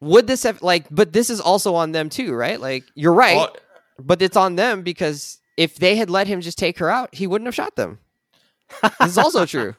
would 0.01 0.27
this 0.27 0.43
have 0.43 0.61
like, 0.61 0.85
but 0.91 1.13
this 1.13 1.29
is 1.29 1.41
also 1.41 1.75
on 1.75 1.91
them 1.91 2.09
too, 2.09 2.33
right? 2.33 2.59
Like 2.59 2.83
you're 2.95 3.13
right, 3.13 3.37
Oh, 3.37 3.55
but 3.99 4.21
it's 4.21 4.37
on 4.37 4.55
them 4.55 4.81
because 4.81 5.39
if 5.57 5.75
they 5.75 5.95
had 5.95 6.09
let 6.09 6.27
him 6.27 6.41
just 6.41 6.57
take 6.57 6.79
her 6.79 6.89
out, 6.89 7.13
he 7.13 7.27
wouldn't 7.27 7.47
have 7.47 7.55
shot 7.55 7.75
them. 7.75 7.99
this 8.99 9.09
is 9.09 9.17
also 9.17 9.45
true. 9.47 9.75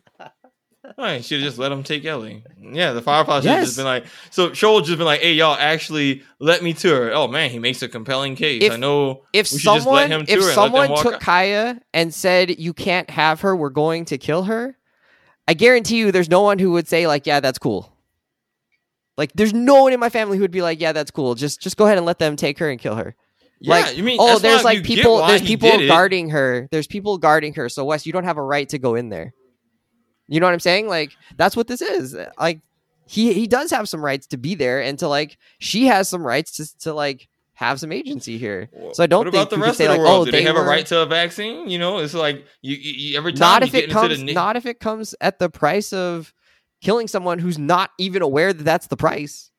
Right, 0.99 1.25
should 1.25 1.41
have 1.41 1.47
just 1.47 1.59
let 1.59 1.71
him 1.73 1.83
take 1.83 2.05
Ellie. 2.05 2.43
Yeah, 2.61 2.93
the 2.93 3.03
Fireflies 3.03 3.43
should 3.43 3.51
have 3.51 3.61
Yes. 3.61 3.69
just 3.69 3.77
been 3.79 3.87
like, 3.87 4.07
so 4.31 4.51
Joel 4.51 4.81
just 4.81 4.99
been 4.99 5.07
like, 5.07 5.21
hey, 5.21 5.35
y'all, 5.35 5.57
actually 5.59 6.23
let 6.39 6.63
me 6.63 6.73
to 6.75 6.89
her. 6.89 7.13
Oh 7.13 7.29
man, 7.29 7.51
he 7.51 7.59
makes 7.59 7.83
a 7.83 7.89
compelling 7.89 8.37
case. 8.37 8.63
If- 8.63 8.73
I 8.73 8.77
know. 8.77 9.23
If 9.33 9.53
We 9.53 9.59
should 9.59 9.65
just 9.75 9.87
let 9.87 10.11
someone, 10.11 10.23
if 10.23 10.27
to 10.29 10.35
her 10.35 10.39
and 10.39 10.47
let 10.47 10.55
them 10.55 10.55
someone 10.55 11.03
took 11.03 11.15
out. 11.15 11.21
Kaya 11.21 11.81
and 11.95 12.13
said 12.13 12.59
you 12.59 12.73
can't 12.75 13.09
have 13.11 13.41
her, 13.43 13.55
we're 13.55 13.71
going 13.71 14.05
to 14.07 14.19
kill 14.19 14.45
her. 14.45 14.77
I 15.49 15.55
guarantee 15.55 15.99
you, 15.99 16.13
there's 16.13 16.29
no 16.29 16.43
one 16.43 16.59
who 16.59 16.73
would 16.73 16.87
say 16.89 17.07
like, 17.07 17.27
yeah, 17.27 17.41
that's 17.41 17.59
cool. 17.59 17.93
Like, 19.17 19.33
there's 19.35 19.53
no 19.53 19.83
one 19.83 19.93
in 19.93 20.01
my 20.01 20.09
family 20.09 20.39
who 20.39 20.43
would 20.43 20.51
be 20.51 20.63
like, 20.63 20.81
yeah, 20.81 20.93
that's 20.93 21.11
cool. 21.11 21.35
Just, 21.35 21.61
just 21.61 21.77
go 21.77 21.85
ahead 21.85 21.99
and 21.99 22.07
let 22.07 22.19
them 22.19 22.37
take 22.37 22.59
her 22.59 22.71
and 22.71 22.81
kill 22.81 22.95
her. 22.95 23.15
Yeah, 23.61 23.71
like, 23.75 23.97
you 23.97 24.03
mean? 24.03 24.17
oh, 24.19 24.39
there's 24.39 24.65
like 24.65 24.83
people, 24.85 25.19
there's 25.27 25.43
people 25.43 25.71
guarding 25.87 26.31
her. 26.31 26.69
There's 26.71 26.87
people 26.87 27.19
guarding 27.19 27.53
her. 27.55 27.69
So 27.69 27.85
Wes, 27.85 28.07
you 28.07 28.13
don't 28.13 28.25
have 28.25 28.39
a 28.39 28.43
right 28.43 28.67
to 28.71 28.79
go 28.79 28.95
in 28.95 29.11
there. 29.11 29.35
You 30.31 30.41
know 30.41 30.47
what 30.47 30.53
I'm 30.55 30.61
saying? 30.61 30.89
Like, 30.89 31.11
that's 31.37 31.55
what 31.57 31.67
this 31.67 31.83
is. 31.83 32.15
Uh, 32.15 32.31
like, 32.41 32.61
he 33.07 33.33
he 33.35 33.47
does 33.47 33.71
have 33.73 33.89
some 33.89 34.03
rights 34.03 34.27
to 34.29 34.39
be 34.39 34.55
there, 34.55 34.81
and 34.81 34.99
to 35.01 35.09
like, 35.09 35.37
she 35.59 35.87
has 35.87 36.09
some 36.09 36.25
rights 36.27 36.53
to 36.59 36.79
to 36.85 36.95
like 36.95 37.29
have 37.55 37.79
some 37.79 37.93
agency 37.93 38.39
here. 38.39 38.71
So 38.95 39.03
I 39.03 39.07
don't 39.07 39.27
what 39.27 39.33
think 39.33 39.43
about 39.43 39.51
the 39.51 39.59
rest 39.59 39.77
say, 39.79 39.85
of 39.85 39.91
the 39.91 39.99
like, 39.99 40.07
world? 40.09 40.23
oh, 40.23 40.25
Do 40.25 40.31
they, 40.31 40.39
they 40.39 40.45
have 40.45 40.57
a 40.57 40.63
right 40.63 40.87
to 40.87 41.01
a 41.03 41.07
vaccine? 41.07 41.69
You 41.69 41.79
know, 41.79 41.99
it's 41.99 42.15
like 42.15 42.47
you, 42.63 42.75
you, 42.77 42.93
you- 43.11 43.19
every 43.19 43.33
time 43.35 43.41
not 43.41 43.63
you 43.63 43.67
if 43.67 43.73
get 43.73 43.79
it 43.79 43.83
into 43.91 43.95
comes 44.01 44.19
the 44.19 44.25
ni- 44.25 44.33
not 44.33 44.57
if 44.57 44.65
it 44.65 44.81
comes 44.81 45.15
at 45.21 45.39
the 45.41 45.51
price 45.51 45.93
of 45.93 46.33
killing 46.81 47.07
someone 47.09 47.39
who's 47.39 47.59
not 47.59 47.91
even 47.99 48.23
aware 48.23 48.53
that 48.55 48.63
that's 48.65 48.87
the 48.87 48.97
price. 48.97 49.51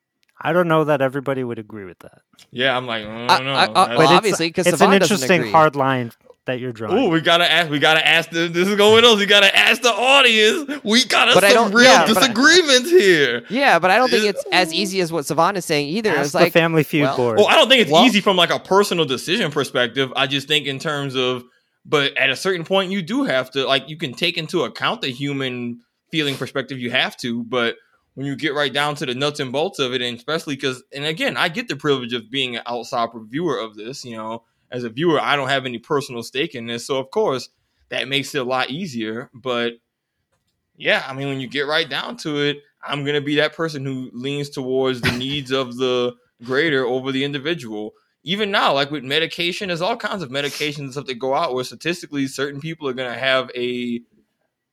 I 0.41 0.53
don't 0.53 0.67
know 0.67 0.85
that 0.85 1.01
everybody 1.01 1.43
would 1.43 1.59
agree 1.59 1.83
with 1.85 1.99
that. 1.99 2.21
yeah, 2.49 2.75
I'm 2.75 2.87
like, 2.87 3.05
I 3.05 3.37
don't 3.37 3.45
know. 3.45 3.53
I- 3.53 3.63
I- 3.63 3.67
That's- 3.67 3.75
well, 3.75 4.01
it's- 4.01 4.17
obviously, 4.17 4.51
'cause 4.51 4.65
it's 4.65 4.77
Savon 4.79 4.95
an 4.95 5.01
interesting 5.03 5.51
hard 5.51 5.75
line 5.75 6.11
that 6.45 6.59
you're 6.59 6.71
drawing. 6.71 6.97
Oh, 6.97 7.09
we 7.09 7.21
gotta 7.21 7.49
ask. 7.49 7.69
We 7.69 7.77
gotta 7.79 8.05
ask. 8.05 8.29
The, 8.31 8.47
this 8.47 8.67
is 8.67 8.75
going 8.75 9.05
on. 9.05 9.17
We 9.17 9.25
gotta 9.25 9.55
ask 9.55 9.81
the 9.81 9.89
audience. 9.91 10.81
We 10.83 11.05
got 11.05 11.33
But 11.33 11.43
I 11.43 11.51
some 11.53 11.65
don't- 11.65 11.75
real 11.75 11.85
yeah, 11.85 12.07
but 12.07 12.17
I- 12.17 12.21
disagreements 12.21 12.89
here. 12.89 13.43
Yeah, 13.49 13.77
but 13.79 13.91
I 13.91 13.97
don't 13.97 14.09
think 14.09 14.25
it's 14.25 14.43
as 14.51 14.73
easy 14.73 15.01
as 15.01 15.11
what 15.11 15.25
Savon 15.25 15.55
is 15.55 15.65
saying 15.65 15.87
either. 15.89 16.09
Ask 16.09 16.19
it's 16.21 16.31
the 16.31 16.39
like 16.39 16.53
Family 16.53 16.83
Feud 16.83 17.03
well- 17.03 17.17
board. 17.17 17.37
Well, 17.37 17.47
I 17.47 17.55
don't 17.55 17.69
think 17.69 17.81
it's 17.81 17.91
Well- 17.91 18.05
easy 18.05 18.21
from 18.21 18.37
like 18.37 18.49
a 18.49 18.59
personal 18.59 19.05
decision 19.05 19.51
perspective. 19.51 20.11
I 20.15 20.25
just 20.27 20.47
think 20.47 20.65
in 20.67 20.79
terms 20.79 21.15
of, 21.15 21.43
but 21.85 22.17
at 22.17 22.29
a 22.29 22.35
certain 22.35 22.63
point, 22.65 22.91
you 22.91 23.01
do 23.01 23.23
have 23.23 23.51
to 23.51 23.65
like 23.67 23.87
you 23.89 23.97
can 23.97 24.13
take 24.13 24.37
into 24.37 24.63
account 24.63 25.01
the 25.01 25.09
human 25.11 25.81
feeling 26.11 26.35
perspective. 26.35 26.79
You 26.79 26.89
have 26.91 27.15
to, 27.17 27.43
but 27.43 27.75
when 28.15 28.25
you 28.25 28.35
get 28.35 28.53
right 28.53 28.73
down 28.73 28.95
to 28.95 29.05
the 29.05 29.15
nuts 29.15 29.39
and 29.39 29.51
bolts 29.51 29.79
of 29.79 29.93
it, 29.93 30.01
and 30.01 30.17
especially 30.17 30.55
because, 30.55 30.83
and 30.93 31.05
again, 31.05 31.37
I 31.37 31.47
get 31.49 31.67
the 31.69 31.75
privilege 31.77 32.13
of 32.13 32.29
being 32.29 32.57
an 32.57 32.63
outside 32.65 33.09
reviewer 33.13 33.57
of 33.57 33.75
this. 33.75 34.03
You 34.03 34.17
know, 34.17 34.43
as 34.71 34.83
a 34.83 34.89
viewer, 34.89 35.19
I 35.19 35.35
don't 35.35 35.49
have 35.49 35.65
any 35.65 35.77
personal 35.77 36.23
stake 36.23 36.55
in 36.55 36.65
this, 36.65 36.85
so 36.85 36.97
of 36.97 37.11
course 37.11 37.49
that 37.89 38.07
makes 38.07 38.33
it 38.33 38.39
a 38.39 38.43
lot 38.43 38.69
easier. 38.69 39.29
But 39.33 39.73
yeah, 40.75 41.03
I 41.07 41.13
mean, 41.13 41.27
when 41.27 41.41
you 41.41 41.47
get 41.47 41.67
right 41.67 41.87
down 41.87 42.17
to 42.17 42.37
it, 42.37 42.57
I'm 42.81 43.05
gonna 43.05 43.21
be 43.21 43.35
that 43.35 43.55
person 43.55 43.85
who 43.85 44.09
leans 44.13 44.49
towards 44.49 45.01
the 45.01 45.11
needs 45.11 45.51
of 45.51 45.77
the 45.77 46.15
greater 46.43 46.85
over 46.85 47.11
the 47.11 47.23
individual. 47.23 47.93
Even 48.23 48.49
now, 48.49 48.73
like 48.73 48.91
with 48.91 49.03
medication, 49.03 49.67
there's 49.67 49.81
all 49.81 49.97
kinds 49.97 50.23
of 50.23 50.29
medications 50.29 50.79
and 50.79 50.91
stuff 50.91 51.05
that 51.05 51.19
go 51.19 51.35
out 51.35 51.53
where 51.53 51.63
statistically 51.63 52.27
certain 52.27 52.61
people 52.61 52.87
are 52.87 52.93
gonna 52.93 53.17
have 53.17 53.51
a 53.55 54.01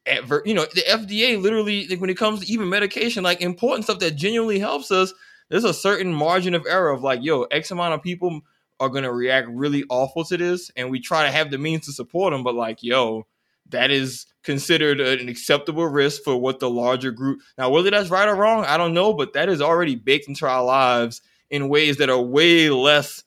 adver- 0.07 0.43
you 0.47 0.55
know, 0.55 0.67
the 0.75 0.83
FDA 0.89 1.41
literally 1.41 1.87
like 1.89 2.01
when 2.01 2.11
it 2.11 2.17
comes 2.17 2.41
to 2.41 2.53
even 2.53 2.69
medication, 2.69 3.23
like 3.23 3.41
important 3.41 3.85
stuff 3.85 3.99
that 3.99 4.13
genuinely 4.13 4.59
helps 4.59 4.91
us, 4.91 5.13
there's 5.49 5.65
a 5.65 5.75
certain 5.75 6.13
margin 6.13 6.55
of 6.55 6.67
error 6.69 6.91
of 6.91 7.03
like, 7.03 7.23
yo, 7.23 7.43
X 7.45 7.71
amount 7.71 7.95
of 7.95 8.03
people 8.03 8.41
are 8.81 8.89
gonna 8.89 9.13
react 9.13 9.49
really 9.49 9.85
awful 9.89 10.25
to 10.25 10.37
this, 10.37 10.71
and 10.77 10.91
we 10.91 11.01
try 11.01 11.25
to 11.25 11.31
have 11.31 11.51
the 11.51 11.59
means 11.59 11.87
to 11.87 11.93
support 11.93 12.33
them, 12.33 12.43
but 12.43 12.55
like, 12.55 12.83
yo, 12.83 13.27
that 13.71 13.91
is 13.91 14.27
considered 14.43 15.01
an 15.01 15.29
acceptable 15.29 15.87
risk 15.87 16.23
for 16.23 16.37
what 16.37 16.59
the 16.59 16.71
larger 16.71 17.11
group. 17.11 17.41
Now, 17.59 17.71
whether 17.71 17.91
that's 17.91 18.09
right 18.09 18.29
or 18.29 18.35
wrong, 18.35 18.65
I 18.65 18.77
don't 18.77 18.95
know, 18.95 19.13
but 19.13 19.35
that 19.35 19.49
is 19.49 19.61
already 19.61 19.95
baked 19.95 20.29
into 20.29 20.47
our 20.47 20.65
lives 20.65 21.21
in 21.51 21.69
ways 21.69 21.99
that 21.99 22.09
are 22.09 22.21
way 22.21 22.71
less 22.71 23.25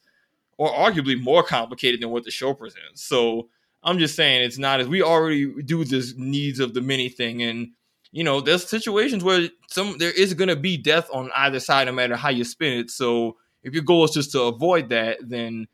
or 0.58 0.70
arguably 0.70 1.20
more 1.20 1.42
complicated 1.42 2.00
than 2.00 2.10
what 2.10 2.24
the 2.24 2.30
show 2.30 2.54
presents. 2.54 3.02
So 3.02 3.48
I'm 3.82 3.98
just 3.98 4.16
saying 4.16 4.42
it's 4.42 4.58
not 4.58 4.80
as 4.80 4.88
we 4.88 5.02
already 5.02 5.62
do 5.62 5.84
this 5.84 6.14
needs 6.16 6.60
of 6.60 6.74
the 6.74 6.80
many 6.80 7.08
thing. 7.08 7.42
And, 7.42 7.68
you 8.10 8.24
know, 8.24 8.40
there's 8.40 8.68
situations 8.68 9.24
where 9.24 9.48
some 9.68 9.98
there 9.98 10.12
is 10.12 10.34
gonna 10.34 10.56
be 10.56 10.76
death 10.76 11.08
on 11.12 11.30
either 11.36 11.60
side, 11.60 11.86
no 11.86 11.92
matter 11.92 12.16
how 12.16 12.30
you 12.30 12.44
spin 12.44 12.78
it. 12.78 12.90
So 12.90 13.36
if 13.62 13.74
your 13.74 13.82
goal 13.82 14.04
is 14.04 14.10
just 14.12 14.32
to 14.32 14.42
avoid 14.42 14.88
that, 14.90 15.18
then 15.22 15.66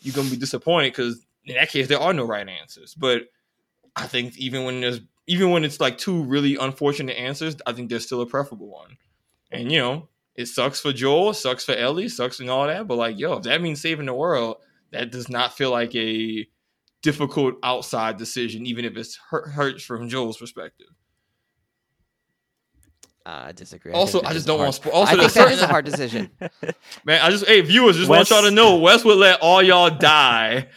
you're 0.00 0.14
gonna 0.14 0.30
be 0.30 0.36
disappointed 0.36 0.92
because 0.92 1.24
in 1.44 1.54
that 1.56 1.70
case 1.70 1.88
there 1.88 2.00
are 2.00 2.12
no 2.12 2.24
right 2.24 2.48
answers. 2.48 2.94
But 2.94 3.22
I 3.94 4.06
think 4.06 4.36
even 4.38 4.64
when 4.64 4.80
there's 4.80 5.00
even 5.26 5.50
when 5.50 5.64
it's 5.64 5.80
like 5.80 5.98
two 5.98 6.22
really 6.24 6.56
unfortunate 6.56 7.16
answers, 7.16 7.56
I 7.66 7.72
think 7.72 7.90
there's 7.90 8.06
still 8.06 8.20
a 8.20 8.26
preferable 8.26 8.68
one. 8.68 8.96
And 9.50 9.72
you 9.72 9.78
know, 9.78 10.08
it 10.34 10.46
sucks 10.46 10.80
for 10.80 10.92
Joel, 10.92 11.34
sucks 11.34 11.64
for 11.64 11.74
Ellie, 11.74 12.08
sucks 12.08 12.40
and 12.40 12.50
all 12.50 12.66
that. 12.66 12.86
But 12.86 12.96
like, 12.96 13.18
yo, 13.18 13.34
if 13.34 13.44
that 13.44 13.62
means 13.62 13.80
saving 13.80 14.06
the 14.06 14.14
world, 14.14 14.58
that 14.92 15.10
does 15.10 15.28
not 15.28 15.56
feel 15.56 15.70
like 15.70 15.94
a 15.94 16.46
difficult 17.02 17.54
outside 17.62 18.16
decision, 18.16 18.66
even 18.66 18.84
if 18.84 18.96
it's 18.96 19.18
hurt, 19.30 19.48
hurts 19.48 19.84
from 19.84 20.08
Joel's 20.08 20.38
perspective. 20.38 20.88
Uh, 23.26 23.46
I 23.48 23.52
disagree. 23.52 23.92
Also, 23.92 24.20
think 24.20 24.30
I 24.30 24.34
just 24.34 24.46
don't 24.46 24.58
hard. 24.58 24.66
want. 24.68 24.82
Spo- 24.82 24.92
also, 24.92 25.02
I 25.02 25.06
think 25.10 25.20
there's 25.20 25.34
that 25.34 25.40
certain 25.40 25.54
is 25.54 25.62
a 25.62 25.66
hard 25.66 25.84
decision. 25.84 26.30
man. 27.04 27.20
I 27.22 27.30
just 27.30 27.44
hey 27.46 27.60
viewers, 27.60 27.96
just 27.96 28.08
Wes- 28.08 28.30
want 28.30 28.30
y'all 28.30 28.48
to 28.48 28.54
know, 28.54 28.76
Wes 28.76 29.04
would 29.04 29.18
let 29.18 29.40
all 29.40 29.60
y'all 29.62 29.90
die. 29.90 30.68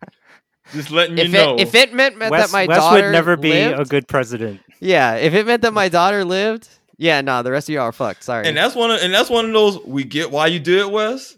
just 0.72 0.90
letting 0.90 1.16
you 1.16 1.24
if 1.24 1.30
know. 1.30 1.56
if 1.58 1.74
it 1.74 1.94
meant, 1.94 2.18
meant 2.18 2.32
Wes, 2.32 2.50
that 2.50 2.52
my 2.52 2.66
Wes 2.66 2.78
daughter 2.78 3.06
would 3.06 3.12
never 3.12 3.36
be 3.36 3.50
lived, 3.50 3.80
a 3.80 3.84
good 3.84 4.08
president. 4.08 4.60
yeah, 4.80 5.14
if 5.14 5.32
it 5.34 5.46
meant 5.46 5.62
that 5.62 5.72
my 5.72 5.88
daughter 5.88 6.24
lived, 6.24 6.68
yeah, 6.96 7.20
no, 7.20 7.42
the 7.42 7.52
rest 7.52 7.68
of 7.68 7.74
y'all 7.74 7.84
are 7.84 7.92
fucked. 7.92 8.24
Sorry. 8.24 8.48
And 8.48 8.56
that's 8.56 8.74
one 8.74 8.90
of 8.90 9.00
and 9.00 9.14
that's 9.14 9.30
one 9.30 9.44
of 9.46 9.52
those 9.52 9.78
we 9.84 10.02
get 10.02 10.30
why 10.30 10.48
you 10.48 10.58
did 10.58 10.78
it, 10.78 10.90
Wes. 10.90 11.36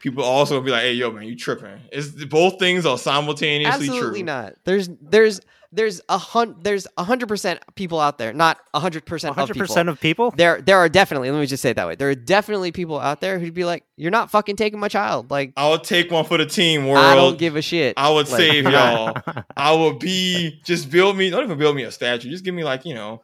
People 0.00 0.22
also 0.22 0.60
be 0.60 0.70
like, 0.70 0.82
"Hey, 0.82 0.92
yo, 0.92 1.10
man, 1.10 1.24
you 1.24 1.36
tripping?" 1.36 1.80
It's 1.92 2.08
both 2.26 2.58
things 2.58 2.86
are 2.86 2.96
simultaneously 2.96 3.88
Absolutely 3.88 4.20
true. 4.20 4.26
not. 4.26 4.54
There's 4.64 4.88
there's 5.02 5.40
there's 5.70 6.00
a 6.08 6.16
hun 6.16 6.56
there's 6.62 6.86
a 6.96 7.04
hundred 7.04 7.28
percent 7.28 7.60
people 7.74 8.00
out 8.00 8.16
there, 8.18 8.32
not 8.32 8.58
a 8.72 8.80
hundred 8.80 9.04
percent 9.04 9.36
of 9.36 9.48
100% 9.48 9.52
people. 9.52 9.88
of 9.88 10.00
people? 10.00 10.30
There 10.36 10.62
there 10.62 10.78
are 10.78 10.88
definitely 10.88 11.30
let 11.30 11.38
me 11.40 11.46
just 11.46 11.62
say 11.62 11.70
it 11.70 11.74
that 11.74 11.86
way. 11.86 11.94
There 11.94 12.08
are 12.08 12.14
definitely 12.14 12.72
people 12.72 12.98
out 12.98 13.20
there 13.20 13.38
who'd 13.38 13.52
be 13.52 13.64
like, 13.66 13.84
"You're 13.96 14.10
not 14.10 14.30
fucking 14.30 14.56
taking 14.56 14.80
my 14.80 14.88
child." 14.88 15.30
Like 15.30 15.52
I 15.56 15.68
would 15.68 15.84
take 15.84 16.10
one 16.10 16.24
for 16.24 16.38
the 16.38 16.46
team. 16.46 16.86
World. 16.86 17.04
I 17.04 17.14
don't 17.14 17.38
give 17.38 17.56
a 17.56 17.62
shit. 17.62 17.94
I 17.98 18.08
would 18.10 18.28
Like, 18.30 18.38
save 18.40 18.62
you're 18.64 18.72
y'all. 18.72 19.14
I 19.56 19.72
would 19.74 19.98
be 19.98 20.60
just 20.64 20.90
build 20.90 21.16
me. 21.18 21.28
Don't 21.30 21.44
even 21.44 21.58
build 21.58 21.76
me 21.76 21.82
a 21.82 21.90
statue. 21.92 22.30
Just 22.30 22.44
give 22.44 22.54
me 22.54 22.64
like 22.64 22.84
you 22.86 22.94
know. 22.94 23.22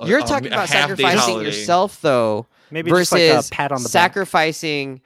a- 0.00 0.06
You're 0.06 0.20
talking 0.20 0.52
a 0.52 0.56
about 0.56 0.68
half-day 0.68 1.02
sacrificing 1.02 1.40
yourself 1.40 2.00
though, 2.02 2.46
Maybe 2.70 2.90
versus 2.90 3.08
just 3.10 3.12
like 3.12 3.52
a 3.52 3.54
pat 3.54 3.72
on 3.72 3.78
the 3.82 3.88
back. 3.88 3.90
sacrificing. 3.90 5.00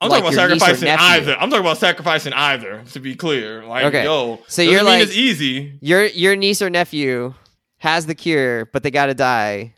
I'm 0.00 0.10
like 0.10 0.22
talking 0.22 0.34
about 0.38 0.48
your 0.48 0.54
niece 0.54 0.62
or 0.62 0.66
sacrificing 0.76 0.88
either. 0.88 1.34
I'm 1.36 1.50
talking 1.50 1.64
about 1.66 1.78
sacrificing 1.78 2.32
either. 2.32 2.82
To 2.92 3.00
be 3.00 3.14
clear, 3.16 3.64
like 3.64 3.84
Okay. 3.86 4.04
yo, 4.04 4.36
So 4.46 4.62
doesn't 4.62 4.64
you're 4.72 4.80
mean 4.84 4.86
like- 4.86 5.02
it's 5.02 5.14
easy. 5.16 5.72
Your 5.80 6.04
your 6.06 6.36
niece 6.36 6.62
or 6.62 6.70
nephew 6.70 7.34
has 7.78 8.06
the 8.06 8.14
cure, 8.14 8.66
but 8.66 8.82
they 8.82 8.90
gotta 8.90 9.14
die. 9.14 9.74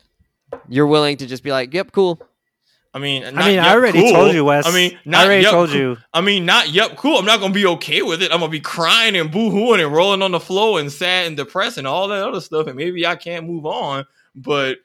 You're 0.69 0.87
willing 0.87 1.17
to 1.17 1.25
just 1.27 1.43
be 1.43 1.51
like, 1.51 1.73
"Yep, 1.73 1.91
cool." 1.91 2.21
I 2.93 2.99
mean, 2.99 3.23
I 3.23 3.29
not 3.31 3.45
mean, 3.45 3.59
I 3.59 3.71
already 3.73 4.01
cool. 4.01 4.11
told 4.11 4.33
you, 4.35 4.43
Wes. 4.43 4.67
I 4.67 4.71
mean, 4.73 4.99
I 5.13 5.23
already 5.25 5.43
yep, 5.43 5.51
told 5.51 5.69
cool. 5.69 5.77
you. 5.79 5.97
I 6.13 6.19
mean, 6.19 6.45
not 6.45 6.69
yep, 6.69 6.97
cool. 6.97 7.17
I'm 7.17 7.25
not 7.25 7.39
gonna 7.39 7.53
be 7.53 7.65
okay 7.65 8.01
with 8.01 8.21
it. 8.21 8.31
I'm 8.33 8.41
gonna 8.41 8.51
be 8.51 8.59
crying 8.59 9.15
and 9.15 9.31
boo-hooing 9.31 9.79
and 9.79 9.93
rolling 9.93 10.21
on 10.21 10.31
the 10.31 10.41
floor 10.41 10.77
and 10.79 10.91
sad 10.91 11.27
and 11.27 11.37
depressed 11.37 11.77
and 11.77 11.87
all 11.87 12.09
that 12.09 12.27
other 12.27 12.41
stuff. 12.41 12.67
And 12.67 12.75
maybe 12.75 13.07
I 13.07 13.15
can't 13.15 13.47
move 13.47 13.65
on. 13.65 14.05
But 14.35 14.79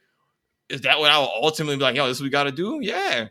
is 0.68 0.82
that 0.82 1.00
what 1.00 1.10
I 1.10 1.18
will 1.18 1.32
ultimately 1.42 1.76
be 1.76 1.82
like? 1.82 1.96
Yo, 1.96 2.06
this 2.06 2.18
is 2.18 2.20
what 2.20 2.26
we 2.26 2.30
got 2.30 2.44
to 2.44 2.52
do. 2.52 2.78
Yeah, 2.80 3.26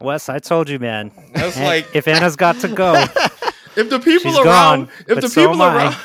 Wes, 0.00 0.28
I 0.28 0.38
told 0.38 0.68
you, 0.68 0.78
man. 0.78 1.12
that's 1.34 1.56
And 1.56 1.66
like 1.66 1.94
if 1.94 2.08
Anna's 2.08 2.36
got 2.36 2.58
to 2.60 2.68
go, 2.68 2.94
if 3.76 3.90
the 3.90 3.98
people 3.98 4.30
She's 4.32 4.38
around, 4.38 4.86
gone, 4.86 4.90
if 5.06 5.20
the 5.20 5.28
so 5.28 5.46
people 5.46 5.62
around. 5.62 5.96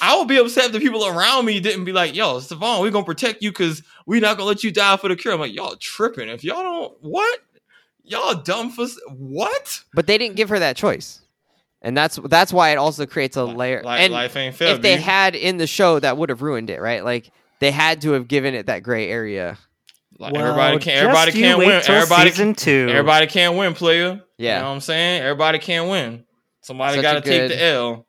I 0.00 0.16
would 0.16 0.28
be 0.28 0.36
upset 0.36 0.66
if 0.66 0.72
the 0.72 0.78
people 0.78 1.06
around 1.06 1.44
me 1.46 1.58
didn't 1.60 1.84
be 1.84 1.92
like, 1.92 2.14
"Yo, 2.14 2.38
Stephon, 2.38 2.80
we're 2.80 2.90
gonna 2.90 3.04
protect 3.04 3.42
you 3.42 3.50
because 3.50 3.82
we're 4.06 4.20
not 4.20 4.36
gonna 4.36 4.48
let 4.48 4.62
you 4.62 4.70
die 4.70 4.96
for 4.96 5.08
the 5.08 5.16
cure." 5.16 5.34
I'm 5.34 5.40
like, 5.40 5.54
"Y'all 5.54 5.76
tripping? 5.76 6.28
If 6.28 6.44
y'all 6.44 6.62
don't, 6.62 6.94
what? 7.00 7.40
Y'all 8.04 8.34
dumb 8.34 8.70
for 8.70 8.86
what?" 9.08 9.82
But 9.92 10.06
they 10.06 10.16
didn't 10.16 10.36
give 10.36 10.48
her 10.48 10.58
that 10.58 10.76
choice, 10.76 11.20
and 11.82 11.96
that's 11.96 12.18
that's 12.24 12.52
why 12.52 12.70
it 12.70 12.76
also 12.76 13.04
creates 13.04 13.36
a 13.36 13.44
layer. 13.44 13.82
Like, 13.82 14.02
and 14.02 14.12
life 14.12 14.36
ain't 14.36 14.54
fair. 14.54 14.74
if 14.74 14.80
they 14.82 14.96
B. 14.96 15.02
had 15.02 15.34
in 15.34 15.56
the 15.56 15.66
show, 15.66 15.98
that 15.98 16.16
would 16.16 16.28
have 16.28 16.40
ruined 16.40 16.70
it, 16.70 16.80
right? 16.80 17.04
Like 17.04 17.30
they 17.58 17.70
had 17.70 18.00
to 18.02 18.12
have 18.12 18.28
given 18.28 18.54
it 18.54 18.66
that 18.66 18.82
gray 18.82 19.10
area. 19.10 19.58
Like, 20.20 20.34
well, 20.34 20.44
everybody 20.44 20.78
can't. 20.78 20.98
Everybody 20.98 21.32
can't 21.32 21.58
win. 21.58 21.80
till 21.82 21.94
Everybody. 21.94 22.30
season 22.30 22.54
two. 22.54 22.88
Everybody 22.90 23.26
can't 23.26 23.56
win, 23.56 23.72
player. 23.72 24.22
Yeah. 24.36 24.56
You 24.56 24.60
know 24.62 24.68
what 24.68 24.74
I'm 24.74 24.80
saying? 24.82 25.22
Everybody 25.22 25.58
can't 25.58 25.88
win. 25.88 26.24
Somebody 26.60 27.00
got 27.00 27.14
to 27.14 27.20
take 27.22 27.48
the 27.48 27.64
L. 27.64 28.06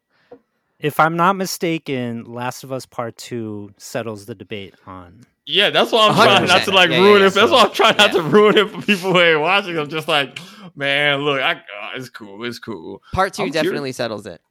If 0.77 0.99
I'm 0.99 1.15
not 1.15 1.37
mistaken, 1.37 2.25
Last 2.25 2.65
of 2.65 2.71
Us 2.73 2.85
Part 2.85 3.15
Two 3.15 3.73
settles 3.77 4.25
the 4.25 4.35
debate 4.35 4.73
on. 4.85 5.21
Yeah, 5.45 5.69
that's 5.69 5.91
why 5.91 6.09
I'm 6.09 6.15
trying 6.15 6.47
not 6.47 6.63
to 6.63 6.71
like 6.71 6.89
Yeah, 6.89 6.97
yeah, 6.97 7.03
ruin 7.03 7.21
yeah, 7.21 7.27
it. 7.27 7.33
That's 7.33 7.49
so- 7.49 7.53
why 7.55 7.63
I'm 7.63 7.71
trying 7.71 7.97
not 7.97 8.11
to 8.11 8.21
ruin 8.21 8.57
it 8.57 8.69
for 8.69 8.81
people 8.81 9.13
who 9.13 9.19
ain't 9.21 9.39
watching. 9.39 9.77
I'm 9.77 9.89
just 9.89 10.07
like, 10.09 10.37
man, 10.75 11.21
look, 11.21 11.41
I, 11.41 11.53
uh, 11.53 11.57
it's 11.95 12.09
cool. 12.09 12.43
It's 12.43 12.59
cool. 12.59 13.01
Part 13.13 13.33
2 13.33 13.43
I'm 13.43 13.51
definitely 13.51 13.93
settles 13.93 14.25
it. 14.25 14.41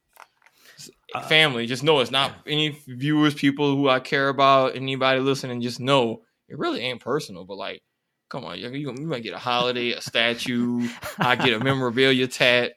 Uh, 1.13 1.21
Family, 1.21 1.65
just 1.67 1.83
know 1.83 1.99
it's 1.99 2.11
not 2.11 2.31
any 2.47 2.69
viewers, 2.87 3.33
people 3.35 3.75
who 3.75 3.87
I 3.89 3.99
care 3.99 4.29
about, 4.29 4.75
anybody 4.75 5.19
listening. 5.19 5.61
Just 5.61 5.79
know 5.79 6.21
it 6.51 6.59
really 6.59 6.81
ain't 6.81 7.01
personal. 7.01 7.45
But 7.45 7.57
like, 7.57 7.81
come 8.29 8.43
on, 8.45 8.59
you, 8.59 8.69
you, 8.71 8.93
you 8.93 9.07
might 9.07 9.23
get 9.23 9.33
a 9.33 9.39
holiday, 9.39 9.91
a 9.91 10.01
statue. 10.01 10.87
I 11.17 11.35
get 11.35 11.53
a 11.53 11.59
memorabilia 11.63 12.27
tat. 12.27 12.73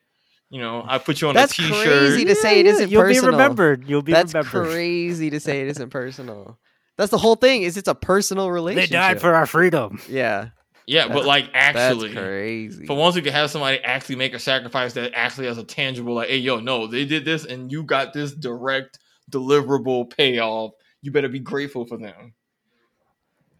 You 0.51 0.60
know, 0.60 0.84
I 0.86 0.98
put 0.98 1.20
you 1.20 1.28
on 1.28 1.34
That's 1.34 1.52
a 1.52 1.56
T-shirt. 1.56 1.70
That's 1.72 1.84
crazy 1.84 2.24
to 2.26 2.34
say 2.36 2.60
it 2.60 2.66
isn't 2.66 2.84
personal. 2.84 2.90
You'll 2.92 3.02
personal. 3.02 3.22
be 3.22 3.36
remembered. 3.36 3.88
You'll 3.88 4.02
be 4.02 4.12
That's 4.12 4.34
remembered. 4.34 4.70
crazy 4.70 5.30
to 5.30 5.40
say 5.40 5.62
it 5.62 5.68
isn't 5.68 5.90
personal. 5.90 6.59
That's 6.96 7.10
the 7.10 7.18
whole 7.18 7.34
thing. 7.34 7.62
Is 7.62 7.76
it's 7.76 7.88
a 7.88 7.94
personal 7.94 8.51
relationship. 8.51 8.90
They 8.90 8.96
died 8.96 9.20
for 9.20 9.34
our 9.34 9.46
freedom. 9.46 10.01
yeah. 10.09 10.51
Yeah, 10.86 11.09
but 11.09 11.24
like 11.24 11.51
actually, 11.55 12.09
That's 12.10 12.20
crazy. 12.20 12.86
For 12.86 12.94
once, 12.94 13.16
we 13.16 13.22
could 13.22 13.32
have 13.32 13.51
somebody 13.51 13.78
actually 13.78 14.16
make 14.16 14.34
a 14.34 14.38
sacrifice 14.38 14.92
that 14.92 15.14
actually 15.14 15.46
has 15.46 15.56
a 15.56 15.64
tangible, 15.64 16.14
like, 16.14 16.28
hey, 16.28 16.36
yo, 16.36 16.60
no, 16.60 16.86
they 16.86 17.06
did 17.06 17.24
this 17.24 17.46
and 17.46 17.72
you 17.72 17.84
got 17.84 18.12
this 18.12 18.32
direct, 18.32 18.98
deliverable 19.30 20.14
payoff. 20.14 20.72
You 21.01 21.10
better 21.10 21.28
be 21.30 21.40
grateful 21.40 21.86
for 21.86 21.96
them. 21.96 22.34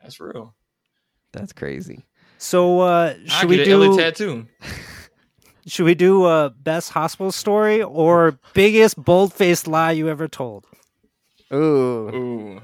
That's 0.05 0.21
real. 0.21 0.55
That's 1.33 1.53
crazy. 1.53 2.05
So 2.39 2.81
uh, 2.81 3.15
I 3.17 3.29
should 3.29 3.49
get 3.49 3.49
we 3.49 3.63
an 3.65 3.71
Ellie 3.71 3.89
do? 3.89 3.97
tattoo. 3.97 4.47
Should 5.67 5.87
we 5.87 5.95
do 5.95 6.25
uh, 6.25 6.51
best 6.51 6.91
hospital 6.91 7.33
story 7.33 7.83
or 7.83 8.39
biggest 8.53 9.03
bold 9.03 9.33
faced 9.33 9.67
lie 9.67 9.93
you 9.93 10.11
ever 10.11 10.29
told? 10.29 10.67
Ooh, 11.55 11.57
Ooh, 12.15 12.63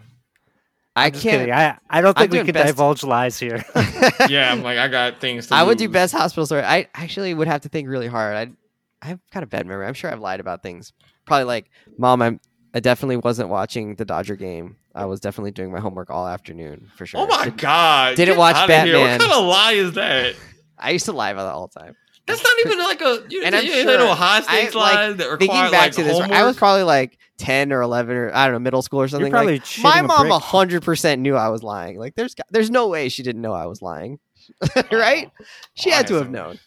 I 0.94 1.08
Just 1.08 1.22
can't. 1.22 1.38
kidding. 1.40 1.54
I 1.54 1.78
I 1.88 2.02
don't 2.02 2.14
I'm 2.18 2.28
think 2.28 2.32
we 2.32 2.44
can 2.44 2.52
best- 2.52 2.66
divulge 2.66 3.02
lies 3.02 3.38
here. 3.38 3.64
yeah. 4.28 4.52
I'm 4.52 4.62
like, 4.62 4.76
I 4.78 4.88
got 4.88 5.18
things. 5.18 5.46
to 5.46 5.54
I 5.54 5.62
would 5.62 5.78
do 5.78 5.88
best 5.88 6.12
hospital 6.12 6.44
story. 6.44 6.62
I 6.62 6.88
actually 6.94 7.32
would 7.32 7.48
have 7.48 7.62
to 7.62 7.70
think 7.70 7.88
really 7.88 8.06
hard. 8.08 8.36
I 8.36 8.52
I 9.00 9.06
have 9.06 9.20
got 9.32 9.42
a 9.42 9.46
bad 9.46 9.66
memory. 9.66 9.86
I'm 9.86 9.94
sure 9.94 10.12
I've 10.12 10.20
lied 10.20 10.40
about 10.40 10.62
things. 10.62 10.92
Probably 11.24 11.44
like, 11.44 11.70
mom, 11.96 12.20
I'm 12.20 12.38
I 12.72 12.80
definitely 12.80 13.16
wasn't 13.18 13.48
watching 13.48 13.96
the 13.96 14.04
Dodger 14.04 14.36
game. 14.36 14.76
I 14.94 15.04
was 15.06 15.20
definitely 15.20 15.50
doing 15.50 15.72
my 15.72 15.80
homework 15.80 16.10
all 16.10 16.26
afternoon 16.26 16.90
for 16.96 17.06
sure. 17.06 17.20
Oh 17.20 17.26
my 17.26 17.44
Did- 17.46 17.58
god! 17.58 18.16
Didn't 18.16 18.34
Get 18.34 18.38
watch 18.38 18.56
outta 18.56 18.72
here. 18.84 18.94
Batman. 18.94 19.18
What 19.18 19.20
kind 19.20 19.32
of 19.32 19.44
lie 19.46 19.72
is 19.72 19.92
that? 19.94 20.34
I 20.78 20.90
used 20.92 21.04
to 21.06 21.12
lie 21.12 21.30
about 21.30 21.44
that 21.44 21.54
all 21.54 21.68
the 21.72 21.80
time. 21.80 21.96
That's 22.26 22.42
not 22.44 22.52
even 22.64 22.78
like 22.78 23.00
a. 23.00 23.24
You, 23.28 23.42
And 23.44 23.54
I'm 23.56 23.64
you 23.64 23.72
sure- 23.82 23.98
know 23.98 24.14
high 24.14 24.40
stakes 24.42 24.74
I, 24.76 24.78
like, 25.08 25.16
that 25.18 25.24
require 25.24 25.38
Thinking 25.38 25.70
back 25.70 25.72
like 25.72 25.92
to 25.92 26.02
this, 26.04 26.12
homework. 26.12 26.30
I 26.38 26.44
was 26.44 26.56
probably 26.56 26.84
like 26.84 27.18
ten 27.38 27.72
or 27.72 27.80
eleven 27.82 28.16
or 28.16 28.30
I 28.34 28.44
don't 28.46 28.54
know, 28.54 28.58
middle 28.60 28.82
school 28.82 29.00
or 29.00 29.08
something. 29.08 29.30
probably 29.32 29.58
like, 29.58 29.78
my 29.82 30.02
mom 30.02 30.28
brick. 30.28 30.40
hundred 30.40 30.82
percent 30.82 31.20
knew 31.22 31.34
I 31.34 31.48
was 31.48 31.62
lying. 31.62 31.98
Like 31.98 32.14
there's 32.14 32.34
there's 32.50 32.70
no 32.70 32.88
way 32.88 33.08
she 33.08 33.22
didn't 33.24 33.42
know 33.42 33.52
I 33.52 33.66
was 33.66 33.82
lying, 33.82 34.18
right? 34.92 35.28
She 35.74 35.90
Oh, 35.90 35.94
I 35.94 35.96
had 35.96 36.06
to 36.08 36.14
have 36.14 36.24
some- 36.24 36.32
known. 36.32 36.58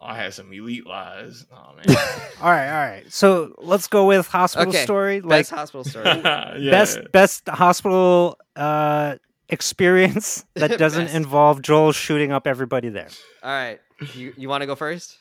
I 0.00 0.14
had 0.16 0.32
some 0.34 0.52
elite 0.52 0.86
lies. 0.86 1.44
Oh 1.52 1.74
man. 1.74 1.84
All 2.40 2.50
right, 2.50 2.68
all 2.68 2.88
right. 2.88 3.04
So 3.12 3.52
let's 3.58 3.88
go 3.88 4.06
with 4.06 4.28
hospital 4.28 4.68
Okay, 4.68 4.84
story. 4.84 5.20
Like 5.20 5.40
Best 5.40 5.50
hospital 5.50 5.82
story. 5.92 6.06
yeah. 6.06 6.70
best 6.70 7.00
best 7.12 7.48
hospital 7.48 8.38
uh 8.54 9.16
experience 9.48 10.44
that 10.54 10.78
doesn't 10.78 11.08
involve 11.08 11.62
Joel 11.62 11.90
shooting 11.92 12.30
up 12.30 12.46
everybody 12.46 12.90
there. 12.90 13.08
all 13.42 13.50
right, 13.50 13.80
you 14.14 14.32
you 14.36 14.48
want 14.48 14.62
to 14.62 14.66
go 14.66 14.76
first? 14.76 15.16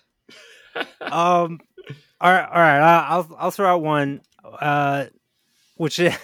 Um 1.02 1.60
all 2.22 2.32
right, 2.32 2.46
all 2.46 2.60
right. 2.60 2.80
I- 2.80 3.08
I'll 3.10 3.36
I'll 3.40 3.52
throw 3.52 3.74
out 3.74 3.82
one 3.82 4.22
uh 4.60 5.06
which 5.76 6.00
I 6.00 6.16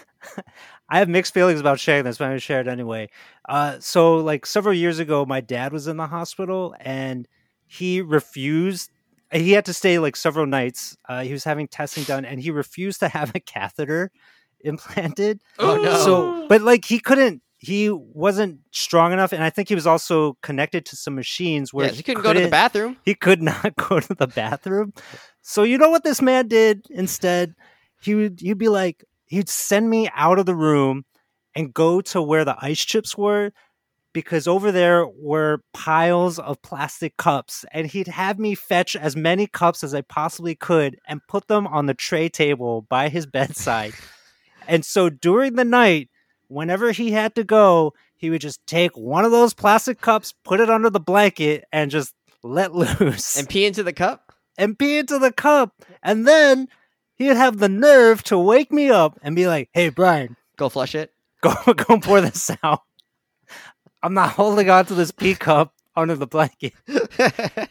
have 0.90 1.10
mixed 1.10 1.34
feelings 1.34 1.60
about 1.60 1.80
sharing 1.80 2.04
this, 2.04 2.18
but 2.18 2.26
I'm 2.26 2.32
gonna 2.32 2.40
share 2.40 2.62
it 2.62 2.68
anyway. 2.68 3.10
Uh 3.50 3.78
so 3.80 4.18
like 4.18 4.46
several 4.46 4.74
years 4.76 5.00
ago 5.00 5.26
my 5.26 5.42
dad 5.42 5.74
was 5.74 5.88
in 5.88 5.98
the 5.98 6.08
hospital 6.08 6.76
and 6.80 7.28
he 7.68 8.02
refused 8.02 8.90
he 9.34 9.52
had 9.54 9.66
to 9.66 9.74
stay 9.74 10.00
like 10.00 10.16
several 10.16 10.46
nights. 10.46 10.96
Uh, 11.08 11.24
he 11.24 11.34
was 11.34 11.44
having 11.44 11.68
testing 11.68 12.04
done 12.04 12.26
and 12.26 12.40
he 12.40 12.52
refused 12.52 13.00
to 13.00 13.08
have 13.08 13.32
a 13.36 13.40
catheter 13.40 14.12
implanted. 14.62 15.42
Oh, 15.60 15.76
no. 15.76 15.98
So, 16.06 16.48
but 16.48 16.62
like 16.62 16.86
he 16.86 17.00
couldn't, 17.00 17.42
he 17.58 17.90
wasn't 17.90 18.60
strong 18.72 19.14
enough, 19.14 19.32
and 19.32 19.42
I 19.42 19.50
think 19.50 19.70
he 19.70 19.76
was 19.76 19.88
also 19.88 20.38
connected 20.42 20.86
to 20.88 20.98
some 20.98 21.16
machines 21.16 21.74
where 21.74 21.88
Yeah, 21.88 21.94
you 21.94 22.04
couldn't 22.04 22.24
go 22.24 22.34
to 22.34 22.42
the 22.42 22.50
bathroom. 22.50 22.98
He 23.06 23.16
could 23.16 23.42
not 23.42 23.76
go 23.90 24.02
to 24.02 24.14
the 24.14 24.28
bathroom. 24.28 24.94
So 25.42 25.64
you 25.64 25.78
know 25.78 25.90
what 25.90 26.04
this 26.04 26.22
man 26.22 26.50
did 26.50 26.86
instead? 26.90 27.56
He 28.02 28.16
would 28.16 28.42
he'd 28.42 28.58
be 28.58 28.68
like 28.68 29.06
he'd 29.28 29.48
send 29.48 29.90
me 29.90 30.10
out 30.14 30.40
of 30.40 30.46
the 30.46 30.56
room 30.56 31.06
and 31.56 31.74
go 31.74 32.02
to 32.02 32.22
where 32.22 32.44
the 32.44 32.58
ice 32.60 32.84
chips 32.84 33.18
were 33.18 33.54
because 34.14 34.48
over 34.48 34.72
there 34.72 35.06
were 35.08 35.62
piles 35.74 36.38
of 36.40 36.62
plastic 36.62 37.18
cups 37.18 37.66
and 37.72 37.88
he'd 37.88 38.08
have 38.08 38.38
me 38.40 38.56
fetch 38.56 38.96
as 38.96 39.16
many 39.16 39.48
cups 39.48 39.84
as 39.84 39.94
I 39.94 40.02
possibly 40.02 40.56
could 40.56 40.98
and 41.08 41.20
put 41.28 41.48
them 41.48 41.66
on 41.68 41.88
the 41.88 41.94
tray 41.94 42.30
table 42.30 42.84
by 42.90 43.10
his 43.10 43.26
bedside. 43.26 43.94
and 44.68 44.86
so 44.86 45.10
during 45.10 45.56
the 45.56 45.66
night, 45.66 46.10
whenever 46.48 46.92
he 46.92 47.12
had 47.12 47.36
to 47.36 47.44
go, 47.44 47.94
he 48.16 48.30
would 48.30 48.42
just 48.42 48.66
take 48.68 48.96
one 48.96 49.26
of 49.26 49.32
those 49.32 49.54
plastic 49.54 50.00
cups, 50.00 50.34
put 50.44 50.60
it 50.60 50.70
under 50.70 50.90
the 50.90 51.00
blanket, 51.00 51.66
and 51.74 51.92
just 51.92 52.14
let 52.44 52.74
loose 52.76 53.38
And 53.38 53.50
pee 53.50 53.66
into 53.66 53.84
the 53.84 53.94
cup. 53.94 54.32
and 54.58 54.78
pee 54.78 54.98
into 55.00 55.18
the 55.20 55.32
cup. 55.32 55.74
And 56.04 56.28
then 56.28 56.68
he'd 57.16 57.36
have 57.36 57.58
the 57.60 57.70
nerve 57.70 58.24
to 58.26 58.38
wake 58.38 58.72
me 58.72 58.90
up 58.90 59.20
and 59.24 59.36
be 59.36 59.48
like, 59.48 59.70
"Hey, 59.74 59.90
Brian, 59.90 60.36
Go 60.56 60.70
flush 60.70 60.94
it. 60.94 61.12
go 61.42 61.54
go 61.74 62.00
pour 62.00 62.22
this 62.22 62.50
out. 62.64 62.82
I'm 64.04 64.14
not 64.14 64.30
holding 64.38 64.70
on 64.70 64.86
to 64.88 64.94
this 64.94 65.12
pee 65.12 65.36
cup 65.36 65.74
under 65.96 66.16
the 66.16 66.28
blanket." 66.28 66.74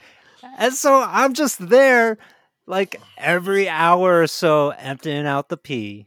And 0.59 0.75
so 0.75 1.03
I'm 1.03 1.35
just 1.35 1.69
there, 1.69 2.19
like 2.67 3.01
every 3.17 3.69
hour 3.69 4.23
or 4.23 4.27
so, 4.27 4.71
emptying 4.71 5.27
out 5.27 5.49
the 5.49 5.57
pee, 5.57 6.07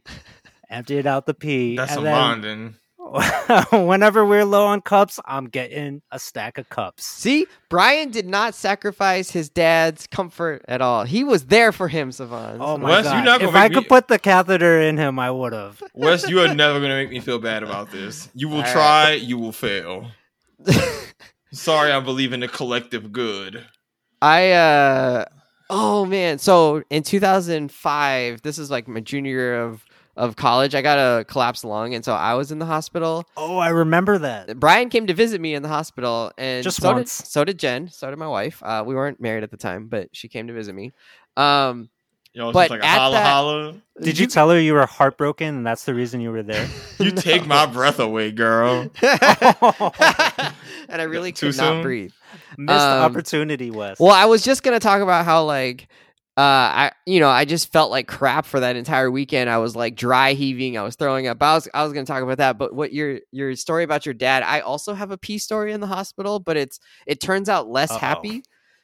emptying 0.70 1.06
out 1.06 1.26
the 1.26 1.34
pee. 1.34 1.76
That's 1.76 1.90
and 1.92 1.96
some 1.96 2.04
then 2.04 2.14
bonding. 2.14 2.74
whenever 3.72 4.24
we're 4.24 4.44
low 4.44 4.66
on 4.66 4.80
cups, 4.80 5.20
I'm 5.24 5.46
getting 5.46 6.02
a 6.10 6.18
stack 6.18 6.58
of 6.58 6.68
cups. 6.68 7.04
See, 7.04 7.46
Brian 7.68 8.10
did 8.10 8.26
not 8.26 8.54
sacrifice 8.54 9.30
his 9.30 9.48
dad's 9.48 10.06
comfort 10.06 10.64
at 10.68 10.80
all. 10.80 11.04
He 11.04 11.24
was 11.24 11.46
there 11.46 11.72
for 11.72 11.88
him, 11.88 12.12
Savon. 12.12 12.58
Oh 12.60 12.76
my 12.76 12.88
Wes, 12.90 13.04
you're 13.04 13.24
god! 13.24 13.42
If 13.42 13.54
I 13.54 13.68
me- 13.68 13.74
could 13.74 13.88
put 13.88 14.08
the 14.08 14.18
catheter 14.18 14.80
in 14.80 14.96
him, 14.96 15.18
I 15.18 15.30
would 15.30 15.52
have. 15.52 15.82
Wes, 15.94 16.28
you 16.28 16.40
are 16.40 16.54
never 16.54 16.80
gonna 16.80 16.96
make 16.96 17.10
me 17.10 17.20
feel 17.20 17.38
bad 17.38 17.62
about 17.62 17.90
this. 17.90 18.28
You 18.34 18.48
will 18.48 18.56
All 18.56 18.62
right. 18.62 18.72
try, 18.72 19.12
you 19.12 19.38
will 19.38 19.52
fail. 19.52 20.10
Sorry, 21.52 21.92
I 21.92 22.00
believe 22.00 22.32
in 22.32 22.40
the 22.40 22.48
collective 22.48 23.12
good. 23.12 23.64
I 24.20 24.50
uh 24.52 25.24
oh 25.70 26.04
man. 26.04 26.38
So 26.38 26.82
in 26.90 27.02
2005, 27.02 28.42
this 28.42 28.58
is 28.58 28.70
like 28.70 28.88
my 28.88 29.00
junior 29.00 29.30
year 29.30 29.62
of 29.62 29.84
of 30.16 30.36
college. 30.36 30.74
I 30.74 30.82
got 30.82 30.98
a 30.98 31.24
collapsed 31.24 31.64
lung, 31.64 31.94
and 31.94 32.04
so 32.04 32.14
I 32.14 32.34
was 32.34 32.50
in 32.52 32.58
the 32.58 32.66
hospital. 32.66 33.24
Oh, 33.36 33.58
I 33.58 33.68
remember 33.68 34.18
that. 34.18 34.58
Brian 34.58 34.88
came 34.88 35.06
to 35.08 35.14
visit 35.14 35.40
me 35.40 35.54
in 35.54 35.62
the 35.62 35.68
hospital, 35.68 36.32
and 36.38 36.64
Just 36.64 36.80
so 36.80 36.92
once. 36.92 37.18
Did, 37.18 37.26
so 37.26 37.44
did 37.44 37.58
Jen. 37.58 37.88
So 37.88 38.08
did 38.10 38.18
my 38.18 38.28
wife. 38.28 38.62
Uh, 38.62 38.82
we 38.86 38.94
weren't 38.94 39.20
married 39.20 39.42
at 39.44 39.50
the 39.50 39.56
time, 39.56 39.88
but 39.88 40.08
she 40.12 40.28
came 40.28 40.46
to 40.48 40.52
visit 40.52 40.74
me. 40.74 40.92
Um, 41.36 41.90
You 42.32 42.42
know, 42.42 42.48
it's 42.50 42.54
But 42.54 42.62
just 42.68 42.70
like 42.72 42.82
a 42.82 42.86
holla 42.86 43.14
that- 43.16 43.26
holla. 43.32 43.74
Did 44.02 44.18
you 44.18 44.26
tell 44.26 44.50
her 44.50 44.60
you 44.60 44.74
were 44.74 44.84
heartbroken 44.84 45.56
and 45.56 45.66
that's 45.66 45.84
the 45.84 45.94
reason 45.94 46.20
you 46.20 46.30
were 46.30 46.42
there? 46.42 46.68
You 46.98 47.10
take 47.12 47.46
my 47.46 47.64
breath 47.66 47.98
away, 47.98 48.30
girl. 48.30 48.90
and 49.02 51.00
I 51.00 51.02
really 51.04 51.32
Too 51.32 51.48
could 51.50 51.56
not 51.58 51.64
soon? 51.74 51.82
breathe. 51.82 52.12
Missed 52.58 52.78
Um, 52.84 53.02
opportunity, 53.10 53.70
Wes. 53.70 53.98
Well, 53.98 54.12
I 54.12 54.26
was 54.26 54.42
just 54.44 54.62
gonna 54.62 54.80
talk 54.80 55.00
about 55.02 55.24
how 55.24 55.44
like 55.44 55.88
uh 56.38 56.40
I 56.40 56.92
you 57.06 57.20
know, 57.20 57.28
I 57.30 57.44
just 57.46 57.72
felt 57.72 57.90
like 57.90 58.06
crap 58.08 58.44
for 58.44 58.60
that 58.60 58.76
entire 58.76 59.10
weekend. 59.10 59.48
I 59.48 59.58
was 59.58 59.74
like 59.74 59.96
dry 59.96 60.34
heaving, 60.34 60.76
I 60.76 60.82
was 60.82 60.96
throwing 60.96 61.26
up. 61.26 61.42
I 61.42 61.54
was 61.54 61.68
I 61.72 61.82
was 61.82 61.92
gonna 61.92 62.06
talk 62.06 62.22
about 62.22 62.38
that, 62.38 62.58
but 62.58 62.74
what 62.74 62.92
your 62.92 63.20
your 63.32 63.54
story 63.56 63.84
about 63.84 64.04
your 64.04 64.14
dad, 64.14 64.42
I 64.42 64.60
also 64.60 64.94
have 64.94 65.10
a 65.10 65.18
pee 65.18 65.38
story 65.38 65.72
in 65.72 65.80
the 65.80 65.86
hospital, 65.86 66.38
but 66.40 66.56
it's 66.56 66.78
it 67.06 67.20
turns 67.20 67.48
out 67.48 67.68
less 67.68 67.90
Uh-oh. 67.90 67.98
happy. 67.98 68.42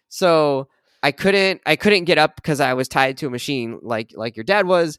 So 0.08 0.68
I 1.02 1.12
couldn't 1.12 1.60
I 1.66 1.76
couldn't 1.76 2.04
get 2.04 2.18
up 2.18 2.36
because 2.36 2.60
I 2.60 2.74
was 2.74 2.88
tied 2.88 3.18
to 3.18 3.26
a 3.26 3.30
machine 3.30 3.78
like 3.82 4.12
like 4.14 4.36
your 4.36 4.44
dad 4.44 4.66
was. 4.66 4.98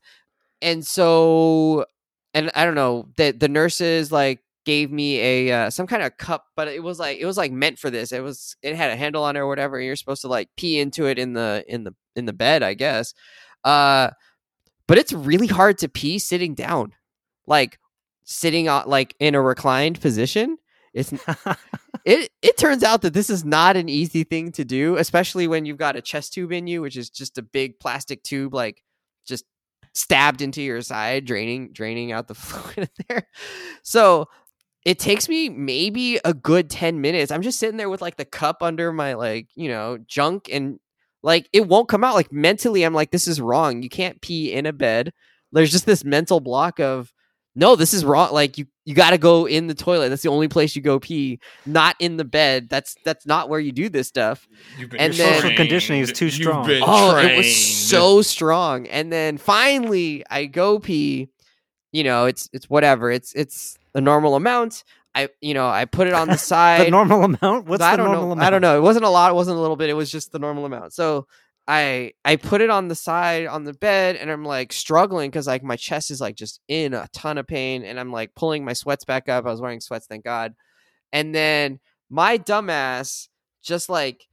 And 0.61 0.85
so 0.85 1.85
and 2.33 2.51
I 2.55 2.65
don't 2.65 2.75
know, 2.75 3.09
the 3.17 3.31
the 3.31 3.47
nurses 3.47 4.11
like 4.11 4.41
gave 4.65 4.91
me 4.91 5.19
a 5.19 5.51
uh, 5.51 5.69
some 5.69 5.87
kind 5.87 6.03
of 6.03 6.17
cup, 6.17 6.45
but 6.55 6.67
it 6.67 6.83
was 6.83 6.99
like 6.99 7.17
it 7.19 7.25
was 7.25 7.37
like 7.37 7.51
meant 7.51 7.79
for 7.79 7.89
this. 7.89 8.11
It 8.11 8.21
was 8.21 8.55
it 8.61 8.75
had 8.75 8.91
a 8.91 8.95
handle 8.95 9.23
on 9.23 9.35
it 9.35 9.39
or 9.39 9.47
whatever. 9.47 9.77
And 9.77 9.85
you're 9.85 9.95
supposed 9.95 10.21
to 10.21 10.27
like 10.27 10.49
pee 10.57 10.79
into 10.79 11.05
it 11.05 11.19
in 11.19 11.33
the 11.33 11.63
in 11.67 11.83
the 11.83 11.93
in 12.15 12.25
the 12.25 12.33
bed, 12.33 12.63
I 12.63 12.73
guess. 12.73 13.13
Uh, 13.63 14.09
but 14.87 14.97
it's 14.97 15.13
really 15.13 15.47
hard 15.47 15.77
to 15.79 15.89
pee 15.89 16.19
sitting 16.19 16.55
down, 16.55 16.93
like 17.47 17.79
sitting 18.25 18.69
on 18.69 18.87
like 18.87 19.15
in 19.19 19.35
a 19.35 19.41
reclined 19.41 20.01
position. 20.01 20.57
It's 20.93 21.13
it 22.05 22.29
it 22.41 22.57
turns 22.57 22.83
out 22.83 23.01
that 23.01 23.13
this 23.13 23.29
is 23.29 23.45
not 23.45 23.77
an 23.77 23.89
easy 23.89 24.23
thing 24.23 24.51
to 24.53 24.65
do, 24.65 24.97
especially 24.97 25.47
when 25.47 25.65
you've 25.65 25.77
got 25.77 25.95
a 25.95 26.01
chest 26.01 26.33
tube 26.33 26.51
in 26.51 26.67
you, 26.67 26.81
which 26.81 26.97
is 26.97 27.09
just 27.09 27.37
a 27.37 27.41
big 27.41 27.79
plastic 27.79 28.23
tube, 28.23 28.53
like 28.53 28.83
just 29.25 29.45
stabbed 29.93 30.41
into 30.41 30.61
your 30.61 30.81
side, 30.81 31.25
draining 31.25 31.71
draining 31.71 32.11
out 32.11 32.27
the 32.27 32.35
fluid 32.35 32.77
in 32.77 33.05
there. 33.07 33.27
So 33.83 34.27
it 34.85 34.99
takes 34.99 35.29
me 35.29 35.47
maybe 35.49 36.19
a 36.25 36.33
good 36.33 36.69
10 36.69 36.99
minutes. 36.99 37.31
I'm 37.31 37.41
just 37.41 37.59
sitting 37.59 37.77
there 37.77 37.89
with 37.89 38.01
like 38.01 38.17
the 38.17 38.25
cup 38.25 38.61
under 38.61 38.91
my 38.91 39.13
like, 39.13 39.47
you 39.55 39.69
know, 39.69 39.97
junk 40.07 40.49
and 40.51 40.79
like 41.23 41.47
it 41.53 41.67
won't 41.67 41.87
come 41.89 42.03
out. 42.03 42.13
Like 42.15 42.31
mentally, 42.31 42.83
I'm 42.83 42.93
like, 42.93 43.11
this 43.11 43.27
is 43.27 43.41
wrong. 43.41 43.81
You 43.81 43.89
can't 43.89 44.21
pee 44.21 44.51
in 44.53 44.65
a 44.65 44.73
bed. 44.73 45.11
There's 45.51 45.71
just 45.71 45.85
this 45.85 46.03
mental 46.03 46.39
block 46.39 46.79
of 46.79 47.11
no, 47.55 47.75
this 47.75 47.93
is 47.93 48.03
wrong. 48.03 48.33
Like 48.33 48.57
you 48.57 48.65
you 48.85 48.95
gotta 48.95 49.17
go 49.19 49.47
in 49.47 49.67
the 49.67 49.75
toilet. 49.75 50.09
That's 50.09 50.23
the 50.23 50.29
only 50.29 50.47
place 50.47 50.75
you 50.75 50.81
go 50.81 50.99
pee, 50.99 51.39
not 51.65 51.95
in 51.99 52.17
the 52.17 52.25
bed. 52.25 52.67
That's 52.69 52.95
that's 53.05 53.25
not 53.27 53.47
where 53.47 53.59
you 53.59 53.71
do 53.71 53.89
this 53.89 54.07
stuff. 54.07 54.47
You've 54.77 54.89
been 54.89 54.99
And 54.99 55.13
then- 55.13 55.41
Social 55.41 55.55
conditioning 55.55 56.01
is 56.01 56.11
too 56.11 56.25
You've 56.25 56.33
strong. 56.33 56.65
been 56.67 56.83
Oh, 56.85 57.15
it 57.17 57.37
was 57.37 57.55
so 57.55 58.21
strong. 58.23 58.87
And 58.87 59.13
then 59.13 59.37
finally 59.37 60.23
I 60.29 60.45
go 60.45 60.79
pee. 60.79 61.29
You 61.91 62.03
know, 62.03 62.25
it's 62.25 62.49
it's 62.53 62.67
whatever. 62.69 63.11
It's 63.11 63.33
it's 63.35 63.77
a 63.93 64.01
normal 64.01 64.35
amount. 64.35 64.83
I 65.15 65.29
you 65.41 65.53
know, 65.53 65.67
I 65.67 65.85
put 65.85 66.07
it 66.07 66.13
on 66.21 66.27
the 66.27 66.37
side. 66.37 66.87
the 66.87 66.91
normal 66.91 67.23
amount? 67.23 67.67
What's 67.67 67.83
I 67.83 67.95
the 67.95 68.03
normal 68.03 68.21
know. 68.21 68.31
amount? 68.33 68.47
I 68.47 68.49
don't 68.49 68.61
know. 68.61 68.77
It 68.77 68.81
wasn't 68.81 69.05
a 69.05 69.09
lot. 69.09 69.31
It 69.31 69.35
wasn't 69.35 69.57
a 69.57 69.61
little 69.61 69.75
bit. 69.75 69.89
It 69.89 69.93
was 69.93 70.11
just 70.11 70.31
the 70.31 70.39
normal 70.39 70.65
amount. 70.65 70.93
So 70.93 71.27
I 71.67 72.13
I 72.25 72.35
put 72.35 72.61
it 72.61 72.69
on 72.69 72.87
the 72.87 72.95
side 72.95 73.45
on 73.45 73.63
the 73.63 73.73
bed, 73.73 74.15
and 74.15 74.29
I'm 74.29 74.43
like 74.43 74.73
struggling 74.73 75.29
because 75.29 75.47
like 75.47 75.63
my 75.63 75.75
chest 75.75 76.11
is 76.11 76.19
like 76.19 76.35
just 76.35 76.59
in 76.67 76.93
a 76.93 77.07
ton 77.13 77.37
of 77.37 77.47
pain, 77.47 77.83
and 77.83 77.99
I'm 77.99 78.11
like 78.11 78.35
pulling 78.35 78.65
my 78.65 78.73
sweats 78.73 79.05
back 79.05 79.29
up. 79.29 79.45
I 79.45 79.51
was 79.51 79.61
wearing 79.61 79.81
sweats, 79.81 80.07
thank 80.07 80.23
God. 80.23 80.55
And 81.11 81.33
then 81.33 81.79
my 82.09 82.37
dumbass 82.37 83.27
just 83.61 83.87
like 83.87 84.27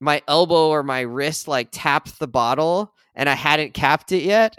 my 0.00 0.22
elbow 0.28 0.68
or 0.68 0.82
my 0.84 1.00
wrist 1.00 1.48
like 1.48 1.68
tapped 1.72 2.18
the 2.18 2.28
bottle, 2.28 2.94
and 3.14 3.28
I 3.28 3.34
hadn't 3.34 3.74
capped 3.74 4.12
it 4.12 4.22
yet. 4.22 4.58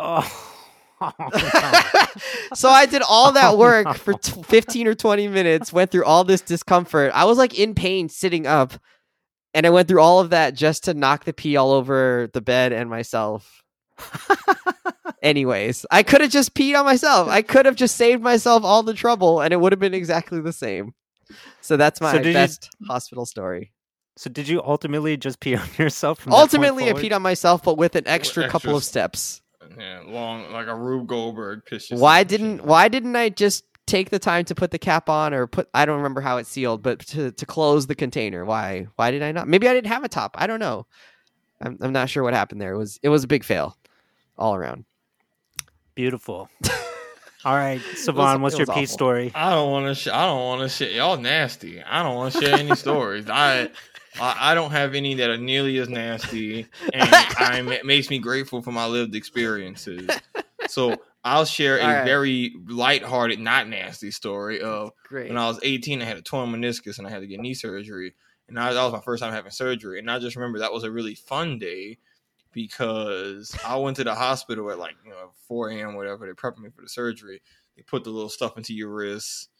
Oh. 0.00 0.52
so 2.54 2.68
I 2.70 2.86
did 2.86 3.02
all 3.02 3.32
that 3.32 3.52
Oh, 3.54 3.56
work 3.58 3.86
no. 3.86 3.92
for 3.92 4.14
t- 4.14 4.42
15 4.42 4.86
or 4.88 4.94
20 4.94 5.28
minutes, 5.28 5.72
went 5.72 5.90
through 5.90 6.04
all 6.04 6.24
this 6.24 6.40
discomfort. 6.40 7.12
I 7.14 7.24
was 7.24 7.38
like 7.38 7.58
in 7.58 7.74
pain 7.74 8.08
sitting 8.08 8.46
up. 8.46 8.72
and 9.54 9.66
I 9.66 9.70
went 9.70 9.88
through 9.88 10.00
all 10.00 10.20
of 10.20 10.30
that 10.30 10.54
just 10.54 10.84
to 10.84 10.94
knock 10.94 11.24
the 11.24 11.32
pee 11.32 11.56
all 11.56 11.72
over 11.72 12.28
the 12.32 12.40
bed 12.40 12.72
and 12.72 12.88
myself. 12.90 13.62
Anyways, 15.22 15.86
I 15.90 16.02
could 16.02 16.20
have 16.20 16.30
just 16.30 16.54
peed 16.54 16.78
on 16.78 16.84
myself. 16.84 17.28
I 17.28 17.42
could 17.42 17.66
have 17.66 17.74
just 17.76 17.96
saved 17.96 18.22
myself 18.22 18.64
all 18.64 18.82
the 18.82 18.94
trouble, 18.94 19.40
and 19.40 19.52
it 19.52 19.56
would 19.60 19.72
have 19.72 19.78
been 19.80 19.94
exactly 19.94 20.40
the 20.40 20.52
same. 20.52 20.94
So 21.60 21.76
that's 21.76 22.00
my 22.00 22.12
So 22.12 22.18
did 22.18 22.26
you- 22.28 22.32
best 22.34 22.68
hospital 22.86 23.26
story. 23.26 23.72
So 24.18 24.30
did 24.30 24.48
you 24.48 24.62
ultimately 24.62 25.16
just 25.18 25.40
pee 25.40 25.56
on 25.56 25.68
yourself? 25.78 26.20
From 26.20 26.32
Ultimately, 26.32 26.88
I 26.88 26.94
peed 26.94 27.12
on 27.14 27.20
myself, 27.22 27.62
but 27.62 27.76
with 27.76 27.96
an 27.96 28.06
extra 28.06 28.48
couple 28.48 28.74
of 28.74 28.82
steps. 28.82 29.42
Yeah, 29.78 30.02
long 30.06 30.52
like 30.52 30.66
a 30.66 30.74
Rube 30.74 31.06
Goldberg 31.06 31.64
piss. 31.64 31.90
yourself 31.90 32.00
Why 32.00 32.24
didn't 32.24 32.58
shit. 32.58 32.66
Why 32.66 32.88
didn't 32.88 33.16
I 33.16 33.28
just 33.28 33.64
take 33.86 34.10
the 34.10 34.18
time 34.18 34.44
to 34.46 34.54
put 34.54 34.70
the 34.70 34.78
cap 34.78 35.08
on 35.08 35.32
or 35.34 35.46
put? 35.46 35.68
I 35.74 35.84
don't 35.86 35.96
remember 35.96 36.20
how 36.20 36.36
it's 36.38 36.48
sealed, 36.50 36.82
but 36.82 37.00
to 37.08 37.32
to 37.32 37.46
close 37.46 37.86
the 37.86 37.94
container. 37.94 38.44
Why 38.44 38.86
Why 38.96 39.10
did 39.10 39.22
I 39.22 39.32
not? 39.32 39.48
Maybe 39.48 39.68
I 39.68 39.74
didn't 39.74 39.88
have 39.88 40.04
a 40.04 40.08
top. 40.08 40.36
I 40.38 40.46
don't 40.46 40.60
know. 40.60 40.86
I'm 41.60 41.78
I'm 41.80 41.92
not 41.92 42.10
sure 42.10 42.22
what 42.22 42.34
happened 42.34 42.60
there. 42.60 42.72
It 42.74 42.78
was 42.78 42.98
it 43.02 43.08
was 43.08 43.24
a 43.24 43.28
big 43.28 43.44
fail, 43.44 43.76
all 44.36 44.54
around. 44.54 44.84
Beautiful. 45.94 46.48
All 47.44 47.54
right, 47.54 47.80
Savon, 47.94 48.36
it 48.36 48.40
what's 48.40 48.58
your 48.58 48.66
pee 48.66 48.72
awful. 48.72 48.86
story? 48.88 49.30
I 49.32 49.50
don't 49.50 49.70
want 49.70 49.86
to. 49.86 49.94
Sh- 49.94 50.08
I 50.08 50.26
don't 50.26 50.40
want 50.40 50.62
to 50.62 50.68
share. 50.68 50.90
Y'all 50.90 51.16
nasty. 51.16 51.80
I 51.80 52.02
don't 52.02 52.16
want 52.16 52.34
to 52.34 52.40
share 52.40 52.56
any 52.58 52.74
stories. 52.74 53.30
I, 53.30 53.70
I 54.20 54.52
I 54.52 54.54
don't 54.54 54.70
have 54.70 54.94
any 54.94 55.14
that 55.14 55.30
are 55.30 55.36
nearly 55.36 55.78
as 55.78 55.88
nasty, 55.88 56.66
and 56.92 57.10
I'm, 57.38 57.70
it 57.72 57.84
makes 57.84 58.10
me 58.10 58.18
grateful 58.18 58.62
for 58.62 58.72
my 58.72 58.86
lived 58.86 59.14
experiences. 59.14 60.20
So 60.66 61.02
I'll 61.24 61.44
share 61.44 61.78
a 61.78 61.82
All 61.82 61.92
right. 61.94 62.04
very 62.04 62.54
lighthearted, 62.66 63.38
not 63.38 63.68
nasty 63.68 64.10
story 64.10 64.60
of 64.60 64.92
Great. 65.04 65.28
when 65.28 65.38
I 65.38 65.48
was 65.48 65.60
18. 65.62 66.02
I 66.02 66.04
had 66.04 66.16
a 66.16 66.22
torn 66.22 66.50
meniscus 66.50 66.98
and 66.98 67.06
I 67.06 67.10
had 67.10 67.20
to 67.20 67.26
get 67.26 67.40
knee 67.40 67.54
surgery, 67.54 68.14
and 68.48 68.58
I, 68.58 68.72
that 68.72 68.84
was 68.84 68.92
my 68.92 69.00
first 69.00 69.22
time 69.22 69.32
having 69.32 69.50
surgery. 69.50 69.98
And 69.98 70.10
I 70.10 70.18
just 70.18 70.36
remember 70.36 70.58
that 70.60 70.72
was 70.72 70.84
a 70.84 70.90
really 70.90 71.14
fun 71.14 71.58
day 71.58 71.98
because 72.52 73.56
I 73.64 73.76
went 73.76 73.96
to 73.96 74.04
the 74.04 74.14
hospital 74.14 74.70
at 74.70 74.78
like 74.78 74.96
you 75.04 75.10
know 75.10 75.32
4 75.46 75.70
a.m. 75.70 75.94
whatever. 75.94 76.26
They 76.26 76.32
prepped 76.32 76.58
me 76.58 76.70
for 76.70 76.82
the 76.82 76.88
surgery. 76.88 77.42
They 77.76 77.82
put 77.82 78.04
the 78.04 78.10
little 78.10 78.30
stuff 78.30 78.56
into 78.56 78.72
your 78.74 78.88
wrist, 78.88 79.50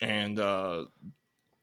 and 0.00 0.38
uh, 0.38 0.84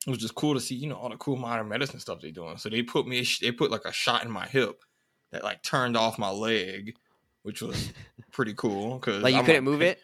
it 0.05 0.09
was 0.09 0.19
just 0.19 0.35
cool 0.35 0.53
to 0.53 0.59
see 0.59 0.75
you 0.75 0.87
know 0.87 0.95
all 0.95 1.09
the 1.09 1.17
cool 1.17 1.35
modern 1.35 1.67
medicine 1.67 1.99
stuff 1.99 2.19
they're 2.21 2.31
doing. 2.31 2.57
So 2.57 2.69
they 2.69 2.83
put 2.83 3.07
me 3.07 3.25
they 3.41 3.51
put 3.51 3.71
like 3.71 3.85
a 3.85 3.91
shot 3.93 4.23
in 4.23 4.31
my 4.31 4.45
hip 4.45 4.83
that 5.31 5.43
like 5.43 5.63
turned 5.63 5.97
off 5.97 6.19
my 6.19 6.29
leg, 6.29 6.95
which 7.43 7.61
was 7.61 7.91
pretty 8.31 8.53
cool 8.53 8.99
because 8.99 9.23
like 9.23 9.33
you 9.33 9.43
couldn't 9.43 9.63
move 9.63 9.81
it. 9.81 9.99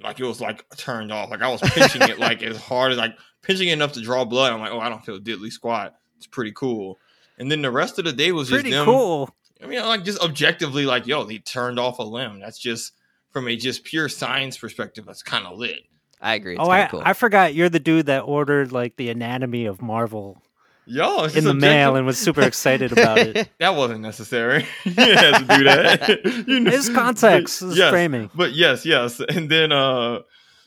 like 0.00 0.20
it 0.20 0.24
was 0.24 0.40
like 0.40 0.64
turned 0.76 1.10
off. 1.12 1.30
Like 1.30 1.42
I 1.42 1.48
was 1.48 1.60
pinching 1.62 2.02
it 2.02 2.18
like 2.18 2.42
as 2.42 2.58
hard 2.58 2.92
as 2.92 2.98
like 2.98 3.16
pinching 3.42 3.68
it 3.68 3.72
enough 3.72 3.92
to 3.92 4.00
draw 4.02 4.24
blood. 4.24 4.52
I'm 4.52 4.60
like, 4.60 4.72
oh, 4.72 4.80
I 4.80 4.88
don't 4.88 5.04
feel 5.04 5.18
diddly 5.18 5.50
squat. 5.50 5.94
It's 6.16 6.26
pretty 6.26 6.52
cool. 6.52 6.98
And 7.38 7.50
then 7.50 7.62
the 7.62 7.70
rest 7.70 7.98
of 7.98 8.04
the 8.04 8.12
day 8.12 8.32
was 8.32 8.48
just 8.48 8.62
Pretty 8.62 8.70
them. 8.74 8.84
cool. 8.84 9.30
I 9.62 9.66
mean, 9.66 9.80
like 9.80 10.04
just 10.04 10.20
objectively, 10.20 10.84
like 10.86 11.06
yo, 11.06 11.24
they 11.24 11.38
turned 11.38 11.78
off 11.78 11.98
a 11.98 12.02
limb. 12.02 12.38
That's 12.40 12.58
just 12.58 12.92
from 13.30 13.48
a 13.48 13.56
just 13.56 13.84
pure 13.84 14.08
science 14.08 14.58
perspective. 14.58 15.06
That's 15.06 15.22
kind 15.22 15.46
of 15.46 15.56
lit. 15.58 15.80
I 16.20 16.34
agree. 16.34 16.54
It's 16.54 16.62
oh, 16.62 16.70
I, 16.70 16.86
cool. 16.86 17.02
I 17.04 17.12
forgot 17.12 17.54
you're 17.54 17.68
the 17.68 17.80
dude 17.80 18.06
that 18.06 18.20
ordered 18.20 18.72
like 18.72 18.96
the 18.96 19.10
anatomy 19.10 19.66
of 19.66 19.80
Marvel 19.80 20.42
Yo, 20.90 21.24
it's 21.24 21.34
in 21.34 21.42
just 21.42 21.46
the 21.46 21.54
mail 21.54 21.96
and 21.96 22.06
was 22.06 22.16
super 22.16 22.40
excited 22.40 22.92
about 22.92 23.18
it. 23.18 23.50
that 23.58 23.76
wasn't 23.76 24.00
necessary. 24.00 24.66
you 24.84 24.92
didn't 24.92 25.18
have 25.18 25.46
to 25.46 25.56
do 25.58 25.64
that. 25.64 26.44
you 26.48 26.60
know, 26.60 26.70
It's 26.72 26.88
context, 26.88 27.60
but 27.60 27.68
it's 27.68 27.76
yes, 27.76 27.90
framing. 27.90 28.30
But 28.34 28.52
yes, 28.54 28.86
yes. 28.86 29.20
And 29.20 29.50
then 29.50 29.70
uh 29.70 30.20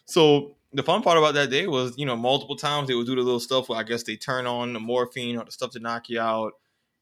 so 0.05 0.57
the 0.73 0.83
fun 0.83 1.01
part 1.01 1.17
about 1.17 1.33
that 1.33 1.49
day 1.49 1.65
was, 1.65 1.97
you 1.97 2.05
know, 2.05 2.15
multiple 2.15 2.55
times 2.55 2.87
they 2.87 2.93
would 2.93 3.07
do 3.07 3.15
the 3.15 3.21
little 3.23 3.39
stuff 3.39 3.67
where 3.67 3.79
I 3.79 3.83
guess 3.83 4.03
they 4.03 4.15
turn 4.15 4.45
on 4.45 4.73
the 4.73 4.79
morphine 4.79 5.37
or 5.37 5.43
the 5.43 5.51
stuff 5.51 5.71
to 5.71 5.79
knock 5.79 6.07
you 6.07 6.19
out. 6.19 6.53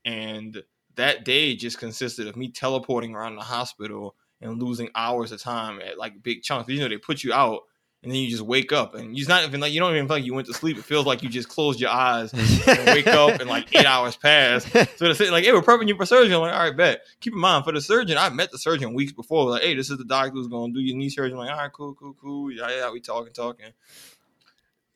And 0.05 0.63
that 0.95 1.25
day 1.25 1.57
just 1.57 1.77
consisted 1.77 2.25
of 2.25 2.37
me 2.37 2.49
teleporting 2.49 3.15
around 3.15 3.35
the 3.35 3.41
hospital 3.41 4.15
and 4.39 4.63
losing 4.63 4.89
hours 4.95 5.33
of 5.33 5.41
time 5.41 5.81
at 5.81 5.97
like 5.97 6.23
big 6.23 6.41
chunks. 6.41 6.69
You 6.69 6.79
know, 6.79 6.87
they 6.87 6.97
put 6.97 7.25
you 7.25 7.33
out 7.33 7.63
and 8.01 8.11
then 8.11 8.19
you 8.19 8.29
just 8.29 8.43
wake 8.43 8.71
up 8.71 8.95
and 8.95 9.17
you're 9.17 9.27
not 9.27 9.43
even 9.43 9.59
like 9.59 9.73
you 9.73 9.79
don't 9.81 9.93
even 9.93 10.07
feel 10.07 10.17
like 10.17 10.25
you 10.25 10.33
went 10.33 10.47
to 10.47 10.53
sleep. 10.53 10.77
It 10.77 10.85
feels 10.85 11.05
like 11.05 11.21
you 11.21 11.27
just 11.27 11.49
closed 11.49 11.81
your 11.81 11.89
eyes 11.89 12.31
and 12.31 12.41
wake 12.87 13.07
up 13.07 13.41
and 13.41 13.49
like 13.49 13.75
eight 13.75 13.85
hours 13.85 14.15
pass. 14.15 14.63
So 14.63 14.85
they're 14.99 15.13
saying 15.13 15.31
like, 15.31 15.43
hey, 15.43 15.51
we're 15.51 15.61
prepping 15.61 15.89
you 15.89 15.97
for 15.97 16.05
surgery. 16.05 16.33
I'm 16.33 16.41
like, 16.41 16.53
all 16.53 16.63
right, 16.63 16.75
bet. 16.75 17.01
Keep 17.19 17.33
in 17.33 17.39
mind 17.39 17.65
for 17.65 17.73
the 17.73 17.81
surgeon, 17.81 18.17
I 18.17 18.29
met 18.29 18.51
the 18.51 18.57
surgeon 18.57 18.93
weeks 18.93 19.11
before. 19.11 19.49
Like, 19.49 19.63
hey, 19.63 19.75
this 19.75 19.89
is 19.89 19.97
the 19.97 20.05
doctor 20.05 20.31
who's 20.31 20.47
gonna 20.47 20.71
do 20.71 20.79
your 20.79 20.95
knee 20.95 21.09
surgery. 21.09 21.33
I'm 21.33 21.39
like, 21.39 21.51
all 21.51 21.57
right, 21.57 21.73
cool, 21.73 21.93
cool, 21.93 22.13
cool. 22.13 22.51
Yeah, 22.51 22.69
yeah, 22.69 22.91
we 22.91 23.01
talking, 23.01 23.33
talking. 23.33 23.73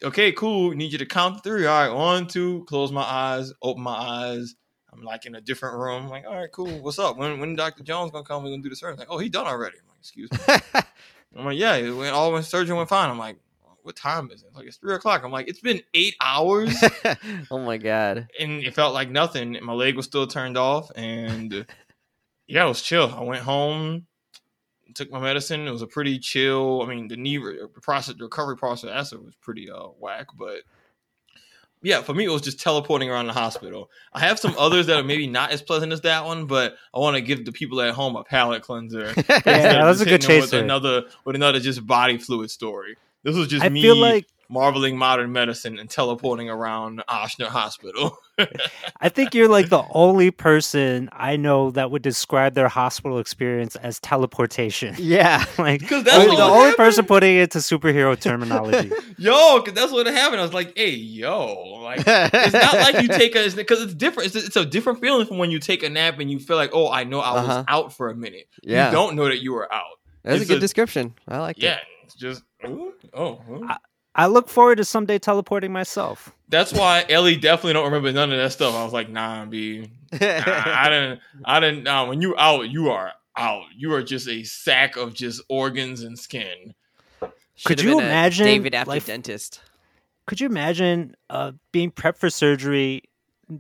Okay, 0.02 0.32
cool. 0.32 0.72
Need 0.72 0.94
you 0.94 0.98
to 0.98 1.06
count 1.06 1.44
three. 1.44 1.66
All 1.66 1.88
right, 1.88 1.94
one, 1.94 2.28
two. 2.28 2.64
Close 2.66 2.92
my 2.92 3.04
eyes. 3.04 3.52
Open 3.62 3.84
my 3.84 3.96
eyes. 3.96 4.56
I'm 4.94 5.02
like 5.02 5.26
in 5.26 5.36
a 5.36 5.42
different 5.42 5.78
room. 5.78 6.04
I'm 6.04 6.10
like, 6.10 6.26
all 6.26 6.36
right, 6.36 6.52
cool. 6.52 6.80
What's 6.80 7.00
up? 7.00 7.18
When 7.18 7.40
when 7.40 7.56
Dr. 7.56 7.84
Jones 7.84 8.12
gonna 8.12 8.24
come? 8.24 8.44
We're 8.44 8.52
gonna 8.52 8.62
do 8.62 8.70
the 8.70 8.76
surgery. 8.76 8.98
Like, 8.98 9.08
oh, 9.10 9.18
he 9.18 9.28
done 9.28 9.48
already. 9.48 9.78
I'm 9.78 9.88
like, 9.90 10.00
excuse 10.00 10.30
me. 10.32 10.82
I'm 11.35 11.45
like, 11.45 11.57
yeah, 11.57 11.76
it 11.76 11.91
went, 11.91 12.14
all 12.14 12.31
when 12.31 12.43
surgery 12.43 12.76
went 12.76 12.89
fine. 12.89 13.10
I'm 13.10 13.18
like, 13.18 13.38
what 13.84 13.95
time 13.95 14.31
is 14.31 14.43
it? 14.43 14.49
Like, 14.55 14.65
it's 14.65 14.77
three 14.77 14.95
o'clock. 14.95 15.23
I'm 15.23 15.31
like, 15.31 15.47
it's 15.47 15.60
been 15.60 15.81
eight 15.93 16.15
hours 16.22 16.73
oh 17.51 17.60
my 17.60 17.77
god. 17.77 18.27
and 18.39 18.64
it 18.64 18.73
felt 18.73 18.93
like 18.93 19.10
nothing. 19.10 19.57
My 19.61 19.73
leg 19.73 19.95
was 19.95 20.05
still 20.05 20.26
turned 20.26 20.57
off, 20.57 20.89
and 20.95 21.65
yeah, 22.47 22.65
it 22.65 22.68
was 22.68 22.81
chill. 22.81 23.14
I 23.14 23.23
went 23.23 23.43
home, 23.43 24.07
took 24.95 25.11
my 25.11 25.19
medicine. 25.19 25.68
It 25.68 25.72
was 25.72 25.81
a 25.81 25.88
pretty 25.88 26.19
chill. 26.19 26.81
I 26.81 26.85
mean, 26.88 27.07
the 27.07 27.18
knee 27.18 27.38
re- 27.38 27.60
process, 27.81 28.15
the 28.15 28.23
recovery 28.23 28.57
process 28.57 29.11
was 29.11 29.35
pretty 29.41 29.69
uh 29.69 29.88
whack, 29.99 30.27
but 30.38 30.60
yeah, 31.84 32.01
for 32.01 32.14
me 32.14 32.26
it 32.26 32.30
was 32.30 32.41
just 32.41 32.60
teleporting 32.60 33.10
around 33.10 33.27
the 33.27 33.34
hospital. 33.34 33.91
I 34.14 34.22
have 34.22 34.39
some 34.39 34.55
others 34.57 34.88
that 34.88 34.97
are 34.97 35.03
maybe 35.03 35.27
not 35.27 35.51
as 35.51 35.61
pleasant 35.61 35.91
as 35.91 36.01
that 36.01 36.26
one, 36.26 36.47
but 36.47 36.76
I 36.95 36.99
want 36.99 37.15
to 37.15 37.22
give 37.22 37.45
the 37.45 37.51
people 37.51 37.81
at 37.81 37.93
home 37.93 38.15
a 38.15 38.23
palate 38.23 38.64
cleanser. 38.64 39.14
Yeah, 39.45 39.73
that 39.73 39.85
was 39.85 40.01
a 40.01 40.05
good 40.05 40.22
them 40.22 40.39
with. 40.39 40.53
Another 40.53 41.03
with 41.26 41.35
another 41.35 41.60
just 41.60 41.85
body 41.85 42.18
fluid 42.18 42.49
story. 42.49 42.95
This 43.23 43.35
was 43.35 43.47
just 43.47 43.64
I 43.64 43.69
me 43.69 43.81
feel 43.81 43.97
like 43.97 44.26
marveling 44.49 44.98
modern 44.98 45.32
medicine 45.32 45.80
and 45.80 45.90
teleporting 45.90 46.49
around 46.49 47.02
Ochsner 47.10 47.48
Hospital. 47.48 48.18
I 49.02 49.10
think 49.10 49.34
you're 49.34 49.48
like 49.48 49.70
the 49.70 49.84
only 49.91 50.32
person 50.32 51.10
I 51.11 51.36
know 51.38 51.72
that 51.72 51.91
would 51.91 52.02
describe 52.02 52.53
their 52.53 52.68
hospital 52.68 53.20
experience 53.20 53.76
as 53.78 53.99
teleportation. 53.99 54.95
yeah. 54.98 55.44
like 55.57 55.80
Because 55.80 56.03
that's 56.03 56.24
the 56.26 56.30
only 56.32 56.38
happened. 56.38 56.76
person 56.78 57.06
putting 57.06 57.38
it 57.38 57.52
to 57.52 57.60
superhero 57.60 58.20
terminology. 58.20 58.91
Yo, 59.18 59.60
because 59.60 59.74
that's 59.74 59.91
what 59.91 60.06
happened. 60.07 60.40
I 60.41 60.44
was 60.44 60.53
like, 60.53 60.74
hey, 60.78 60.90
yo, 60.91 61.53
like 61.84 61.99
it's 62.06 62.53
not 62.53 62.74
like 62.74 63.02
you 63.02 63.07
take 63.07 63.36
a 63.36 63.49
because 63.56 63.82
it's 63.82 63.94
different. 63.94 64.36
It's, 64.36 64.48
it's 64.48 64.56
a 64.56 64.65
different 64.65 64.99
feeling 64.99 65.26
from 65.28 65.38
when 65.38 65.52
you 65.52 65.60
take 65.60 65.84
a 65.84 65.90
nap 65.90 66.20
and 66.20 66.30
you 66.30 66.40
feel 66.40 66.57
like, 66.57 66.72
oh, 66.74 66.90
I 66.91 67.03
know 67.03 67.20
I 67.20 67.34
was 67.34 67.49
Uh-huh. 67.49 67.64
out 67.68 67.94
for 67.94 68.10
a 68.10 68.15
minute. 68.15 68.48
Yeah. 68.64 68.88
You 68.88 68.91
don't 68.91 69.15
know 69.15 69.26
that 69.26 69.41
you 69.41 69.53
were 69.53 69.72
out. 69.74 69.84
That's 70.24 70.41
a 70.41 70.45
good 70.45 70.57
a- 70.57 70.60
description. 70.61 71.14
I 71.28 71.40
like 71.40 71.57
it. 71.57 71.64
Yeah, 71.64 71.76
it. 71.76 71.82
it's 72.06 72.15
just 72.15 72.44
ooh, 72.65 72.94
oh. 73.14 73.41
ooh. 73.49 73.68
I- 73.70 73.78
I 74.15 74.27
look 74.27 74.48
forward 74.48 74.76
to 74.77 74.85
someday 74.85 75.18
teleporting 75.19 75.72
myself. 75.72 76.35
That's 76.49 76.72
why 76.72 77.03
Ellie 77.10 77.35
definitely 77.35 77.73
don't 77.73 77.85
remember 77.85 78.11
none 78.11 78.31
of 78.31 78.38
that 78.38 78.52
stuff. 78.52 78.76
I 78.76 78.84
was 78.84 78.94
like, 78.94 79.10
nah, 79.10 79.45
B, 79.45 79.90
nah, 80.11 80.18
I 80.22 80.90
didn't, 80.90 81.19
I 81.45 81.60
didn't. 81.60 81.84
Nah, 81.84 82.07
when 82.07 82.22
you 82.22 82.35
out, 82.38 82.69
you 82.69 82.90
are 82.91 83.11
out. 83.35 83.64
You 83.76 83.94
are 83.95 84.03
just 84.03 84.27
a 84.27 84.44
sack 84.44 84.95
of 84.98 85.14
just 85.15 85.41
organs 85.49 86.03
and 86.03 86.18
skin. 86.19 86.76
Should've 87.56 87.84
you 87.85 87.91
been 87.95 88.03
a 88.03 88.07
imagine, 88.07 88.45
David 88.45 88.76
after 88.76 88.90
like- 88.91 89.06
dentist? 89.06 89.61
Could 90.26 90.40
you 90.40 90.48
imagine 90.48 91.15
uh, 91.30 91.52
being 91.72 91.91
prepped 91.91 92.18
for 92.18 92.30
surgery, 92.30 93.03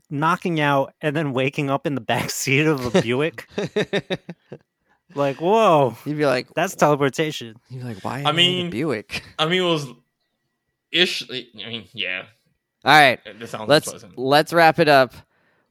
knocking 0.09 0.59
out, 0.61 0.93
and 1.01 1.15
then 1.15 1.33
waking 1.33 1.69
up 1.69 1.85
in 1.87 1.95
the 1.95 2.01
back 2.13 2.29
seat 2.29 2.65
of 2.67 2.95
a 2.95 3.01
Buick? 3.03 3.47
like, 5.15 5.41
whoa, 5.41 5.95
You'd 6.05 6.17
be 6.17 6.25
like, 6.25 6.47
that's 6.55 6.75
teleportation. 6.75 7.55
you'd 7.69 7.79
be 7.79 7.83
like, 7.93 8.03
why? 8.03 8.17
I 8.17 8.19
am 8.19 8.25
in 8.27 8.31
a 8.31 8.33
mean- 8.35 8.69
Buick. 8.69 9.23
I 9.37 9.45
mean, 9.47 9.61
it 9.61 9.65
was 9.65 9.87
ish. 10.93 11.29
I 11.29 11.45
mean, 11.55 11.87
yeah, 11.93 12.25
All 12.85 12.93
right, 12.93 13.19
let's 13.67 13.89
pleasant. 13.89 14.17
let's 14.17 14.53
wrap 14.53 14.79
it 14.79 14.87
up. 14.87 15.13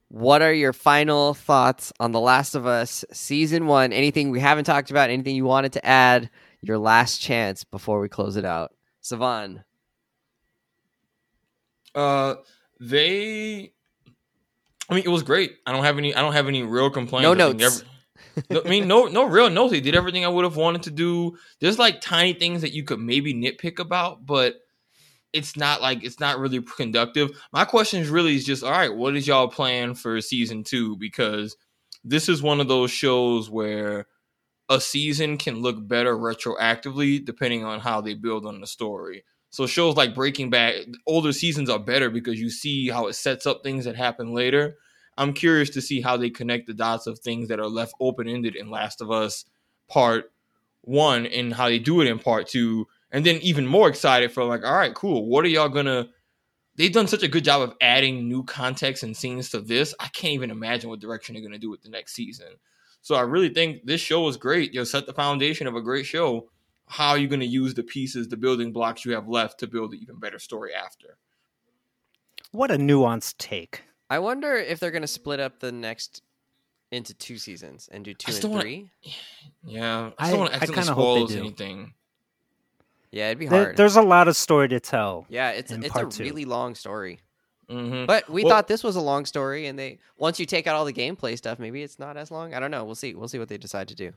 What 0.09 0.43
are 0.43 0.53
your 0.53 0.73
final 0.73 1.33
thoughts 1.33 1.91
on 1.99 2.11
The 2.11 2.19
Last 2.19 2.53
of 2.53 2.67
Us 2.67 3.03
season 3.11 3.65
one? 3.65 3.91
Anything 3.91 4.29
we 4.29 4.39
haven't 4.39 4.65
talked 4.65 4.91
about? 4.91 5.09
Anything 5.09 5.35
you 5.35 5.45
wanted 5.45 5.73
to 5.73 5.85
add? 5.85 6.29
Your 6.61 6.77
last 6.77 7.17
chance 7.19 7.63
before 7.63 7.99
we 7.99 8.07
close 8.07 8.37
it 8.37 8.45
out, 8.45 8.73
Savon. 9.01 9.63
Uh, 11.95 12.35
they. 12.79 13.73
I 14.89 14.95
mean, 14.95 15.03
it 15.05 15.09
was 15.09 15.23
great. 15.23 15.57
I 15.65 15.71
don't 15.71 15.83
have 15.83 15.97
any. 15.97 16.13
I 16.15 16.21
don't 16.21 16.33
have 16.33 16.47
any 16.47 16.63
real 16.63 16.89
complaints. 16.89 17.23
No 17.23 17.33
notes. 17.33 17.63
every- 17.63 17.87
no, 18.49 18.61
I 18.65 18.69
mean, 18.69 18.87
no, 18.87 19.05
no 19.05 19.25
real 19.25 19.49
notes. 19.49 19.71
They 19.71 19.79
did 19.81 19.93
everything 19.95 20.25
I 20.25 20.27
would 20.27 20.43
have 20.43 20.55
wanted 20.55 20.83
to 20.83 20.91
do. 20.91 21.37
There's 21.59 21.77
like 21.77 22.01
tiny 22.01 22.33
things 22.33 22.61
that 22.61 22.71
you 22.73 22.83
could 22.83 22.99
maybe 22.99 23.33
nitpick 23.33 23.77
about, 23.79 24.25
but 24.25 24.55
it's 25.33 25.57
not 25.57 25.81
like 25.81 26.03
it's 26.03 26.19
not 26.19 26.39
really 26.39 26.61
conductive. 26.61 27.31
My 27.51 27.65
question 27.65 28.01
is 28.01 28.09
really 28.09 28.35
is 28.35 28.45
just 28.45 28.63
all 28.63 28.71
right. 28.71 28.93
What 28.93 29.15
is 29.15 29.27
y'all 29.27 29.47
plan 29.47 29.95
for 29.95 30.21
season 30.21 30.63
two? 30.63 30.95
Because 30.95 31.57
this 32.03 32.29
is 32.29 32.41
one 32.41 32.61
of 32.61 32.67
those 32.67 32.91
shows 32.91 33.49
where 33.49 34.07
a 34.69 34.79
season 34.79 35.37
can 35.37 35.61
look 35.61 35.85
better 35.87 36.15
retroactively 36.15 37.23
depending 37.23 37.65
on 37.65 37.79
how 37.79 37.99
they 37.99 38.13
build 38.13 38.45
on 38.45 38.61
the 38.61 38.67
story. 38.67 39.23
So 39.49 39.67
shows 39.67 39.95
like 39.95 40.15
Breaking 40.15 40.49
Bad, 40.49 40.95
older 41.05 41.31
seasons 41.31 41.69
are 41.69 41.79
better 41.79 42.09
because 42.09 42.39
you 42.39 42.49
see 42.49 42.89
how 42.89 43.07
it 43.07 43.13
sets 43.13 43.45
up 43.45 43.61
things 43.61 43.85
that 43.85 43.95
happen 43.95 44.33
later. 44.33 44.77
I'm 45.17 45.33
curious 45.33 45.69
to 45.71 45.81
see 45.81 46.01
how 46.01 46.17
they 46.17 46.29
connect 46.31 46.65
the 46.67 46.73
dots 46.73 47.05
of 47.05 47.19
things 47.19 47.49
that 47.49 47.59
are 47.59 47.67
left 47.67 47.93
open 47.99 48.27
ended 48.27 48.55
in 48.55 48.71
Last 48.71 48.99
of 48.99 49.11
Us 49.11 49.45
Part 49.87 50.31
One 50.81 51.27
and 51.27 51.53
how 51.53 51.69
they 51.69 51.77
do 51.77 52.01
it 52.01 52.07
in 52.07 52.17
Part 52.17 52.47
Two, 52.47 52.87
and 53.13 53.25
then 53.25 53.37
even 53.37 53.65
more 53.65 53.87
excited 53.87 54.31
for 54.33 54.43
like, 54.43 54.65
all 54.65 54.73
right, 54.75 54.93
cool. 54.93 55.25
What 55.27 55.45
are 55.45 55.49
y'all 55.49 55.69
gonna? 55.69 56.09
They've 56.75 56.91
done 56.91 57.07
such 57.07 57.23
a 57.23 57.27
good 57.29 57.45
job 57.45 57.61
of 57.61 57.73
adding 57.79 58.27
new 58.27 58.43
context 58.43 59.03
and 59.03 59.15
scenes 59.15 59.49
to 59.51 59.61
this. 59.61 59.93
I 59.99 60.07
can't 60.09 60.33
even 60.33 60.49
imagine 60.51 60.89
what 60.89 60.99
direction 60.99 61.33
they're 61.35 61.43
gonna 61.43 61.57
do 61.59 61.69
with 61.69 61.83
the 61.83 61.89
next 61.89 62.13
season. 62.15 62.47
So 63.01 63.15
I 63.15 63.21
really 63.21 63.49
think 63.49 63.85
this 63.85 64.01
show 64.01 64.27
is 64.27 64.37
great. 64.37 64.73
You'll 64.73 64.85
set 64.85 65.05
the 65.05 65.13
foundation 65.13 65.67
of 65.67 65.75
a 65.75 65.81
great 65.81 66.05
show. 66.05 66.49
How 66.87 67.09
are 67.11 67.17
you 67.17 67.27
going 67.27 67.39
to 67.41 67.45
use 67.45 67.73
the 67.73 67.83
pieces, 67.83 68.27
the 68.29 68.37
building 68.37 68.71
blocks 68.71 69.03
you 69.05 69.13
have 69.13 69.27
left 69.27 69.59
to 69.59 69.67
build 69.67 69.93
an 69.93 69.99
even 70.01 70.19
better 70.19 70.37
story 70.39 70.73
after? 70.73 71.17
What 72.51 72.71
a 72.71 72.75
nuanced 72.77 73.35
take. 73.37 73.81
I 74.09 74.19
wonder 74.19 74.53
if 74.55 74.79
they're 74.79 74.91
going 74.91 75.01
to 75.01 75.07
split 75.07 75.39
up 75.39 75.59
the 75.59 75.71
next 75.71 76.21
into 76.91 77.13
two 77.13 77.37
seasons 77.37 77.89
and 77.91 78.05
do 78.05 78.13
two 78.13 78.25
and 78.29 78.35
still 78.35 78.49
wanna- 78.51 78.61
three. 78.63 78.91
Yeah, 79.65 80.11
I 80.17 80.27
I- 80.27 80.31
don't 80.31 80.39
want 80.41 80.51
to 80.51 80.59
I 80.59 80.61
accidentally 80.61 80.85
kinda 80.87 80.93
hope 80.93 81.15
they 81.29 81.33
spoil 81.33 81.41
do. 81.41 81.47
anything. 81.47 81.93
Yeah, 83.13 83.27
it'd 83.27 83.37
be 83.39 83.45
There- 83.47 83.63
hard. 83.65 83.77
there's 83.77 83.95
a 83.95 84.01
lot 84.01 84.27
of 84.27 84.35
story 84.35 84.67
to 84.69 84.79
tell. 84.79 85.25
yeah, 85.29 85.51
it's 85.51 85.71
in 85.71 85.83
it's 85.83 85.95
a 85.95 86.05
two. 86.05 86.23
really 86.23 86.45
long 86.45 86.73
story. 86.75 87.19
hmm 87.69 88.05
But 88.05 88.29
we 88.29 88.43
Well- 88.43 88.51
thought 88.53 88.67
this 88.67 88.83
was 88.83 88.95
a 88.95 89.01
long 89.01 89.25
story, 89.25 89.67
and 89.67 89.77
they 89.79 89.99
once 90.17 90.39
you 90.39 90.45
take 90.45 90.67
out 90.67 90.75
all 90.75 90.83
the 90.85 90.93
gameplay 90.93 91.37
stuff, 91.37 91.59
maybe 91.59 91.81
it's 91.83 91.99
not 91.99 92.17
as 92.17 92.29
long. 92.31 92.53
I 92.53 92.59
don't 92.59 92.71
know. 92.71 92.83
We'll 92.83 92.95
see. 92.95 93.13
We'll 93.15 93.27
see 93.29 93.39
what 93.39 93.47
they 93.49 93.57
decide 93.57 93.87
to 93.89 93.95
do. 93.95 94.11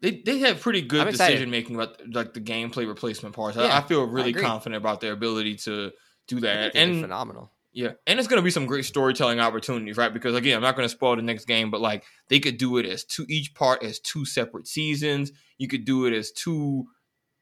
They 0.00 0.20
they 0.24 0.38
have 0.40 0.60
pretty 0.60 0.82
good 0.82 1.08
decision 1.10 1.48
making 1.50 1.76
about 1.76 1.96
like 2.12 2.34
the 2.34 2.40
gameplay 2.40 2.86
replacement 2.86 3.34
parts. 3.34 3.56
Yeah, 3.56 3.64
I, 3.64 3.78
I 3.78 3.80
feel 3.82 4.04
really 4.04 4.30
agree. 4.30 4.42
confident 4.42 4.76
about 4.76 5.00
their 5.00 5.12
ability 5.12 5.56
to 5.64 5.92
do 6.28 6.40
that. 6.40 6.72
think 6.72 6.74
they 6.74 6.80
did 6.80 6.88
And 6.94 7.00
phenomenal. 7.02 7.50
Yeah, 7.72 7.92
and 8.06 8.18
it's 8.18 8.28
gonna 8.28 8.42
be 8.42 8.50
some 8.50 8.66
great 8.66 8.84
storytelling 8.84 9.40
opportunities, 9.40 9.96
right? 9.96 10.12
Because 10.12 10.34
again, 10.34 10.56
I'm 10.56 10.62
not 10.62 10.76
gonna 10.76 10.88
spoil 10.90 11.16
the 11.16 11.22
next 11.22 11.46
game, 11.46 11.70
but 11.70 11.80
like 11.80 12.04
they 12.28 12.38
could 12.38 12.58
do 12.58 12.76
it 12.78 12.84
as 12.86 13.02
two 13.04 13.24
each 13.28 13.54
part 13.54 13.82
as 13.82 13.98
two 13.98 14.24
separate 14.26 14.66
seasons. 14.68 15.32
You 15.56 15.68
could 15.68 15.84
do 15.86 16.04
it 16.06 16.12
as 16.12 16.32
two 16.32 16.84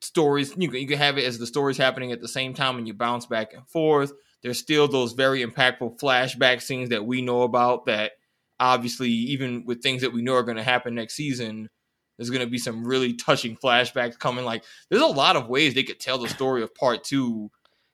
stories. 0.01 0.55
You 0.56 0.68
can, 0.68 0.81
you 0.81 0.86
could 0.86 0.98
have 0.98 1.18
it 1.18 1.24
as 1.24 1.39
the 1.39 1.47
stories 1.47 1.77
happening 1.77 2.12
at 2.12 2.20
the 2.20 2.28
same 2.28 2.55
time, 2.55 2.78
and 2.78 2.86
you 2.86 2.94
bounce 2.94 3.27
back 3.27 3.52
and 3.52 3.66
forth. 3.68 4.12
There's 4.43 4.59
still 4.59 4.89
those 4.89 5.12
very 5.12 5.44
impactful 5.44 5.98
flashback 6.01 6.62
scenes 6.62 6.90
that 6.90 7.05
we 7.05 7.22
know 7.22 7.43
about. 7.43 7.86
That 7.86 8.12
obviously, 8.59 9.10
even 9.10 9.64
with 9.64 9.82
things 9.82 10.02
that 10.02 10.12
we 10.12 10.22
know 10.22 10.35
are 10.35 10.43
gonna 10.43 10.62
happen 10.62 10.94
next 10.94 11.14
season, 11.14 11.68
there's 12.16 12.31
gonna 12.31 12.47
be 12.47 12.59
some 12.59 12.85
really 12.85 13.14
touching 13.14 13.56
flashbacks 13.56 14.18
coming. 14.18 14.44
Like, 14.44 14.64
there's 14.89 15.02
a 15.02 15.06
lot 15.06 15.36
of 15.36 15.48
ways 15.48 15.74
they 15.74 15.82
could 15.82 16.01
tell 16.01 16.18
the 16.18 16.28
story 16.28 16.62
of 16.62 16.74
part 16.74 17.05
two 17.05 17.51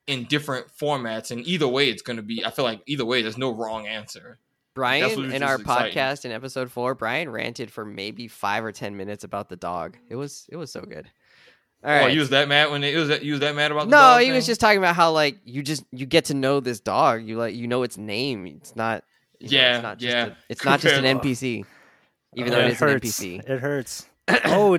in 0.06 0.24
different 0.24 0.68
formats 0.68 1.32
and 1.32 1.44
either 1.48 1.66
way 1.66 1.88
it's 1.88 2.02
going 2.02 2.16
to 2.16 2.22
be 2.22 2.44
i 2.44 2.50
feel 2.50 2.64
like 2.64 2.80
either 2.86 3.04
way 3.04 3.22
there's 3.22 3.36
no 3.36 3.52
wrong 3.52 3.88
answer 3.88 4.38
Brian 4.76 5.32
in 5.32 5.42
our 5.42 5.54
exciting. 5.56 5.96
podcast 5.96 6.26
in 6.26 6.32
episode 6.32 6.70
four, 6.70 6.94
Brian 6.94 7.30
ranted 7.30 7.70
for 7.70 7.86
maybe 7.86 8.28
five 8.28 8.62
or 8.62 8.72
ten 8.72 8.94
minutes 8.94 9.24
about 9.24 9.48
the 9.48 9.56
dog. 9.56 9.96
It 10.10 10.16
was 10.16 10.44
it 10.50 10.56
was 10.56 10.70
so 10.70 10.82
good. 10.82 11.10
All 11.86 11.92
oh 11.92 12.00
right. 12.00 12.12
you 12.12 12.18
was 12.20 12.30
that 12.30 12.48
mad 12.48 12.70
when 12.72 12.82
it, 12.82 12.94
it 12.94 12.98
was 12.98 13.08
that 13.08 13.22
you 13.22 13.32
was 13.32 13.40
that 13.40 13.54
mad 13.54 13.70
about 13.70 13.84
the 13.84 13.90
no, 13.92 13.96
dog 13.96 14.22
he 14.22 14.32
was 14.32 14.44
just 14.44 14.60
talking 14.60 14.78
about 14.78 14.96
how 14.96 15.12
like 15.12 15.38
you 15.44 15.62
just 15.62 15.84
you 15.92 16.04
get 16.04 16.24
to 16.26 16.34
know 16.34 16.58
this 16.60 16.80
dog. 16.80 17.22
You 17.22 17.38
like 17.38 17.54
you 17.54 17.68
know 17.68 17.82
its 17.84 17.96
name. 17.96 18.44
It's 18.46 18.74
not. 18.74 19.04
you 19.38 19.48
know, 19.48 19.56
Yeah, 19.56 19.74
it's 19.76 19.82
not 19.84 19.98
just 19.98 20.16
yeah. 20.16 20.26
A, 20.26 20.32
it's 20.48 20.64
not 20.64 20.80
just 20.80 20.94
an 20.96 21.04
NPC, 21.20 21.64
even 22.34 22.52
Uh, 22.52 22.56
though 22.56 22.62
it 22.62 22.66
it 22.66 22.72
is 22.72 22.82
an 22.82 22.88
hurts. 22.88 23.20
NPC. 23.20 23.48
It 23.48 23.60
hurts. 23.60 24.06
oh, 24.46 24.78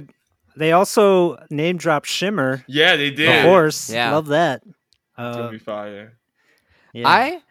they 0.58 0.74
also 0.74 1.38
name 1.50 1.78
drop 1.78 2.04
Shimmer, 2.06 2.66
yeah 2.68 2.98
they 2.98 3.10
the 3.10 3.16
did 3.16 3.46
horse. 3.46 3.90
Yeah. 3.90 4.12
Love 4.12 4.28
that. 4.28 4.64
It's 4.66 4.76
Uh, 5.18 5.50
be 5.50 5.60
fire 5.60 6.18
yeah. 6.94 7.08
I 7.08 7.42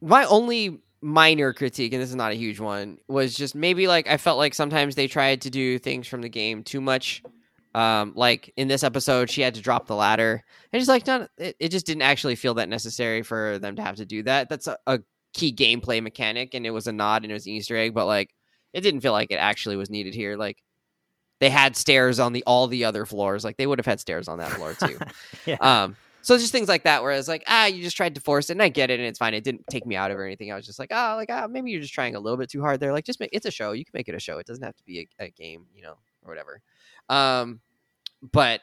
my 0.00 0.24
only 0.24 0.78
minor 1.02 1.52
critique, 1.52 1.92
and 1.92 2.00
this 2.02 2.10
is 2.10 2.16
not 2.16 2.30
a 2.32 2.34
huge 2.36 2.60
one, 2.60 2.98
was 3.08 3.34
just 3.34 3.54
maybe 3.54 3.86
like 3.88 4.06
I 4.08 4.16
felt 4.16 4.38
like 4.38 4.54
sometimes 4.54 4.94
they 4.94 5.08
tried 5.08 5.40
to 5.42 5.50
do 5.50 5.78
things 5.78 6.06
from 6.06 6.22
the 6.22 6.28
game 6.28 6.62
too 6.62 6.80
much. 6.80 7.22
Um, 7.74 8.12
like 8.16 8.52
in 8.56 8.68
this 8.68 8.82
episode, 8.82 9.30
she 9.30 9.42
had 9.42 9.54
to 9.54 9.60
drop 9.60 9.86
the 9.86 9.94
ladder, 9.94 10.42
and 10.72 10.80
just 10.80 10.88
like 10.88 11.06
not, 11.06 11.30
it, 11.38 11.56
it 11.60 11.68
just 11.68 11.86
didn't 11.86 12.02
actually 12.02 12.34
feel 12.34 12.54
that 12.54 12.68
necessary 12.68 13.22
for 13.22 13.58
them 13.58 13.76
to 13.76 13.82
have 13.82 13.96
to 13.96 14.04
do 14.04 14.24
that. 14.24 14.48
That's 14.48 14.66
a, 14.66 14.76
a 14.86 15.00
key 15.32 15.52
gameplay 15.52 16.02
mechanic, 16.02 16.54
and 16.54 16.66
it 16.66 16.70
was 16.70 16.86
a 16.86 16.92
nod 16.92 17.22
and 17.22 17.30
it 17.30 17.34
was 17.34 17.46
an 17.46 17.52
Easter 17.52 17.76
egg, 17.76 17.94
but 17.94 18.06
like 18.06 18.34
it 18.72 18.80
didn't 18.80 19.00
feel 19.00 19.12
like 19.12 19.30
it 19.30 19.36
actually 19.36 19.76
was 19.76 19.90
needed 19.90 20.14
here. 20.14 20.36
Like 20.36 20.62
they 21.38 21.50
had 21.50 21.76
stairs 21.76 22.18
on 22.18 22.32
the 22.32 22.42
all 22.44 22.66
the 22.66 22.84
other 22.84 23.06
floors, 23.06 23.44
like 23.44 23.56
they 23.56 23.66
would 23.66 23.78
have 23.78 23.86
had 23.86 24.00
stairs 24.00 24.28
on 24.28 24.38
that 24.38 24.50
floor 24.50 24.74
too. 24.74 24.98
yeah. 25.46 25.56
Um, 25.60 25.96
so 26.22 26.36
just 26.36 26.52
things 26.52 26.68
like 26.68 26.84
that, 26.84 27.02
where 27.02 27.12
it's 27.12 27.28
like, 27.28 27.44
ah, 27.46 27.66
you 27.66 27.82
just 27.82 27.96
tried 27.96 28.14
to 28.16 28.20
force 28.20 28.50
it, 28.50 28.54
and 28.54 28.62
I 28.62 28.68
get 28.68 28.90
it, 28.90 29.00
and 29.00 29.08
it's 29.08 29.18
fine. 29.18 29.32
It 29.32 29.44
didn't 29.44 29.66
take 29.70 29.86
me 29.86 29.96
out 29.96 30.10
of 30.10 30.18
or 30.18 30.24
anything. 30.24 30.52
I 30.52 30.56
was 30.56 30.66
just 30.66 30.78
like, 30.78 30.90
oh, 30.92 31.14
like 31.16 31.30
ah, 31.30 31.46
maybe 31.48 31.70
you're 31.70 31.80
just 31.80 31.94
trying 31.94 32.14
a 32.14 32.20
little 32.20 32.36
bit 32.36 32.50
too 32.50 32.60
hard 32.60 32.80
there. 32.80 32.92
Like, 32.92 33.04
just 33.04 33.20
make 33.20 33.30
it's 33.32 33.46
a 33.46 33.50
show. 33.50 33.72
You 33.72 33.84
can 33.84 33.92
make 33.94 34.08
it 34.08 34.14
a 34.14 34.20
show. 34.20 34.38
It 34.38 34.46
doesn't 34.46 34.64
have 34.64 34.76
to 34.76 34.84
be 34.84 35.08
a, 35.18 35.24
a 35.24 35.30
game, 35.30 35.66
you 35.74 35.82
know, 35.82 35.94
or 36.22 36.30
whatever. 36.30 36.60
Um, 37.10 37.60
but 38.32 38.62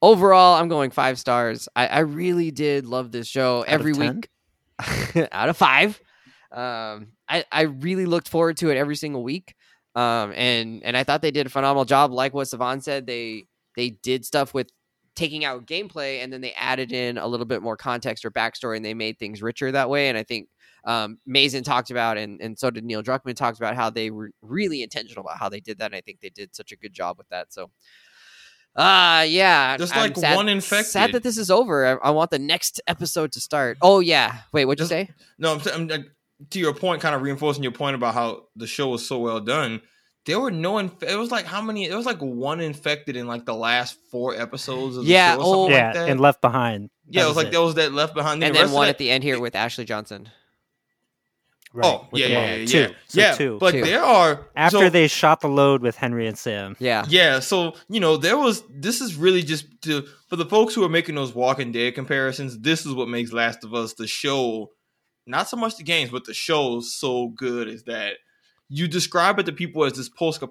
overall, 0.00 0.54
I'm 0.54 0.68
going 0.68 0.90
five 0.90 1.18
stars. 1.18 1.68
I, 1.76 1.86
I 1.88 1.98
really 2.00 2.50
did 2.50 2.86
love 2.86 3.12
this 3.12 3.26
show 3.26 3.62
of 3.62 3.68
every 3.68 3.92
week. 3.92 4.28
out 5.32 5.48
of 5.48 5.56
five. 5.56 6.00
Um, 6.52 7.08
I 7.28 7.44
I 7.52 7.62
really 7.62 8.06
looked 8.06 8.28
forward 8.28 8.56
to 8.58 8.70
it 8.70 8.76
every 8.76 8.96
single 8.96 9.22
week. 9.22 9.54
Um, 9.94 10.32
and 10.34 10.82
and 10.84 10.96
I 10.96 11.04
thought 11.04 11.20
they 11.20 11.30
did 11.30 11.46
a 11.46 11.50
phenomenal 11.50 11.84
job. 11.84 12.12
Like 12.12 12.32
what 12.32 12.48
Savon 12.48 12.80
said, 12.80 13.06
they 13.06 13.44
they 13.76 13.90
did 13.90 14.24
stuff 14.24 14.54
with 14.54 14.70
taking 15.16 15.44
out 15.44 15.66
gameplay 15.66 16.22
and 16.22 16.32
then 16.32 16.40
they 16.40 16.52
added 16.52 16.92
in 16.92 17.18
a 17.18 17.26
little 17.26 17.44
bit 17.44 17.60
more 17.60 17.76
context 17.76 18.24
or 18.24 18.30
backstory 18.30 18.76
and 18.76 18.84
they 18.84 18.94
made 18.94 19.18
things 19.18 19.42
richer 19.42 19.72
that 19.72 19.90
way. 19.90 20.08
And 20.08 20.16
I 20.16 20.22
think 20.22 20.48
um, 20.88 21.18
Mazin 21.26 21.62
talked 21.64 21.90
about 21.90 22.16
and, 22.16 22.40
and 22.40 22.58
so 22.58 22.70
did 22.70 22.82
Neil 22.82 23.02
Druckmann 23.02 23.36
talked 23.36 23.58
about 23.58 23.76
how 23.76 23.90
they 23.90 24.10
were 24.10 24.30
really 24.40 24.82
intentional 24.82 25.20
about 25.22 25.36
how 25.38 25.48
they 25.50 25.60
did 25.60 25.78
that. 25.78 25.86
And 25.86 25.94
I 25.94 26.00
think 26.00 26.20
they 26.20 26.30
did 26.30 26.54
such 26.56 26.72
a 26.72 26.76
good 26.76 26.94
job 26.94 27.18
with 27.18 27.28
that. 27.28 27.52
So, 27.52 27.70
uh, 28.74 29.24
yeah. 29.28 29.76
Just 29.76 29.94
I'm 29.94 30.00
like 30.02 30.16
sad, 30.16 30.36
one 30.36 30.48
infected. 30.48 30.86
Sad 30.92 31.12
that 31.12 31.22
this 31.22 31.36
is 31.36 31.50
over. 31.50 31.86
I, 32.02 32.08
I 32.08 32.10
want 32.10 32.30
the 32.30 32.38
next 32.38 32.80
episode 32.86 33.32
to 33.32 33.40
start. 33.40 33.76
Oh, 33.82 34.00
yeah. 34.00 34.38
Wait, 34.52 34.64
what'd 34.64 34.80
you 34.80 34.86
say? 34.86 35.10
no 35.38 35.54
I'm, 35.54 35.60
I'm 35.74 35.88
like, 35.88 36.06
to 36.50 36.58
your 36.58 36.72
point 36.74 37.02
kind 37.02 37.14
of 37.14 37.22
reinforcing 37.22 37.62
your 37.62 37.72
point 37.72 37.94
about 37.96 38.14
how 38.14 38.44
the 38.56 38.66
show 38.66 38.88
was 38.88 39.06
so 39.06 39.18
well 39.18 39.40
done 39.40 39.82
there 40.24 40.38
were 40.38 40.50
no 40.50 40.78
inf- 40.78 41.02
it 41.02 41.16
was 41.18 41.30
like 41.30 41.44
how 41.46 41.60
many 41.62 41.86
it 41.86 41.94
was 41.94 42.06
like 42.06 42.18
one 42.20 42.60
infected 42.60 43.16
in 43.16 43.26
like 43.26 43.44
the 43.46 43.54
last 43.54 43.96
four 44.10 44.34
episodes 44.36 44.96
of 44.96 45.04
the 45.04 45.10
Yeah, 45.10 45.34
show 45.34 45.40
or 45.40 45.44
something 45.44 45.54
oh, 45.54 45.62
like 45.64 45.70
yeah, 45.72 45.92
that. 45.94 46.08
and 46.10 46.20
Left 46.20 46.40
Behind. 46.40 46.90
yeah 47.08 47.22
That 47.22 47.26
it 47.26 47.28
was 47.28 47.36
like 47.36 47.46
it. 47.48 47.50
there 47.52 47.60
was 47.62 47.74
that 47.76 47.92
left 47.92 48.14
behind 48.14 48.42
And 48.44 48.54
the 48.54 48.58
then 48.60 48.72
one 48.72 48.84
that- 48.86 48.90
at 48.90 48.98
the 48.98 49.10
end 49.10 49.24
here 49.24 49.40
with 49.40 49.54
Ashley 49.56 49.84
Johnson. 49.84 50.28
Right, 51.74 51.86
oh 51.86 52.08
with 52.10 52.22
yeah 52.22 52.28
yeah 52.28 52.54
yeah 52.56 52.66
two. 52.66 52.78
yeah, 52.78 52.88
So 53.08 53.20
yeah. 53.20 53.34
two. 53.34 53.58
but 53.60 53.72
Two. 53.72 53.84
there 53.84 54.02
are 54.02 54.46
After 54.56 54.78
so- 54.78 54.90
they 54.90 55.06
shot 55.06 55.40
the 55.42 55.48
load 55.48 55.82
with 55.82 55.96
Henry 55.96 56.26
and 56.26 56.38
Sam. 56.38 56.76
Yeah. 56.78 57.04
Yeah, 57.08 57.40
so 57.40 57.74
you 57.88 58.00
know, 58.00 58.16
there 58.16 58.38
was 58.38 58.62
this 58.70 59.00
is 59.00 59.16
really 59.16 59.42
just 59.42 59.66
to 59.82 60.02
for 60.28 60.36
the 60.36 60.46
folks 60.46 60.74
who 60.74 60.82
are 60.84 60.88
making 60.88 61.14
those 61.14 61.34
Walking 61.34 61.70
Dead 61.72 61.94
comparisons, 61.94 62.58
this 62.58 62.86
is 62.86 62.94
what 62.94 63.08
makes 63.08 63.32
Last 63.32 63.64
of 63.64 63.74
Us 63.74 63.94
the 63.94 64.06
show, 64.06 64.70
not 65.26 65.48
so 65.48 65.56
much 65.58 65.76
the 65.76 65.84
games, 65.84 66.10
but 66.10 66.24
the 66.24 66.34
show 66.34 66.80
so 66.80 67.28
good 67.28 67.68
is 67.68 67.82
that 67.84 68.14
you 68.70 68.86
describe 68.86 69.38
it 69.38 69.46
to 69.46 69.52
people 69.52 69.84
as 69.84 69.94
this 69.94 70.08
post 70.10 70.42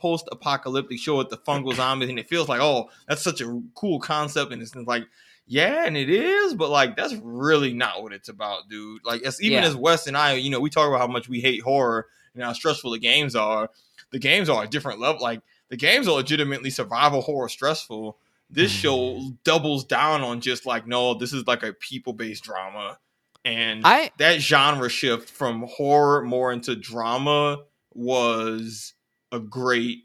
post 0.00 0.28
apocalyptic 0.32 0.98
show 0.98 1.16
with 1.18 1.28
the 1.30 1.36
fungal 1.38 1.74
zombies, 1.74 2.08
and 2.08 2.18
it 2.18 2.28
feels 2.28 2.48
like, 2.48 2.60
oh, 2.60 2.88
that's 3.08 3.22
such 3.22 3.40
a 3.40 3.62
cool 3.74 3.98
concept, 4.00 4.52
and 4.52 4.62
it's 4.62 4.74
like, 4.74 5.04
yeah, 5.46 5.86
and 5.86 5.96
it 5.96 6.10
is, 6.10 6.54
but 6.54 6.70
like 6.70 6.96
that's 6.96 7.14
really 7.22 7.72
not 7.72 8.02
what 8.02 8.12
it's 8.12 8.28
about, 8.28 8.68
dude. 8.68 9.04
Like, 9.04 9.22
as 9.22 9.40
even 9.40 9.62
Yeah. 9.62 9.68
as 9.68 9.76
Wes 9.76 10.06
and 10.06 10.16
I, 10.16 10.34
you 10.34 10.50
know, 10.50 10.60
we 10.60 10.70
talk 10.70 10.88
about 10.88 11.00
how 11.00 11.06
much 11.06 11.28
we 11.28 11.40
hate 11.40 11.62
horror 11.62 12.08
and 12.34 12.42
how 12.42 12.52
stressful 12.52 12.90
the 12.90 12.98
games 12.98 13.36
are. 13.36 13.70
The 14.10 14.18
games 14.18 14.48
are 14.48 14.64
a 14.64 14.68
different 14.68 15.00
level. 15.00 15.22
Like 15.22 15.42
the 15.68 15.76
games 15.76 16.08
are 16.08 16.14
legitimately 16.14 16.70
survival 16.70 17.20
horror 17.20 17.48
stressful. 17.48 18.18
This 18.48 18.70
show 18.70 19.14
mm. 19.14 19.36
doubles 19.42 19.84
down 19.84 20.22
on 20.22 20.40
just 20.40 20.66
like, 20.66 20.86
no, 20.86 21.14
this 21.14 21.32
is 21.32 21.46
like 21.46 21.62
a 21.62 21.72
people 21.72 22.12
based 22.12 22.44
drama. 22.44 22.98
And 23.44 23.82
I 23.84 24.10
that 24.18 24.40
genre 24.40 24.88
shift 24.88 25.30
from 25.30 25.62
horror 25.62 26.22
more 26.22 26.52
into 26.52 26.74
drama 26.74 27.62
was 27.94 28.94
a 29.30 29.38
great 29.38 30.04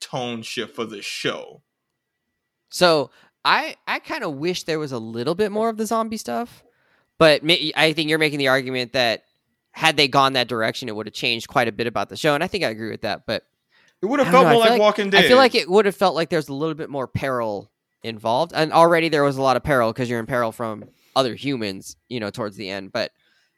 tone 0.00 0.42
shift 0.42 0.74
for 0.74 0.84
the 0.84 1.00
show. 1.00 1.62
So 2.70 3.10
I 3.44 3.76
I 3.86 3.98
kind 3.98 4.24
of 4.24 4.34
wish 4.34 4.64
there 4.64 4.78
was 4.78 4.92
a 4.92 4.98
little 4.98 5.34
bit 5.34 5.50
more 5.52 5.68
of 5.68 5.76
the 5.76 5.86
zombie 5.86 6.16
stuff, 6.16 6.62
but 7.18 7.42
I 7.76 7.92
think 7.92 8.08
you're 8.08 8.18
making 8.18 8.38
the 8.38 8.48
argument 8.48 8.92
that 8.92 9.24
had 9.72 9.96
they 9.96 10.06
gone 10.06 10.34
that 10.34 10.48
direction, 10.48 10.88
it 10.88 10.94
would 10.96 11.06
have 11.06 11.14
changed 11.14 11.48
quite 11.48 11.66
a 11.68 11.72
bit 11.72 11.86
about 11.86 12.08
the 12.08 12.16
show, 12.16 12.34
and 12.34 12.44
I 12.44 12.46
think 12.46 12.62
I 12.64 12.68
agree 12.68 12.90
with 12.90 13.02
that. 13.02 13.24
But 13.26 13.44
It 14.02 14.06
would 14.06 14.20
have 14.20 14.28
felt 14.28 14.44
know, 14.44 14.52
more 14.52 14.60
like, 14.60 14.70
like- 14.70 14.80
Walking 14.80 15.10
Dead. 15.10 15.24
I 15.24 15.28
feel 15.28 15.38
like 15.38 15.54
it 15.54 15.68
would 15.68 15.86
have 15.86 15.96
felt 15.96 16.14
like 16.14 16.28
there's 16.30 16.48
a 16.48 16.54
little 16.54 16.74
bit 16.74 16.90
more 16.90 17.06
peril 17.06 17.70
involved, 18.02 18.52
and 18.54 18.72
already 18.72 19.08
there 19.08 19.24
was 19.24 19.36
a 19.36 19.42
lot 19.42 19.56
of 19.56 19.62
peril 19.62 19.92
because 19.92 20.08
you're 20.10 20.20
in 20.20 20.26
peril 20.26 20.52
from 20.52 20.84
other 21.16 21.34
humans, 21.34 21.96
you 22.08 22.20
know, 22.20 22.30
towards 22.30 22.56
the 22.56 22.68
end. 22.68 22.92
But 22.92 23.12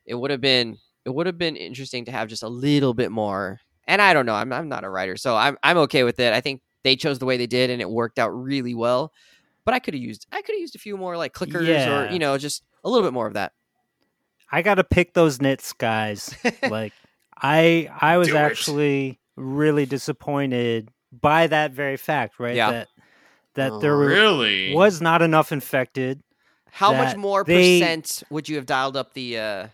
it 0.07 0.15
would 0.15 0.31
have 0.31 0.41
been 0.41 0.79
it 1.05 1.11
would 1.11 1.27
have 1.27 1.37
been 1.39 1.57
interesting 1.57 2.07
to 2.07 2.13
have 2.13 2.29
just 2.29 2.43
a 2.43 2.49
little 2.49 2.95
bit 2.95 3.11
more. 3.13 3.61
And 3.87 4.01
I 4.01 4.15
don't 4.15 4.25
know, 4.25 4.35
I'm 4.35 4.53
I'm 4.53 4.69
not 4.69 4.85
a 4.85 4.89
writer, 4.89 5.17
so 5.17 5.37
I'm 5.37 5.59
I'm 5.63 5.79
okay 5.79 6.05
with 6.05 6.19
it. 6.21 6.33
I 6.33 6.41
think 6.41 6.63
they 6.85 6.97
chose 6.97 7.19
the 7.19 7.27
way 7.27 7.37
they 7.37 7.47
did, 7.47 7.71
and 7.71 7.81
it 7.83 7.91
worked 7.91 8.19
out 8.19 8.29
really 8.29 8.75
well. 8.75 9.13
But 9.65 9.75
I 9.75 9.79
could 9.79 9.95
have 9.95 10.03
used 10.03 10.27
I 10.33 10.43
could 10.43 10.55
have 10.55 10.61
used 10.61 10.75
a 10.77 10.79
few 10.79 10.97
more 10.97 11.17
like 11.17 11.33
clickers 11.33 11.67
Yeah. 11.67 12.09
or 12.09 12.11
you 12.13 12.19
know 12.19 12.37
just 12.39 12.63
a 12.85 12.89
little 12.91 13.07
bit 13.07 13.13
more 13.15 13.27
of 13.27 13.35
that. 13.35 13.53
I 14.53 14.63
got 14.63 14.75
to 14.77 14.85
pick 14.85 15.15
those 15.15 15.41
nits, 15.41 15.73
guys. 15.73 16.35
like, 16.71 16.93
I 17.37 17.89
I 18.01 18.19
was 18.19 18.29
Do 18.29 18.37
it. 18.37 18.39
actually 18.41 19.19
really 19.37 19.87
disappointed 19.87 20.91
by 21.13 21.47
that 21.49 21.73
very 21.73 21.97
fact, 21.97 22.39
right? 22.39 22.55
Yeah. 22.55 22.71
That 22.71 22.89
that 23.55 23.73
Oh, 23.73 23.79
there 23.81 23.97
were, 23.97 24.07
Really? 24.07 24.75
was 24.75 25.01
not 25.01 25.23
enough 25.23 25.51
infected. 25.53 26.23
How 26.71 26.93
much 26.93 27.17
more 27.17 27.45
they- 27.45 27.81
percent 27.81 28.23
would 28.31 28.49
you 28.49 28.57
have 28.57 28.67
dialed 28.67 28.97
up 28.97 29.15
the 29.15 29.39
uh 29.39 29.69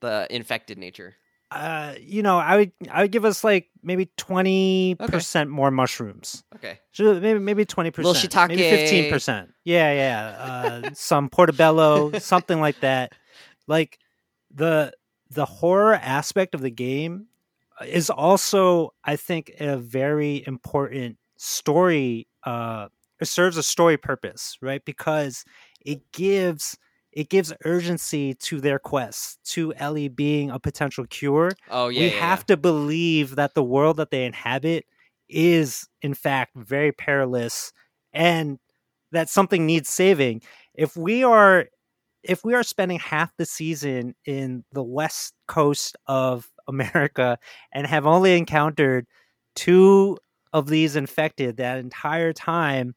the 0.00 0.26
infected 0.30 0.76
nature? 0.78 1.14
Uh, 1.56 1.94
you 2.00 2.22
know, 2.22 2.38
I 2.38 2.56
would 2.56 2.72
I 2.90 3.02
would 3.02 3.12
give 3.12 3.24
us 3.24 3.42
like 3.42 3.68
maybe 3.82 4.10
twenty 4.16 4.94
percent 4.94 5.50
more 5.50 5.70
mushrooms. 5.70 6.44
Okay. 6.54 6.78
Maybe 6.98 7.38
maybe 7.38 7.64
twenty 7.64 7.90
Little 7.90 8.12
percent, 8.12 8.48
maybe 8.48 8.62
shiitake. 8.62 8.70
fifteen 8.70 9.10
percent. 9.10 9.50
Yeah, 9.64 9.92
yeah. 9.92 10.82
Uh, 10.84 10.90
some 10.94 11.28
portobello, 11.28 12.18
something 12.18 12.60
like 12.60 12.80
that. 12.80 13.12
Like 13.66 13.98
the 14.54 14.92
the 15.30 15.46
horror 15.46 15.94
aspect 15.94 16.54
of 16.54 16.60
the 16.60 16.70
game 16.70 17.26
is 17.86 18.10
also, 18.10 18.94
I 19.04 19.16
think, 19.16 19.52
a 19.58 19.76
very 19.76 20.44
important 20.46 21.18
story. 21.36 22.26
Uh, 22.44 22.88
it 23.20 23.26
serves 23.28 23.56
a 23.56 23.62
story 23.62 23.96
purpose, 23.96 24.56
right? 24.60 24.84
Because 24.84 25.44
it 25.84 26.12
gives 26.12 26.76
it 27.16 27.30
gives 27.30 27.52
urgency 27.64 28.34
to 28.34 28.60
their 28.60 28.78
quest, 28.78 29.40
to 29.52 29.74
Ellie 29.74 30.08
being 30.08 30.50
a 30.50 30.60
potential 30.60 31.06
cure 31.08 31.50
Oh 31.68 31.88
yeah. 31.88 32.00
we 32.00 32.06
yeah, 32.06 32.20
have 32.20 32.46
to 32.46 32.56
believe 32.56 33.36
that 33.36 33.54
the 33.54 33.64
world 33.64 33.96
that 33.96 34.10
they 34.10 34.24
inhabit 34.24 34.84
is 35.28 35.88
in 36.02 36.14
fact 36.14 36.52
very 36.54 36.92
perilous 36.92 37.72
and 38.12 38.58
that 39.12 39.28
something 39.28 39.66
needs 39.66 39.88
saving 39.88 40.42
if 40.74 40.96
we 40.96 41.24
are 41.24 41.66
if 42.22 42.44
we 42.44 42.54
are 42.54 42.62
spending 42.62 42.98
half 42.98 43.32
the 43.36 43.46
season 43.46 44.14
in 44.24 44.64
the 44.72 44.82
west 44.82 45.34
coast 45.48 45.96
of 46.06 46.48
america 46.68 47.38
and 47.72 47.86
have 47.86 48.06
only 48.06 48.36
encountered 48.36 49.06
two 49.56 50.16
of 50.52 50.68
these 50.68 50.96
infected 50.96 51.56
that 51.56 51.78
entire 51.78 52.32
time 52.32 52.94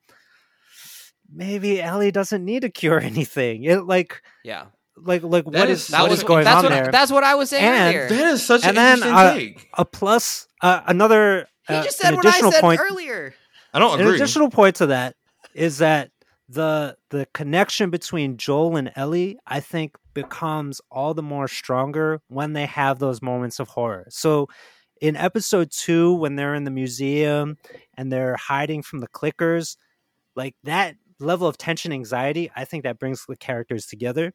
maybe 1.33 1.81
ellie 1.81 2.11
doesn't 2.11 2.43
need 2.43 2.61
to 2.61 2.69
cure 2.69 2.99
anything 3.13 3.63
it 3.63 3.85
like 3.85 4.21
yeah. 4.43 4.65
like 4.97 5.23
like 5.23 5.45
That 5.45 5.53
what 5.61 5.69
is 5.69 5.79
is, 5.81 5.85
such 5.87 6.01
what 6.01 6.09
a- 6.09 6.13
is 6.13 6.23
going 6.23 6.43
that's 6.43 6.57
on 6.57 6.63
what, 6.65 6.69
there 6.83 6.91
That's 6.91 7.11
what 7.11 7.23
I 7.23 7.35
was 7.35 7.49
saying 7.49 7.63
And 7.63 7.95
earlier. 7.95 8.09
That 8.09 8.33
is 8.33 8.45
such 8.45 8.63
And 8.63 8.77
an 8.77 8.83
then, 8.83 8.93
interesting 9.09 9.13
uh, 9.15 9.33
take. 9.33 9.69
a 9.77 9.85
plus 9.85 10.47
uh, 10.61 10.81
another 10.87 11.47
he 11.67 11.73
uh, 11.75 11.83
just 11.83 11.97
said 11.99 12.15
what 12.15 12.25
I 12.25 12.39
said 12.39 12.61
point 12.61 12.81
earlier. 12.81 13.33
I 13.73 13.79
don't 13.79 13.93
agree. 13.99 14.09
an 14.09 14.15
additional 14.15 14.49
point 14.49 14.75
to 14.77 14.87
that 14.87 15.15
is 15.53 15.77
that 15.77 16.11
the 16.49 16.97
the 17.11 17.27
connection 17.33 17.91
between 17.91 18.35
Joel 18.37 18.75
and 18.75 18.91
Ellie 18.95 19.37
I 19.45 19.59
think 19.59 19.95
becomes 20.15 20.81
all 20.91 21.13
the 21.13 21.21
more 21.23 21.47
stronger 21.47 22.21
when 22.27 22.53
they 22.53 22.65
have 22.65 22.97
those 22.99 23.21
moments 23.21 23.59
of 23.59 23.67
horror. 23.69 24.07
So 24.09 24.47
in 24.99 25.15
episode 25.15 25.69
2 25.71 26.15
when 26.15 26.35
they're 26.35 26.55
in 26.55 26.63
the 26.65 26.71
museum 26.71 27.55
and 27.95 28.11
they're 28.11 28.35
hiding 28.35 28.81
from 28.81 28.99
the 28.99 29.07
clickers 29.07 29.77
like 30.35 30.55
that 30.63 30.95
level 31.19 31.47
of 31.47 31.57
tension 31.57 31.91
anxiety 31.91 32.51
I 32.55 32.65
think 32.65 32.83
that 32.83 32.99
brings 32.99 33.25
the 33.27 33.35
characters 33.35 33.85
together. 33.85 34.33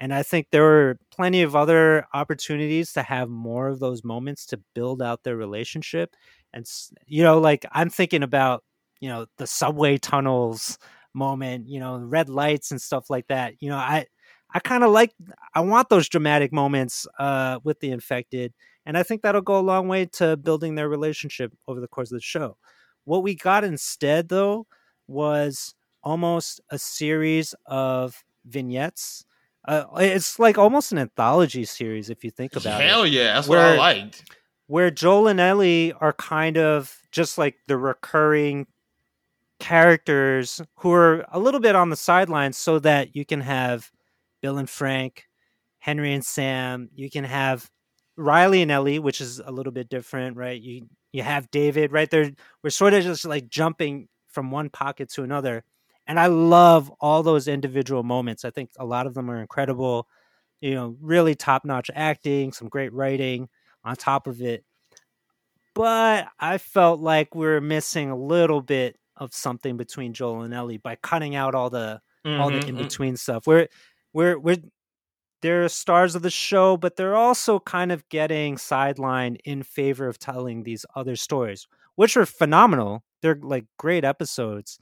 And 0.00 0.12
I 0.12 0.22
think 0.24 0.48
there 0.50 0.62
were 0.62 0.98
plenty 1.14 1.42
of 1.42 1.54
other 1.54 2.06
opportunities 2.12 2.92
to 2.94 3.02
have 3.02 3.28
more 3.28 3.68
of 3.68 3.78
those 3.80 4.02
moments 4.04 4.46
to 4.46 4.60
build 4.74 5.00
out 5.00 5.22
their 5.22 5.36
relationship. 5.36 6.16
And 6.52 6.66
you 7.06 7.22
know 7.22 7.38
like 7.38 7.64
I'm 7.72 7.90
thinking 7.90 8.22
about 8.22 8.64
you 9.00 9.08
know 9.08 9.26
the 9.38 9.46
subway 9.46 9.98
tunnels 9.98 10.78
moment 11.14 11.68
you 11.68 11.78
know 11.80 11.98
red 11.98 12.28
lights 12.28 12.70
and 12.70 12.80
stuff 12.80 13.10
like 13.10 13.26
that. 13.28 13.54
You 13.60 13.70
know 13.70 13.76
i 13.76 14.06
i 14.54 14.58
kind 14.60 14.84
of 14.84 14.90
like 14.90 15.12
i 15.54 15.60
want 15.60 15.88
those 15.88 16.08
dramatic 16.08 16.52
moments 16.52 17.06
uh 17.18 17.58
with 17.64 17.80
the 17.80 17.90
infected. 17.90 18.52
And 18.86 18.96
i 18.98 19.02
think 19.02 19.22
that'll 19.22 19.40
go 19.42 19.58
a 19.58 19.60
long 19.60 19.88
way 19.88 20.06
to 20.14 20.36
building 20.36 20.74
their 20.74 20.88
relationship 20.88 21.52
over 21.68 21.80
the 21.80 21.88
course 21.88 22.10
of 22.10 22.16
the 22.16 22.22
show. 22.22 22.56
What 23.04 23.22
we 23.22 23.34
got 23.34 23.64
instead 23.64 24.28
though 24.28 24.66
was 25.06 25.74
almost 26.02 26.60
a 26.70 26.78
series 26.78 27.54
of 27.66 28.22
vignettes 28.44 29.24
uh, 29.66 29.84
it's 29.98 30.38
like 30.40 30.58
almost 30.58 30.90
an 30.92 30.98
anthology 30.98 31.64
series 31.64 32.10
if 32.10 32.24
you 32.24 32.30
think 32.30 32.56
about 32.56 32.80
it 32.80 32.86
Hell 32.88 33.06
yeah, 33.06 33.34
that's 33.34 33.46
what 33.48 33.58
I 33.58 33.68
Where- 33.70 33.78
liked. 33.78 34.24
where 34.66 34.90
Joel 34.90 35.28
and 35.28 35.38
Ellie 35.40 35.92
are 36.00 36.12
kind 36.12 36.58
of 36.58 36.96
just 37.12 37.38
like 37.38 37.56
the 37.68 37.76
recurring 37.76 38.66
characters 39.60 40.60
who 40.78 40.92
are 40.92 41.24
a 41.30 41.38
little 41.38 41.60
bit 41.60 41.76
on 41.76 41.90
the 41.90 41.96
sidelines 41.96 42.56
so 42.58 42.78
that 42.80 43.14
you 43.14 43.24
can 43.24 43.40
have 43.40 43.90
Bill 44.40 44.58
and 44.58 44.68
Frank, 44.68 45.24
Henry 45.78 46.12
and 46.12 46.24
Sam, 46.24 46.88
you 46.94 47.08
can 47.10 47.22
have 47.24 47.70
Riley 48.16 48.62
and 48.62 48.70
Ellie, 48.72 48.98
which 48.98 49.20
is 49.20 49.38
a 49.38 49.52
little 49.52 49.72
bit 49.72 49.88
different, 49.88 50.36
right? 50.36 50.60
You 50.60 50.88
you 51.12 51.22
have 51.22 51.50
David 51.50 51.92
right 51.92 52.10
there. 52.10 52.32
We're 52.64 52.70
sort 52.70 52.94
of 52.94 53.04
just 53.04 53.24
like 53.24 53.48
jumping 53.48 54.08
from 54.28 54.50
one 54.50 54.70
pocket 54.70 55.10
to 55.10 55.22
another. 55.22 55.62
And 56.06 56.18
I 56.18 56.26
love 56.26 56.92
all 57.00 57.22
those 57.22 57.48
individual 57.48 58.02
moments. 58.02 58.44
I 58.44 58.50
think 58.50 58.70
a 58.78 58.84
lot 58.84 59.06
of 59.06 59.14
them 59.14 59.30
are 59.30 59.40
incredible. 59.40 60.08
You 60.60 60.74
know, 60.74 60.96
really 61.00 61.34
top-notch 61.34 61.90
acting, 61.94 62.52
some 62.52 62.68
great 62.68 62.92
writing 62.92 63.48
on 63.84 63.96
top 63.96 64.26
of 64.26 64.40
it. 64.40 64.64
But 65.74 66.28
I 66.38 66.58
felt 66.58 67.00
like 67.00 67.34
we 67.34 67.46
are 67.46 67.60
missing 67.60 68.10
a 68.10 68.16
little 68.16 68.60
bit 68.60 68.96
of 69.16 69.34
something 69.34 69.76
between 69.76 70.12
Joel 70.12 70.42
and 70.42 70.52
Ellie 70.54 70.78
by 70.78 70.96
cutting 70.96 71.34
out 71.34 71.54
all 71.54 71.70
the 71.70 72.00
all 72.24 72.50
the 72.50 72.58
mm-hmm, 72.58 72.68
mm-hmm. 72.68 72.68
in 72.68 72.76
between 72.76 73.16
stuff. 73.16 73.46
We're 73.46 73.68
we're 74.12 74.38
we're 74.38 74.58
they're 75.40 75.68
stars 75.68 76.14
of 76.14 76.22
the 76.22 76.30
show, 76.30 76.76
but 76.76 76.96
they're 76.96 77.16
also 77.16 77.58
kind 77.58 77.90
of 77.90 78.08
getting 78.08 78.56
sidelined 78.56 79.38
in 79.44 79.62
favor 79.62 80.06
of 80.06 80.18
telling 80.18 80.62
these 80.62 80.86
other 80.94 81.16
stories, 81.16 81.66
which 81.96 82.16
are 82.16 82.26
phenomenal. 82.26 83.02
They're 83.22 83.38
like 83.42 83.64
great 83.78 84.04
episodes. 84.04 84.78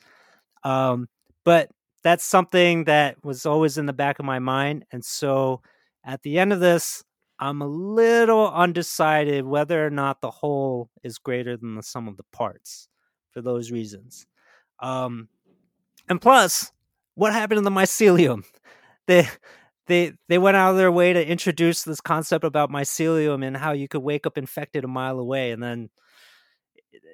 Um, 0.64 1.08
but 1.44 1.70
that's 2.02 2.24
something 2.24 2.84
that 2.84 3.22
was 3.24 3.46
always 3.46 3.78
in 3.78 3.86
the 3.86 3.92
back 3.92 4.18
of 4.18 4.24
my 4.24 4.38
mind. 4.38 4.84
And 4.92 5.04
so 5.04 5.60
at 6.04 6.22
the 6.22 6.38
end 6.38 6.52
of 6.52 6.60
this, 6.60 7.04
I'm 7.38 7.62
a 7.62 7.66
little 7.66 8.50
undecided 8.52 9.44
whether 9.46 9.84
or 9.84 9.90
not 9.90 10.20
the 10.20 10.30
whole 10.30 10.90
is 11.02 11.18
greater 11.18 11.56
than 11.56 11.74
the 11.74 11.82
sum 11.82 12.08
of 12.08 12.16
the 12.16 12.24
parts 12.32 12.88
for 13.32 13.40
those 13.42 13.70
reasons. 13.70 14.26
Um, 14.80 15.28
and 16.08 16.20
plus, 16.20 16.72
what 17.14 17.32
happened 17.32 17.58
to 17.58 17.62
the 17.64 17.70
mycelium? 17.70 18.44
They 19.06 19.28
they 19.88 20.12
they 20.28 20.38
went 20.38 20.56
out 20.56 20.70
of 20.70 20.76
their 20.76 20.92
way 20.92 21.12
to 21.12 21.26
introduce 21.28 21.82
this 21.82 22.00
concept 22.00 22.44
about 22.44 22.70
mycelium 22.70 23.44
and 23.44 23.56
how 23.56 23.72
you 23.72 23.88
could 23.88 24.02
wake 24.02 24.26
up 24.26 24.38
infected 24.38 24.84
a 24.84 24.88
mile 24.88 25.18
away, 25.18 25.50
and 25.50 25.62
then 25.62 25.90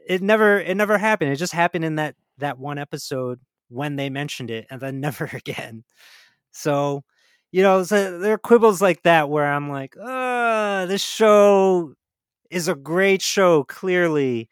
it- 0.08 0.22
never 0.22 0.58
it 0.60 0.76
never 0.76 0.98
happened. 0.98 1.32
It 1.32 1.36
just 1.36 1.52
happened 1.52 1.84
in 1.84 1.96
that 1.96 2.14
that 2.38 2.58
one 2.58 2.78
episode 2.78 3.40
when 3.68 3.96
they 3.96 4.10
mentioned 4.10 4.50
it, 4.50 4.66
and 4.70 4.80
then 4.80 5.00
never 5.00 5.26
again. 5.32 5.84
So, 6.52 7.04
you 7.52 7.62
know, 7.62 7.82
so 7.84 8.18
there 8.18 8.34
are 8.34 8.38
quibbles 8.38 8.82
like 8.82 9.02
that 9.04 9.28
where 9.30 9.46
I'm 9.52 9.70
like, 9.70 9.94
uh, 10.00 10.86
this 10.86 11.02
show 11.04 11.94
is 12.50 12.68
a 12.68 12.74
great 12.74 13.22
show, 13.22 13.64
clearly, 13.64 14.48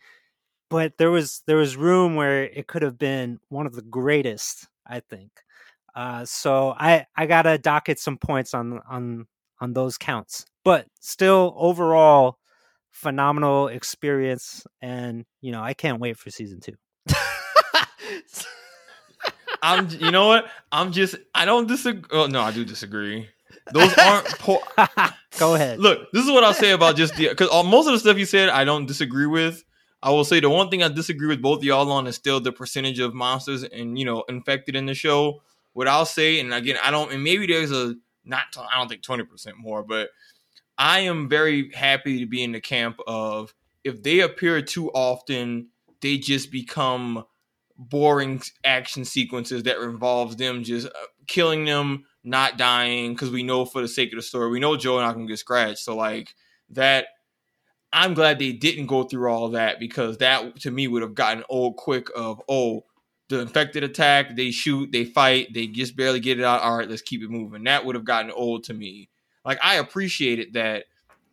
but 0.70 0.98
there 0.98 1.11
was 1.11 1.43
there 1.47 1.56
was 1.56 1.77
room 1.77 2.16
where 2.16 2.44
it 2.44 2.66
could 2.66 2.82
have 2.82 2.98
been 2.98 3.39
one 3.48 3.66
of 3.66 3.74
the 3.74 3.82
greatest, 3.82 4.69
I 4.86 5.01
think. 5.01 5.31
Uh, 5.94 6.24
so 6.24 6.74
I 6.78 7.06
I 7.16 7.27
gotta 7.27 7.59
docket 7.59 7.98
some 8.01 8.19
points 8.19 8.55
on 8.55 8.81
on 8.90 9.27
on 9.61 9.73
those 9.74 9.98
counts, 9.98 10.44
but 10.65 10.86
still 11.01 11.55
overall 11.56 12.39
phenomenal 12.93 13.69
experience, 13.69 14.66
and 14.82 15.24
you 15.40 15.52
know 15.52 15.62
I 15.62 15.74
can't 15.74 16.01
wait 16.01 16.19
for 16.19 16.31
season 16.31 16.61
two. 16.61 16.74
I'm, 19.62 19.89
you 19.90 20.11
know 20.11 20.27
what? 20.27 20.47
I'm 20.73 20.93
just, 20.93 21.16
I 21.35 21.44
don't 21.44 21.66
disagree. 21.66 22.09
Oh, 22.11 22.27
no, 22.27 22.40
I 22.40 22.52
do 22.52 22.65
disagree. 22.65 23.28
Those 23.73 23.97
aren't 23.97 24.27
poor. 24.39 24.61
Go 25.39 25.55
ahead. 25.55 25.81
Look, 25.81 26.12
this 26.12 26.24
is 26.24 26.31
what 26.31 26.44
I'll 26.44 26.55
say 26.55 26.73
about 26.73 26.97
just 26.97 27.16
the 27.16 27.28
because 27.28 27.48
uh, 27.51 27.62
most 27.62 27.86
of 27.86 27.93
the 27.93 27.98
stuff 27.98 28.19
you 28.19 28.27
said 28.27 28.48
I 28.48 28.65
don't 28.65 28.86
disagree 28.86 29.27
with. 29.27 29.65
I 30.02 30.11
will 30.11 30.24
say 30.24 30.39
the 30.40 30.51
one 30.51 30.69
thing 30.69 30.82
I 30.82 30.89
disagree 30.89 31.28
with 31.28 31.40
both 31.40 31.59
of 31.59 31.65
y'all 31.65 31.90
on 31.90 32.06
is 32.06 32.15
still 32.15 32.40
the 32.40 32.52
percentage 32.52 32.98
of 32.98 33.15
monsters 33.15 33.62
and 33.62 33.98
you 33.98 34.05
know 34.05 34.24
infected 34.28 34.77
in 34.77 34.86
the 34.86 34.94
show. 34.94 35.43
What 35.73 35.89
I'll 35.89 36.06
say, 36.06 36.40
and 36.40 36.52
again, 36.55 36.77
I 36.82 36.90
don't, 36.90 37.11
and 37.12 37.24
maybe 37.24 37.47
there's 37.47 37.73
a 37.73 37.94
not, 38.24 38.43
I 38.56 38.78
don't 38.78 38.89
think 38.89 39.02
twenty 39.02 39.24
percent 39.24 39.56
more, 39.59 39.82
but 39.82 40.11
I 40.77 41.01
am 41.01 41.28
very 41.28 41.70
happy 41.73 42.20
to 42.20 42.27
be 42.27 42.44
in 42.44 42.52
the 42.52 42.61
camp 42.61 42.98
of 43.06 43.55
if 43.82 44.02
they 44.02 44.20
appear 44.20 44.61
too 44.62 44.90
often, 44.90 45.69
they 46.01 46.19
just 46.19 46.51
become 46.51 47.24
boring 47.77 48.41
action 48.65 49.05
sequences 49.05 49.65
that 49.65 49.83
involves 49.83 50.37
them 50.37 50.63
just 50.63 50.87
uh, 50.87 51.07
killing 51.27 51.65
them, 51.65 52.05
not 52.23 52.57
dying, 52.57 53.13
because 53.13 53.31
we 53.31 53.43
know 53.43 53.65
for 53.65 53.83
the 53.83 53.89
sake 53.89 54.13
of 54.13 54.17
the 54.17 54.23
story, 54.23 54.51
we 54.51 54.61
know 54.61 54.77
Joe 54.77 55.01
not 55.01 55.15
gonna 55.15 55.27
get 55.27 55.39
scratched. 55.39 55.81
So 55.81 55.97
like 55.97 56.35
that, 56.71 57.07
I'm 57.93 58.15
glad 58.15 58.39
they 58.39 58.53
didn't 58.53 58.87
go 58.87 59.05
through 59.05 59.31
all 59.31 59.51
that 59.51 59.79
because 59.79 60.19
that 60.19 60.61
to 60.61 60.71
me 60.71 60.89
would 60.89 61.03
have 61.03 61.15
gotten 61.15 61.45
old 61.49 61.77
quick. 61.77 62.09
Of 62.17 62.41
oh, 62.49 62.85
the 63.29 63.41
infected 63.41 63.85
attack, 63.85 64.37
they 64.37 64.51
shoot, 64.51 64.93
they 64.93 65.05
fight, 65.05 65.55
they 65.55 65.67
just 65.67 65.97
barely 65.97 66.21
get 66.21 66.39
it 66.39 66.45
out. 66.45 66.63
All 66.63 66.77
right, 66.77 66.89
let's 66.89 67.03
keep 67.03 67.23
it 67.23 67.31
moving. 67.31 67.65
That 67.65 67.85
would 67.85 67.95
have 67.95 68.05
gotten 68.05 68.31
old 68.31 68.65
to 68.65 68.75
me. 68.75 69.11
Like 69.45 69.59
I 69.63 69.77
appreciated 69.77 70.55
that 70.55 70.85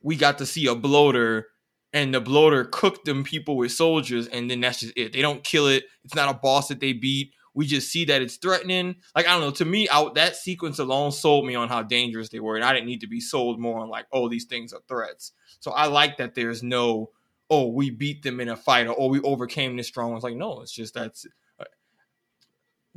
we 0.02 0.16
got 0.16 0.40
to 0.40 0.46
see 0.46 0.68
a 0.68 0.76
bloater 0.76 1.48
and 1.94 2.14
the 2.14 2.22
bloater 2.22 2.66
cooked 2.66 3.06
them 3.06 3.24
people 3.24 3.58
with 3.58 3.72
soldiers, 3.72 4.28
and 4.28 4.50
then 4.50 4.62
that's 4.62 4.80
just 4.80 4.94
it. 4.96 5.14
They 5.14 5.22
don't 5.22 5.44
kill 5.44 5.68
it. 5.68 5.84
It's 6.04 6.16
not 6.16 6.34
a 6.34 6.38
boss 6.38 6.70
that 6.70 6.80
they 6.80 6.94
beat. 6.94 7.34
We 7.54 7.66
just 7.66 7.92
see 7.92 8.06
that 8.06 8.22
it's 8.22 8.38
threatening. 8.38 8.96
Like 9.14 9.28
I 9.28 9.32
don't 9.32 9.42
know. 9.42 9.52
To 9.52 9.66
me, 9.66 9.90
out 9.90 10.16
that 10.16 10.36
sequence 10.36 10.80
alone 10.80 11.12
sold 11.12 11.46
me 11.46 11.56
on 11.56 11.68
how 11.68 11.84
dangerous 11.84 12.30
they 12.30 12.40
were, 12.40 12.56
and 12.56 12.64
I 12.64 12.74
didn't 12.74 12.88
need 12.88 13.02
to 13.02 13.08
be 13.08 13.20
sold 13.20 13.60
more 13.60 13.80
on 13.80 13.90
like, 13.90 14.06
oh, 14.12 14.30
these 14.30 14.46
things 14.46 14.72
are 14.72 14.82
threats. 14.88 15.34
So 15.60 15.72
I 15.72 15.88
like 15.88 16.18
that 16.18 16.34
there's 16.34 16.64
no, 16.64 17.10
oh, 17.50 17.68
we 17.68 17.90
beat 17.90 18.24
them 18.24 18.40
in 18.40 18.48
a 18.48 18.56
fight, 18.56 18.88
or 18.88 18.96
oh, 18.98 19.08
we 19.08 19.20
overcame 19.22 19.76
this 19.76 19.88
strong. 19.88 20.16
It's 20.16 20.24
like 20.24 20.36
no, 20.36 20.62
it's 20.62 20.72
just 20.72 20.94
that's. 20.94 21.26
Uh, 21.60 21.66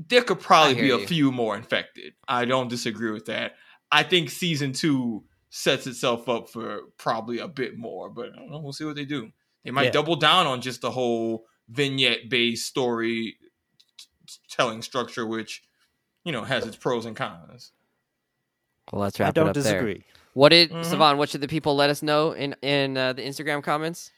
there 0.08 0.22
could 0.22 0.40
probably 0.40 0.74
be 0.74 0.90
a 0.90 0.98
you. 0.98 1.06
few 1.06 1.32
more 1.32 1.56
infected. 1.56 2.14
I 2.28 2.44
don't 2.44 2.68
disagree 2.68 3.10
with 3.10 3.26
that. 3.26 3.54
I 3.90 4.04
think 4.04 4.30
season 4.30 4.72
two 4.72 5.24
sets 5.56 5.86
itself 5.86 6.28
up 6.28 6.48
for 6.48 6.80
probably 6.98 7.38
a 7.38 7.46
bit 7.46 7.78
more, 7.78 8.10
but 8.10 8.32
I 8.32 8.36
don't 8.36 8.50
know. 8.50 8.58
We'll 8.58 8.72
see 8.72 8.84
what 8.84 8.96
they 8.96 9.04
do. 9.04 9.30
They 9.64 9.70
might 9.70 9.84
Yeah. 9.84 9.90
double 9.92 10.16
down 10.16 10.48
on 10.48 10.60
just 10.60 10.80
the 10.80 10.90
whole 10.90 11.46
vignette 11.68 12.28
based 12.28 12.66
story 12.66 13.36
telling 14.50 14.82
structure, 14.82 15.24
which 15.24 15.62
you 16.24 16.32
know 16.32 16.42
has 16.42 16.66
its 16.66 16.76
pros 16.76 17.06
and 17.06 17.14
cons. 17.16 17.70
Well, 18.92 19.02
let's 19.02 19.20
wrap. 19.20 19.28
I 19.28 19.30
don't 19.32 19.46
it 19.46 19.50
up 19.50 19.54
there. 19.54 19.62
disagree. 19.62 20.04
What 20.32 20.48
did 20.48 20.72
Mhm. 20.72 20.84
Savon? 20.84 21.18
What 21.18 21.28
should 21.28 21.40
the 21.40 21.46
people 21.48 21.76
let 21.76 21.88
us 21.88 22.02
know 22.02 22.32
in 22.32 22.56
in 22.60 22.96
uh, 22.96 23.12
the 23.12 23.22
Instagram 23.22 23.62
comments? 23.62 24.10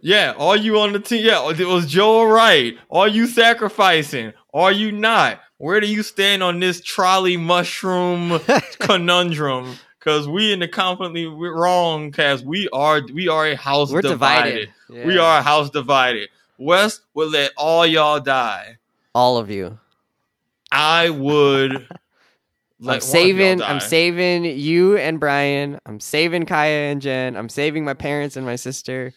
Yeah, 0.00 0.32
are 0.38 0.56
you 0.56 0.80
on 0.80 0.94
the 0.94 1.00
team? 1.00 1.22
Yeah, 1.22 1.46
it 1.50 1.58
was 1.66 1.86
Joel 1.86 2.26
right. 2.26 2.78
Are 2.90 3.06
you 3.06 3.26
sacrificing? 3.26 4.32
Are 4.54 4.72
you 4.72 4.92
not? 4.92 5.42
Where 5.58 5.78
do 5.78 5.86
you 5.86 6.02
stand 6.02 6.42
on 6.42 6.58
this 6.58 6.80
trolley 6.80 7.36
mushroom 7.36 8.40
conundrum? 8.78 9.76
Because 10.00 10.26
we 10.26 10.52
in 10.52 10.60
the 10.60 10.66
confidently 10.68 11.26
we're 11.26 11.54
wrong, 11.54 12.10
cast. 12.10 12.44
we 12.44 12.68
are 12.72 13.02
we 13.12 13.28
are 13.28 13.46
a 13.48 13.54
house 13.54 13.92
We're 13.92 14.00
divided. 14.02 14.70
divided. 14.88 15.06
We 15.06 15.18
are 15.18 15.38
a 15.38 15.42
house 15.42 15.68
divided. 15.70 16.30
West 16.58 17.02
would 17.14 17.30
let 17.32 17.52
all 17.56 17.86
y'all 17.86 18.18
die. 18.20 18.78
all 19.14 19.36
of 19.36 19.50
you. 19.50 19.78
I 20.72 21.10
would. 21.10 21.72
let 22.80 22.80
one 22.80 22.90
I'm 22.92 22.96
of 22.96 23.02
saving. 23.02 23.58
y'all 23.58 23.68
I'm 23.68 23.80
saving 23.80 24.44
you 24.46 24.96
and 24.96 25.20
Brian. 25.20 25.78
I'm 25.84 26.00
saving 26.00 26.46
Kaya 26.46 26.90
and 26.92 27.02
Jen. 27.02 27.36
I'm 27.36 27.48
saving 27.50 27.84
my 27.84 27.94
parents 27.94 28.36
and 28.36 28.46
my 28.46 28.56
sister. 28.56 29.12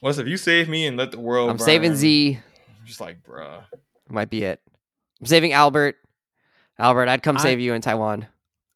West, 0.00 0.18
if 0.18 0.26
you 0.26 0.36
save 0.38 0.68
me 0.70 0.86
and 0.86 0.96
let 0.96 1.10
the 1.12 1.20
world, 1.20 1.50
I'm 1.50 1.58
saving 1.58 1.90
burn, 1.90 1.96
Z. 1.98 2.40
I'm 2.80 2.86
just 2.86 3.00
like, 3.00 3.22
bruh. 3.22 3.62
Might 4.08 4.30
be 4.30 4.42
it. 4.44 4.60
I'm 5.20 5.26
saving 5.26 5.52
Albert. 5.52 5.96
Albert, 6.78 7.08
I'd 7.08 7.22
come 7.22 7.36
I- 7.36 7.40
save 7.42 7.60
you 7.60 7.74
in 7.74 7.82
Taiwan. 7.82 8.26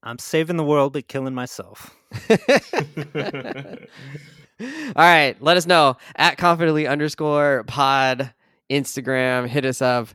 I'm 0.03 0.19
saving 0.19 0.57
the 0.57 0.65
world 0.65 0.93
but 0.93 1.09
killing 1.09 1.35
myself. 1.35 1.95
All 4.61 4.95
right, 4.97 5.37
let 5.41 5.57
us 5.57 5.67
know 5.67 5.97
at 6.17 6.37
confidently 6.37 6.87
underscore 6.87 7.65
pod 7.67 8.33
Instagram. 8.71 9.47
Hit 9.47 9.65
us 9.65 9.81
up. 9.83 10.09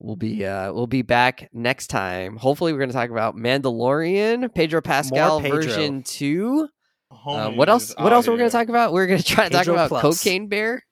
We'll 0.00 0.16
be 0.16 0.44
uh 0.44 0.72
we'll 0.72 0.86
be 0.86 1.02
back 1.02 1.48
next 1.52 1.88
time. 1.88 2.36
Hopefully, 2.36 2.72
we're 2.72 2.78
going 2.78 2.90
to 2.90 2.94
talk 2.94 3.10
about 3.10 3.36
Mandalorian, 3.36 4.54
Pedro 4.54 4.80
Pascal 4.80 5.40
Pedro. 5.40 5.60
version 5.60 6.02
two. 6.02 6.68
Uh, 7.10 7.50
what 7.50 7.68
else? 7.68 7.94
What 7.96 8.06
out 8.06 8.12
else 8.12 8.28
are 8.28 8.32
we 8.32 8.38
going 8.38 8.50
to 8.50 8.56
talk 8.56 8.68
about? 8.68 8.92
We're 8.92 9.06
going 9.06 9.18
to 9.18 9.24
try 9.24 9.48
to 9.48 9.50
talk 9.50 9.66
about 9.66 9.88
Plus. 9.88 10.02
Cocaine 10.02 10.48
Bear. 10.48 10.82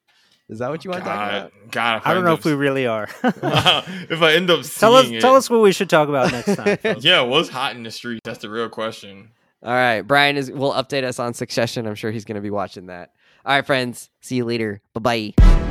Is 0.49 0.61
that 0.61 0.71
what 0.71 0.85
you 0.85 0.91
want 0.93 1.03
to 1.03 1.09
talk 1.11 1.29
about? 1.29 1.53
God, 1.71 1.71
God, 1.73 2.03
I 2.05 2.15
don't 2.15 2.25
know 2.25 2.35
if 2.35 2.45
we 2.45 2.53
really 2.55 2.87
are. 2.87 3.09
if 3.25 4.23
I 4.23 4.35
end 4.35 4.49
up 4.49 4.65
tell 4.79 4.95
us, 4.95 5.09
seeing 5.09 5.21
tell 5.21 5.35
us 5.35 5.51
what 5.51 5.61
we 5.61 5.73
should 5.73 5.91
talk 5.91 6.09
about 6.09 6.31
next 6.31 6.55
time. 6.55 6.77
folks. 6.77 7.05
Yeah, 7.05 7.23
what's 7.23 7.49
hot 7.49 7.75
in 7.75 7.83
the 7.83 7.91
street? 7.91 8.21
That's 8.25 8.39
the 8.39 8.51
real 8.51 8.69
question. 8.69 9.31
All 9.63 9.73
right, 9.73 10.03
Brian 10.03 10.37
is 10.37 10.51
will 10.51 10.73
update 10.73 11.03
us 11.03 11.19
on 11.19 11.35
Succession. 11.35 11.87
I'm 11.87 11.97
sure 11.97 12.13
he's 12.13 12.25
going 12.25 12.37
to 12.37 12.43
be 12.43 12.51
watching 12.51 12.87
that. 12.87 13.11
All 13.45 13.55
right, 13.55 13.67
friends. 13.67 14.11
See 14.21 14.37
you 14.37 14.45
later. 14.45 14.81
Bye 14.95 15.35
bye. 15.41 15.66